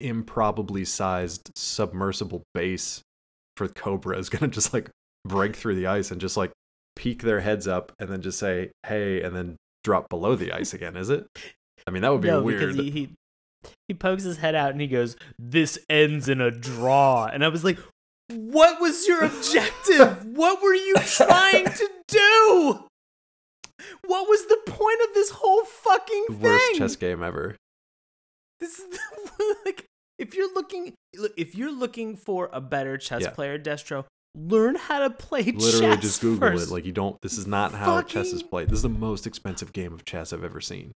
improbably 0.00 0.84
sized 0.84 1.50
submersible 1.56 2.42
base 2.54 3.00
for 3.56 3.68
Cobra 3.68 4.18
is 4.18 4.28
gonna 4.28 4.48
just 4.48 4.72
like 4.74 4.90
break 5.24 5.56
through 5.56 5.76
the 5.76 5.86
ice 5.86 6.10
and 6.10 6.20
just 6.20 6.36
like 6.36 6.52
peek 6.98 7.22
their 7.22 7.40
heads 7.40 7.68
up 7.68 7.92
and 8.00 8.10
then 8.10 8.20
just 8.20 8.38
say 8.38 8.72
hey 8.86 9.22
and 9.22 9.34
then 9.34 9.56
drop 9.84 10.08
below 10.10 10.34
the 10.34 10.52
ice 10.52 10.74
again, 10.74 10.96
is 10.96 11.08
it? 11.08 11.26
I 11.86 11.90
mean, 11.90 12.02
that 12.02 12.10
would 12.12 12.20
be 12.20 12.28
no, 12.28 12.42
weird. 12.42 12.60
because 12.60 12.76
he, 12.76 12.90
he 12.90 13.10
he 13.86 13.94
pokes 13.94 14.24
his 14.24 14.36
head 14.38 14.54
out 14.54 14.72
and 14.72 14.80
he 14.80 14.88
goes, 14.88 15.16
"This 15.38 15.78
ends 15.88 16.28
in 16.28 16.40
a 16.40 16.50
draw," 16.50 17.26
and 17.26 17.44
I 17.44 17.48
was 17.48 17.64
like, 17.64 17.78
"What 18.28 18.80
was 18.80 19.06
your 19.06 19.24
objective? 19.24 20.24
what 20.36 20.60
were 20.60 20.74
you 20.74 20.96
trying 21.06 21.66
to 21.66 21.88
do? 22.08 22.84
What 24.04 24.28
was 24.28 24.46
the 24.46 24.58
point 24.66 24.98
of 25.08 25.14
this 25.14 25.30
whole 25.30 25.64
fucking 25.64 26.26
thing?" 26.30 26.40
Worst 26.40 26.74
chess 26.74 26.96
game 26.96 27.22
ever. 27.22 27.56
This 28.60 28.78
is 28.80 28.84
the, 28.90 29.56
like 29.64 29.84
if 30.18 30.34
you're 30.34 30.52
looking 30.52 30.94
if 31.36 31.54
you're 31.54 31.72
looking 31.72 32.16
for 32.16 32.50
a 32.52 32.60
better 32.60 32.98
chess 32.98 33.22
Yeah. 33.22 33.30
player, 33.30 33.58
Destro, 33.58 34.04
learn 34.34 34.74
how 34.76 35.00
to 35.00 35.10
play 35.10 35.42
Literally, 35.42 35.94
chess 35.96 36.02
just 36.02 36.20
Google 36.20 36.48
first. 36.48 36.68
it. 36.68 36.72
Like 36.72 36.84
you 36.84 36.92
don't. 36.92 37.16
This 37.22 37.38
is 37.38 37.46
not 37.46 37.72
how 37.72 38.02
chess 38.02 38.32
is 38.32 38.42
played. 38.42 38.68
This 38.68 38.76
is 38.78 38.82
the 38.82 38.88
most 38.88 39.26
expensive 39.26 39.72
game 39.72 39.92
of 39.92 40.04
chess 40.04 40.32
I've 40.32 40.44
ever 40.44 40.60
seen. 40.60 40.92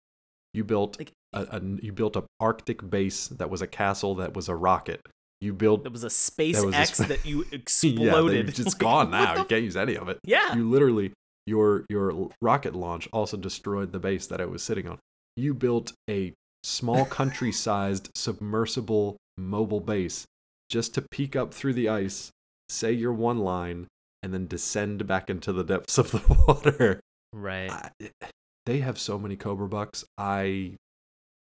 You 0.55 0.65
built 0.65 0.99
Like- 0.99 1.13
a, 1.35 1.43
a 1.59 1.61
you 1.83 1.93
built 1.93 2.17
a 2.17 2.25
Arctic 2.41 2.89
base 2.89 3.29
that 3.29 3.51
was 3.51 3.61
a 3.63 3.67
castle 3.67 4.15
that 4.17 4.35
was 4.35 4.49
a 4.49 4.55
rocket. 4.57 5.01
You 5.41 5.53
built 5.53 5.85
That 5.85 5.93
was 5.93 6.03
a 6.05 6.11
space 6.11 6.59
That 6.59 6.67
was 6.67 6.75
a 6.75 6.79
X 6.79 6.95
spa- 6.95 7.07
that 7.09 7.25
you 7.25 7.45
exploded. 7.53 8.47
they- 8.47 8.51
it's 8.51 8.65
Like, 8.65 8.79
gone 8.79 9.11
now. 9.11 9.37
You 9.37 9.45
can't 9.45 9.63
use 9.63 9.77
any 9.77 9.97
of 9.97 10.09
it. 10.09 10.19
Yeah. 10.25 10.55
You 10.57 10.69
literally 10.69 11.13
your 11.47 11.85
your 11.89 12.31
rocket 12.43 12.75
launch 12.75 13.09
also 13.13 13.37
destroyed 13.37 13.93
the 13.93 13.99
base 13.99 14.27
that 14.27 14.41
it 14.41 14.51
was 14.51 14.63
sitting 14.63 14.89
on. 14.89 14.99
You 15.37 15.55
built 15.55 15.93
a 16.11 16.33
small 16.65 17.05
country-sized 17.19 18.11
submersible 18.17 19.17
mobile 19.37 19.81
base 19.81 20.25
just 20.71 20.95
to 20.95 21.03
peek 21.03 21.37
up 21.37 21.55
through 21.55 21.75
the 21.75 21.89
ice, 21.89 22.31
say 22.69 22.93
your 22.93 23.13
one 23.13 23.39
line, 23.39 23.87
and 24.23 24.33
then 24.33 24.47
descend 24.47 25.07
back 25.07 25.31
into 25.31 25.53
the 25.53 25.65
depths 25.65 25.99
of 25.99 26.11
the 26.11 26.23
water. 26.49 27.01
right. 27.33 27.71
I, 27.71 27.91
eh, 28.01 28.27
they 28.67 28.81
have 28.81 28.99
so 28.99 29.19
many 29.19 29.37
Cobra 29.37 29.69
bucks. 29.69 30.05
I 30.19 30.77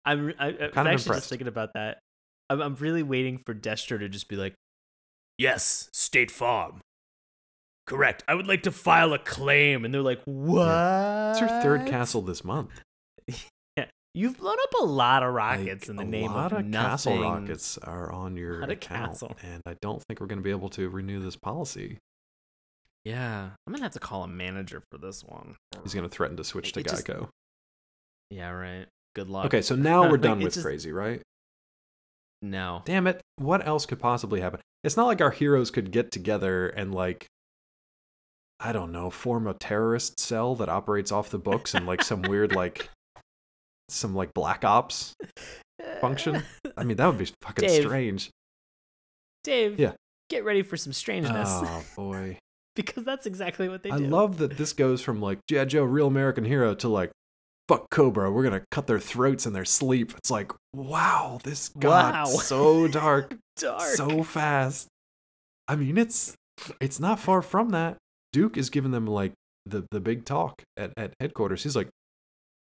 I'm, 0.05 0.33
I, 0.39 0.47
I'm 0.49 0.71
kind 0.71 0.87
of 0.87 0.93
actually 0.93 1.15
just 1.15 1.29
thinking 1.29 1.47
about 1.47 1.73
that. 1.73 1.99
I'm, 2.49 2.61
I'm 2.61 2.75
really 2.75 3.03
waiting 3.03 3.39
for 3.39 3.55
Destro 3.55 3.99
to 3.99 4.07
just 4.07 4.27
be 4.27 4.35
like, 4.35 4.53
"Yes, 5.37 5.89
State 5.91 6.29
Farm, 6.29 6.81
correct. 7.87 8.23
I 8.27 8.35
would 8.35 8.47
like 8.47 8.63
to 8.63 8.71
file 8.71 9.13
a 9.13 9.19
claim," 9.19 9.83
and 9.83 9.93
they're 9.93 10.01
like, 10.01 10.21
"What?" 10.25 11.31
it's 11.31 11.39
your 11.39 11.49
third 11.61 11.87
castle 11.87 12.21
this 12.21 12.43
month. 12.43 12.81
You've 14.15 14.37
blown 14.37 14.57
up 14.61 14.73
a 14.81 14.85
lot 14.85 15.23
of 15.23 15.33
rockets 15.33 15.87
Like, 15.87 15.89
in 15.89 15.95
the 15.97 16.05
name 16.05 16.31
of 16.31 16.51
nothing. 16.51 16.73
a 16.73 16.77
lot 16.77 16.85
of, 16.85 16.89
castle 16.91 17.21
rockets 17.21 17.77
are 17.79 18.11
on 18.11 18.37
your 18.37 18.61
account, 18.61 19.11
castle. 19.11 19.35
and 19.43 19.61
I 19.65 19.75
don't 19.81 20.01
think 20.03 20.19
we're 20.21 20.27
going 20.27 20.39
to 20.39 20.43
be 20.43 20.51
able 20.51 20.69
to 20.69 20.89
renew 20.89 21.19
this 21.21 21.35
policy. 21.35 21.97
Yeah, 23.03 23.49
I'm 23.67 23.73
gonna 23.73 23.83
have 23.83 23.91
to 23.93 23.99
call 23.99 24.23
a 24.23 24.27
manager 24.27 24.81
for 24.91 24.97
this 24.97 25.23
one. 25.23 25.57
He's 25.83 25.93
going 25.93 26.07
to 26.07 26.09
threaten 26.09 26.37
to 26.37 26.43
switch 26.43 26.71
to 26.71 26.79
It 26.79 26.87
just- 26.87 27.05
Geico. 27.05 27.27
Yeah, 28.31 28.49
right. 28.49 28.87
Good 29.15 29.29
luck. 29.29 29.45
Okay, 29.45 29.61
so 29.61 29.75
now 29.75 30.09
we're 30.09 30.17
done 30.17 30.41
it 30.41 30.45
with 30.45 30.53
just- 30.55 30.65
crazy, 30.65 30.91
right? 30.91 31.21
No. 32.41 32.81
Damn 32.85 33.07
it. 33.07 33.21
What 33.37 33.67
else 33.67 33.85
could 33.85 33.99
possibly 33.99 34.41
happen? 34.41 34.59
It's 34.83 34.97
not 34.97 35.05
like 35.07 35.21
our 35.21 35.31
heroes 35.31 35.71
could 35.71 35.91
get 35.91 36.11
together 36.11 36.67
and 36.69 36.93
like 36.93 37.27
I 38.59 38.71
don't 38.71 38.91
know, 38.91 39.09
form 39.09 39.47
a 39.47 39.53
terrorist 39.53 40.19
cell 40.19 40.55
that 40.55 40.69
operates 40.69 41.11
off 41.11 41.29
the 41.29 41.37
books 41.37 41.73
and 41.73 41.85
like 41.85 42.03
some 42.03 42.21
weird 42.23 42.55
like 42.55 42.89
some 43.89 44.15
like 44.15 44.33
black 44.33 44.63
ops 44.65 45.13
function. 46.01 46.43
I 46.77 46.83
mean, 46.83 46.97
that 46.97 47.07
would 47.07 47.17
be 47.17 47.27
fucking 47.41 47.67
Dave. 47.67 47.83
strange. 47.83 48.29
Dave. 49.43 49.79
Yeah. 49.79 49.93
Get 50.29 50.43
ready 50.43 50.63
for 50.63 50.75
some 50.77 50.91
strangeness 50.93 51.49
Oh 51.51 51.83
boy. 51.95 52.39
because 52.75 53.03
that's 53.03 53.25
exactly 53.27 53.69
what 53.69 53.83
they 53.83 53.89
do. 53.91 53.95
I 53.95 53.99
love 53.99 54.37
that 54.39 54.57
this 54.57 54.73
goes 54.73 55.01
from 55.01 55.21
like 55.21 55.39
G.I. 55.49 55.65
Joe, 55.65 55.83
real 55.83 56.07
American 56.07 56.45
hero 56.45 56.73
to 56.75 56.89
like 56.89 57.11
fuck 57.67 57.89
Cobra, 57.89 58.31
we're 58.31 58.43
gonna 58.43 58.63
cut 58.71 58.87
their 58.87 58.99
throats 58.99 59.45
in 59.45 59.53
their 59.53 59.65
sleep. 59.65 60.13
It's 60.17 60.29
like, 60.31 60.51
wow, 60.73 61.39
this 61.43 61.69
got 61.69 62.13
Wow. 62.13 62.25
so 62.25 62.87
dark. 62.87 63.35
dark. 63.57 63.81
so 63.81 64.23
fast. 64.23 64.87
I 65.67 65.75
mean, 65.75 65.97
it's 65.97 66.33
it's 66.81 66.99
not 66.99 67.19
far 67.19 67.41
from 67.41 67.69
that. 67.69 67.97
Duke 68.33 68.57
is 68.57 68.69
giving 68.69 68.91
them 68.91 69.05
like 69.07 69.33
the 69.65 69.85
the 69.91 69.99
big 69.99 70.25
talk 70.25 70.61
at, 70.77 70.91
at 70.97 71.13
headquarters. 71.19 71.63
He's 71.63 71.75
like, 71.75 71.89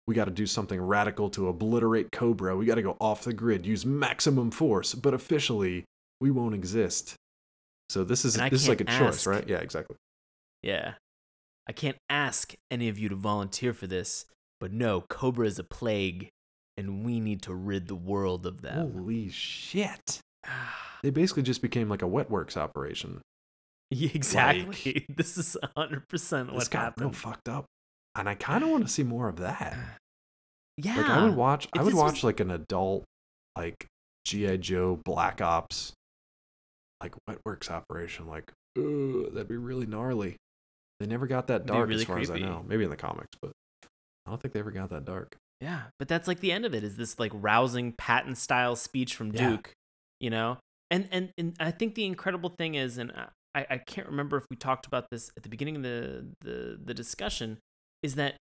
we 0.07 0.15
got 0.15 0.25
to 0.25 0.31
do 0.31 0.47
something 0.47 0.81
radical 0.81 1.31
to 1.31 1.49
obliterate 1.49 2.11
Cobra. 2.13 2.57
We 2.57 2.67
got 2.67 2.75
to 2.75 2.83
go 2.83 2.97
off 3.01 3.25
the 3.25 3.33
grid, 3.33 3.67
use 3.67 3.87
maximum 3.87 4.51
force, 4.51 4.95
but 4.95 5.15
officially 5.15 5.85
we 6.21 6.31
won't 6.31 6.55
exist. 6.55 7.15
So 7.89 8.05
this 8.05 8.25
is 8.25 8.35
this 8.35 8.63
is 8.63 8.69
like 8.69 8.81
a 8.81 8.85
can't 8.85 9.13
choice, 9.13 9.27
right? 9.27 9.47
Yeah, 9.47 9.59
exactly. 9.59 9.97
Yeah. 10.63 10.95
I 11.69 11.73
can't 11.73 11.99
ask 12.09 12.55
any 12.71 12.89
of 12.89 12.99
you 12.99 13.09
to 13.09 13.15
volunteer 13.15 13.73
for 13.73 13.87
this, 13.87 14.27
but 14.61 14.73
no, 14.73 15.03
Cobra 15.03 15.47
is 15.47 15.59
a 15.59 15.65
plague, 15.65 16.29
and 16.77 17.05
we 17.05 17.21
need 17.21 17.43
to 17.43 17.55
rid 17.55 17.87
the 17.87 17.95
world 17.95 18.47
of 18.47 18.63
them. 18.63 18.93
Holy 18.93 19.29
shit! 19.29 20.21
They 21.03 21.11
basically 21.11 21.43
just 21.43 21.63
became 21.63 21.89
like 21.89 22.03
a 22.03 22.07
wet 22.07 22.31
works 22.31 22.57
operation. 22.57 23.23
Exactly. 23.91 25.05
this 25.17 25.37
is 25.37 25.57
100% 25.77 26.47
what 26.47 26.59
This 26.61 26.69
got 26.69 26.95
real 27.01 27.11
fucked 27.11 27.49
up, 27.49 27.67
and 28.17 28.29
I 28.29 28.35
kind 28.35 28.63
of 28.63 28.71
want 28.71 28.87
to 28.87 28.93
see 28.93 29.03
more 29.03 29.29
of 29.29 29.37
that. 29.37 29.77
Yeah. 30.77 30.97
Like 30.97 31.07
I 31.11 31.25
would 31.25 31.37
watch 31.37 31.69
I 31.77 31.83
would 31.83 31.95
watch 31.95 32.15
was- 32.15 32.25
like 32.25 32.41
an 32.41 32.51
adult 32.51 33.05
like 33.57 33.87
G.I. 34.25 34.57
Joe 34.59 34.99
Black 35.05 35.41
Ops 35.41 35.93
like 37.03 37.15
wet 37.29 37.39
works 37.45 37.71
operation 37.71 38.27
like 38.29 38.53
ugh, 38.79 39.33
that'd 39.33 39.49
be 39.49 39.57
really 39.57 39.87
gnarly. 39.87 40.37
They 41.01 41.07
never 41.07 41.27
got 41.27 41.49
that 41.49 41.67
dark 41.67 41.89
really 41.89 42.03
as 42.03 42.07
far 42.07 42.19
as 42.19 42.31
I 42.31 42.39
know. 42.39 42.65
Maybe 42.67 42.85
in 42.85 42.91
the 42.91 42.97
comics, 42.97 43.37
but 43.43 43.51
I 44.27 44.31
don't 44.31 44.41
think 44.41 44.55
they 44.55 44.61
ever 44.61 44.71
got 44.71 44.91
that 44.91 45.05
dark. 45.05 45.37
Yeah, 45.61 45.83
but 45.99 46.09
that's 46.09 46.27
like 46.29 46.41
the 46.41 46.53
end 46.53 46.65
of 46.65 46.75
it 46.75 46.85
is 46.85 46.97
this 46.97 47.19
like 47.19 47.33
rousing 47.35 47.93
Patton 47.97 48.35
style 48.37 48.77
speech 48.77 49.15
from 49.15 49.33
Yeah. 49.33 49.51
Duke, 49.51 49.73
you 50.21 50.31
know? 50.31 50.59
And 50.91 51.09
and 51.11 51.31
and 51.37 51.57
I 51.59 51.71
think 51.73 51.95
the 51.97 52.05
incredible 52.07 52.51
thing 52.51 52.75
is 52.77 52.99
and 52.99 53.13
I 53.55 53.67
I 53.69 53.79
can't 53.79 54.07
remember 54.07 54.37
if 54.37 54.45
we 54.51 54.57
talked 54.57 54.87
about 54.87 55.07
this 55.11 55.31
at 55.37 55.43
the 55.43 55.49
beginning 55.49 55.77
of 55.77 55.83
the 55.83 56.27
the 56.41 56.79
the 56.83 56.95
discussion 56.95 57.59
is 58.03 58.15
that 58.17 58.37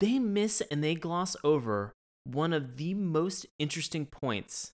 they 0.00 0.18
miss 0.18 0.60
and 0.70 0.82
they 0.82 0.94
gloss 0.94 1.36
over 1.44 1.92
one 2.24 2.52
of 2.52 2.76
the 2.76 2.94
most 2.94 3.46
interesting 3.58 4.04
points 4.06 4.72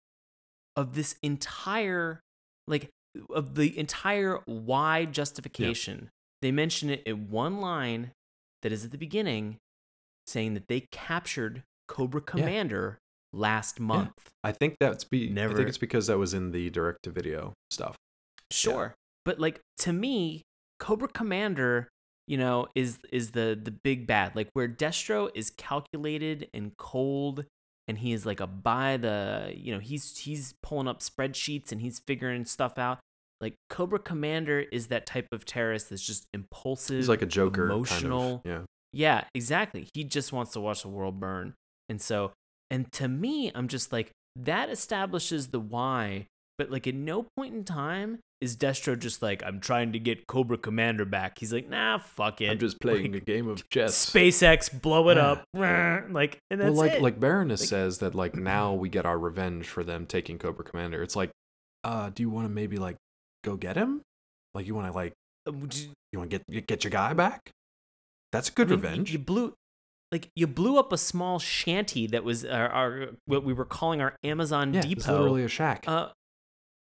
of 0.76 0.94
this 0.94 1.16
entire 1.22 2.20
like 2.66 2.90
of 3.30 3.54
the 3.54 3.78
entire 3.78 4.40
why 4.46 5.04
justification. 5.04 6.10
They 6.42 6.50
mention 6.52 6.90
it 6.90 7.02
in 7.04 7.30
one 7.30 7.60
line 7.60 8.10
that 8.62 8.72
is 8.72 8.84
at 8.84 8.90
the 8.90 8.98
beginning 8.98 9.56
saying 10.26 10.54
that 10.54 10.68
they 10.68 10.86
captured 10.90 11.62
Cobra 11.88 12.20
Commander 12.20 12.98
last 13.32 13.78
month. 13.78 14.12
I 14.42 14.52
think 14.52 14.76
that's 14.80 15.04
be 15.04 15.28
Never. 15.28 15.54
I 15.54 15.56
think 15.56 15.68
it's 15.68 15.78
because 15.78 16.06
that 16.06 16.18
was 16.18 16.34
in 16.34 16.50
the 16.50 16.70
direct 16.70 17.04
to 17.04 17.10
video 17.10 17.52
stuff. 17.70 17.96
Sure. 18.50 18.94
But 19.24 19.38
like 19.38 19.60
to 19.78 19.92
me, 19.92 20.42
Cobra 20.80 21.08
Commander, 21.08 21.88
you 22.26 22.36
know, 22.36 22.68
is 22.74 22.98
is 23.12 23.32
the 23.32 23.58
the 23.60 23.70
big 23.70 24.06
bad. 24.06 24.34
Like 24.34 24.48
where 24.52 24.68
Destro 24.68 25.30
is 25.34 25.50
calculated 25.50 26.48
and 26.54 26.76
cold 26.76 27.44
and 27.86 27.98
he 27.98 28.12
is 28.12 28.24
like 28.24 28.40
a 28.40 28.46
by 28.46 28.96
the, 28.96 29.52
you 29.54 29.72
know, 29.72 29.80
he's 29.80 30.16
he's 30.18 30.54
pulling 30.62 30.88
up 30.88 31.00
spreadsheets 31.00 31.72
and 31.72 31.80
he's 31.80 32.00
figuring 32.06 32.44
stuff 32.44 32.78
out. 32.78 32.98
Like 33.40 33.56
Cobra 33.68 33.98
Commander 33.98 34.60
is 34.60 34.86
that 34.86 35.06
type 35.06 35.26
of 35.32 35.44
terrorist 35.44 35.90
that's 35.90 36.02
just 36.02 36.26
impulsive. 36.32 36.96
He's 36.96 37.08
like 37.08 37.22
a 37.22 37.26
Joker 37.26 37.64
emotional. 37.64 38.40
kind 38.42 38.46
of. 38.46 38.50
Yeah. 38.50 38.64
Yeah, 38.94 39.24
exactly. 39.34 39.88
He 39.92 40.04
just 40.04 40.32
wants 40.32 40.52
to 40.52 40.60
watch 40.60 40.82
the 40.82 40.88
world 40.88 41.18
burn. 41.18 41.54
And 41.88 42.00
so, 42.00 42.32
and 42.70 42.90
to 42.92 43.08
me, 43.08 43.50
I'm 43.54 43.66
just 43.66 43.92
like, 43.92 44.12
that 44.36 44.70
establishes 44.70 45.48
the 45.48 45.58
why. 45.58 46.26
But 46.56 46.70
like, 46.70 46.86
at 46.86 46.94
no 46.94 47.26
point 47.36 47.54
in 47.54 47.64
time 47.64 48.20
is 48.44 48.56
Destro 48.56 48.96
just 48.98 49.22
like, 49.22 49.42
I'm 49.44 49.58
trying 49.60 49.92
to 49.94 49.98
get 49.98 50.26
Cobra 50.28 50.56
Commander 50.56 51.04
back. 51.04 51.38
He's 51.38 51.52
like, 51.52 51.68
nah, 51.68 51.98
fuck 51.98 52.40
it. 52.40 52.50
I'm 52.50 52.58
just 52.58 52.80
playing 52.80 53.12
Like, 53.12 53.22
a 53.22 53.24
game 53.24 53.48
of 53.48 53.68
chess. 53.70 54.10
SpaceX, 54.12 54.80
blow 54.80 55.08
it 55.08 55.16
Yeah. 55.16 55.32
up. 55.32 55.44
Like, 56.12 56.38
and 56.50 56.60
that's 56.60 56.70
well, 56.70 56.76
like 56.86 56.92
it. 56.92 57.02
like 57.02 57.18
Baroness 57.18 57.62
Like- 57.62 57.68
says 57.68 57.98
that 57.98 58.14
like 58.14 58.34
now 58.52 58.72
we 58.74 58.88
get 58.88 59.04
our 59.06 59.18
revenge 59.18 59.66
for 59.68 59.82
them 59.82 60.06
taking 60.06 60.38
Cobra 60.38 60.64
Commander. 60.64 61.02
It's 61.02 61.16
like, 61.16 61.30
uh, 61.82 62.10
do 62.10 62.22
you 62.22 62.30
want 62.30 62.46
to 62.46 62.52
maybe 62.52 62.76
like 62.76 62.96
go 63.42 63.56
get 63.56 63.76
him? 63.76 64.02
Like 64.54 64.66
you 64.66 64.74
want 64.74 64.86
to 64.90 64.96
like 64.96 65.12
Um, 65.46 65.68
you 66.12 66.18
want 66.18 66.30
to 66.30 66.38
get 66.48 66.66
get 66.66 66.84
your 66.84 66.90
guy 66.92 67.12
back? 67.12 67.50
That's 68.32 68.48
a 68.48 68.52
good 68.52 68.68
I 68.68 68.70
mean, 68.76 68.80
revenge. 68.82 69.12
You, 69.12 69.18
blew, 69.20 69.54
like, 70.10 70.28
you 70.34 70.46
blew 70.46 70.78
up 70.78 70.92
a 70.92 70.98
small 70.98 71.38
shanty 71.38 72.06
that 72.08 72.24
was 72.24 72.44
our, 72.44 72.68
our 72.68 73.08
what 73.26 73.44
we 73.44 73.52
were 73.52 73.64
calling 73.64 74.00
our 74.00 74.16
Amazon 74.24 74.72
yeah, 74.74 74.80
it's 74.80 74.88
depot. 75.04 75.12
literally 75.18 75.44
a 75.44 75.48
shack. 75.48 75.84
uh, 75.86 76.08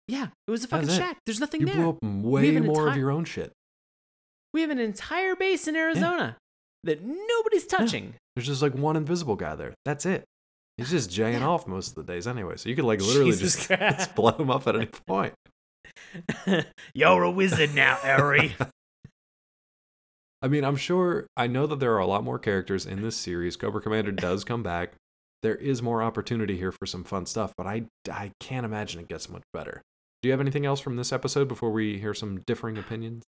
yeah, 0.09 0.28
it 0.46 0.50
was 0.50 0.64
a 0.64 0.68
fucking 0.68 0.86
That's 0.86 0.98
it. 0.98 1.03
shack. 1.03 1.16
There's 1.26 1.40
nothing 1.40 1.61
you 1.61 1.66
there. 1.66 1.76
blew 1.76 1.88
up 1.90 1.98
way 2.03 2.55
an 2.57 2.66
more 2.66 2.82
of 2.82 2.86
entire- 2.88 2.98
your 2.98 3.11
own 3.11 3.24
shit. 3.24 3.53
We 4.55 4.61
have 4.61 4.70
an 4.70 4.78
entire 4.80 5.34
base 5.34 5.66
in 5.66 5.76
Arizona 5.76 6.36
that 6.84 7.03
nobody's 7.03 7.66
touching. 7.66 8.14
There's 8.36 8.46
just 8.46 8.61
like 8.62 8.74
one 8.74 8.96
invisible 8.96 9.36
guy 9.36 9.55
there. 9.55 9.74
That's 9.84 10.05
it. 10.05 10.24
He's 10.76 10.90
just 10.90 11.11
jaying 11.18 11.42
off 11.42 11.66
most 11.66 11.88
of 11.90 11.94
the 12.07 12.12
days 12.12 12.26
anyway. 12.26 12.57
So 12.57 12.68
you 12.68 12.76
could 12.76 12.84
like 12.84 13.00
literally 13.00 13.30
Jesus 13.30 13.57
just, 13.57 13.66
Christ. 13.78 13.96
just 13.98 14.14
blow 14.14 14.32
him 14.32 14.50
up 14.50 14.66
at 14.68 14.76
any 14.76 14.86
point. 15.07 15.32
You're 16.94 17.22
a 17.22 17.30
wizard 17.30 17.74
now, 17.74 17.96
Harry. 18.03 18.55
I 20.42 20.48
mean, 20.48 20.64
I'm 20.64 20.76
sure 20.76 21.26
I 21.36 21.46
know 21.46 21.66
that 21.68 21.78
there 21.78 21.94
are 21.94 21.98
a 22.00 22.07
lot 22.07 22.24
more 22.24 22.38
characters 22.38 22.84
in 22.84 23.00
this 23.00 23.16
series. 23.16 23.57
Cobra 23.57 23.80
Commander 23.80 24.11
does 24.12 24.42
come 24.44 24.62
back. 24.62 24.92
There 25.42 25.55
is 25.55 25.82
more 25.82 26.03
opportunity 26.03 26.57
here 26.57 26.72
for 26.72 26.86
some 26.86 27.05
fun 27.05 27.26
stuff, 27.26 27.53
but 27.57 27.66
I, 27.66 27.84
I 28.11 28.32
can't 28.40 28.64
imagine 28.66 29.00
it 29.00 29.09
gets 29.09 29.28
much 29.28 29.42
better. 29.53 29.82
Do 30.22 30.28
you 30.28 30.32
have 30.32 30.40
anything 30.40 30.64
else 30.64 30.80
from 30.80 30.96
this 30.96 31.12
episode 31.12 31.48
before 31.48 31.72
we 31.72 31.98
hear 31.98 32.14
some 32.14 32.40
differing 32.42 32.78
opinions? 32.78 33.24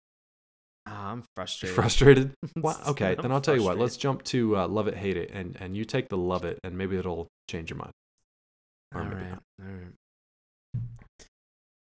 I'm 0.85 1.23
frustrated. 1.35 1.75
Frustrated? 1.75 2.33
Well, 2.55 2.79
okay, 2.89 3.15
I'm 3.15 3.21
then 3.21 3.31
I'll 3.31 3.41
tell 3.41 3.55
you 3.55 3.63
what. 3.63 3.79
Let's 3.79 3.97
jump 3.97 4.23
to 4.25 4.57
uh, 4.57 4.67
Love 4.67 4.87
It, 4.87 4.95
Hate 4.95 5.17
It, 5.17 5.31
and, 5.31 5.57
and 5.59 5.75
you 5.75 5.85
take 5.85 6.09
the 6.09 6.17
Love 6.17 6.45
It, 6.45 6.59
and 6.63 6.77
maybe 6.77 6.97
it'll 6.97 7.27
change 7.49 7.71
your 7.71 7.77
mind. 7.77 7.91
Or 8.93 9.01
All 9.01 9.07
right. 9.07 9.29
not. 9.29 9.43
All 9.61 9.73
right. 9.73 9.93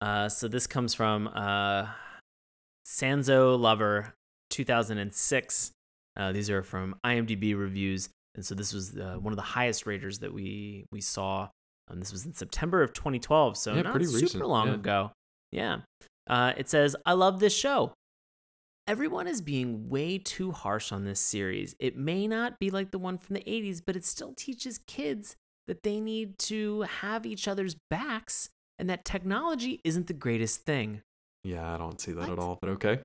Uh, 0.00 0.28
so 0.28 0.48
this 0.48 0.66
comes 0.66 0.94
from 0.94 1.28
uh, 1.28 1.88
Sanzo 2.86 3.58
Lover 3.58 4.14
2006. 4.50 5.72
Uh, 6.16 6.32
these 6.32 6.48
are 6.50 6.62
from 6.62 6.94
IMDb 7.04 7.58
reviews, 7.58 8.08
and 8.36 8.44
so 8.44 8.54
this 8.54 8.72
was 8.72 8.96
uh, 8.96 9.16
one 9.20 9.32
of 9.32 9.36
the 9.36 9.42
highest 9.42 9.86
raters 9.86 10.20
that 10.20 10.32
we 10.32 10.86
we 10.92 11.00
saw. 11.00 11.48
Um, 11.90 11.98
this 11.98 12.12
was 12.12 12.24
in 12.24 12.32
September 12.32 12.82
of 12.82 12.92
2012, 12.92 13.56
so 13.56 13.74
Yeah, 13.74 13.82
not 13.82 13.92
pretty 13.92 14.06
super 14.06 14.22
recent, 14.22 14.46
long 14.46 14.68
yeah. 14.68 14.74
ago. 14.74 15.12
Yeah. 15.52 15.80
Uh, 16.28 16.52
it 16.56 16.68
says, 16.68 16.94
"I 17.04 17.14
love 17.14 17.40
this 17.40 17.56
show." 17.56 17.92
Everyone 18.86 19.26
is 19.26 19.40
being 19.40 19.88
way 19.88 20.18
too 20.18 20.52
harsh 20.52 20.90
on 20.90 21.04
this 21.04 21.20
series. 21.20 21.74
It 21.78 21.96
may 21.96 22.26
not 22.26 22.58
be 22.58 22.70
like 22.70 22.90
the 22.90 22.98
one 22.98 23.18
from 23.18 23.34
the 23.34 23.42
80s, 23.46 23.80
but 23.84 23.94
it 23.94 24.04
still 24.04 24.32
teaches 24.34 24.78
kids 24.86 25.36
that 25.68 25.82
they 25.82 26.00
need 26.00 26.38
to 26.38 26.82
have 26.82 27.24
each 27.24 27.46
other's 27.46 27.76
backs 27.88 28.48
and 28.78 28.90
that 28.90 29.04
technology 29.04 29.80
isn't 29.84 30.08
the 30.08 30.12
greatest 30.14 30.64
thing. 30.64 31.02
Yeah, 31.44 31.72
I 31.72 31.76
don't 31.76 32.00
see 32.00 32.12
that 32.12 32.28
at 32.28 32.38
all, 32.38 32.58
but 32.60 32.70
okay. 32.70 32.98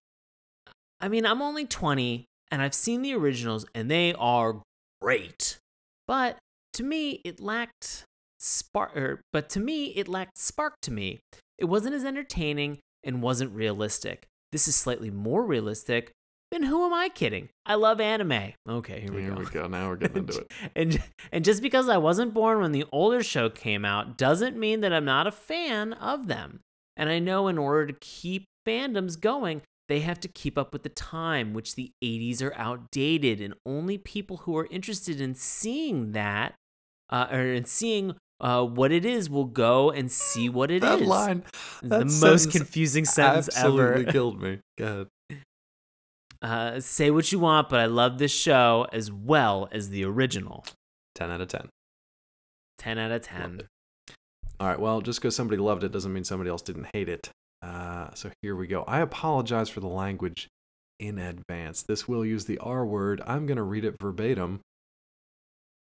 I 0.99 1.07
mean, 1.07 1.25
I'm 1.25 1.41
only 1.41 1.65
20 1.65 2.25
and 2.51 2.61
I've 2.61 2.73
seen 2.73 3.01
the 3.03 3.13
originals 3.13 3.65
and 3.75 3.91
they 3.91 4.13
are 4.13 4.61
great. 5.01 5.59
But 6.07 6.37
to 6.73 6.83
me, 6.83 7.21
it 7.23 7.39
lacked 7.39 8.05
spark 8.45 8.95
er, 8.95 9.21
but 9.33 9.49
to 9.49 9.59
me, 9.59 9.87
it 9.87 10.07
lacked 10.07 10.37
spark 10.37 10.75
to 10.83 10.91
me. 10.91 11.19
It 11.57 11.65
wasn't 11.65 11.95
as 11.95 12.05
entertaining 12.05 12.79
and 13.03 13.21
wasn't 13.21 13.51
realistic. 13.53 14.25
This 14.51 14.67
is 14.67 14.75
slightly 14.75 15.09
more 15.09 15.45
realistic. 15.45 16.11
And 16.51 16.65
who 16.65 16.85
am 16.85 16.93
I 16.93 17.09
kidding? 17.09 17.49
I 17.65 17.75
love 17.75 17.99
anime. 17.99 18.53
Okay, 18.69 19.01
here 19.01 19.11
we 19.11 19.23
Here 19.23 19.31
go. 19.31 19.39
we 19.39 19.45
go. 19.45 19.67
Now 19.67 19.89
we're 19.89 19.95
getting 19.97 20.17
into 20.17 20.39
it. 20.41 20.51
and 20.75 21.01
and 21.31 21.43
just 21.43 21.61
because 21.61 21.89
I 21.89 21.97
wasn't 21.97 22.33
born 22.33 22.61
when 22.61 22.71
the 22.71 22.85
older 22.91 23.23
show 23.23 23.49
came 23.49 23.83
out 23.83 24.17
doesn't 24.17 24.57
mean 24.57 24.81
that 24.81 24.93
I'm 24.93 25.05
not 25.05 25.27
a 25.27 25.31
fan 25.31 25.93
of 25.93 26.27
them. 26.27 26.59
And 26.95 27.09
I 27.09 27.19
know 27.19 27.47
in 27.47 27.57
order 27.57 27.87
to 27.87 27.97
keep 27.99 28.45
fandoms 28.65 29.19
going, 29.19 29.63
they 29.89 29.99
have 29.99 30.19
to 30.21 30.27
keep 30.27 30.57
up 30.57 30.71
with 30.71 30.83
the 30.83 30.89
time, 30.89 31.53
which 31.53 31.75
the 31.75 31.91
80s 32.03 32.41
are 32.41 32.55
outdated, 32.55 33.41
and 33.41 33.53
only 33.65 33.97
people 33.97 34.37
who 34.37 34.57
are 34.57 34.67
interested 34.71 35.19
in 35.19 35.35
seeing 35.35 36.13
that, 36.13 36.55
uh, 37.09 37.27
or 37.31 37.41
in 37.41 37.65
seeing 37.65 38.15
uh, 38.39 38.63
what 38.63 38.91
it 38.91 39.05
is, 39.05 39.29
we'll 39.29 39.45
go 39.45 39.91
and 39.91 40.11
see 40.11 40.49
what 40.49 40.71
it 40.71 40.83
is. 40.83 40.89
that 40.89 41.01
line, 41.01 41.43
that 41.81 41.99
the 41.99 42.05
most 42.05 42.51
confusing 42.51 43.05
sentence 43.05 43.47
absolutely 43.55 44.03
ever. 44.03 44.11
killed 44.11 44.41
me. 44.41 44.59
Go 44.77 44.85
ahead. 44.85 45.07
Uh, 46.41 46.79
say 46.79 47.09
what 47.09 47.31
you 47.31 47.39
want, 47.39 47.69
but 47.69 47.79
I 47.79 47.87
love 47.87 48.19
this 48.19 48.31
show 48.31 48.85
as 48.91 49.11
well 49.11 49.67
as 49.71 49.89
the 49.89 50.05
original. 50.05 50.63
10 51.15 51.31
out 51.31 51.41
of 51.41 51.47
10. 51.47 51.69
10 52.77 52.99
out 52.99 53.09
of 53.09 53.21
10. 53.23 53.61
All 54.59 54.67
right, 54.67 54.79
well, 54.79 55.01
just 55.01 55.19
because 55.19 55.35
somebody 55.35 55.59
loved 55.59 55.83
it 55.83 55.91
doesn't 55.91 56.13
mean 56.13 56.23
somebody 56.23 56.51
else 56.51 56.61
didn't 56.61 56.87
hate 56.93 57.09
it. 57.09 57.31
Uh, 57.63 58.13
so 58.13 58.29
here 58.43 58.55
we 58.55 58.67
go. 58.67 58.83
I 58.83 58.99
apologize 58.99 59.69
for 59.69 59.79
the 59.79 59.87
language 59.87 60.47
in 60.99 61.17
advance. 61.17 61.81
This 61.81 62.07
will 62.07 62.25
use 62.25 62.45
the 62.45 62.59
R 62.59 62.85
word. 62.85 63.23
I'm 63.25 63.47
going 63.47 63.57
to 63.57 63.63
read 63.63 63.85
it 63.85 63.95
verbatim 63.99 64.59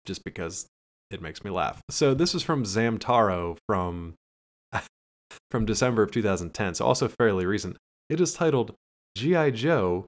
just 0.05 0.25
because 0.25 0.67
it 1.11 1.21
makes 1.21 1.43
me 1.43 1.51
laugh. 1.51 1.81
So 1.89 2.13
this 2.13 2.35
is 2.35 2.43
from 2.43 2.63
Zamtaro 2.63 3.57
from 3.67 4.15
from 5.51 5.65
December 5.65 6.03
of 6.03 6.11
2010, 6.11 6.75
so 6.75 6.85
also 6.85 7.07
fairly 7.07 7.45
recent. 7.45 7.77
It 8.09 8.21
is 8.21 8.33
titled 8.33 8.75
G.I. 9.15 9.51
Joe 9.51 10.05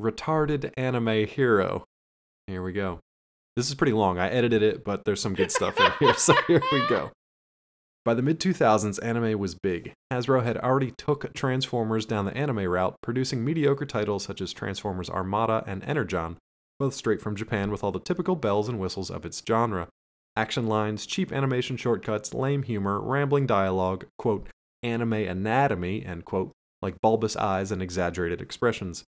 Retarded 0.00 0.72
Anime 0.76 1.26
Hero. 1.26 1.84
Here 2.46 2.62
we 2.62 2.72
go. 2.72 3.00
This 3.56 3.68
is 3.68 3.74
pretty 3.74 3.92
long. 3.92 4.18
I 4.18 4.30
edited 4.30 4.62
it, 4.62 4.84
but 4.84 5.04
there's 5.04 5.20
some 5.20 5.34
good 5.34 5.52
stuff 5.52 5.78
in 5.78 5.92
here, 5.98 6.14
so 6.14 6.34
here 6.46 6.62
we 6.72 6.86
go. 6.88 7.10
By 8.04 8.14
the 8.14 8.22
mid 8.22 8.40
2000s, 8.40 8.98
anime 9.04 9.38
was 9.38 9.54
big. 9.54 9.92
Hasbro 10.12 10.42
had 10.42 10.56
already 10.56 10.92
took 10.98 11.32
Transformers 11.34 12.04
down 12.04 12.24
the 12.24 12.36
anime 12.36 12.66
route, 12.66 12.96
producing 13.00 13.44
mediocre 13.44 13.86
titles 13.86 14.24
such 14.24 14.40
as 14.40 14.52
Transformers 14.52 15.08
Armada 15.08 15.62
and 15.66 15.84
Energon, 15.84 16.36
both 16.80 16.94
straight 16.94 17.20
from 17.20 17.36
Japan 17.36 17.70
with 17.70 17.84
all 17.84 17.92
the 17.92 18.00
typical 18.00 18.34
bells 18.34 18.68
and 18.68 18.80
whistles 18.80 19.10
of 19.10 19.24
its 19.24 19.40
genre. 19.46 19.88
Action 20.36 20.66
lines, 20.66 21.04
cheap 21.04 21.30
animation 21.32 21.76
shortcuts, 21.76 22.32
lame 22.32 22.62
humor, 22.62 23.00
rambling 23.00 23.46
dialogue, 23.46 24.06
quote, 24.16 24.48
anime 24.82 25.12
anatomy, 25.12 26.04
end 26.04 26.24
quote, 26.24 26.52
like 26.80 27.00
bulbous 27.00 27.36
eyes 27.36 27.70
and 27.70 27.82
exaggerated 27.82 28.40
expressions. 28.40 29.04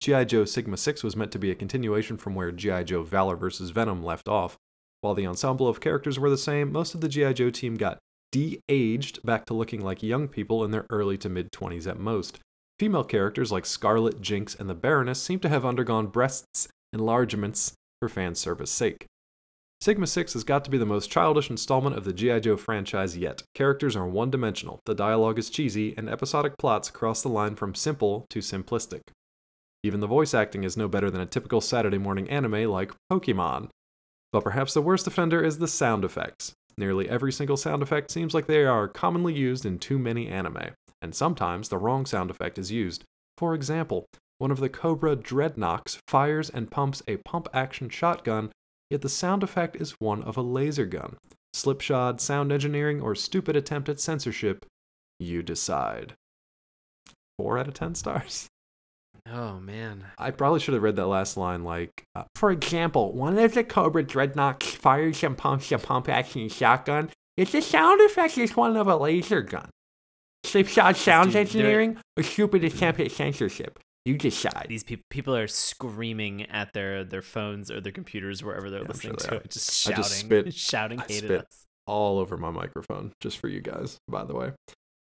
G.I. 0.00 0.24
Joe 0.24 0.44
Sigma 0.44 0.76
6 0.76 1.04
was 1.04 1.14
meant 1.14 1.30
to 1.30 1.38
be 1.38 1.52
a 1.52 1.54
continuation 1.54 2.16
from 2.16 2.34
where 2.34 2.50
G.I. 2.50 2.82
Joe 2.82 3.04
Valor 3.04 3.36
vs. 3.36 3.70
Venom 3.70 4.02
left 4.02 4.26
off. 4.26 4.56
While 5.00 5.14
the 5.14 5.26
ensemble 5.26 5.68
of 5.68 5.80
characters 5.80 6.18
were 6.18 6.30
the 6.30 6.36
same, 6.36 6.72
most 6.72 6.94
of 6.94 7.00
the 7.00 7.08
G.I. 7.08 7.34
Joe 7.34 7.50
team 7.50 7.76
got 7.76 7.98
de 8.32 8.58
aged 8.68 9.24
back 9.24 9.44
to 9.46 9.54
looking 9.54 9.80
like 9.80 10.02
young 10.02 10.26
people 10.26 10.64
in 10.64 10.72
their 10.72 10.86
early 10.90 11.16
to 11.18 11.28
mid 11.28 11.52
20s 11.52 11.86
at 11.86 12.00
most. 12.00 12.40
Female 12.80 13.04
characters 13.04 13.52
like 13.52 13.64
Scarlett, 13.64 14.20
Jinx, 14.20 14.56
and 14.56 14.68
the 14.68 14.74
Baroness 14.74 15.22
seem 15.22 15.38
to 15.38 15.48
have 15.48 15.64
undergone 15.64 16.08
breasts 16.08 16.66
enlargements 16.92 17.74
for 18.00 18.08
fan 18.08 18.34
service 18.34 18.72
sake. 18.72 19.06
Sigma 19.82 20.06
6 20.06 20.34
has 20.34 20.44
got 20.44 20.62
to 20.62 20.70
be 20.70 20.78
the 20.78 20.86
most 20.86 21.10
childish 21.10 21.50
installment 21.50 21.98
of 21.98 22.04
the 22.04 22.12
G.I. 22.12 22.38
Joe 22.38 22.56
franchise 22.56 23.16
yet. 23.16 23.42
Characters 23.52 23.96
are 23.96 24.06
one 24.06 24.30
dimensional, 24.30 24.78
the 24.86 24.94
dialogue 24.94 25.40
is 25.40 25.50
cheesy, 25.50 25.92
and 25.98 26.08
episodic 26.08 26.56
plots 26.56 26.88
cross 26.88 27.20
the 27.20 27.28
line 27.28 27.56
from 27.56 27.74
simple 27.74 28.24
to 28.30 28.38
simplistic. 28.38 29.00
Even 29.82 29.98
the 29.98 30.06
voice 30.06 30.34
acting 30.34 30.62
is 30.62 30.76
no 30.76 30.86
better 30.86 31.10
than 31.10 31.20
a 31.20 31.26
typical 31.26 31.60
Saturday 31.60 31.98
morning 31.98 32.30
anime 32.30 32.70
like 32.70 32.92
Pokemon. 33.10 33.70
But 34.30 34.44
perhaps 34.44 34.72
the 34.72 34.80
worst 34.80 35.08
offender 35.08 35.42
is 35.42 35.58
the 35.58 35.66
sound 35.66 36.04
effects. 36.04 36.52
Nearly 36.78 37.08
every 37.08 37.32
single 37.32 37.56
sound 37.56 37.82
effect 37.82 38.12
seems 38.12 38.34
like 38.34 38.46
they 38.46 38.64
are 38.64 38.86
commonly 38.86 39.34
used 39.34 39.66
in 39.66 39.80
too 39.80 39.98
many 39.98 40.28
anime, 40.28 40.76
and 41.02 41.12
sometimes 41.12 41.68
the 41.68 41.78
wrong 41.78 42.06
sound 42.06 42.30
effect 42.30 42.56
is 42.56 42.70
used. 42.70 43.02
For 43.36 43.52
example, 43.52 44.06
one 44.38 44.52
of 44.52 44.60
the 44.60 44.68
Cobra 44.68 45.16
Dreadnoks 45.16 45.98
fires 46.06 46.50
and 46.50 46.70
pumps 46.70 47.02
a 47.08 47.16
pump 47.16 47.48
action 47.52 47.88
shotgun, 47.88 48.52
yet 48.92 49.00
the 49.00 49.08
sound 49.08 49.42
effect 49.42 49.74
is 49.74 49.92
one 49.98 50.22
of 50.22 50.36
a 50.36 50.42
laser 50.42 50.84
gun. 50.84 51.16
Slipshod 51.54 52.20
sound 52.20 52.52
engineering 52.52 53.00
or 53.00 53.14
stupid 53.14 53.56
attempt 53.56 53.88
at 53.88 53.98
censorship, 53.98 54.66
you 55.18 55.42
decide. 55.42 56.14
4 57.38 57.58
out 57.58 57.68
of 57.68 57.74
10 57.74 57.94
stars. 57.94 58.48
Oh, 59.26 59.58
man. 59.60 60.04
I 60.18 60.30
probably 60.30 60.60
should 60.60 60.74
have 60.74 60.82
read 60.82 60.96
that 60.96 61.06
last 61.06 61.36
line 61.36 61.64
like, 61.64 62.04
uh, 62.14 62.24
for 62.34 62.50
example, 62.50 63.12
one 63.12 63.38
of 63.38 63.54
the 63.54 63.64
Cobra 63.64 64.04
Dreadnoks 64.04 64.64
fires 64.64 65.22
and 65.22 65.38
pumps 65.38 65.72
a 65.72 65.78
pump 65.78 66.08
action 66.08 66.48
shotgun. 66.48 67.10
Its 67.36 67.52
the 67.52 67.62
sound 67.62 68.00
effect 68.00 68.36
is 68.36 68.56
one 68.56 68.76
of 68.76 68.88
a 68.88 68.96
laser 68.96 69.40
gun. 69.40 69.70
Slipshod 70.44 70.96
sound 70.96 71.34
engineering 71.34 71.98
or 72.16 72.22
stupid 72.22 72.62
attempt 72.64 73.00
at 73.00 73.12
censorship. 73.12 73.78
You 74.04 74.18
decide. 74.18 74.66
These 74.68 74.82
peop 74.84 75.02
people 75.10 75.34
are 75.36 75.46
screaming 75.46 76.42
at 76.50 76.72
their, 76.72 77.04
their 77.04 77.22
phones 77.22 77.70
or 77.70 77.80
their 77.80 77.92
computers, 77.92 78.42
wherever 78.42 78.68
they're 78.68 78.80
Yeah, 78.80 78.86
I'm 78.92 78.98
sure 78.98 79.12
listening 79.12 79.30
they 79.30 79.38
to 79.38 79.44
it. 79.44 79.50
Just 79.50 79.70
I 79.86 79.90
shouting, 79.90 80.02
just 80.02 80.18
spit- 80.18 80.54
shouting 80.54 81.00
I 81.00 81.04
hate 81.04 81.24
spit. 81.24 81.40
us. 81.42 81.64
all 81.86 82.18
over 82.18 82.36
my 82.36 82.50
microphone 82.50 83.12
just 83.20 83.38
for 83.38 83.48
you 83.48 83.60
guys, 83.60 83.98
by 84.08 84.24
the 84.24 84.34
way. 84.34 84.52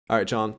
All 0.08 0.16
right, 0.16 0.26
John, 0.26 0.56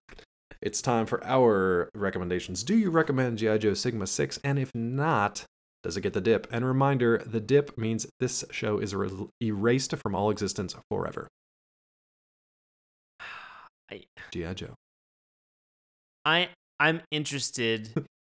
it's 0.61 0.81
time 0.81 1.05
for 1.05 1.23
our 1.25 1.89
recommendations. 1.95 2.63
Do 2.63 2.75
you 2.77 2.89
recommend 2.89 3.38
G.I. 3.38 3.57
Joe 3.59 3.73
Sigma 3.73 4.05
6? 4.07 4.39
And 4.43 4.59
if 4.59 4.71
not, 4.75 5.45
does 5.83 5.95
it 5.95 6.01
get 6.01 6.11
the 6.13 6.19
dip? 6.21 6.47
And 6.51 6.65
reminder 6.65 7.21
the 7.25 7.39
dip 7.39 7.77
means 7.77 8.05
this 8.19 8.43
show 8.51 8.79
is 8.79 8.93
er- 8.93 9.07
erased 9.41 9.95
from 9.95 10.13
all 10.15 10.29
existence 10.29 10.75
forever. 10.89 11.27
I, 13.91 14.03
G.I. 14.33 14.53
Joe. 14.55 14.73
I 16.25 16.49
I'm 16.79 17.01
interested 17.11 17.89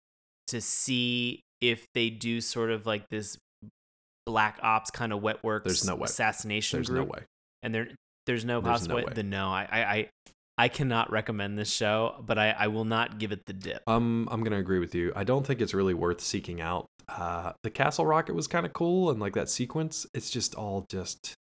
to 0.48 0.60
see 0.60 1.40
if 1.60 1.86
they 1.94 2.10
do 2.10 2.40
sort 2.40 2.70
of 2.70 2.86
like 2.86 3.08
this 3.08 3.38
black 4.26 4.58
ops 4.62 4.90
kind 4.90 5.12
of 5.12 5.22
wet 5.22 5.42
works 5.44 5.64
There's 5.64 5.86
no 5.86 5.96
way. 5.96 6.04
assassination 6.04 6.78
There's 6.78 6.88
group. 6.88 7.06
no 7.06 7.12
way. 7.12 7.24
And 7.62 7.74
there 7.74 7.88
there's 8.26 8.44
no 8.44 8.60
There's 8.60 8.72
possible 8.72 8.98
no 9.00 9.04
way. 9.06 9.12
The, 9.14 9.22
no, 9.22 9.48
I, 9.48 9.68
I 9.70 9.78
I 9.82 10.08
I 10.56 10.68
cannot 10.68 11.10
recommend 11.10 11.58
this 11.58 11.70
show, 11.72 12.22
but 12.24 12.38
I, 12.38 12.50
I 12.50 12.68
will 12.68 12.84
not 12.84 13.18
give 13.18 13.32
it 13.32 13.44
the 13.46 13.52
dip. 13.52 13.82
Um, 13.86 14.28
I'm 14.30 14.42
gonna 14.44 14.58
agree 14.58 14.78
with 14.78 14.94
you. 14.94 15.12
I 15.16 15.24
don't 15.24 15.46
think 15.46 15.60
it's 15.60 15.74
really 15.74 15.94
worth 15.94 16.20
seeking 16.20 16.60
out. 16.60 16.86
Uh, 17.08 17.52
the 17.64 17.70
Castle 17.70 18.06
Rocket 18.06 18.34
was 18.34 18.46
kind 18.46 18.64
of 18.64 18.72
cool, 18.72 19.10
and 19.10 19.18
like 19.20 19.34
that 19.34 19.48
sequence, 19.50 20.06
it's 20.14 20.30
just 20.30 20.54
all 20.54 20.86
just. 20.88 21.34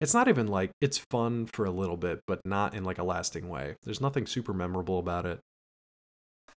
It's 0.00 0.12
not 0.14 0.28
even 0.28 0.48
like 0.48 0.70
it's 0.80 0.98
fun 0.98 1.46
for 1.46 1.64
a 1.66 1.70
little 1.70 1.96
bit, 1.96 2.20
but 2.26 2.40
not 2.44 2.74
in 2.74 2.84
like 2.84 2.98
a 2.98 3.04
lasting 3.04 3.48
way. 3.48 3.76
There's 3.84 4.00
nothing 4.00 4.26
super 4.26 4.52
memorable 4.52 4.98
about 4.98 5.24
it. 5.26 5.40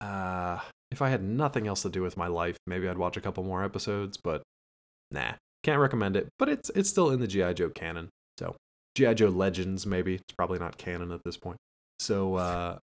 Uh, 0.01 0.59
if 0.91 1.01
I 1.01 1.09
had 1.09 1.23
nothing 1.23 1.67
else 1.67 1.81
to 1.83 1.89
do 1.89 2.01
with 2.01 2.17
my 2.17 2.27
life, 2.27 2.57
maybe 2.65 2.87
I'd 2.87 2.97
watch 2.97 3.17
a 3.17 3.21
couple 3.21 3.43
more 3.43 3.63
episodes, 3.63 4.17
but 4.17 4.41
nah, 5.11 5.33
can't 5.63 5.79
recommend 5.79 6.15
it. 6.15 6.29
But 6.39 6.49
it's 6.49 6.69
it's 6.75 6.89
still 6.89 7.09
in 7.11 7.19
the 7.19 7.27
GI 7.27 7.55
Joe 7.55 7.69
canon. 7.69 8.09
So 8.39 8.55
GI 8.95 9.15
Joe 9.15 9.29
Legends, 9.29 9.85
maybe 9.85 10.15
it's 10.15 10.35
probably 10.37 10.59
not 10.59 10.77
canon 10.77 11.11
at 11.11 11.23
this 11.23 11.37
point. 11.37 11.57
So 11.99 12.35
uh, 12.35 12.77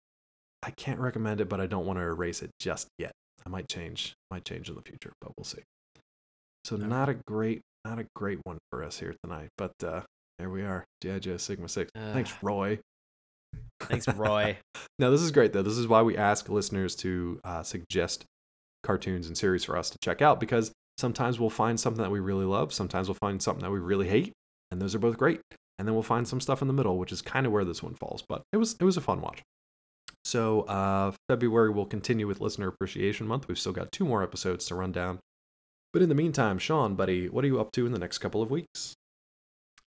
I 0.62 0.70
can't 0.72 1.00
recommend 1.00 1.40
it, 1.40 1.48
but 1.48 1.60
I 1.60 1.66
don't 1.66 1.86
want 1.86 1.98
to 1.98 2.02
erase 2.02 2.42
it 2.42 2.50
just 2.60 2.88
yet. 2.98 3.12
I 3.46 3.48
might 3.48 3.68
change, 3.68 4.14
might 4.30 4.44
change 4.44 4.68
in 4.68 4.74
the 4.74 4.82
future, 4.82 5.12
but 5.20 5.32
we'll 5.36 5.44
see. 5.44 5.62
So 6.64 6.76
not 6.76 7.08
a 7.10 7.14
great, 7.14 7.60
not 7.84 7.98
a 7.98 8.06
great 8.14 8.38
one 8.44 8.58
for 8.70 8.82
us 8.82 8.98
here 8.98 9.14
tonight, 9.22 9.50
but 9.58 9.72
uh, 9.84 10.00
there 10.38 10.48
we 10.48 10.62
are, 10.62 10.84
GI 11.02 11.20
Joe 11.20 11.36
Sigma 11.36 11.68
Six. 11.68 11.90
Thanks, 11.94 12.32
Roy. 12.42 12.78
Thanks, 13.88 14.08
Roy. 14.08 14.56
No, 15.00 15.10
this 15.10 15.22
is 15.22 15.32
great 15.32 15.52
though. 15.52 15.62
This 15.62 15.76
is 15.76 15.88
why 15.88 16.02
we 16.02 16.16
ask 16.16 16.48
listeners 16.48 16.94
to 16.96 17.40
uh, 17.42 17.64
suggest 17.64 18.24
cartoons 18.84 19.26
and 19.26 19.36
series 19.36 19.64
for 19.64 19.76
us 19.76 19.90
to 19.90 19.98
check 19.98 20.22
out 20.22 20.38
because 20.38 20.70
sometimes 20.98 21.40
we'll 21.40 21.50
find 21.50 21.80
something 21.80 22.02
that 22.02 22.12
we 22.12 22.20
really 22.20 22.44
love, 22.44 22.72
sometimes 22.72 23.08
we'll 23.08 23.16
find 23.16 23.42
something 23.42 23.64
that 23.64 23.72
we 23.72 23.80
really 23.80 24.06
hate, 24.06 24.32
and 24.70 24.80
those 24.80 24.94
are 24.94 25.00
both 25.00 25.16
great. 25.16 25.40
And 25.78 25.88
then 25.88 25.94
we'll 25.94 26.04
find 26.04 26.28
some 26.28 26.40
stuff 26.40 26.62
in 26.62 26.68
the 26.68 26.74
middle, 26.74 26.96
which 26.98 27.10
is 27.10 27.22
kind 27.22 27.46
of 27.46 27.50
where 27.52 27.64
this 27.64 27.82
one 27.82 27.94
falls. 27.94 28.22
But 28.28 28.42
it 28.52 28.58
was 28.58 28.76
it 28.78 28.84
was 28.84 28.96
a 28.96 29.00
fun 29.00 29.20
watch. 29.20 29.42
So 30.24 30.62
uh, 30.62 31.12
February 31.28 31.70
will 31.70 31.86
continue 31.86 32.26
with 32.26 32.40
Listener 32.40 32.68
Appreciation 32.68 33.26
Month. 33.26 33.48
We've 33.48 33.58
still 33.58 33.72
got 33.72 33.90
two 33.90 34.04
more 34.04 34.22
episodes 34.22 34.66
to 34.66 34.74
run 34.74 34.92
down. 34.92 35.18
But 35.92 36.02
in 36.02 36.08
the 36.08 36.14
meantime, 36.14 36.58
Sean, 36.58 36.94
buddy, 36.94 37.28
what 37.28 37.44
are 37.44 37.48
you 37.48 37.60
up 37.60 37.72
to 37.72 37.86
in 37.86 37.92
the 37.92 37.98
next 37.98 38.18
couple 38.18 38.40
of 38.40 38.50
weeks? 38.50 38.94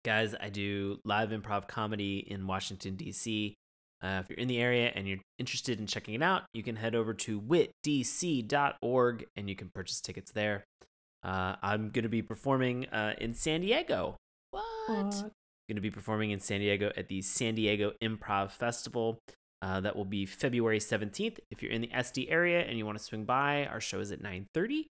Guys, 0.04 0.34
I 0.40 0.50
do 0.50 1.00
live 1.04 1.30
improv 1.30 1.68
comedy 1.68 2.26
in 2.28 2.48
Washington, 2.48 2.96
D.C. 2.96 3.54
Uh, 4.04 4.22
if 4.24 4.30
you're 4.30 4.40
in 4.40 4.48
the 4.48 4.60
area 4.60 4.92
and 4.96 5.08
you're 5.08 5.20
interested 5.38 5.80
in 5.80 5.86
checking 5.86 6.16
it 6.16 6.24
out, 6.24 6.44
you 6.54 6.64
can 6.64 6.76
head 6.76 6.96
over 6.96 7.14
to 7.14 7.40
witdc.org 7.40 9.26
and 9.36 9.50
you 9.50 9.56
can 9.56 9.70
purchase 9.70 10.02
tickets 10.02 10.32
there. 10.32 10.64
Uh, 11.24 11.56
I'm 11.62 11.92
going 11.92 12.04
to 12.04 12.10
be 12.10 12.24
performing 12.24 12.88
uh, 12.88 13.14
in 13.20 13.36
San 13.36 13.62
Diego. 13.62 14.18
What? 14.50 15.12
Going 15.70 15.76
to 15.76 15.82
be 15.82 15.92
performing 15.92 16.32
in 16.32 16.40
San 16.40 16.60
Diego 16.60 16.92
at 16.98 17.08
the 17.08 17.22
San 17.22 17.56
Diego 17.56 17.94
Improv 18.02 18.52
Festival. 18.52 19.20
Uh, 19.62 19.80
that 19.80 19.96
will 19.96 20.06
be 20.06 20.26
February 20.26 20.80
17th. 20.80 21.38
If 21.52 21.62
you're 21.62 21.72
in 21.72 21.82
the 21.82 21.88
SD 21.90 22.32
area 22.32 22.62
and 22.62 22.80
you 22.80 22.86
want 22.86 22.98
to 22.98 23.04
swing 23.04 23.26
by, 23.26 23.68
our 23.68 23.80
show 23.80 24.00
is 24.00 24.12
at 24.12 24.20
9:30, 24.20 24.88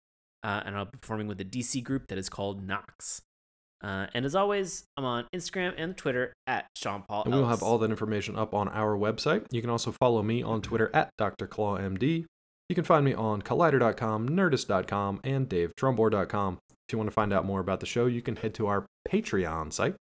uh, 0.42 0.62
and 0.66 0.76
I'll 0.76 0.86
be 0.86 0.98
performing 1.00 1.28
with 1.28 1.40
a 1.40 1.44
DC 1.44 1.84
group 1.84 2.08
that 2.08 2.18
is 2.18 2.28
called 2.28 2.66
Knox. 2.66 3.22
Uh, 3.86 4.08
and 4.14 4.24
as 4.26 4.34
always, 4.34 4.84
I'm 4.96 5.04
on 5.04 5.26
Instagram 5.32 5.72
and 5.78 5.96
Twitter 5.96 6.32
at 6.48 6.66
Sean 6.74 7.04
Paul. 7.08 7.22
And 7.24 7.32
we'll 7.32 7.46
have 7.46 7.62
all 7.62 7.78
that 7.78 7.90
information 7.90 8.34
up 8.34 8.52
on 8.52 8.68
our 8.70 8.96
website. 8.96 9.46
You 9.52 9.60
can 9.60 9.70
also 9.70 9.92
follow 9.92 10.24
me 10.24 10.42
on 10.42 10.60
Twitter 10.60 10.90
at 10.92 11.10
Dr. 11.16 11.46
DrClawMD. 11.46 12.24
You 12.68 12.74
can 12.74 12.82
find 12.82 13.04
me 13.04 13.14
on 13.14 13.42
Collider.com, 13.42 14.28
Nerdist.com, 14.28 15.20
and 15.22 15.48
DaveTrumbore.com. 15.48 16.58
If 16.68 16.92
you 16.92 16.98
want 16.98 17.08
to 17.08 17.14
find 17.14 17.32
out 17.32 17.44
more 17.44 17.60
about 17.60 17.78
the 17.78 17.86
show, 17.86 18.06
you 18.06 18.22
can 18.22 18.34
head 18.34 18.54
to 18.54 18.66
our 18.66 18.86
Patreon 19.08 19.72
site, 19.72 19.94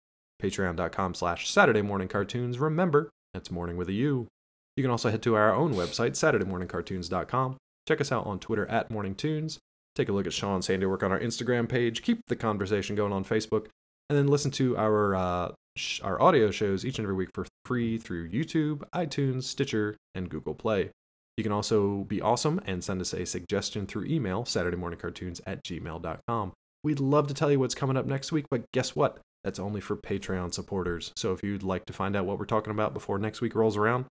patreon.com 0.41 1.15
slash 1.15 1.51
Saturday 1.51 1.83
Mourning 1.83 2.07
Cartoons. 2.07 2.61
Remember, 2.61 3.11
that's 3.35 3.51
morning 3.51 3.77
with 3.77 3.89
a 3.89 3.95
U. 3.95 4.29
You 4.77 4.85
can 4.85 4.93
also 4.93 5.11
head 5.11 5.23
to 5.23 5.35
our 5.35 5.53
own 5.53 5.75
website, 5.75 6.13
SaturdayMourningCartoons.com. 6.13 7.57
Check 7.89 8.01
us 8.01 8.13
out 8.13 8.27
on 8.27 8.39
Twitter 8.39 8.67
at 8.67 8.93
Morning 8.93 9.17
Tunes. 9.17 9.59
Take 9.95 10.09
a 10.09 10.13
look 10.13 10.27
at 10.27 10.33
Sean's 10.33 10.67
handiwork 10.67 11.03
on 11.03 11.13
our 11.13 11.21
Instagram 11.21 11.69
page. 11.69 12.03
Keep 12.03 12.21
the 12.29 12.37
conversation 12.37 12.97
going 12.97 13.13
on 13.13 13.25
Facebook. 13.25 13.67
And 14.09 14.19
then 14.19 14.27
listen 14.27 14.51
to 14.53 14.77
our 14.77 15.15
uh, 15.15 15.53
sh- 15.77 16.01
our 16.03 16.21
audio 16.21 16.51
shows 16.51 16.85
each 16.85 16.99
and 16.99 17.05
every 17.05 17.15
week 17.15 17.31
for 17.35 17.47
free 17.65 17.99
through 17.99 18.31
YouTube, 18.31 18.83
iTunes, 18.95 19.45
Stitcher, 19.45 19.97
and 20.15 20.29
Google 20.29 20.55
Play. 20.55 20.91
You 21.37 21.45
can 21.45 21.53
also 21.53 22.05
be 22.05 22.21
awesome 22.21 22.61
and 22.67 22.85
send 22.85 23.01
us 23.01 23.15
a 23.15 23.25
suggestion 23.25 23.87
through 23.87 24.05
email, 24.05 24.45
SaturdayMourningCartoons 24.45 25.41
at 25.47 25.65
gmail.com. 25.65 26.53
We'd 26.85 27.01
love 27.01 27.27
to 27.29 27.35
tell 27.35 27.51
you 27.51 27.59
what's 27.59 27.75
coming 27.75 27.97
up 27.97 28.07
next 28.07 28.33
week, 28.33 28.47
but 28.51 28.65
guess 28.73 28.95
what? 28.95 29.19
That's 29.45 29.59
only 29.59 29.81
for 29.81 29.97
Patreon 29.97 30.53
supporters. 30.53 31.13
So 31.17 31.33
if 31.33 31.43
you'd 31.43 31.63
like 31.63 31.85
to 31.87 31.93
find 31.93 32.17
out 32.17 32.27
what 32.27 32.39
we're 32.39 32.45
talking 32.45 32.71
about 32.71 32.93
before 32.93 33.19
next 33.19 33.41
week 33.41 33.55
rolls 33.55 33.77
around, 33.77 34.07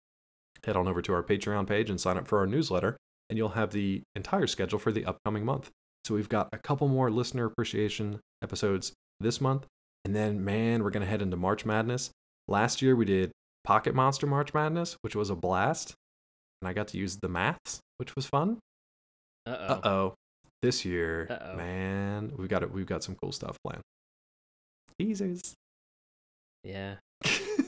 head 0.65 0.77
on 0.77 0.89
over 0.89 1.03
to 1.03 1.13
our 1.13 1.23
Patreon 1.23 1.67
page 1.67 1.91
and 1.91 2.01
sign 2.01 2.17
up 2.17 2.27
for 2.27 2.39
our 2.39 2.47
newsletter, 2.47 2.97
and 3.31 3.39
you'll 3.39 3.49
have 3.51 3.71
the 3.71 4.03
entire 4.15 4.47
schedule 4.47 4.79
for 4.79 4.93
the 4.93 5.07
upcoming 5.07 5.45
month. 5.47 5.71
So 6.05 6.15
we've 6.15 6.29
got 6.29 6.49
a 6.53 6.59
couple 6.59 6.89
more 6.89 7.11
listener 7.11 7.47
appreciation 7.47 8.21
episodes 8.43 8.93
this 9.21 9.41
month, 9.41 9.67
and 10.05 10.15
then, 10.15 10.45
man, 10.45 10.83
we're 10.83 10.91
going 10.91 11.05
to 11.05 11.09
head 11.09 11.23
into 11.23 11.37
March 11.39 11.65
Madness. 11.65 12.11
Last 12.49 12.83
year 12.83 12.95
we 12.95 13.07
did 13.07 13.31
Pocket 13.65 13.95
Monster 13.95 14.27
March 14.27 14.53
Madness, 14.53 14.97
which 15.01 15.15
was 15.15 15.31
a 15.31 15.37
blast, 15.37 15.95
and 16.61 16.69
I 16.69 16.73
got 16.73 16.89
to 16.89 16.99
use 16.99 17.19
the 17.23 17.29
maths, 17.29 17.81
which 17.99 18.17
was 18.17 18.27
fun. 18.27 18.59
Uh 19.47 19.81
oh. 19.85 20.15
This 20.63 20.85
year, 20.85 21.27
Uh-oh. 21.31 21.57
man, 21.57 22.33
we've 22.37 22.49
got 22.51 22.63
it. 22.63 22.71
We've 22.71 22.85
got 22.85 23.03
some 23.03 23.15
cool 23.15 23.33
stuff 23.33 23.57
planned. 23.65 23.81
Teasers. 24.99 25.55
Yeah. 26.65 26.97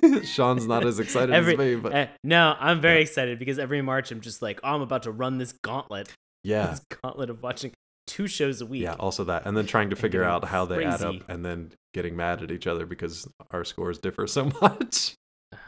Sean's 0.25 0.67
not 0.67 0.85
as 0.87 0.99
excited 0.99 1.35
Every- 1.35 1.53
as 1.55 1.59
me, 1.59 1.75
but 1.77 1.95
Eh, 1.95 2.07
no, 2.25 2.55
I'm 2.59 2.81
very 2.81 3.03
excited 3.03 3.39
because 3.39 3.59
every 3.59 3.83
March 3.83 4.11
I'm 4.11 4.21
just 4.21 4.43
like, 4.43 4.61
oh, 4.65 4.75
I'm 4.75 4.81
about 4.83 5.05
to 5.05 5.11
run 5.13 5.39
this 5.39 5.53
gauntlet. 5.53 6.13
yeah, 6.45 6.67
This 6.69 6.81
gauntlet 7.03 7.31
of 7.31 7.43
watching 7.43 7.73
two 8.07 8.27
shows 8.27 8.61
a 8.61 8.67
week. 8.67 8.83
yeah. 8.83 8.95
Also 8.99 9.25
that, 9.25 9.47
and 9.47 9.57
then 9.57 9.67
trying 9.67 9.91
to 9.91 9.97
figure 9.97 10.25
out 10.25 10.45
how 10.45 10.65
they 10.65 10.85
add 10.85 11.03
up, 11.03 11.17
and 11.29 11.45
then 11.45 11.73
getting 11.95 12.17
mad 12.17 12.43
at 12.43 12.51
each 12.51 12.67
other 12.67 12.87
because 12.87 13.29
our 13.51 13.65
scores 13.65 13.99
differ 13.99 14.27
so 14.27 14.51
much. 14.63 15.15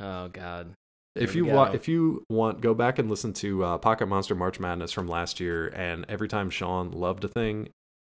Oh 0.00 0.28
God. 0.28 0.72
if 1.14 1.34
you 1.36 1.44
want, 1.44 1.70
go. 1.72 1.76
if 1.76 1.86
you 1.88 2.24
want, 2.28 2.60
go 2.60 2.74
back 2.74 2.98
and 2.98 3.08
listen 3.08 3.32
to 3.34 3.62
uh, 3.64 3.78
Pocket 3.78 4.06
Monster 4.06 4.34
March 4.34 4.58
Madness 4.58 4.90
from 4.92 5.06
last 5.06 5.38
year, 5.38 5.68
and 5.68 6.04
every 6.08 6.26
time 6.28 6.50
Sean 6.50 6.90
loved 6.90 7.22
a 7.24 7.28
thing, 7.28 7.68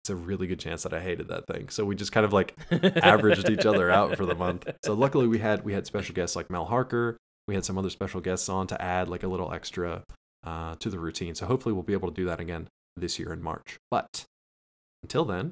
it's 0.06 0.10
a 0.10 0.14
really 0.14 0.46
good 0.46 0.60
chance 0.60 0.84
that 0.84 0.94
I 0.94 1.00
hated 1.00 1.26
that 1.28 1.48
thing. 1.48 1.68
So 1.68 1.84
we 1.84 1.96
just 1.96 2.12
kind 2.12 2.24
of 2.24 2.32
like 2.32 2.56
averaged 3.02 3.50
each 3.50 3.66
other 3.66 3.90
out 3.90 4.16
for 4.16 4.24
the 4.24 4.36
month. 4.36 4.68
So 4.84 4.94
luckily 4.94 5.26
we 5.26 5.40
had 5.40 5.64
we 5.64 5.72
had 5.72 5.84
special 5.84 6.14
guests 6.14 6.36
like 6.36 6.48
Mel 6.48 6.64
Harker. 6.64 7.16
We 7.48 7.56
had 7.56 7.64
some 7.64 7.76
other 7.76 7.90
special 7.90 8.20
guests 8.20 8.48
on 8.48 8.68
to 8.68 8.80
add 8.80 9.08
like 9.08 9.24
a 9.24 9.26
little 9.26 9.52
extra 9.52 10.04
uh, 10.44 10.76
to 10.76 10.90
the 10.90 11.00
routine. 11.00 11.34
So 11.34 11.46
hopefully 11.46 11.72
we'll 11.72 11.82
be 11.82 11.92
able 11.92 12.08
to 12.08 12.14
do 12.14 12.24
that 12.26 12.38
again 12.38 12.68
this 12.96 13.18
year 13.18 13.32
in 13.32 13.42
March. 13.42 13.78
But 13.90 14.22
until 15.02 15.24
then, 15.24 15.48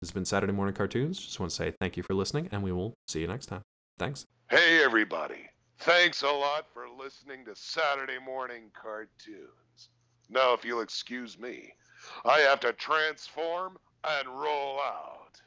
this 0.00 0.10
has 0.10 0.12
been 0.12 0.26
Saturday 0.26 0.52
Mourning 0.52 0.74
Cartoons. 0.74 1.18
Just 1.18 1.40
want 1.40 1.48
to 1.48 1.56
say 1.56 1.72
thank 1.80 1.96
you 1.96 2.02
for 2.02 2.12
listening, 2.12 2.50
and 2.52 2.62
we 2.62 2.72
will 2.72 2.92
see 3.08 3.20
you 3.20 3.26
next 3.26 3.46
time. 3.46 3.62
Thanks. 3.98 4.26
Hey, 4.50 4.84
everybody. 4.84 5.48
Thanks 5.78 6.22
a 6.22 6.30
lot 6.30 6.66
for 6.74 6.84
listening 7.02 7.46
to 7.46 7.56
Saturday 7.56 8.18
Mourning 8.22 8.70
Cartoons. 8.74 9.88
Now, 10.28 10.52
if 10.52 10.66
you'll 10.66 10.82
excuse 10.82 11.38
me, 11.38 11.72
I 12.26 12.40
have 12.40 12.60
to 12.60 12.74
transform 12.74 13.78
and 14.06 14.28
roll 14.28 14.80
out. 14.80 15.42